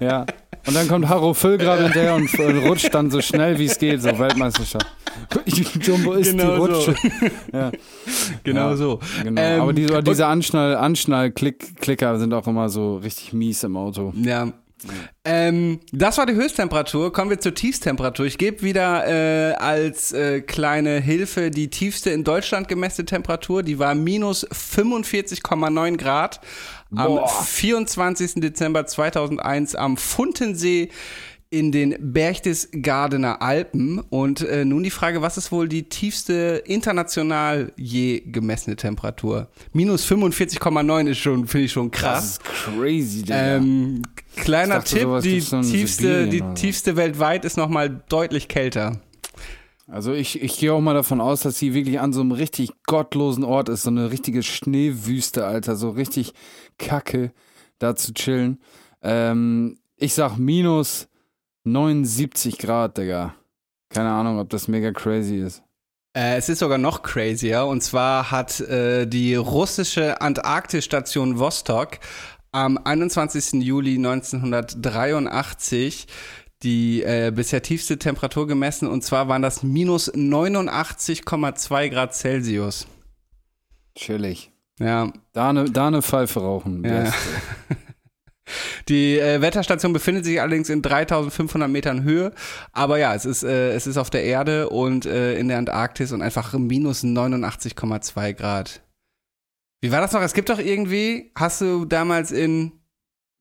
Ja. 0.00 0.24
Und 0.66 0.74
dann 0.74 0.88
kommt 0.88 1.08
Harro 1.08 1.32
Füll 1.34 1.58
gerade 1.58 1.84
hinterher 1.84 2.14
und 2.16 2.32
äh, 2.34 2.66
rutscht 2.66 2.92
dann 2.92 3.10
so 3.10 3.20
schnell 3.20 3.58
wie 3.58 3.66
es 3.66 3.78
geht, 3.78 4.02
so 4.02 4.18
Weltmeisterschaft. 4.18 4.86
Jumbo 5.80 6.14
ist 6.14 6.30
Genau 6.32 6.66
die 6.66 6.72
so. 6.72 6.90
Rutsche. 6.90 6.94
Ja, 7.52 7.72
Genau 8.42 8.70
Ja, 8.70 8.76
so. 8.76 9.00
genau. 9.22 9.40
Ähm, 9.40 9.60
Aber 9.62 9.72
diese, 9.72 9.96
und- 9.98 10.06
diese 10.08 10.26
Anschnall, 10.26 10.76
Anschnall-Klicker 10.76 12.18
sind 12.18 12.34
auch 12.34 12.46
immer 12.46 12.68
so 12.68 12.96
richtig 12.96 13.32
mies 13.32 13.62
im 13.64 13.76
Auto. 13.76 14.12
Ja. 14.22 14.48
Ähm, 15.24 15.80
das 15.92 16.18
war 16.18 16.26
die 16.26 16.34
Höchsttemperatur. 16.34 17.12
Kommen 17.12 17.30
wir 17.30 17.40
zur 17.40 17.54
Tiefstemperatur. 17.54 18.26
Ich 18.26 18.38
gebe 18.38 18.62
wieder 18.62 19.06
äh, 19.06 19.54
als 19.54 20.12
äh, 20.12 20.42
kleine 20.42 21.00
Hilfe 21.00 21.50
die 21.50 21.68
tiefste 21.68 22.10
in 22.10 22.24
Deutschland 22.24 22.68
gemessene 22.68 23.06
Temperatur. 23.06 23.62
Die 23.62 23.78
war 23.78 23.94
minus 23.94 24.46
45,9 24.48 25.96
Grad 25.96 26.40
am 26.94 27.06
Boah. 27.06 27.28
24. 27.28 28.34
Dezember 28.36 28.86
2001 28.86 29.74
am 29.74 29.96
Funtensee 29.96 30.90
in 31.50 31.72
den 31.72 31.96
Berchtesgadener 32.00 33.40
Alpen. 33.40 34.00
Und 34.00 34.42
äh, 34.42 34.64
nun 34.64 34.82
die 34.82 34.90
Frage, 34.90 35.22
was 35.22 35.36
ist 35.36 35.52
wohl 35.52 35.68
die 35.68 35.88
tiefste 35.88 36.62
international 36.66 37.72
je 37.76 38.20
gemessene 38.20 38.76
Temperatur? 38.76 39.48
Minus 39.72 40.06
45,9 40.10 41.08
ist 41.08 41.18
schon, 41.18 41.46
finde 41.46 41.66
ich 41.66 41.72
schon 41.72 41.90
krass. 41.90 42.38
Das 42.38 42.54
ist 42.54 42.74
crazy, 42.74 43.22
Digga. 43.22 43.56
Ähm, 43.56 44.02
kleiner 44.36 44.76
dachte, 44.76 44.98
Tipp, 44.98 45.20
die 45.22 45.40
tiefste, 45.40 46.28
die 46.28 46.42
tiefste 46.54 46.96
weltweit 46.96 47.44
ist 47.44 47.56
nochmal 47.56 48.02
deutlich 48.08 48.48
kälter. 48.48 49.00
Also 49.88 50.12
ich, 50.12 50.42
ich 50.42 50.58
gehe 50.58 50.72
auch 50.72 50.80
mal 50.80 50.94
davon 50.94 51.20
aus, 51.20 51.42
dass 51.42 51.58
sie 51.58 51.72
wirklich 51.72 52.00
an 52.00 52.12
so 52.12 52.20
einem 52.20 52.32
richtig 52.32 52.70
gottlosen 52.86 53.44
Ort 53.44 53.68
ist, 53.68 53.84
so 53.84 53.90
eine 53.90 54.10
richtige 54.10 54.42
Schneewüste, 54.42 55.46
Alter, 55.46 55.76
so 55.76 55.90
richtig 55.90 56.32
kacke, 56.76 57.32
da 57.78 57.94
zu 57.94 58.12
chillen. 58.12 58.58
Ähm, 59.02 59.78
ich 59.96 60.14
sag 60.14 60.38
minus 60.38 61.06
79 61.66 62.58
Grad, 62.58 62.96
Digga. 62.96 63.34
Keine 63.88 64.10
Ahnung, 64.10 64.38
ob 64.38 64.50
das 64.50 64.68
mega 64.68 64.92
crazy 64.92 65.36
ist. 65.36 65.62
Äh, 66.16 66.36
es 66.36 66.48
ist 66.48 66.60
sogar 66.60 66.78
noch 66.78 67.02
crazier. 67.02 67.66
Und 67.66 67.82
zwar 67.82 68.30
hat 68.30 68.60
äh, 68.60 69.06
die 69.06 69.34
russische 69.34 70.20
Antarktisstation 70.20 71.38
Vostok 71.38 71.98
am 72.52 72.78
21. 72.78 73.62
Juli 73.62 73.96
1983 73.96 76.06
die 76.62 77.02
äh, 77.02 77.30
bisher 77.34 77.62
tiefste 77.62 77.98
Temperatur 77.98 78.46
gemessen. 78.46 78.88
Und 78.88 79.04
zwar 79.04 79.28
waren 79.28 79.42
das 79.42 79.62
minus 79.62 80.10
89,2 80.12 81.90
Grad 81.90 82.14
Celsius. 82.14 82.86
Chillig. 83.94 84.50
Ja, 84.78 85.12
Da 85.32 85.50
eine 85.50 85.70
da 85.70 85.90
ne 85.90 86.02
Pfeife 86.02 86.40
rauchen. 86.40 86.84
Ja. 86.84 87.08
Die 88.88 89.18
äh, 89.18 89.40
Wetterstation 89.40 89.92
befindet 89.92 90.24
sich 90.24 90.40
allerdings 90.40 90.68
in 90.68 90.82
3500 90.82 91.68
Metern 91.68 92.02
Höhe. 92.04 92.32
Aber 92.72 92.98
ja, 92.98 93.14
es 93.14 93.24
ist, 93.24 93.42
äh, 93.42 93.72
es 93.72 93.86
ist 93.86 93.96
auf 93.96 94.10
der 94.10 94.24
Erde 94.24 94.68
und 94.68 95.06
äh, 95.06 95.38
in 95.38 95.48
der 95.48 95.58
Antarktis 95.58 96.12
und 96.12 96.22
einfach 96.22 96.52
minus 96.54 97.02
89,2 97.02 98.32
Grad. 98.34 98.82
Wie 99.80 99.92
war 99.92 100.00
das 100.00 100.12
noch? 100.12 100.22
Es 100.22 100.34
gibt 100.34 100.48
doch 100.48 100.58
irgendwie, 100.58 101.32
hast 101.34 101.60
du 101.60 101.84
damals 101.84 102.32
in, 102.32 102.72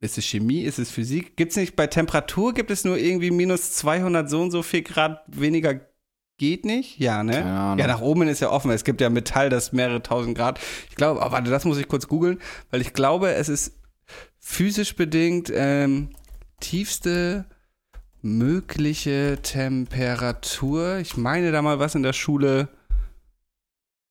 ist 0.01 0.17
es 0.17 0.25
Chemie, 0.25 0.61
ist 0.61 0.79
es 0.79 0.91
Physik? 0.91 1.37
Gibt 1.37 1.51
es 1.51 1.57
nicht, 1.57 1.75
bei 1.75 1.87
Temperatur 1.87 2.53
gibt 2.53 2.71
es 2.71 2.83
nur 2.83 2.97
irgendwie 2.97 3.31
minus 3.31 3.73
200 3.73 4.29
so 4.29 4.41
und 4.41 4.51
so 4.51 4.61
viel 4.61 4.83
Grad 4.83 5.23
weniger 5.27 5.79
geht 6.37 6.65
nicht? 6.65 6.99
Ja, 6.99 7.23
ne? 7.23 7.39
Ja, 7.39 7.75
nach 7.75 8.01
oben 8.01 8.27
ist 8.27 8.41
ja 8.41 8.49
offen. 8.49 8.71
Es 8.71 8.83
gibt 8.83 8.99
ja 8.99 9.09
Metall, 9.09 9.49
das 9.49 9.71
mehrere 9.71 10.03
tausend 10.03 10.37
Grad. 10.37 10.59
Ich 10.89 10.95
glaube, 10.95 11.21
oh, 11.23 11.31
warte, 11.31 11.49
das 11.49 11.63
muss 11.65 11.77
ich 11.77 11.87
kurz 11.87 12.07
googeln, 12.07 12.39
weil 12.71 12.81
ich 12.81 12.93
glaube, 12.93 13.33
es 13.33 13.47
ist 13.47 13.73
physisch 14.45 14.95
bedingt 14.95 15.51
ähm, 15.53 16.09
tiefste 16.59 17.45
mögliche 18.21 19.39
Temperatur. 19.41 20.99
Ich 20.99 21.17
meine 21.17 21.51
da 21.51 21.63
mal 21.63 21.79
was 21.79 21.95
in 21.95 22.03
der 22.03 22.13
Schule. 22.13 22.69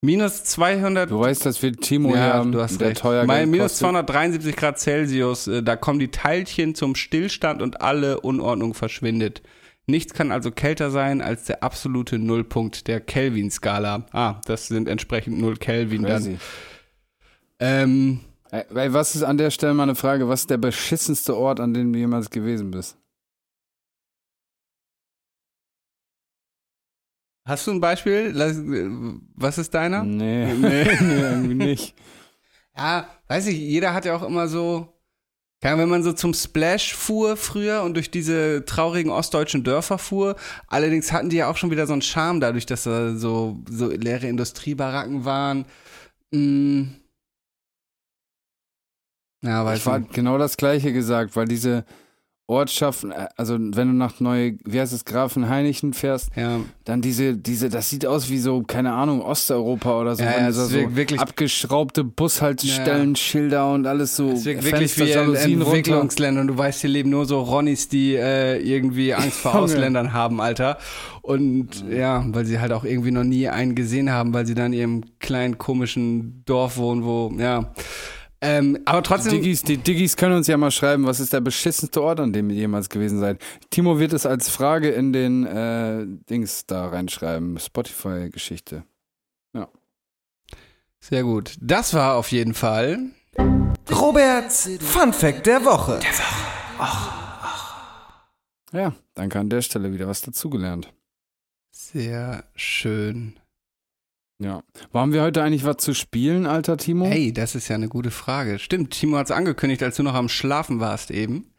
Minus 0.03 0.45
200. 0.45 1.11
Du 1.11 1.21
weißt, 1.21 1.47
dass 1.47 1.63
wir 1.63 1.73
Timo 1.73 2.11
hier 2.11 2.19
ja, 2.19 2.35
haben, 2.35 2.53
du 2.53 2.61
hast 2.61 2.81
der 2.81 2.89
recht. 2.89 3.01
teuer 3.01 3.25
Mein 3.25 3.49
minus 3.49 3.73
kostet. 3.73 3.87
273 3.87 4.57
Grad 4.57 4.79
Celsius. 4.79 5.47
äh, 5.47 5.63
Da 5.63 5.77
kommen 5.77 6.01
die 6.01 6.11
Teilchen 6.11 6.75
zum 6.75 6.95
Stillstand 6.95 7.63
und 7.63 7.81
alle 7.81 8.21
Unordnung 8.21 8.75
verschwindet. 8.75 9.41
Nichts 9.87 10.15
kann 10.15 10.33
also 10.33 10.51
kälter 10.51 10.91
sein 10.91 11.23
als 11.23 11.45
der 11.45 11.63
absolute 11.63 12.19
Nullpunkt 12.19 12.89
der 12.89 13.01
Kelvin-Skala. 13.01 14.07
Ah, 14.13 14.41
das 14.47 14.67
sind 14.67 14.89
entsprechend 14.89 15.39
0 15.39 15.57
Kelvin 15.57 16.03
dann. 16.03 16.23
Crazy. 16.23 16.39
Ähm, 17.61 18.21
Ey, 18.55 18.93
was 18.93 19.17
ist 19.17 19.25
an 19.25 19.37
der 19.37 19.51
Stelle 19.51 19.75
mal 19.75 19.83
eine 19.83 19.97
Frage, 19.97 20.29
was 20.29 20.43
ist 20.43 20.51
der 20.51 20.59
beschissenste 20.59 21.37
Ort, 21.37 21.59
an 21.59 21.75
dem 21.75 21.93
du 21.93 21.99
jemals 21.99 22.31
gewesen 22.31 22.71
bist? 22.71 22.97
hast 27.47 27.67
du 27.67 27.73
ein 27.73 27.81
Beispiel? 27.81 28.33
Äh, 28.41 29.25
Was 29.35 29.59
ist 29.59 29.75
deiner? 29.75 30.05
Nee, 30.05 30.55
Nee. 30.55 30.85
nee 31.01 31.21
irgendwie 31.21 31.55
nicht. 31.55 31.95
Ja, 32.77 33.09
weiß 33.29 33.49
ich, 33.49 33.59
jeder 33.59 33.93
hat 33.93 34.05
ja 34.05 34.17
auch 34.17 34.23
immer 34.23 34.47
so. 34.49 34.89
Wenn 35.61 35.89
man 35.89 36.03
so 36.03 36.13
zum 36.13 36.35
Splash 36.35 36.95
fuhr 36.95 37.37
früher 37.37 37.83
und 37.83 37.95
durch 37.95 38.11
diese 38.11 38.65
traurigen 38.67 39.11
ostdeutschen 39.11 39.65
Dörfer 39.65 39.97
fuhr, 39.99 40.37
allerdings 40.69 41.11
hatten 41.11 41.31
die 41.31 41.37
ja 41.37 41.51
auch 41.51 41.57
schon 41.57 41.71
wieder 41.71 41.87
so 41.87 41.95
einen 41.95 42.03
Charme 42.03 42.41
dadurch, 42.41 42.67
dass 42.67 42.85
da 42.85 43.17
so, 43.17 43.63
so 43.71 43.89
leere 43.89 44.27
Industriebaracken 44.27 45.25
waren. 45.25 45.65
Mm. 46.33 47.04
Ja, 49.45 49.65
weiß 49.65 49.79
Ich 49.81 49.87
war 49.87 50.01
genau 50.01 50.39
das 50.39 50.57
gleiche 50.57 50.93
gesagt, 50.93 51.37
weil 51.37 51.47
diese 51.47 51.85
Ortschaften, 52.47 53.11
äh, 53.11 53.27
also 53.39 53.55
wenn 53.59 53.89
du 53.89 53.95
nach 53.95 54.21
Neu, 54.21 54.53
wie 54.67 54.79
heißt 54.79 54.93
es, 54.93 55.07
Grafenhainichen 55.07 55.95
fährst, 55.95 56.29
Ja, 56.37 56.61
dann 56.85 57.01
diese, 57.01 57.37
diese, 57.39 57.71
das 57.71 57.89
sieht 57.89 58.05
aus 58.05 58.29
wie 58.29 58.39
so, 58.39 58.63
keine 58.63 58.93
Ahnung, 58.93 59.23
Osteuropa 59.23 59.99
oder 59.99 60.15
so. 60.15 60.25
Ja, 60.25 60.39
ja, 60.41 60.53
so 60.53 60.69
wirk- 60.71 60.95
wirklich- 60.95 61.21
abgeschraubte 61.21 62.05
Bushaltestellen, 62.05 63.17
Schilder 63.17 63.73
und 63.73 63.87
alles 63.87 64.17
so. 64.17 64.33
es 64.33 64.45
wirkt 64.45 64.63
wirklich 64.63 64.99
wie 64.99 65.11
in. 65.11 65.35
Entwicklungsländern. 65.63 66.47
Du 66.49 66.59
weißt, 66.59 66.83
hier 66.83 66.91
leben 66.91 67.09
nur 67.09 67.25
so 67.25 67.41
Ronnies, 67.41 67.89
die 67.89 68.15
äh, 68.15 68.59
irgendwie 68.59 69.15
Angst 69.15 69.39
vor. 69.39 69.55
Ausländern 69.63 70.13
haben, 70.13 70.43
Alter. 70.43 70.77
Und 71.23 71.83
ja, 71.91 72.23
weil 72.29 72.45
sie 72.45 72.61
halt 72.61 72.73
auch 72.73 72.85
irgendwie 72.85 73.11
noch 73.11 73.25
nie 73.25 73.49
einen 73.49 73.75
gesehen 73.75 74.11
haben, 74.13 74.35
weil 74.35 74.45
sie 74.45 74.55
da 74.55 74.67
in 74.67 74.75
ihrem 74.75 75.05
kleinen 75.19 75.57
komischen 75.57 76.43
Dorf 76.45 76.77
wohnen, 76.77 77.05
wo, 77.05 77.33
ja. 77.39 77.73
Ähm, 78.45 78.79
aber 78.85 79.01
Die 79.03 79.09
trotzdem. 79.09 79.33
Diggis, 79.33 79.63
die 79.63 79.79
Diggis 79.79 80.17
können 80.17 80.37
uns 80.37 80.47
ja 80.47 80.57
mal 80.57 80.71
schreiben, 80.71 81.07
was 81.07 81.19
ist 81.19 81.33
der 81.33 81.41
beschissenste 81.41 82.03
Ort, 82.03 82.21
an 82.21 82.33
dem 82.33 82.51
ihr 82.51 82.57
jemals 82.57 82.89
gewesen 82.89 83.19
seid. 83.19 83.41
Timo 83.71 83.99
wird 83.99 84.13
es 84.13 84.27
als 84.27 84.49
Frage 84.49 84.91
in 84.91 85.13
den 85.13 85.47
äh, 85.47 86.07
Dings 86.29 86.67
da 86.67 86.89
reinschreiben. 86.89 87.59
Spotify-Geschichte. 87.59 88.85
Sehr 91.01 91.23
gut. 91.23 91.57
Das 91.61 91.93
war 91.93 92.15
auf 92.15 92.33
jeden 92.33 92.55
Fall. 92.55 93.11
Roberts 93.91 94.71
Fun 94.81 95.13
Fact 95.13 95.45
der 95.45 95.63
Woche. 95.67 96.01
Ja, 98.73 98.95
danke 99.13 99.39
an 99.39 99.51
der 99.51 99.61
Stelle 99.61 99.93
wieder 99.93 100.09
was 100.09 100.23
dazugelernt. 100.23 100.95
Sehr 101.71 102.45
schön. 102.55 103.39
Ja. 104.39 104.63
Haben 104.93 105.13
wir 105.13 105.23
heute 105.23 105.43
eigentlich 105.43 105.65
was 105.65 105.77
zu 105.79 105.95
spielen, 105.95 106.47
alter 106.47 106.77
Timo? 106.77 107.07
Hey, 107.07 107.33
das 107.33 107.55
ist 107.55 107.69
ja 107.69 107.77
eine 107.77 107.89
gute 107.89 108.11
Frage. 108.11 108.59
Stimmt, 108.59 108.91
Timo 108.91 109.17
hat 109.17 109.27
es 109.27 109.31
angekündigt, 109.31 109.83
als 109.83 109.97
du 109.97 110.03
noch 110.03 110.15
am 110.15 110.29
Schlafen 110.29 110.81
warst 110.81 111.11
eben. 111.11 111.53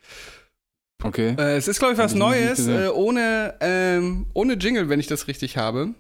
Okay. 1.04 1.36
Äh, 1.38 1.56
es 1.56 1.68
ist, 1.68 1.80
glaube 1.80 1.94
ich, 1.94 2.00
was 2.00 2.14
ich 2.14 2.18
Neues, 2.18 2.68
äh, 2.68 2.88
ohne, 2.90 3.56
ähm, 3.62 4.28
ohne 4.34 4.54
Jingle, 4.54 4.90
wenn 4.90 5.00
ich 5.00 5.08
das 5.08 5.28
richtig 5.28 5.58
habe. 5.58 5.94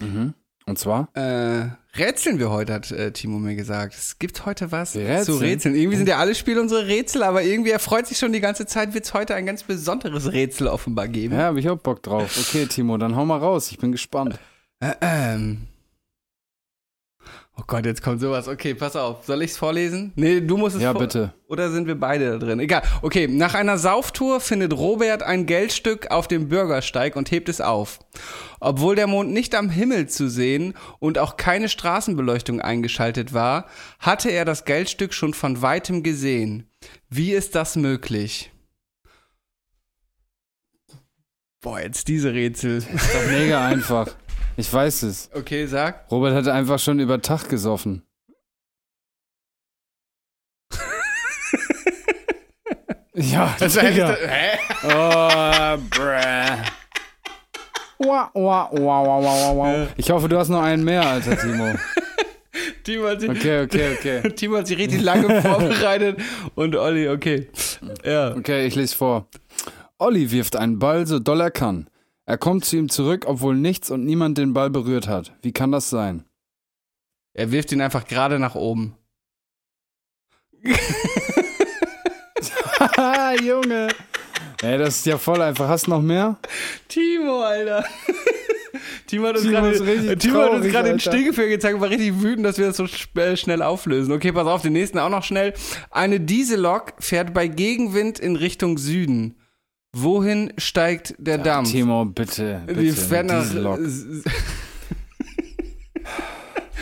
Mhm. 0.00 0.34
Und 0.68 0.78
zwar? 0.78 1.08
Äh, 1.14 1.68
rätseln 1.96 2.40
wir 2.40 2.50
heute, 2.50 2.74
hat 2.74 2.90
äh, 2.90 3.12
Timo 3.12 3.38
mir 3.38 3.54
gesagt. 3.54 3.94
Es 3.94 4.18
gibt 4.18 4.46
heute 4.46 4.72
was 4.72 4.96
Rätseln? 4.96 5.24
zu 5.24 5.36
rätseln. 5.36 5.74
Irgendwie 5.76 5.96
sind 5.96 6.08
ja 6.08 6.18
alle 6.18 6.34
Spiele 6.34 6.60
unsere 6.60 6.88
Rätsel, 6.88 7.22
aber 7.22 7.42
irgendwie 7.42 7.70
erfreut 7.70 8.08
sich 8.08 8.18
schon 8.18 8.32
die 8.32 8.40
ganze 8.40 8.66
Zeit, 8.66 8.92
wird 8.92 9.04
es 9.04 9.14
heute 9.14 9.36
ein 9.36 9.46
ganz 9.46 9.62
besonderes 9.62 10.32
Rätsel 10.32 10.66
offenbar 10.66 11.06
geben. 11.06 11.34
Ja, 11.34 11.44
hab 11.44 11.56
ich 11.56 11.68
auch 11.68 11.78
Bock 11.78 12.02
drauf. 12.02 12.36
Okay, 12.36 12.66
Timo, 12.66 12.98
dann 12.98 13.14
hau 13.14 13.24
mal 13.24 13.38
raus. 13.38 13.70
Ich 13.70 13.78
bin 13.78 13.92
gespannt. 13.92 14.38
Äh, 14.80 14.94
ähm. 15.00 15.68
Oh 17.58 17.62
Gott, 17.66 17.86
jetzt 17.86 18.02
kommt 18.02 18.20
sowas. 18.20 18.48
Okay, 18.48 18.74
pass 18.74 18.96
auf. 18.96 19.24
Soll 19.24 19.40
ich's 19.40 19.56
vorlesen? 19.56 20.12
Nee, 20.14 20.42
du 20.42 20.58
musst 20.58 20.76
es 20.76 20.82
Ja, 20.82 20.92
bitte. 20.92 21.32
Oder 21.48 21.70
sind 21.70 21.86
wir 21.86 21.98
beide 21.98 22.32
da 22.32 22.38
drin? 22.38 22.60
Egal. 22.60 22.82
Okay, 23.00 23.28
nach 23.28 23.54
einer 23.54 23.78
Sauftour 23.78 24.40
findet 24.40 24.74
Robert 24.74 25.22
ein 25.22 25.46
Geldstück 25.46 26.10
auf 26.10 26.28
dem 26.28 26.48
Bürgersteig 26.48 27.16
und 27.16 27.30
hebt 27.30 27.48
es 27.48 27.62
auf. 27.62 28.00
Obwohl 28.60 28.94
der 28.94 29.06
Mond 29.06 29.32
nicht 29.32 29.54
am 29.54 29.70
Himmel 29.70 30.06
zu 30.06 30.28
sehen 30.28 30.74
und 30.98 31.18
auch 31.18 31.38
keine 31.38 31.70
Straßenbeleuchtung 31.70 32.60
eingeschaltet 32.60 33.32
war, 33.32 33.66
hatte 34.00 34.30
er 34.30 34.44
das 34.44 34.66
Geldstück 34.66 35.14
schon 35.14 35.32
von 35.32 35.62
weitem 35.62 36.02
gesehen. 36.02 36.68
Wie 37.08 37.32
ist 37.32 37.54
das 37.54 37.74
möglich? 37.76 38.52
Boah, 41.62 41.80
jetzt 41.80 42.08
diese 42.08 42.34
Rätsel. 42.34 42.78
Ist 42.78 43.14
doch 43.14 43.26
mega 43.30 43.66
einfach. 43.66 44.14
Ich 44.56 44.72
weiß 44.72 45.02
es. 45.02 45.30
Okay, 45.34 45.66
sag. 45.66 46.10
Robert 46.10 46.34
hatte 46.34 46.52
einfach 46.52 46.78
schon 46.78 46.98
über 46.98 47.20
Tag 47.20 47.48
gesoffen. 47.48 48.02
ja, 53.14 53.54
Das 53.58 53.74
Digga. 53.74 54.16
hä? 54.26 54.58
Oh, 54.84 55.78
bruh. 55.90 56.56
Wah, 57.98 58.30
wah, 58.34 58.68
wah, 58.72 59.04
wah, 59.06 59.22
wah, 59.22 59.56
wah. 59.56 59.86
Ich 59.96 60.10
hoffe, 60.10 60.28
du 60.28 60.38
hast 60.38 60.48
noch 60.50 60.62
einen 60.62 60.84
mehr, 60.84 61.02
Alter 61.06 61.36
Timo. 61.38 61.74
Timo 62.84 63.08
hat 63.08 63.20
sich, 63.20 63.30
Okay, 63.30 63.62
okay, 63.64 63.96
okay. 63.98 64.30
Timo 64.32 64.58
hat 64.58 64.66
sich 64.66 64.78
richtig 64.78 65.02
lange 65.02 65.40
vorbereitet 65.42 66.18
und 66.54 66.76
Olli, 66.76 67.08
okay. 67.08 67.48
Ja. 68.04 68.34
Okay, 68.36 68.66
ich 68.66 68.74
lese 68.74 68.94
vor. 68.96 69.26
Olli 69.98 70.30
wirft 70.30 70.56
einen 70.56 70.78
Ball 70.78 71.06
so 71.06 71.18
doll 71.18 71.40
er 71.40 71.50
kann. 71.50 71.88
Er 72.28 72.38
kommt 72.38 72.64
zu 72.64 72.76
ihm 72.76 72.88
zurück, 72.88 73.24
obwohl 73.26 73.54
nichts 73.54 73.88
und 73.90 74.04
niemand 74.04 74.36
den 74.36 74.52
Ball 74.52 74.68
berührt 74.68 75.06
hat. 75.06 75.32
Wie 75.42 75.52
kann 75.52 75.70
das 75.70 75.88
sein? 75.90 76.24
Er 77.32 77.52
wirft 77.52 77.70
ihn 77.70 77.80
einfach 77.80 78.06
gerade 78.08 78.40
nach 78.40 78.56
oben. 78.56 78.96
Haha, 82.80 83.34
Junge. 83.42 83.88
Ey, 84.60 84.78
das 84.78 84.96
ist 84.96 85.06
ja 85.06 85.18
voll 85.18 85.40
einfach. 85.40 85.68
Hast 85.68 85.86
du 85.86 85.90
noch 85.90 86.02
mehr? 86.02 86.36
Timo, 86.88 87.42
Alter. 87.42 87.84
Timo 89.06 89.28
hat 89.28 89.36
uns 89.36 89.44
gerade 89.44 89.72
den 89.72 90.74
Alter. 90.74 90.98
Stilgefühl 90.98 91.48
gezeigt 91.48 91.76
und 91.76 91.80
war 91.80 91.90
richtig 91.90 92.20
wütend, 92.20 92.44
dass 92.44 92.58
wir 92.58 92.66
das 92.66 92.76
so 92.76 92.88
äh, 93.20 93.36
schnell 93.36 93.62
auflösen. 93.62 94.12
Okay, 94.12 94.32
pass 94.32 94.48
auf, 94.48 94.62
den 94.62 94.72
nächsten 94.72 94.98
auch 94.98 95.10
noch 95.10 95.22
schnell. 95.22 95.54
Eine 95.90 96.18
Diesellok 96.18 96.94
fährt 96.98 97.32
bei 97.32 97.46
Gegenwind 97.46 98.18
in 98.18 98.34
Richtung 98.34 98.78
Süden. 98.78 99.36
Wohin 99.98 100.52
steigt 100.58 101.14
der 101.18 101.38
Dampf? 101.38 101.70
Timo, 101.70 102.04
bitte. 102.04 102.62
bitte. 102.66 102.80
Die 102.80 102.86
Diesellok. 102.90 103.78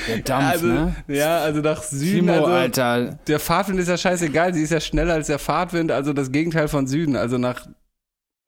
Der 0.08 0.18
Dampf, 0.18 0.44
also, 0.50 0.66
ne? 0.66 0.96
Ja, 1.06 1.38
also 1.38 1.60
nach 1.60 1.82
Süden. 1.82 2.26
Timo, 2.26 2.32
also, 2.32 2.46
Alter. 2.46 3.18
Der 3.26 3.38
Fahrtwind 3.38 3.78
ist 3.78 3.88
ja 3.88 3.96
scheißegal, 3.96 4.52
sie 4.52 4.62
ist 4.62 4.70
ja 4.70 4.80
schneller 4.80 5.14
als 5.14 5.28
der 5.28 5.38
Fahrtwind, 5.38 5.92
also 5.92 6.12
das 6.12 6.32
Gegenteil 6.32 6.66
von 6.66 6.86
Süden. 6.88 7.14
Also 7.16 7.38
nach 7.38 7.66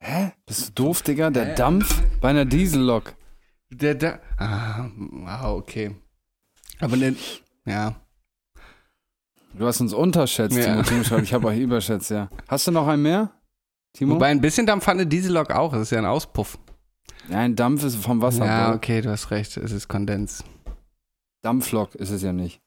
Hä? 0.01 0.33
Bist 0.47 0.69
du 0.69 0.73
doof, 0.85 1.03
Digga? 1.03 1.31
Der 1.31 1.55
Dampf 1.55 2.03
bei 2.21 2.31
einer 2.31 2.45
Diesellok. 2.45 3.15
der 3.71 3.95
da. 3.95 4.19
Ah, 4.37 4.89
ah, 5.27 5.53
okay. 5.53 5.95
Aber 6.81 6.97
ne, 6.97 7.15
ja. 7.65 7.95
Du 9.55 9.65
hast 9.67 9.81
uns 9.81 9.95
unterschätzt, 9.95 10.57
Ja. 10.57 10.83
Timo. 10.83 11.19
Ich 11.23 11.33
habe 11.33 11.47
euch 11.47 11.59
überschätzt, 11.61 12.11
ja. 12.11 12.29
Hast 12.49 12.67
du 12.67 12.73
noch 12.73 12.89
einen 12.89 13.03
mehr? 13.03 13.31
Timo? 13.97 14.15
Wobei 14.15 14.27
ein 14.27 14.41
bisschen 14.41 14.67
Dampf 14.67 14.87
hat 14.87 14.95
eine 14.95 15.07
Diesellok 15.07 15.51
auch, 15.51 15.73
das 15.73 15.83
ist 15.83 15.91
ja 15.91 15.99
ein 15.99 16.07
Auspuff. 16.07 16.59
Nein, 17.29 17.57
Dampf 17.57 17.83
ist 17.83 17.97
vom 17.97 18.21
Wasser. 18.23 18.47
Ja, 18.47 18.75
okay, 18.75 19.01
du 19.01 19.11
hast 19.11 19.31
recht, 19.31 19.57
es 19.57 19.73
ist 19.73 19.89
Kondens. 19.89 20.45
Dampflok 21.43 21.95
ist 21.95 22.11
es 22.11 22.23
ja 22.23 22.33
nicht. 22.33 22.61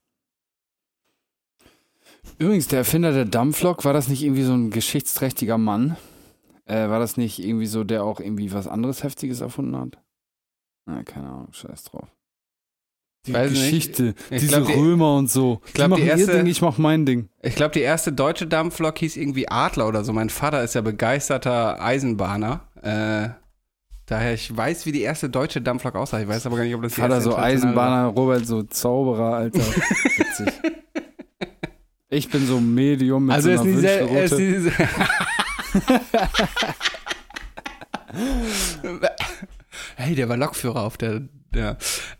Übrigens, 2.38 2.68
der 2.68 2.80
Erfinder 2.80 3.12
der 3.12 3.26
Dampflok, 3.26 3.86
war 3.86 3.94
das 3.94 4.08
nicht 4.08 4.24
irgendwie 4.24 4.44
so 4.44 4.54
ein 4.54 4.70
geschichtsträchtiger 4.70 5.58
Mann? 5.58 5.98
Äh, 6.66 6.90
war 6.90 7.00
das 7.00 7.18
nicht 7.18 7.40
irgendwie 7.40 7.66
so, 7.66 7.84
der 7.84 8.04
auch 8.04 8.20
irgendwie 8.20 8.54
was 8.54 8.68
anderes 8.68 9.04
Heftiges 9.04 9.42
erfunden 9.42 9.78
hat? 9.78 9.98
Na, 10.86 11.04
keine 11.04 11.30
Ahnung, 11.30 11.54
scheiß 11.54 11.84
drauf. 11.86 12.08
Die 13.30 13.34
Weiß. 13.34 13.52
Geschichte, 13.52 14.16
Ich 14.30 14.42
diese 14.42 14.62
glaub, 14.64 14.76
Römer 14.76 15.16
und 15.16 15.30
so. 15.30 15.62
ich 15.68 15.74
glaub, 15.74 15.96
die 15.96 16.02
die 16.02 16.08
erste- 16.08 16.32
ihr 16.32 16.38
Ding, 16.40 16.48
ich 16.48 16.62
mach 16.62 16.78
mein 16.78 17.06
Ding. 17.06 17.30
Ich 17.42 17.56
glaube, 17.56 17.72
die 17.74 17.82
erste 17.82 18.12
deutsche 18.12 18.48
Dampflok 18.48 18.98
hieß 18.98 19.18
irgendwie 19.18 19.48
Adler 19.50 19.88
oder 19.88 20.04
so. 20.04 20.12
Mein 20.14 20.30
Vater 20.30 20.64
ist 20.64 20.76
ja 20.76 20.82
begeisterter 20.82 21.82
Eisenbahner. 21.82 22.62
Äh, 22.82 23.30
daher, 24.08 24.34
ich 24.34 24.56
weiß, 24.56 24.86
wie 24.86 24.92
die 24.92 25.02
erste 25.02 25.30
deutsche 25.30 25.62
Dampflok 25.62 25.96
aussah. 25.96 26.20
Ich 26.22 26.28
weiß 26.28 26.46
aber 26.48 26.58
gar 26.58 26.64
nicht, 26.64 26.74
ob 26.76 26.82
das 26.82 26.96
die 26.96 27.02
Vater 27.02 27.16
erste 27.16 27.30
so 27.32 27.36
internationale 27.38 27.76
war. 27.76 27.84
Eisenbahner, 27.86 28.08
Robert 28.16 28.46
so 28.48 28.64
Zauberer, 28.64 29.34
Alter. 29.36 29.60
Witzig. 30.18 30.54
Ich 32.10 32.28
bin 32.30 32.48
so 32.48 32.60
Medium 32.60 33.28
mit 33.28 33.36
Also 33.36 33.50
so 33.50 33.54
ist 33.54 33.60
einer 33.62 33.70
nicht 33.70 33.80
sehr, 33.82 34.10
er 34.10 34.24
ist 34.24 34.38
diese 34.38 34.72
Hey, 39.96 40.16
der 40.16 40.30
war 40.30 40.38
Lokführer 40.38 40.84
auf 40.84 40.98
der. 40.98 41.22
Ja. 41.54 41.78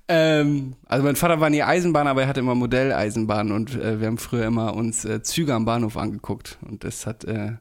Ähm, 0.08 0.76
also 0.86 1.04
mein 1.04 1.16
Vater 1.16 1.40
war 1.40 1.50
nie 1.50 1.62
Eisenbahner, 1.62 2.12
aber 2.12 2.24
er 2.24 2.28
hatte 2.28 2.40
immer 2.40 2.56
Modelleisenbahn 2.56 3.52
und 3.52 3.76
äh, 3.76 4.00
wir 4.00 4.08
haben 4.08 4.18
früher 4.18 4.46
immer 4.46 4.74
uns 4.74 5.06
äh, 5.06 5.22
Züge 5.22 5.54
am 5.54 5.66
Bahnhof 5.66 5.98
angeguckt 5.98 6.58
und 6.68 6.84
das 6.84 7.06
hat 7.06 7.26
äh, 7.26 7.54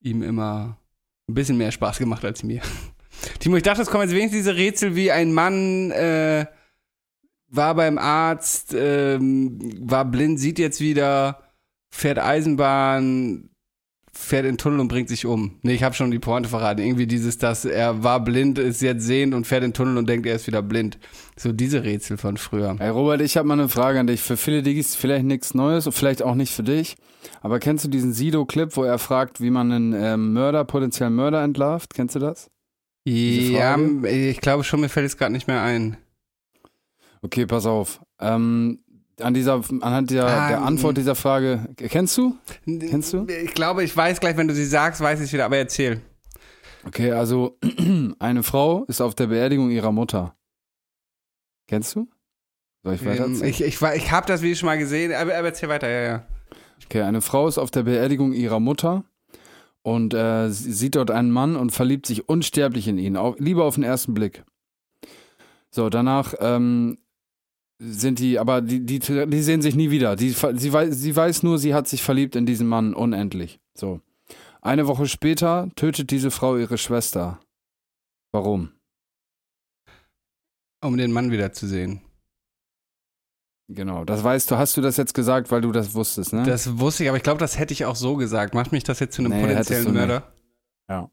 ihm 0.00 0.22
immer 0.22 0.78
ein 1.28 1.34
bisschen 1.34 1.58
mehr 1.58 1.72
Spaß 1.72 1.98
gemacht 1.98 2.24
als 2.24 2.42
mir. 2.42 2.62
Timo, 3.40 3.56
ich 3.56 3.62
dachte, 3.62 3.82
es 3.82 3.88
kommen 3.88 4.04
jetzt 4.04 4.14
wenigstens 4.14 4.40
diese 4.40 4.56
Rätsel 4.56 4.94
wie 4.96 5.10
ein 5.10 5.32
Mann 5.32 5.90
äh, 5.90 6.46
war 7.48 7.74
beim 7.74 7.98
Arzt, 7.98 8.74
ähm, 8.76 9.58
war 9.80 10.04
blind, 10.04 10.40
sieht 10.40 10.58
jetzt 10.58 10.80
wieder, 10.80 11.42
fährt 11.90 12.18
Eisenbahn, 12.18 13.50
fährt 14.16 14.44
in 14.44 14.52
den 14.52 14.58
Tunnel 14.58 14.80
und 14.80 14.88
bringt 14.88 15.08
sich 15.08 15.26
um. 15.26 15.58
Nee, 15.62 15.74
ich 15.74 15.82
habe 15.82 15.94
schon 15.94 16.10
die 16.10 16.18
Pointe 16.18 16.48
verraten. 16.48 16.80
Irgendwie 16.80 17.06
dieses, 17.06 17.38
dass 17.38 17.64
er 17.64 18.02
war 18.02 18.20
blind, 18.20 18.58
ist 18.58 18.82
jetzt 18.82 19.04
sehend 19.04 19.34
und 19.34 19.46
fährt 19.46 19.62
in 19.62 19.70
den 19.70 19.74
Tunnel 19.74 19.98
und 19.98 20.08
denkt, 20.08 20.26
er 20.26 20.36
ist 20.36 20.46
wieder 20.46 20.62
blind. 20.62 20.98
So 21.36 21.52
diese 21.52 21.84
Rätsel 21.84 22.16
von 22.16 22.36
früher. 22.36 22.76
Hey 22.78 22.90
Robert, 22.90 23.20
ich 23.20 23.36
habe 23.36 23.46
mal 23.46 23.54
eine 23.54 23.68
Frage 23.68 24.00
an 24.00 24.06
dich. 24.06 24.22
Für 24.22 24.36
viele 24.36 24.62
Diggis 24.62 24.94
vielleicht 24.94 25.24
nichts 25.24 25.54
Neues 25.54 25.86
und 25.86 25.92
vielleicht 25.92 26.22
auch 26.22 26.34
nicht 26.34 26.52
für 26.52 26.62
dich. 26.62 26.96
Aber 27.40 27.58
kennst 27.58 27.84
du 27.84 27.88
diesen 27.88 28.12
Sido-Clip, 28.12 28.76
wo 28.76 28.84
er 28.84 28.98
fragt, 28.98 29.40
wie 29.40 29.50
man 29.50 29.70
einen 29.70 29.92
ähm, 29.92 30.32
Mörder, 30.32 30.64
potenziellen 30.64 31.14
Mörder 31.14 31.42
entlarvt? 31.42 31.94
Kennst 31.94 32.14
du 32.14 32.18
das? 32.18 32.50
Ja, 33.04 33.74
Frage? 33.74 34.08
ich 34.08 34.40
glaube 34.40 34.64
schon, 34.64 34.80
mir 34.80 34.88
fällt 34.88 35.06
es 35.06 35.16
gerade 35.16 35.32
nicht 35.32 35.46
mehr 35.46 35.62
ein. 35.62 35.96
Okay, 37.22 37.46
pass 37.46 37.66
auf. 37.66 38.00
Ähm, 38.20 38.80
an 39.20 39.34
dieser, 39.34 39.62
anhand 39.80 40.10
der, 40.10 40.26
Ah, 40.26 40.48
der. 40.48 40.62
Antwort 40.62 40.96
dieser 40.96 41.14
Frage, 41.14 41.68
kennst 41.76 42.16
du? 42.18 42.36
Kennst 42.64 43.12
du? 43.12 43.26
Ich 43.26 43.54
glaube, 43.54 43.82
ich 43.84 43.96
weiß 43.96 44.20
gleich, 44.20 44.36
wenn 44.36 44.48
du 44.48 44.54
sie 44.54 44.64
sagst, 44.66 45.00
weiß 45.00 45.20
ich 45.20 45.26
es 45.26 45.32
wieder, 45.32 45.46
aber 45.46 45.56
erzähl. 45.56 46.00
Okay, 46.86 47.12
also 47.12 47.58
eine 48.18 48.42
Frau 48.42 48.84
ist 48.84 49.00
auf 49.00 49.14
der 49.14 49.26
Beerdigung 49.28 49.70
ihrer 49.70 49.92
Mutter. 49.92 50.36
Kennst 51.68 51.96
du? 51.96 52.08
Soll 52.84 52.94
ich 52.94 53.04
weiter 53.04 53.24
Ähm, 53.24 53.42
ich 53.42 53.62
ich, 53.62 53.82
ich 53.82 54.12
habe 54.12 54.26
das 54.26 54.42
Video 54.42 54.54
schon 54.56 54.66
mal 54.66 54.78
gesehen, 54.78 55.12
aber, 55.12 55.36
aber 55.36 55.48
erzähl 55.48 55.68
weiter, 55.68 55.88
ja, 55.88 56.02
ja. 56.02 56.26
Okay, 56.84 57.02
eine 57.02 57.20
Frau 57.22 57.48
ist 57.48 57.58
auf 57.58 57.70
der 57.70 57.82
Beerdigung 57.84 58.32
ihrer 58.32 58.60
Mutter 58.60 59.04
und 59.82 60.14
äh, 60.14 60.50
sie 60.50 60.72
sieht 60.72 60.94
dort 60.94 61.10
einen 61.10 61.30
Mann 61.30 61.56
und 61.56 61.70
verliebt 61.70 62.06
sich 62.06 62.28
unsterblich 62.28 62.86
in 62.86 62.98
ihn, 62.98 63.16
auf, 63.16 63.34
lieber 63.38 63.64
auf 63.64 63.74
den 63.74 63.84
ersten 63.84 64.14
Blick. 64.14 64.44
So, 65.70 65.88
danach 65.90 66.34
ähm, 66.38 66.98
sind 67.78 68.18
die, 68.18 68.38
aber 68.38 68.62
die, 68.62 68.80
die, 68.84 68.98
die 68.98 69.42
sehen 69.42 69.62
sich 69.62 69.74
nie 69.74 69.90
wieder. 69.90 70.16
Die, 70.16 70.30
sie, 70.30 70.72
weiß, 70.72 70.94
sie 70.96 71.14
weiß 71.14 71.42
nur, 71.42 71.58
sie 71.58 71.74
hat 71.74 71.88
sich 71.88 72.02
verliebt 72.02 72.36
in 72.36 72.46
diesen 72.46 72.66
Mann 72.66 72.94
unendlich. 72.94 73.60
So. 73.74 74.00
Eine 74.62 74.86
Woche 74.86 75.06
später 75.06 75.68
tötet 75.76 76.10
diese 76.10 76.30
Frau 76.30 76.56
ihre 76.56 76.78
Schwester. 76.78 77.38
Warum? 78.32 78.72
Um 80.82 80.96
den 80.96 81.12
Mann 81.12 81.30
wiederzusehen. 81.30 82.00
Genau, 83.68 84.04
das 84.04 84.22
weißt 84.22 84.50
du. 84.50 84.56
Hast 84.56 84.76
du 84.76 84.80
das 84.80 84.96
jetzt 84.96 85.12
gesagt, 85.14 85.50
weil 85.50 85.60
du 85.60 85.72
das 85.72 85.94
wusstest, 85.94 86.32
ne? 86.32 86.44
Das 86.44 86.78
wusste 86.78 87.02
ich, 87.02 87.08
aber 87.08 87.16
ich 87.16 87.24
glaube, 87.24 87.40
das 87.40 87.58
hätte 87.58 87.72
ich 87.72 87.84
auch 87.84 87.96
so 87.96 88.14
gesagt. 88.16 88.54
Macht 88.54 88.70
mich 88.70 88.84
das 88.84 89.00
jetzt 89.00 89.16
zu 89.16 89.22
einem 89.22 89.32
Nee, 89.32 89.40
potenziellen 89.40 89.84
nicht. 89.86 89.94
Mörder? 89.94 90.32
Ja. 90.88 91.10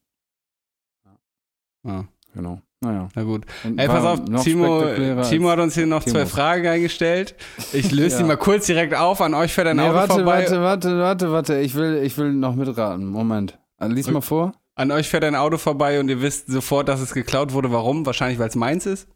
Ah, 1.86 2.06
genau. 2.34 2.62
Naja. 2.84 3.08
na 3.16 3.24
gut. 3.24 3.46
Und 3.64 3.80
Ey, 3.80 3.88
pass 3.88 4.04
auf, 4.04 4.20
Timo, 4.44 4.84
Timo 5.24 5.50
hat 5.50 5.60
uns 5.60 5.74
hier 5.76 5.86
noch 5.88 6.04
zwei 6.04 6.20
Timos. 6.20 6.32
Fragen 6.32 6.68
eingestellt. 6.68 7.36
Ich 7.72 7.92
löse 7.92 8.18
die 8.18 8.22
Ja. 8.24 8.28
mal 8.28 8.38
kurz 8.38 8.66
direkt 8.66 8.94
auf. 8.96 9.22
An 9.22 9.34
euch 9.34 9.54
fährt 9.54 9.68
ein 9.68 9.78
Nee, 9.78 9.84
Auto 9.84 9.94
warte, 9.96 10.14
vorbei. 10.16 10.26
warte, 10.26 10.62
warte, 10.62 11.00
warte, 11.00 11.32
warte. 11.32 11.60
Ich 11.60 11.76
will, 11.76 12.02
ich 12.04 12.18
will 12.18 12.34
noch 12.34 12.56
mitraten. 12.56 13.06
Moment. 13.06 13.58
Also, 13.78 13.96
lies 13.96 14.10
mal 14.12 14.22
vor. 14.22 14.54
An 14.76 14.92
euch 14.92 15.08
fährt 15.08 15.24
ein 15.24 15.36
Auto 15.36 15.58
vorbei 15.58 16.00
und 16.00 16.10
ihr 16.10 16.22
wisst 16.22 16.48
sofort, 16.52 16.88
dass 16.90 17.00
es 17.00 17.14
geklaut 17.14 17.54
wurde. 17.54 17.72
Warum? 17.72 18.06
Wahrscheinlich, 18.06 18.40
weil 18.40 18.50
es 18.50 18.56
meins 18.56 18.86
ist. 18.86 19.08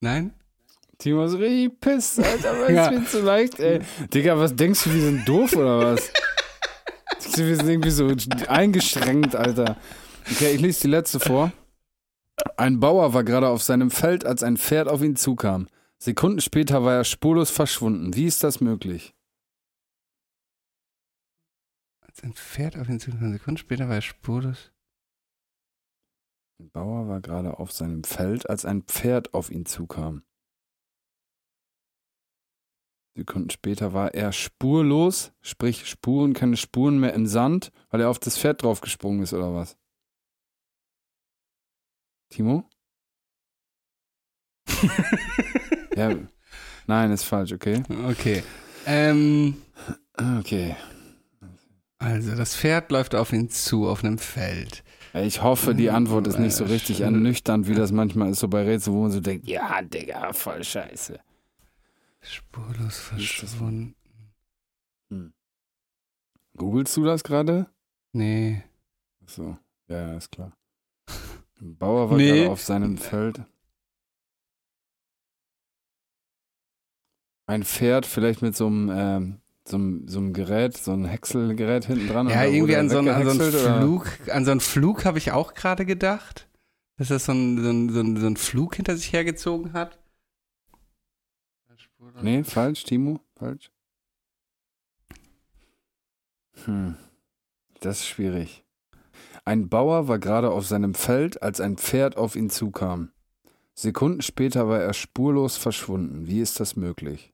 Nein? 0.00 0.32
Timo 0.98 1.24
ist 1.24 1.38
richtig 1.38 1.78
pisst, 1.80 2.18
Alter, 2.18 2.54
weil 2.60 2.74
Ja. 2.74 2.84
es 2.84 2.88
viel 2.88 3.06
zu 3.06 3.20
leicht, 3.22 3.60
ey. 3.60 3.80
Digga, 4.14 4.38
was 4.38 4.56
denkst 4.56 4.84
du, 4.84 4.94
wir 4.94 5.02
sind 5.02 5.28
doof 5.28 5.54
oder 5.56 5.94
was? 5.94 6.10
Wir 7.36 7.56
sind 7.56 7.68
irgendwie 7.68 7.90
so 7.90 8.10
eingeschränkt, 8.48 9.34
Alter. 9.36 9.76
Okay, 10.30 10.52
ich 10.54 10.60
lese 10.60 10.82
die 10.82 10.86
letzte 10.88 11.20
vor. 11.20 11.50
Ein 12.56 12.80
Bauer 12.80 13.14
war 13.14 13.24
gerade 13.24 13.48
auf 13.48 13.62
seinem 13.62 13.90
Feld, 13.90 14.24
als 14.24 14.42
ein 14.42 14.56
Pferd 14.56 14.88
auf 14.88 15.02
ihn 15.02 15.16
zukam. 15.16 15.68
Sekunden 15.98 16.40
später 16.40 16.84
war 16.84 16.94
er 16.94 17.04
spurlos 17.04 17.50
verschwunden. 17.50 18.14
Wie 18.14 18.26
ist 18.26 18.44
das 18.44 18.60
möglich? 18.60 19.14
Als 22.00 22.22
ein 22.22 22.34
Pferd 22.34 22.76
auf 22.76 22.88
ihn 22.88 23.00
zu 23.00 23.10
Sekunden 23.10 23.56
später 23.56 23.88
war 23.88 23.96
er 23.96 24.02
spurlos. 24.02 24.72
Ein 26.58 26.70
Bauer 26.70 27.08
war 27.08 27.20
gerade 27.20 27.58
auf 27.58 27.72
seinem 27.72 28.04
Feld, 28.04 28.48
als 28.48 28.64
ein 28.64 28.82
Pferd 28.82 29.34
auf 29.34 29.50
ihn 29.50 29.66
zukam. 29.66 30.22
Sekunden 33.14 33.50
später 33.50 33.94
war 33.94 34.14
er 34.14 34.32
spurlos, 34.32 35.32
sprich 35.40 35.86
Spuren, 35.86 36.34
keine 36.34 36.58
Spuren 36.58 37.00
mehr 37.00 37.14
im 37.14 37.26
Sand, 37.26 37.72
weil 37.88 38.02
er 38.02 38.10
auf 38.10 38.18
das 38.18 38.38
Pferd 38.38 38.62
draufgesprungen 38.62 39.22
ist 39.22 39.32
oder 39.32 39.54
was? 39.54 39.78
Timo? 42.30 42.68
ja. 45.96 46.14
Nein, 46.86 47.10
ist 47.10 47.24
falsch, 47.24 47.52
okay. 47.52 47.82
Okay. 48.08 48.42
Ähm, 48.86 49.56
Okay. 50.38 50.76
also 51.98 52.34
das 52.36 52.56
Pferd 52.56 52.90
läuft 52.90 53.14
auf 53.14 53.32
ihn 53.32 53.50
zu 53.50 53.88
auf 53.88 54.02
einem 54.04 54.18
Feld. 54.18 54.82
Ich 55.14 55.42
hoffe, 55.42 55.74
die 55.74 55.90
Antwort 55.90 56.26
ist 56.26 56.38
nicht 56.38 56.54
so 56.54 56.64
richtig 56.64 57.00
ernüchternd, 57.00 57.68
wie 57.68 57.74
das 57.74 57.90
manchmal 57.92 58.30
ist, 58.30 58.40
so 58.40 58.48
bei 58.48 58.62
Rätseln, 58.64 58.96
wo 58.96 59.02
man 59.02 59.10
so 59.10 59.20
denkt, 59.20 59.46
ja, 59.46 59.80
Digga, 59.82 60.32
voll 60.32 60.62
scheiße. 60.62 61.18
Spurlos 62.20 62.98
verschwunden. 62.98 63.94
Googlest 66.56 66.96
du 66.96 67.04
das 67.04 67.22
gerade? 67.22 67.66
Nee. 68.12 68.62
So, 69.26 69.56
ja, 69.88 70.08
ja, 70.08 70.16
ist 70.16 70.30
klar. 70.32 70.52
Ein 71.60 71.76
Bauer 71.76 72.10
war 72.10 72.16
Nee. 72.16 72.46
auf 72.46 72.62
seinem 72.62 72.98
Feld. 72.98 73.42
Ein 77.46 77.62
Pferd, 77.64 78.06
vielleicht 78.06 78.42
mit 78.42 78.56
so 78.56 78.66
einem, 78.66 78.90
ähm, 78.92 79.40
so 79.64 79.76
einem, 79.76 80.08
so 80.08 80.18
einem 80.18 80.32
Gerät, 80.32 80.76
so 80.76 80.92
ein 80.92 81.04
Häckselgerät 81.04 81.84
hinten 81.86 82.08
dran. 82.08 82.28
Ja, 82.28 82.44
irgendwie 82.44 82.76
an 82.76 82.90
so, 82.90 82.98
einen, 82.98 83.08
an 83.08 83.24
so 83.24 83.30
einen? 83.42 83.52
Flug, 83.52 84.06
an 84.30 84.44
so 84.44 84.50
einen 84.50 84.60
Flug 84.60 85.04
habe 85.04 85.18
ich 85.18 85.32
auch 85.32 85.54
gerade 85.54 85.86
gedacht. 85.86 86.48
Dass 86.98 87.08
das 87.08 87.26
so 87.26 87.32
ein, 87.32 87.62
so, 87.62 87.70
ein, 87.70 87.88
so, 87.90 88.00
ein, 88.00 88.16
so 88.16 88.26
ein 88.26 88.36
Flug 88.36 88.76
hinter 88.76 88.96
sich 88.96 89.12
hergezogen 89.12 89.72
hat. 89.72 89.98
Nee, 92.22 92.44
falsch, 92.44 92.84
Timo, 92.84 93.20
falsch. 93.36 93.70
Hm, 96.64 96.96
das 97.80 97.98
ist 98.00 98.06
schwierig. 98.06 98.64
Ein 99.48 99.68
Bauer 99.68 100.08
war 100.08 100.18
gerade 100.18 100.50
auf 100.50 100.66
seinem 100.66 100.94
Feld, 100.94 101.40
als 101.40 101.60
ein 101.60 101.76
Pferd 101.76 102.16
auf 102.16 102.34
ihn 102.34 102.50
zukam. 102.50 103.12
Sekunden 103.74 104.20
später 104.20 104.68
war 104.68 104.80
er 104.80 104.92
spurlos 104.92 105.56
verschwunden. 105.56 106.26
Wie 106.26 106.40
ist 106.40 106.58
das 106.58 106.74
möglich? 106.74 107.32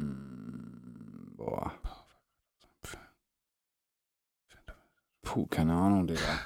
Hm, 0.00 1.34
boah. 1.36 1.74
Puh, 5.22 5.46
keine 5.48 5.74
Ahnung, 5.74 6.06
Digga. 6.06 6.40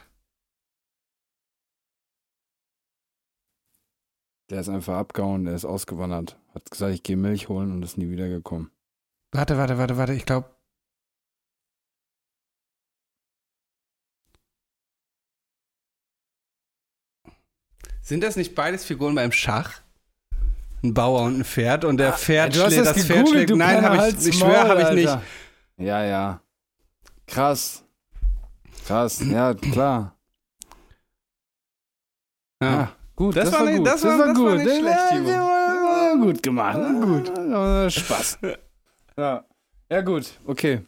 Der 4.50 4.60
ist 4.60 4.68
einfach 4.68 4.96
abgehauen, 4.96 5.44
der 5.44 5.54
ist 5.54 5.64
ausgewandert. 5.64 6.36
Hat 6.54 6.68
gesagt, 6.68 6.92
ich 6.92 7.04
gehe 7.04 7.16
Milch 7.16 7.48
holen 7.48 7.70
und 7.70 7.84
ist 7.84 7.96
nie 7.96 8.10
wiedergekommen. 8.10 8.72
Warte, 9.30 9.56
warte, 9.56 9.78
warte, 9.78 9.96
warte. 9.96 10.12
Ich 10.14 10.26
glaube. 10.26 10.50
Sind 18.02 18.22
das 18.22 18.36
nicht 18.36 18.54
beides 18.54 18.84
Figuren 18.84 19.14
beim 19.14 19.32
Schach? 19.32 19.80
Ein 20.82 20.92
Bauer 20.94 21.22
und 21.22 21.38
ein 21.40 21.44
Pferd 21.44 21.84
und 21.84 21.98
der 21.98 22.12
Pferd 22.12 22.56
Du 22.56 22.60
hast 22.62 22.72
schlägt, 22.72 22.86
das 22.86 22.94
das 22.96 23.06
Pferd 23.06 23.28
schlägt. 23.28 23.50
du 23.50 23.56
Nein, 23.56 23.82
habe 23.84 24.08
ich, 24.08 24.26
ich 24.26 24.36
schwöre, 24.38 24.68
habe 24.68 24.82
ich 24.82 24.90
nicht. 25.06 25.18
Ja, 25.76 26.04
ja. 26.04 26.40
Krass. 27.26 27.84
Krass, 28.86 29.22
ja, 29.24 29.54
klar. 29.54 30.16
Ja. 32.60 32.70
Ja, 32.70 32.92
gut, 33.14 33.36
Das 33.36 33.52
war 33.52 33.64
nicht- 33.64 33.78
gut. 33.78 33.86
das 33.86 34.02
war- 34.04 34.18
das 34.26 34.38
war 34.38 34.54
nicht 34.56 34.64
schlecht, 34.68 35.28
Ja, 35.28 35.38
war 35.38 36.16
gut 36.18 36.42
gemacht. 36.42 36.78
Gut. 37.00 37.32
Ja, 37.38 37.88
Spaß. 37.90 38.38
Ja. 39.16 39.44
ja, 39.90 40.00
gut, 40.00 40.32
okay. 40.46 40.80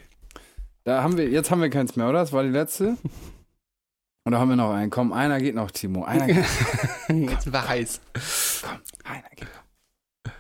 Da 0.83 1.03
haben 1.03 1.17
wir, 1.17 1.29
jetzt 1.29 1.51
haben 1.51 1.63
wir 1.63 1.71
keins 1.71 1.95
mehr, 1.97 2.09
oder? 2.09 2.19
Das 2.21 2.33
war 2.33 2.43
die 2.43 2.51
letzte. 2.51 2.97
Oder 4.27 4.39
haben 4.39 4.49
wir 4.49 4.57
noch 4.57 4.73
einen? 4.73 4.91
Komm, 4.91 5.13
einer 5.13 5.39
geht 5.39 5.55
noch, 5.55 5.71
Timo. 5.71 6.05
Einer 6.05 6.27
geht 6.27 6.37
Jetzt 7.09 7.53
war 7.53 7.69
heiß. 7.69 8.01
Komm, 8.63 8.81
einer 9.05 9.29
geht 9.37 9.49
noch. 9.49 10.33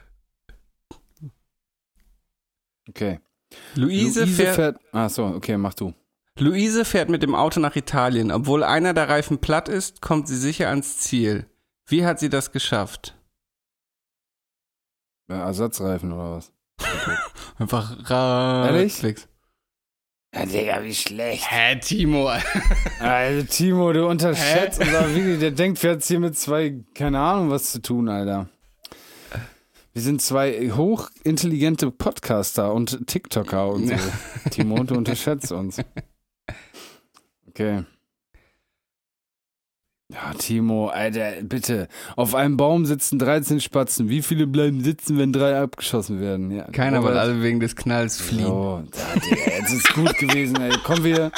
Okay. 2.88 3.20
Luise, 3.74 4.26
fährt, 4.26 4.56
fährt. 4.56 4.80
Ach 4.92 5.10
so, 5.10 5.26
okay, 5.26 5.56
mach 5.56 5.74
du. 5.74 5.92
Luise 6.38 6.84
fährt 6.84 7.10
mit 7.10 7.22
dem 7.22 7.34
Auto 7.34 7.60
nach 7.60 7.76
Italien. 7.76 8.32
Obwohl 8.32 8.64
einer 8.64 8.94
der 8.94 9.08
Reifen 9.08 9.38
platt 9.38 9.68
ist, 9.68 10.00
kommt 10.00 10.28
sie 10.28 10.36
sicher 10.36 10.68
ans 10.68 10.98
Ziel. 10.98 11.46
Wie 11.86 12.04
hat 12.04 12.18
sie 12.18 12.28
das 12.30 12.52
geschafft? 12.52 13.16
Ja, 15.28 15.44
Ersatzreifen 15.46 16.12
oder 16.12 16.32
was? 16.36 16.52
Einfach 17.58 18.10
ra. 18.10 18.66
Ehrlich? 18.66 18.98
Klicks. 18.98 19.28
Ja, 20.34 20.46
Digga, 20.46 20.82
wie 20.82 20.94
schlecht. 20.94 21.44
Hä, 21.48 21.76
Timo? 21.76 22.28
Also, 22.98 23.46
Timo, 23.46 23.92
du 23.92 24.08
unterschätzt 24.08 24.80
unser 24.80 25.14
Video. 25.14 25.36
Der 25.36 25.52
denkt, 25.52 25.82
wir 25.82 25.92
jetzt 25.92 26.08
hier 26.08 26.18
mit 26.18 26.36
zwei, 26.36 26.74
keine 26.94 27.20
Ahnung, 27.20 27.50
was 27.50 27.70
zu 27.70 27.80
tun, 27.80 28.08
Alter. 28.08 28.48
Wir 29.92 30.02
sind 30.02 30.20
zwei 30.20 30.72
hochintelligente 30.72 31.90
Podcaster 31.92 32.72
und 32.72 33.06
TikToker 33.06 33.68
und 33.68 33.88
so. 33.88 33.94
Timo, 34.50 34.82
du 34.82 34.96
unterschätzt 34.96 35.52
uns. 35.52 35.78
Okay. 37.48 37.84
Ja, 40.12 40.34
Timo, 40.34 40.88
Alter, 40.88 41.42
bitte. 41.42 41.88
Auf 42.14 42.34
einem 42.34 42.56
Baum 42.56 42.84
sitzen 42.84 43.18
13 43.18 43.60
Spatzen. 43.60 44.08
Wie 44.10 44.20
viele 44.22 44.46
bleiben 44.46 44.84
sitzen, 44.84 45.18
wenn 45.18 45.32
drei 45.32 45.58
abgeschossen 45.58 46.20
werden? 46.20 46.50
Ja, 46.50 46.64
Keiner, 46.70 47.02
weil 47.02 47.16
alle 47.16 47.42
wegen 47.42 47.58
des 47.58 47.74
Knalls 47.74 48.20
fliehen. 48.20 48.90
Digga, 49.24 49.50
jetzt 49.58 49.72
ist 49.72 49.94
gut 49.94 50.16
gewesen, 50.18 50.60
ey. 50.60 50.76
Kommen 50.84 51.04
wir, 51.04 51.32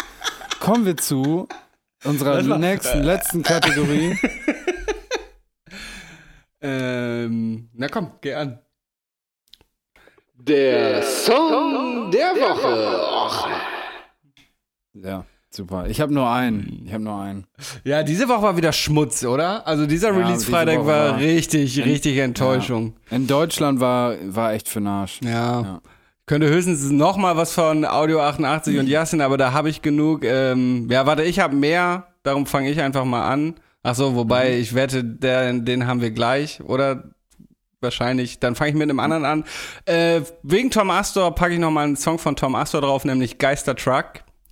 kommen 0.59 0.84
wir 0.84 0.97
zu 0.97 1.48
unserer 2.05 2.43
nächsten, 2.59 3.02
letzten 3.02 3.43
Kategorie. 3.43 4.18
Ähm, 6.59 7.68
na 7.74 7.86
komm, 7.86 8.12
geh 8.20 8.34
an. 8.34 8.59
Der 10.34 11.02
Song 11.02 12.10
der 12.10 12.34
Woche. 12.34 13.51
Ja, 14.94 15.24
super. 15.57 15.87
Ich 15.89 16.01
habe 16.01 16.12
nur 16.15 16.28
einen. 16.31 16.83
Ich 16.87 16.93
habe 16.93 17.03
nur 17.03 17.20
einen. 17.20 17.47
Ja, 17.85 18.03
diese 18.03 18.28
Woche 18.28 18.43
war 18.43 18.57
wieder 18.57 18.73
Schmutz, 18.73 19.24
oder? 19.24 19.66
Also 19.66 19.87
dieser 19.87 20.12
Ja, 20.12 20.19
Release-Freitag 20.27 20.74
diese 20.78 20.87
war, 20.87 21.05
Woche 21.09 21.12
war- 21.15 21.19
richtig, 21.19 21.85
richtig 21.85 22.19
Enttäuschung. 22.19 22.95
In 23.11 23.27
Deutschland 23.27 23.81
war, 23.81 24.15
war 24.23 24.53
echt 24.53 24.69
für 24.69 24.81
Arsch. 24.87 25.20
Ja. 25.24 25.61
Ja. 25.62 25.81
Könnte 26.27 26.49
höchstens 26.49 26.91
noch 26.91 27.16
mal 27.16 27.37
was 27.37 27.53
von 27.53 27.85
Audio 27.85 28.20
88 28.20 28.78
und 28.78 28.89
Yassin, 28.89 29.20
aber 29.20 29.37
da 29.37 29.53
habe 29.53 29.69
ich 29.70 29.81
genug. 29.83 30.24
Ähm, 30.24 30.89
ja, 30.91 31.07
warte, 31.07 31.23
ich 31.23 31.39
habe 31.41 31.55
mehr, 31.55 32.09
darum 32.24 32.47
fange 32.47 32.70
ich 32.70 32.81
einfach 32.81 33.05
mal 33.05 33.28
an. 33.28 33.55
Ach 33.85 33.95
so, 33.95 34.16
wobei 34.16 34.59
ich 34.59 34.74
wette, 34.74 35.05
der, 35.05 35.53
den 35.53 35.87
haben 35.87 36.01
wir 36.01 36.11
gleich, 36.11 36.61
oder? 36.65 37.05
Wahrscheinlich. 37.81 38.41
Dann 38.41 38.55
fange 38.57 38.70
ich 38.70 38.77
mit 38.77 38.89
einem 38.91 38.99
anderen 38.99 39.24
an. 39.24 39.45
Äh, 39.85 40.23
wegen 40.43 40.70
Tom 40.70 40.91
Astor 40.91 41.33
packe 41.35 41.55
ich 41.55 41.61
noch 41.61 41.70
mal 41.70 41.85
einen 41.85 41.97
Song 41.97 42.19
von 42.19 42.35
Tom 42.35 42.55
Astor 42.57 42.81
drauf, 42.81 43.05
nämlich 43.05 43.39
Geister 43.39 43.77
Truck. 43.77 44.07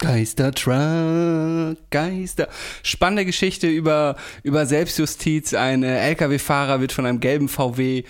Geister 0.04 0.52
Truck, 0.52 1.78
Geister. 1.90 2.48
Spannende 2.82 3.24
Geschichte 3.24 3.68
über, 3.68 4.16
über 4.42 4.66
Selbstjustiz. 4.66 5.54
Ein 5.54 5.82
äh, 5.82 6.10
LKW-Fahrer 6.10 6.82
wird 6.82 6.92
von 6.92 7.06
einem 7.06 7.20
gelben 7.20 7.48
VW 7.48 8.04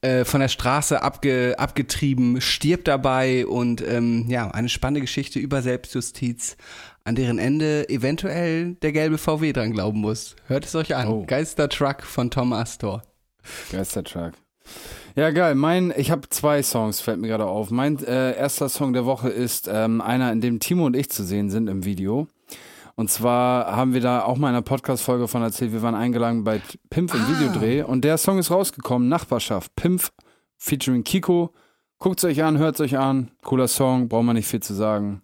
äh, 0.00 0.24
von 0.24 0.40
der 0.40 0.48
Straße 0.48 1.02
abge, 1.02 1.54
abgetrieben, 1.58 2.40
stirbt 2.40 2.88
dabei 2.88 3.46
und 3.46 3.86
ähm, 3.86 4.24
ja, 4.26 4.50
eine 4.52 4.70
spannende 4.70 5.02
Geschichte 5.02 5.38
über 5.38 5.60
Selbstjustiz, 5.60 6.56
an 7.04 7.14
deren 7.14 7.38
Ende 7.38 7.90
eventuell 7.90 8.76
der 8.76 8.92
gelbe 8.92 9.18
VW 9.18 9.52
dran 9.52 9.72
glauben 9.72 10.00
muss. 10.00 10.36
Hört 10.46 10.64
es 10.64 10.74
euch 10.74 10.94
an. 10.94 11.08
Oh. 11.08 11.24
Geister 11.26 11.68
Truck 11.68 12.04
von 12.04 12.30
Tom 12.30 12.54
Astor. 12.54 13.02
Geistertruck. 13.70 14.32
Ja, 15.16 15.30
geil. 15.30 15.54
Mein, 15.54 15.94
ich 15.96 16.10
habe 16.10 16.28
zwei 16.28 16.60
Songs, 16.60 17.00
fällt 17.00 17.20
mir 17.20 17.28
gerade 17.28 17.46
auf. 17.46 17.70
Mein 17.70 18.04
äh, 18.04 18.36
erster 18.36 18.68
Song 18.68 18.92
der 18.92 19.06
Woche 19.06 19.28
ist 19.28 19.70
ähm, 19.72 20.00
einer, 20.00 20.32
in 20.32 20.40
dem 20.40 20.58
Timo 20.58 20.86
und 20.86 20.96
ich 20.96 21.08
zu 21.08 21.22
sehen 21.22 21.50
sind 21.50 21.68
im 21.68 21.84
Video. 21.84 22.26
Und 22.96 23.10
zwar 23.10 23.76
haben 23.76 23.94
wir 23.94 24.00
da 24.00 24.24
auch 24.24 24.36
mal 24.36 24.48
in 24.48 24.56
einer 24.56 24.62
Podcast-Folge 24.62 25.28
von 25.28 25.42
erzählt, 25.42 25.72
wir 25.72 25.82
waren 25.82 25.94
eingeladen 25.94 26.42
bei 26.42 26.60
Pimpf 26.90 27.14
im 27.14 27.28
Videodreh 27.28 27.82
und 27.82 28.04
der 28.04 28.18
Song 28.18 28.38
ist 28.38 28.50
rausgekommen, 28.50 29.08
Nachbarschaft. 29.08 29.74
Pimpf 29.76 30.10
featuring 30.56 31.04
Kiko. 31.04 31.52
Guckt's 32.00 32.24
euch 32.24 32.42
an, 32.42 32.58
hört's 32.58 32.80
euch 32.80 32.98
an. 32.98 33.30
Cooler 33.42 33.68
Song, 33.68 34.08
braucht 34.08 34.24
man 34.24 34.34
nicht 34.34 34.48
viel 34.48 34.60
zu 34.60 34.74
sagen. 34.74 35.22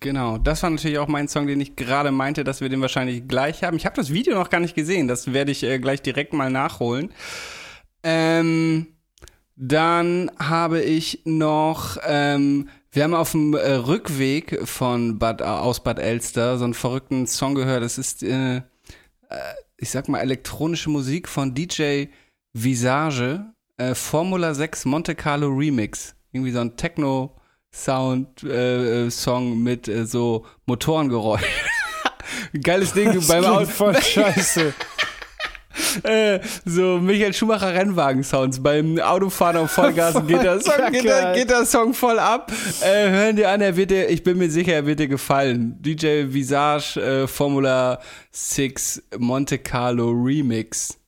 Genau, 0.00 0.38
das 0.38 0.62
war 0.62 0.70
natürlich 0.70 0.98
auch 0.98 1.08
mein 1.08 1.28
Song, 1.28 1.46
den 1.46 1.60
ich 1.60 1.76
gerade 1.76 2.10
meinte, 2.10 2.42
dass 2.42 2.62
wir 2.62 2.70
den 2.70 2.80
wahrscheinlich 2.80 3.28
gleich 3.28 3.62
haben. 3.64 3.76
Ich 3.76 3.84
habe 3.84 3.96
das 3.96 4.10
Video 4.10 4.34
noch 4.34 4.48
gar 4.48 4.60
nicht 4.60 4.74
gesehen, 4.74 5.08
das 5.08 5.34
werde 5.34 5.52
ich 5.52 5.62
äh, 5.62 5.78
gleich 5.78 6.00
direkt 6.00 6.32
mal 6.32 6.50
nachholen. 6.50 7.12
Ähm, 8.02 8.86
dann 9.62 10.30
habe 10.38 10.80
ich 10.80 11.20
noch, 11.24 11.98
ähm, 12.06 12.70
wir 12.92 13.04
haben 13.04 13.12
auf 13.12 13.32
dem 13.32 13.52
äh, 13.52 13.72
Rückweg 13.72 14.66
von 14.66 15.18
Bad, 15.18 15.42
aus 15.42 15.84
Bad 15.84 15.98
Elster 15.98 16.56
so 16.56 16.64
einen 16.64 16.72
verrückten 16.72 17.26
Song 17.26 17.54
gehört. 17.54 17.82
Das 17.82 17.98
ist, 17.98 18.22
äh, 18.22 18.56
äh, 18.56 18.62
ich 19.76 19.90
sag 19.90 20.08
mal, 20.08 20.20
elektronische 20.20 20.88
Musik 20.88 21.28
von 21.28 21.54
DJ 21.54 22.06
Visage, 22.54 23.52
äh, 23.76 23.94
Formula 23.94 24.54
6 24.54 24.86
Monte 24.86 25.14
Carlo 25.14 25.48
Remix. 25.48 26.14
Irgendwie 26.32 26.52
so 26.52 26.60
ein 26.60 26.76
Techno-Sound-Song 26.76 29.62
mit 29.62 29.90
so 30.04 30.46
Motorengeräusch. 30.64 31.42
Geiles 32.62 32.94
Ding, 32.94 33.12
du 33.12 33.28
beim 33.28 33.44
Auto. 33.44 33.66
voll 33.66 34.00
scheiße. 34.00 34.72
Äh, 36.02 36.40
so 36.64 36.98
Michael 36.98 37.32
Schumacher 37.32 37.74
Rennwagen-Sounds. 37.74 38.62
Beim 38.62 38.98
Autofahren 38.98 39.56
auf 39.56 39.70
Vollgas 39.70 40.14
geht 40.26 40.42
der 40.42 40.60
Song, 40.60 40.92
geht 40.92 41.04
der, 41.04 41.32
geht 41.34 41.50
der 41.50 41.64
Song 41.66 41.94
voll 41.94 42.18
ab. 42.18 42.52
Äh, 42.82 43.10
hören 43.10 43.36
dir 43.36 43.50
an, 43.50 43.60
er 43.60 43.76
wird 43.76 43.90
dir, 43.90 44.08
ich 44.08 44.22
bin 44.22 44.38
mir 44.38 44.50
sicher, 44.50 44.72
er 44.72 44.86
wird 44.86 45.00
dir 45.00 45.08
gefallen. 45.08 45.76
DJ 45.80 46.32
Visage 46.32 47.00
äh, 47.00 47.26
Formula 47.26 48.00
6 48.32 49.02
Monte 49.18 49.58
Carlo 49.58 50.10
Remix. 50.10 50.98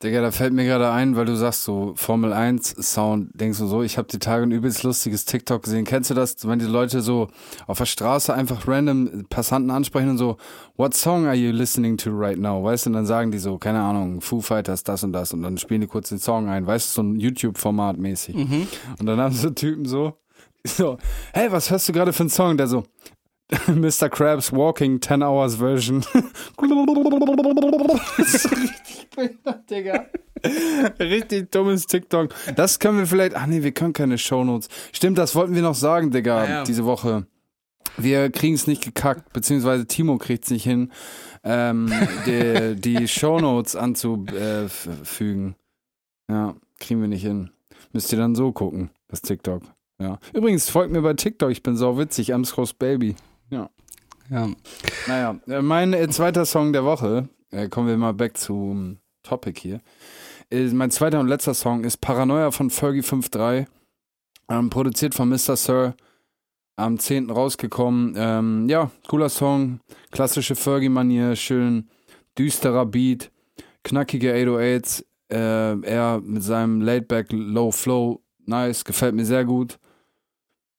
Digga, 0.00 0.20
da 0.20 0.30
fällt 0.30 0.52
mir 0.52 0.64
gerade 0.64 0.90
ein, 0.92 1.16
weil 1.16 1.24
du 1.24 1.36
sagst 1.36 1.64
so 1.64 1.92
Formel 1.96 2.32
1 2.32 2.76
Sound, 2.80 3.30
denkst 3.34 3.58
du 3.58 3.66
so, 3.66 3.82
ich 3.82 3.98
habe 3.98 4.06
die 4.06 4.20
Tage 4.20 4.44
ein 4.44 4.52
übelst 4.52 4.84
lustiges 4.84 5.24
TikTok 5.24 5.64
gesehen. 5.64 5.84
Kennst 5.84 6.10
du 6.10 6.14
das, 6.14 6.36
wenn 6.46 6.60
die 6.60 6.66
Leute 6.66 7.00
so 7.00 7.26
auf 7.66 7.78
der 7.78 7.86
Straße 7.86 8.32
einfach 8.32 8.68
random 8.68 9.26
Passanten 9.28 9.72
ansprechen 9.72 10.10
und 10.10 10.18
so, 10.18 10.36
what 10.76 10.94
song 10.94 11.26
are 11.26 11.34
you 11.34 11.50
listening 11.50 11.96
to 11.96 12.10
right 12.12 12.38
now? 12.38 12.62
Weißt 12.62 12.86
du, 12.86 12.90
und 12.90 12.94
dann 12.94 13.06
sagen 13.06 13.32
die 13.32 13.38
so, 13.38 13.58
keine 13.58 13.80
Ahnung, 13.80 14.20
Foo 14.20 14.40
Fighters, 14.40 14.84
das 14.84 15.02
und 15.02 15.12
das 15.12 15.32
und 15.32 15.42
dann 15.42 15.58
spielen 15.58 15.80
die 15.80 15.88
kurz 15.88 16.10
den 16.10 16.18
Song 16.18 16.48
ein, 16.48 16.64
weißt 16.64 16.90
du, 16.90 16.94
so 16.94 17.02
ein 17.02 17.16
YouTube-Format 17.16 17.98
mäßig. 17.98 18.36
Und 18.36 19.06
dann 19.06 19.18
haben 19.18 19.34
so 19.34 19.50
Typen 19.50 19.84
so, 19.84 20.14
so, 20.64 20.98
hey, 21.32 21.50
was 21.50 21.72
hörst 21.72 21.88
du 21.88 21.92
gerade 21.92 22.12
für 22.12 22.22
einen 22.22 22.30
Song? 22.30 22.56
Der 22.56 22.68
so, 22.68 22.84
Mr. 23.66 24.08
Krabs 24.10 24.52
Walking 24.52 25.00
10 25.00 25.22
Hours 25.22 25.56
Version. 25.56 26.04
Das 28.16 28.34
ist 28.34 28.50
richtig 28.56 29.08
behindert, 29.14 29.70
Digga. 29.70 30.06
Richtig 31.00 31.50
dummes 31.50 31.86
TikTok. 31.86 32.34
Das 32.56 32.78
können 32.78 32.98
wir 32.98 33.06
vielleicht. 33.06 33.34
Ach 33.34 33.46
nee, 33.46 33.62
wir 33.62 33.72
können 33.72 33.92
keine 33.92 34.18
Shownotes. 34.18 34.68
Stimmt, 34.92 35.18
das 35.18 35.34
wollten 35.34 35.54
wir 35.54 35.62
noch 35.62 35.74
sagen, 35.74 36.10
Digga, 36.10 36.44
Ja, 36.44 36.50
ja. 36.50 36.64
diese 36.64 36.84
Woche. 36.84 37.26
Wir 37.96 38.30
kriegen 38.30 38.54
es 38.54 38.66
nicht 38.66 38.84
gekackt, 38.84 39.32
beziehungsweise 39.32 39.86
Timo 39.86 40.18
kriegt 40.18 40.44
es 40.44 40.50
nicht 40.50 40.62
hin, 40.62 40.92
ähm, 41.42 41.90
die, 42.26 42.76
die 42.76 43.08
Shownotes 43.08 43.74
anzufügen. 43.74 45.56
Ja, 46.30 46.54
kriegen 46.78 47.00
wir 47.00 47.08
nicht 47.08 47.22
hin. 47.22 47.50
Müsst 47.92 48.12
ihr 48.12 48.18
dann 48.18 48.36
so 48.36 48.52
gucken, 48.52 48.90
das 49.08 49.22
TikTok. 49.22 49.62
Ja. 50.00 50.18
Übrigens, 50.32 50.70
folgt 50.70 50.92
mir 50.92 51.02
bei 51.02 51.14
TikTok, 51.14 51.50
ich 51.50 51.64
bin 51.64 51.76
sau 51.76 51.98
witzig, 51.98 52.32
Amscross 52.32 52.72
Baby. 52.72 53.16
Ja. 53.50 53.70
Naja, 55.06 55.40
äh, 55.46 55.62
mein 55.62 55.94
äh, 55.94 56.08
zweiter 56.10 56.44
Song 56.44 56.72
der 56.72 56.84
Woche, 56.84 57.28
äh, 57.50 57.68
kommen 57.68 57.88
wir 57.88 57.96
mal 57.96 58.12
back 58.12 58.36
zum 58.36 58.98
Topic 59.22 59.58
hier. 59.58 59.80
Äh, 60.50 60.66
mein 60.68 60.90
zweiter 60.90 61.18
und 61.20 61.28
letzter 61.28 61.54
Song 61.54 61.84
ist 61.84 61.98
Paranoia 61.98 62.50
von 62.50 62.68
Fergie 62.68 63.00
5.3, 63.00 63.66
ähm, 64.50 64.68
produziert 64.68 65.14
von 65.14 65.30
Mr. 65.30 65.56
Sir, 65.56 65.94
am 66.76 66.98
10. 66.98 67.30
rausgekommen. 67.30 68.14
Ähm, 68.16 68.68
ja, 68.68 68.90
cooler 69.08 69.30
Song, 69.30 69.80
klassische 70.10 70.54
Fergie-Manier, 70.54 71.34
schön 71.34 71.88
düsterer 72.38 72.84
Beat, 72.84 73.30
knackige 73.82 74.34
808s, 74.34 75.04
äh, 75.30 75.80
er 75.86 76.20
mit 76.20 76.42
seinem 76.42 76.82
Laidback 76.82 77.28
Low 77.32 77.72
Flow, 77.72 78.22
nice, 78.44 78.84
gefällt 78.84 79.14
mir 79.14 79.24
sehr 79.24 79.44
gut. 79.44 79.78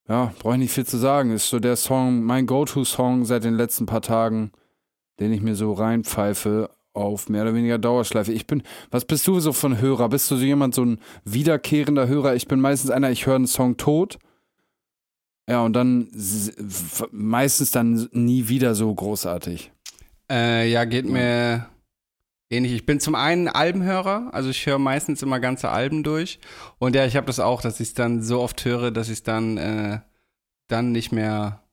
Ja, 0.09 0.33
brauche 0.39 0.55
ich 0.55 0.59
nicht 0.59 0.73
viel 0.73 0.87
zu 0.87 0.97
sagen. 0.97 1.31
Ist 1.31 1.49
so 1.49 1.59
der 1.59 1.75
Song, 1.75 2.23
mein 2.23 2.47
Go-To-Song 2.47 3.25
seit 3.25 3.43
den 3.43 3.53
letzten 3.53 3.85
paar 3.85 4.01
Tagen, 4.01 4.51
den 5.19 5.31
ich 5.31 5.41
mir 5.41 5.55
so 5.55 5.71
reinpfeife 5.71 6.71
auf 6.93 7.29
mehr 7.29 7.43
oder 7.43 7.53
weniger 7.53 7.77
Dauerschleife. 7.77 8.33
Ich 8.33 8.47
bin, 8.47 8.63
was 8.89 9.05
bist 9.05 9.27
du 9.27 9.39
so 9.39 9.53
von 9.53 9.79
Hörer? 9.79 10.09
Bist 10.09 10.29
du 10.31 10.35
so 10.35 10.43
jemand, 10.43 10.73
so 10.73 10.83
ein 10.83 10.99
wiederkehrender 11.25 12.07
Hörer? 12.07 12.33
Ich 12.33 12.47
bin 12.47 12.59
meistens 12.59 12.89
einer, 12.89 13.11
ich 13.11 13.27
höre 13.27 13.35
einen 13.35 13.47
Song 13.47 13.77
tot. 13.77 14.17
Ja, 15.47 15.63
und 15.63 15.73
dann 15.73 16.09
meistens 17.11 17.71
dann 17.71 18.09
nie 18.11 18.47
wieder 18.47 18.73
so 18.73 18.93
großartig. 18.93 19.71
Äh, 20.31 20.71
ja, 20.71 20.85
geht 20.85 21.05
mir 21.05 21.67
ähnlich. 22.49 22.73
Ich 22.73 22.85
bin 22.85 22.99
zum 22.99 23.15
einen 23.15 23.47
Albenhörer, 23.47 24.29
also 24.31 24.49
ich 24.49 24.65
höre 24.65 24.79
meistens 24.79 25.21
immer 25.21 25.39
ganze 25.39 25.69
Alben 25.69 26.03
durch. 26.03 26.39
Und 26.77 26.95
ja, 26.95 27.05
ich 27.05 27.15
habe 27.15 27.27
das 27.27 27.39
auch, 27.39 27.61
dass 27.61 27.79
ich 27.79 27.89
es 27.89 27.93
dann 27.93 28.21
so 28.21 28.41
oft 28.41 28.63
höre, 28.65 28.91
dass 28.91 29.07
ich 29.07 29.13
es 29.13 29.23
dann, 29.23 29.57
äh, 29.57 29.99
dann 30.67 30.91
nicht 30.91 31.11
mehr 31.11 31.63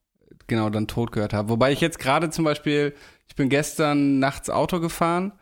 genau 0.47 0.71
dann 0.71 0.87
tot 0.87 1.13
gehört 1.13 1.33
habe. 1.33 1.49
Wobei 1.49 1.73
ich 1.73 1.81
jetzt 1.81 1.99
gerade 1.99 2.31
zum 2.31 2.45
Beispiel, 2.45 2.95
ich 3.29 3.35
bin 3.35 3.49
gestern 3.49 4.19
nachts 4.19 4.51
Auto 4.51 4.81
gefahren 4.81 5.33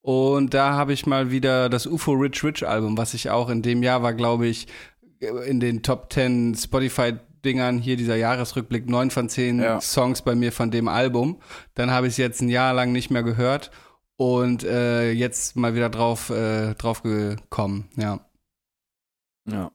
und 0.00 0.54
da 0.54 0.72
habe 0.72 0.92
ich 0.92 1.06
mal 1.06 1.30
wieder 1.30 1.68
das 1.68 1.86
UFO 1.86 2.12
Rich 2.12 2.42
Rich 2.44 2.66
Album, 2.66 2.96
was 2.96 3.14
ich 3.14 3.30
auch 3.30 3.48
in 3.50 3.62
dem 3.62 3.82
Jahr 3.82 4.02
war, 4.02 4.14
glaube 4.14 4.46
ich, 4.46 4.66
in 5.46 5.60
den 5.60 5.82
Top 5.82 6.12
10 6.12 6.54
Spotify 6.54 7.14
Dingern 7.44 7.78
hier 7.78 7.96
dieser 7.96 8.16
Jahresrückblick 8.16 8.88
neun 8.88 9.10
von 9.10 9.28
zehn 9.28 9.60
Ja. 9.60 9.80
Songs 9.80 10.22
bei 10.22 10.34
mir 10.34 10.50
von 10.50 10.70
dem 10.70 10.88
Album. 10.88 11.40
Dann 11.74 11.90
habe 11.90 12.06
ich 12.06 12.14
es 12.14 12.16
jetzt 12.16 12.40
ein 12.40 12.48
Jahr 12.48 12.72
lang 12.72 12.92
nicht 12.92 13.10
mehr 13.10 13.22
gehört 13.22 13.70
und 14.16 14.64
äh, 14.64 15.10
jetzt 15.12 15.56
mal 15.56 15.74
wieder 15.74 15.90
drauf 15.90 16.30
äh, 16.30 16.74
drauf 16.74 17.02
gekommen. 17.02 17.88
Ja. 17.96 18.20
Ja. 19.50 19.70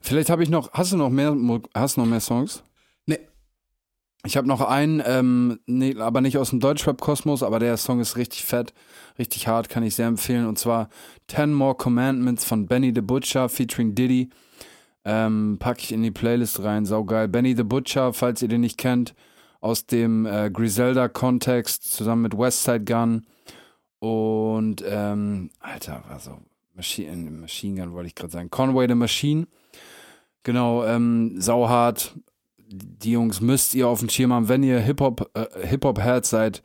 Vielleicht 0.00 0.30
habe 0.30 0.42
ich 0.42 0.48
noch, 0.48 0.72
hast 0.72 0.92
du 0.92 0.96
noch 0.96 1.10
mehr, 1.10 1.36
hast 1.74 1.96
du 1.96 2.00
noch 2.00 2.08
mehr 2.08 2.20
Songs? 2.20 2.62
Nee. 3.06 3.20
Ich 4.24 4.36
habe 4.36 4.48
noch 4.48 4.60
einen, 4.60 5.02
ähm, 5.04 5.60
nee, 5.66 5.96
aber 5.98 6.20
nicht 6.20 6.38
aus 6.38 6.50
dem 6.50 6.60
Deutschrap-Kosmos, 6.60 7.42
aber 7.42 7.58
der 7.58 7.76
Song 7.76 8.00
ist 8.00 8.16
richtig 8.16 8.44
fett, 8.44 8.72
richtig 9.18 9.46
hart, 9.46 9.68
kann 9.68 9.82
ich 9.82 9.94
sehr 9.94 10.08
empfehlen. 10.08 10.46
Und 10.46 10.58
zwar 10.58 10.88
10 11.28 11.52
More 11.52 11.74
Commandments 11.74 12.44
von 12.44 12.66
Benny 12.66 12.92
the 12.94 13.02
Butcher 13.02 13.48
featuring 13.48 13.94
Diddy. 13.94 14.30
Ähm, 15.04 15.58
packe 15.60 15.82
ich 15.82 15.92
in 15.92 16.02
die 16.02 16.10
Playlist 16.10 16.62
rein, 16.64 16.84
saugeil. 16.84 17.28
Benny 17.28 17.54
the 17.54 17.62
Butcher, 17.62 18.12
falls 18.12 18.42
ihr 18.42 18.48
den 18.48 18.62
nicht 18.62 18.76
kennt, 18.76 19.14
aus 19.60 19.86
dem 19.86 20.26
äh, 20.26 20.50
Griselda-Kontext, 20.50 21.92
zusammen 21.92 22.22
mit 22.22 22.36
Westside 22.36 22.84
Gun. 22.84 23.24
Und, 23.98 24.84
ähm, 24.86 25.50
Alter, 25.60 26.04
war 26.08 26.18
so 26.20 26.38
Machine, 26.74 27.30
Machine 27.30 27.80
Gun 27.80 27.92
wollte 27.92 28.08
ich 28.08 28.14
gerade 28.14 28.32
sagen. 28.32 28.50
Conway 28.50 28.86
the 28.88 28.94
Machine. 28.94 29.46
Genau, 30.42 30.84
ähm, 30.84 31.40
sauhart. 31.40 32.14
Die 32.68 33.12
Jungs 33.12 33.40
müsst 33.40 33.74
ihr 33.74 33.88
auf 33.88 34.00
dem 34.00 34.08
Schirm 34.08 34.32
haben. 34.32 34.48
Wenn 34.48 34.62
ihr 34.62 34.80
Hip-Hop, 34.80 35.30
äh, 35.34 35.66
Hip-Hop-Herz 35.66 36.30
seid, 36.30 36.62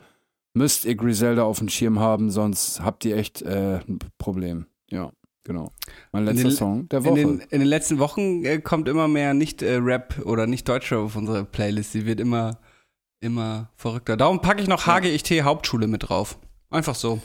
müsst 0.53 0.83
ihr 0.85 0.95
Griselda 0.95 1.43
auf 1.43 1.59
dem 1.59 1.69
Schirm 1.69 1.99
haben, 1.99 2.31
sonst 2.31 2.81
habt 2.81 3.05
ihr 3.05 3.15
echt 3.17 3.41
äh, 3.43 3.79
ein 3.87 3.99
Problem. 4.17 4.65
Ja, 4.89 5.11
genau. 5.43 5.71
Mein 6.11 6.27
In 6.27 6.33
letzter 6.35 6.49
den- 6.49 6.57
Song 6.57 6.89
der 6.89 6.99
In 6.99 7.05
Woche. 7.05 7.15
den, 7.15 7.39
in 7.39 7.59
den 7.59 7.67
letzten 7.67 7.99
Wochen 7.99 8.43
äh, 8.43 8.59
kommt 8.59 8.89
immer 8.89 9.07
mehr 9.07 9.33
nicht 9.33 9.61
äh, 9.61 9.75
Rap 9.75 10.19
oder 10.25 10.47
nicht 10.47 10.67
Deutschrap 10.67 10.99
auf 11.05 11.15
unsere 11.15 11.45
Playlist. 11.45 11.93
Die 11.93 12.05
wird 12.05 12.19
immer, 12.19 12.57
immer 13.21 13.69
verrückter. 13.75 14.17
Darum 14.17 14.41
packe 14.41 14.61
ich 14.61 14.67
noch 14.67 14.85
HGIT 14.87 15.43
Hauptschule 15.43 15.87
mit 15.87 16.09
drauf. 16.09 16.37
Einfach 16.71 16.95
so. 16.95 17.19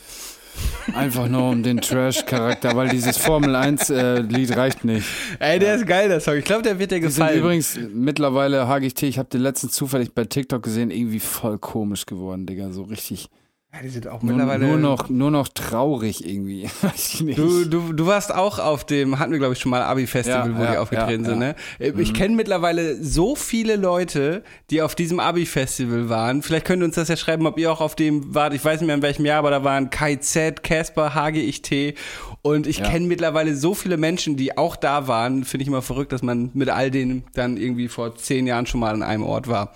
Einfach 0.94 1.28
nur 1.28 1.50
um 1.50 1.62
den 1.62 1.80
Trash-Charakter, 1.80 2.74
weil 2.74 2.88
dieses 2.88 3.16
Formel-1-Lied 3.18 4.56
reicht 4.56 4.84
nicht. 4.84 5.06
Ey, 5.38 5.58
der 5.58 5.76
ist 5.76 5.86
geil, 5.86 6.08
der 6.08 6.20
Song. 6.20 6.36
Ich 6.36 6.44
glaube, 6.44 6.62
der 6.62 6.78
wird 6.78 6.90
dir 6.90 6.96
Die 7.00 7.02
sind 7.08 7.16
gefallen. 7.16 7.38
übrigens 7.40 7.78
mittlerweile 7.92 8.66
HGT, 8.66 9.02
ich 9.02 9.18
habe 9.18 9.28
den 9.28 9.42
letzten 9.42 9.68
zufällig 9.70 10.14
bei 10.14 10.24
TikTok 10.24 10.62
gesehen, 10.62 10.90
irgendwie 10.90 11.20
voll 11.20 11.58
komisch 11.58 12.06
geworden, 12.06 12.46
Digga. 12.46 12.72
So 12.72 12.84
richtig. 12.84 13.28
Ja, 13.76 13.82
die 13.82 13.88
sind 13.90 14.08
auch 14.08 14.22
Nur, 14.22 14.32
mittlerweile. 14.32 14.66
nur, 14.66 14.78
noch, 14.78 15.08
nur 15.10 15.30
noch 15.30 15.48
traurig 15.48 16.26
irgendwie. 16.26 16.68
Du, 17.36 17.64
du, 17.64 17.92
du 17.92 18.06
warst 18.06 18.34
auch 18.34 18.58
auf 18.58 18.84
dem, 18.84 19.18
hatten 19.18 19.32
wir 19.32 19.38
glaube 19.38 19.54
ich 19.54 19.60
schon 19.60 19.70
mal 19.70 19.82
Abi-Festival, 19.82 20.50
Ja, 20.50 20.58
wo 20.58 20.64
die 20.64 20.72
ja, 20.72 20.80
aufgetreten 20.80 21.24
ja, 21.24 21.30
sind, 21.30 21.38
ne? 21.38 21.54
Ich 21.78 22.14
kenne 22.14 22.34
mittlerweile 22.36 23.02
so 23.02 23.36
viele 23.36 23.76
Leute, 23.76 24.42
die 24.70 24.82
auf 24.82 24.94
diesem 24.94 25.20
Abi-Festival 25.20 26.08
waren. 26.08 26.42
Vielleicht 26.42 26.64
könnt 26.64 26.82
ihr 26.82 26.86
uns 26.86 26.94
das 26.94 27.08
ja 27.08 27.16
schreiben, 27.16 27.46
ob 27.46 27.58
ihr 27.58 27.70
auch 27.70 27.80
auf 27.80 27.94
dem 27.96 28.34
wart. 28.34 28.54
Ich 28.54 28.64
weiß 28.64 28.80
nicht 28.80 28.86
mehr 28.86 28.96
in 28.96 29.02
welchem 29.02 29.24
Jahr, 29.26 29.38
aber 29.40 29.50
da 29.50 29.64
waren 29.64 29.90
Kai 29.90 30.16
Z, 30.16 30.62
Casper, 30.62 31.14
HGIT 31.14 31.96
und 32.42 32.66
ich 32.66 32.82
kenne 32.82 33.06
mittlerweile 33.06 33.56
so 33.56 33.74
viele 33.74 33.96
Menschen, 33.96 34.36
die 34.36 34.56
auch 34.56 34.76
da 34.76 35.08
waren. 35.08 35.44
Finde 35.44 35.62
ich 35.62 35.68
immer 35.68 35.82
verrückt, 35.82 36.12
dass 36.12 36.22
man 36.22 36.50
mit 36.54 36.70
all 36.70 36.90
denen 36.90 37.24
dann 37.34 37.56
irgendwie 37.56 37.88
vor 37.88 38.16
zehn 38.16 38.46
Jahren 38.46 38.66
schon 38.66 38.80
mal 38.80 38.94
an 38.94 39.02
einem 39.02 39.24
Ort 39.24 39.48
war. 39.48 39.72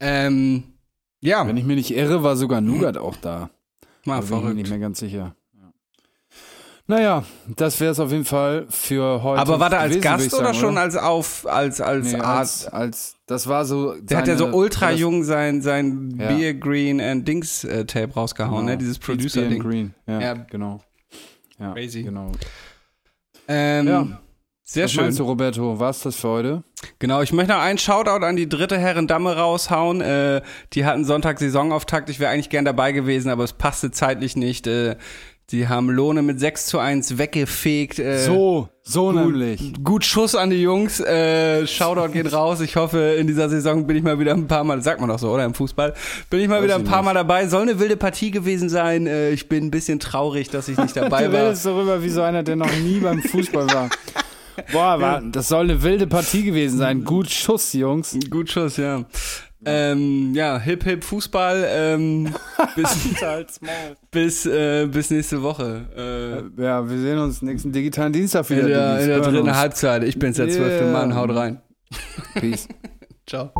Ähm, 0.00 0.64
ja, 1.26 1.46
Wenn 1.46 1.56
ich 1.56 1.64
mich 1.64 1.76
nicht 1.76 1.94
irre, 1.94 2.22
war 2.22 2.36
sogar 2.36 2.60
Nougat 2.60 2.96
auch 2.96 3.16
da. 3.16 3.50
mal 4.04 4.20
Da 4.22 4.36
bin 4.38 4.48
ich 4.50 4.54
nicht 4.54 4.70
mehr 4.70 4.78
ganz 4.78 4.98
sicher. 5.00 5.34
Ja. 5.54 5.72
Naja, 6.88 7.24
das 7.56 7.80
wäre 7.80 7.90
es 7.92 7.98
auf 8.00 8.12
jeden 8.12 8.24
Fall 8.24 8.66
für 8.70 9.22
heute. 9.22 9.40
Aber 9.40 9.58
war 9.58 9.70
der 9.70 9.80
als 9.80 9.90
gewesen, 9.90 10.02
Gast 10.02 10.26
ich 10.26 10.32
oder 10.34 10.44
sagen, 10.46 10.58
schon 10.58 10.78
als 10.78 10.96
auf 10.96 11.46
als 11.48 11.80
als 11.80 12.12
Nee, 12.12 12.20
Art 12.20 12.38
als, 12.38 12.66
als, 12.68 13.16
das 13.26 13.48
war 13.48 13.64
so. 13.64 13.94
Der 14.00 14.18
hat 14.18 14.28
ja 14.28 14.36
so 14.36 14.46
ultra 14.46 14.92
jung 14.92 15.24
sein, 15.24 15.62
sein 15.62 16.16
Ja. 16.18 16.28
Beer 16.28 16.54
Green 16.54 17.00
and 17.00 17.26
Dings 17.26 17.64
äh, 17.64 17.84
Tape 17.86 18.14
rausgehauen, 18.14 18.60
Genau. 18.66 18.70
ne? 18.70 18.78
Dieses 18.78 18.98
Beer 18.98 19.10
and 19.14 19.18
Producer-Ding. 19.18 19.62
Green. 19.62 19.94
Ja, 20.06 20.20
Ja. 20.20 20.34
genau. 20.34 20.80
Ja, 21.58 21.72
Crazy. 21.72 22.02
Genau. 22.04 22.30
Ähm, 23.48 23.86
Ja. 23.88 24.20
Sehr 24.62 24.84
Was 24.84 24.92
schön. 24.92 25.04
meinst 25.04 25.18
du, 25.20 25.24
Roberto? 25.24 25.78
War's 25.78 26.00
das 26.00 26.16
für 26.16 26.28
heute? 26.28 26.62
Genau, 26.98 27.22
ich 27.22 27.32
möchte 27.32 27.52
noch 27.52 27.60
einen 27.60 27.78
Shoutout 27.78 28.24
an 28.24 28.36
die 28.36 28.48
dritte 28.48 28.78
Herren 28.78 29.06
Damme 29.06 29.36
raushauen. 29.36 30.00
Äh, 30.00 30.42
die 30.74 30.84
hatten 30.84 31.04
Sonntag 31.04 31.38
Saisonauftakt. 31.38 32.10
Ich 32.10 32.20
wäre 32.20 32.30
eigentlich 32.30 32.50
gern 32.50 32.64
dabei 32.64 32.92
gewesen, 32.92 33.30
aber 33.30 33.44
es 33.44 33.54
passte 33.54 33.90
zeitlich 33.90 34.36
nicht. 34.36 34.66
Äh, 34.66 34.96
die 35.50 35.68
haben 35.68 35.88
Lohne 35.90 36.22
mit 36.22 36.40
6 36.40 36.66
zu 36.66 36.78
1 36.78 37.18
weggefegt. 37.18 37.98
Äh, 37.98 38.18
so, 38.18 38.68
so 38.82 39.12
gut, 39.12 39.14
nämlich. 39.14 39.72
Gut 39.82 40.04
Schuss 40.04 40.34
an 40.34 40.50
die 40.50 40.60
Jungs. 40.60 41.00
Äh, 41.00 41.66
Shoutout 41.66 42.12
geht 42.12 42.32
raus. 42.32 42.60
Ich 42.60 42.76
hoffe, 42.76 43.16
in 43.18 43.26
dieser 43.26 43.48
Saison 43.48 43.86
bin 43.86 43.96
ich 43.96 44.02
mal 44.02 44.18
wieder 44.18 44.34
ein 44.34 44.48
paar 44.48 44.64
Mal, 44.64 44.82
sagt 44.82 45.00
man 45.00 45.08
doch 45.08 45.18
so, 45.18 45.30
oder? 45.30 45.44
Im 45.44 45.54
Fußball. 45.54 45.94
Bin 46.28 46.40
ich 46.40 46.48
mal 46.48 46.56
Weiß 46.56 46.64
wieder 46.64 46.74
ein 46.74 46.84
paar. 46.84 47.02
Mal 47.02 47.14
dabei. 47.14 47.46
Soll 47.46 47.62
eine 47.62 47.78
wilde 47.78 47.96
Partie 47.96 48.30
gewesen 48.32 48.68
sein. 48.68 49.06
Äh, 49.06 49.30
ich 49.30 49.48
bin 49.48 49.64
ein 49.66 49.70
bisschen 49.70 49.98
traurig, 50.00 50.50
dass 50.50 50.68
ich 50.68 50.76
nicht 50.76 50.96
dabei 50.96 51.26
Du 51.28 51.32
war. 51.32 51.44
redest 51.44 51.64
darüber 51.64 52.02
wie 52.02 52.10
so 52.10 52.22
einer, 52.22 52.42
der 52.42 52.56
noch 52.56 52.70
nie 52.82 52.98
beim 52.98 53.22
Fußball 53.22 53.66
war. 53.68 53.88
Boah, 54.71 54.99
war, 54.99 55.21
das 55.21 55.47
soll 55.47 55.65
eine 55.65 55.81
wilde 55.81 56.07
Partie 56.07 56.43
gewesen 56.43 56.77
sein. 56.77 57.03
Gut 57.03 57.29
Schuss, 57.29 57.73
Jungs. 57.73 58.17
Gut 58.29 58.49
Schuss, 58.49 58.77
ja. 58.77 59.05
Ähm, 59.63 60.33
ja, 60.33 60.59
Hip 60.59 60.83
Hip 60.83 61.03
Fußball. 61.03 61.65
Ähm, 61.69 62.33
bis, 62.75 63.13
bis, 64.11 64.45
äh, 64.47 64.87
bis 64.87 65.09
nächste 65.11 65.41
Woche. 65.43 66.51
Ja, 66.57 66.89
wir 66.89 66.97
sehen 66.97 67.19
uns 67.19 67.41
nächsten 67.41 67.71
digitalen 67.71 68.11
Dienstag 68.11 68.49
Äh, 68.49 68.49
wieder. 68.49 68.61
in 68.63 68.67
der, 68.69 68.89
Digis. 68.93 69.03
in 69.03 69.07
der 69.09 69.17
Hören 69.21 69.33
dritten 69.33 69.47
uns. 69.49 69.57
Halbzeit. 69.57 70.03
Ich 70.03 70.17
bin's, 70.19 70.37
der 70.37 70.49
zwölfte 70.49 70.83
Yeah. 70.85 70.91
Mann. 70.91 71.15
Haut 71.15 71.33
rein. 71.35 71.61
Peace. 72.33 72.67
Ciao. 73.27 73.51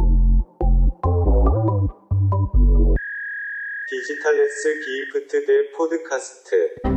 디지털 3.88 4.40
S 4.40 4.64
기프트 4.86 5.46
대 5.46 5.72
포드카스트 5.76 6.95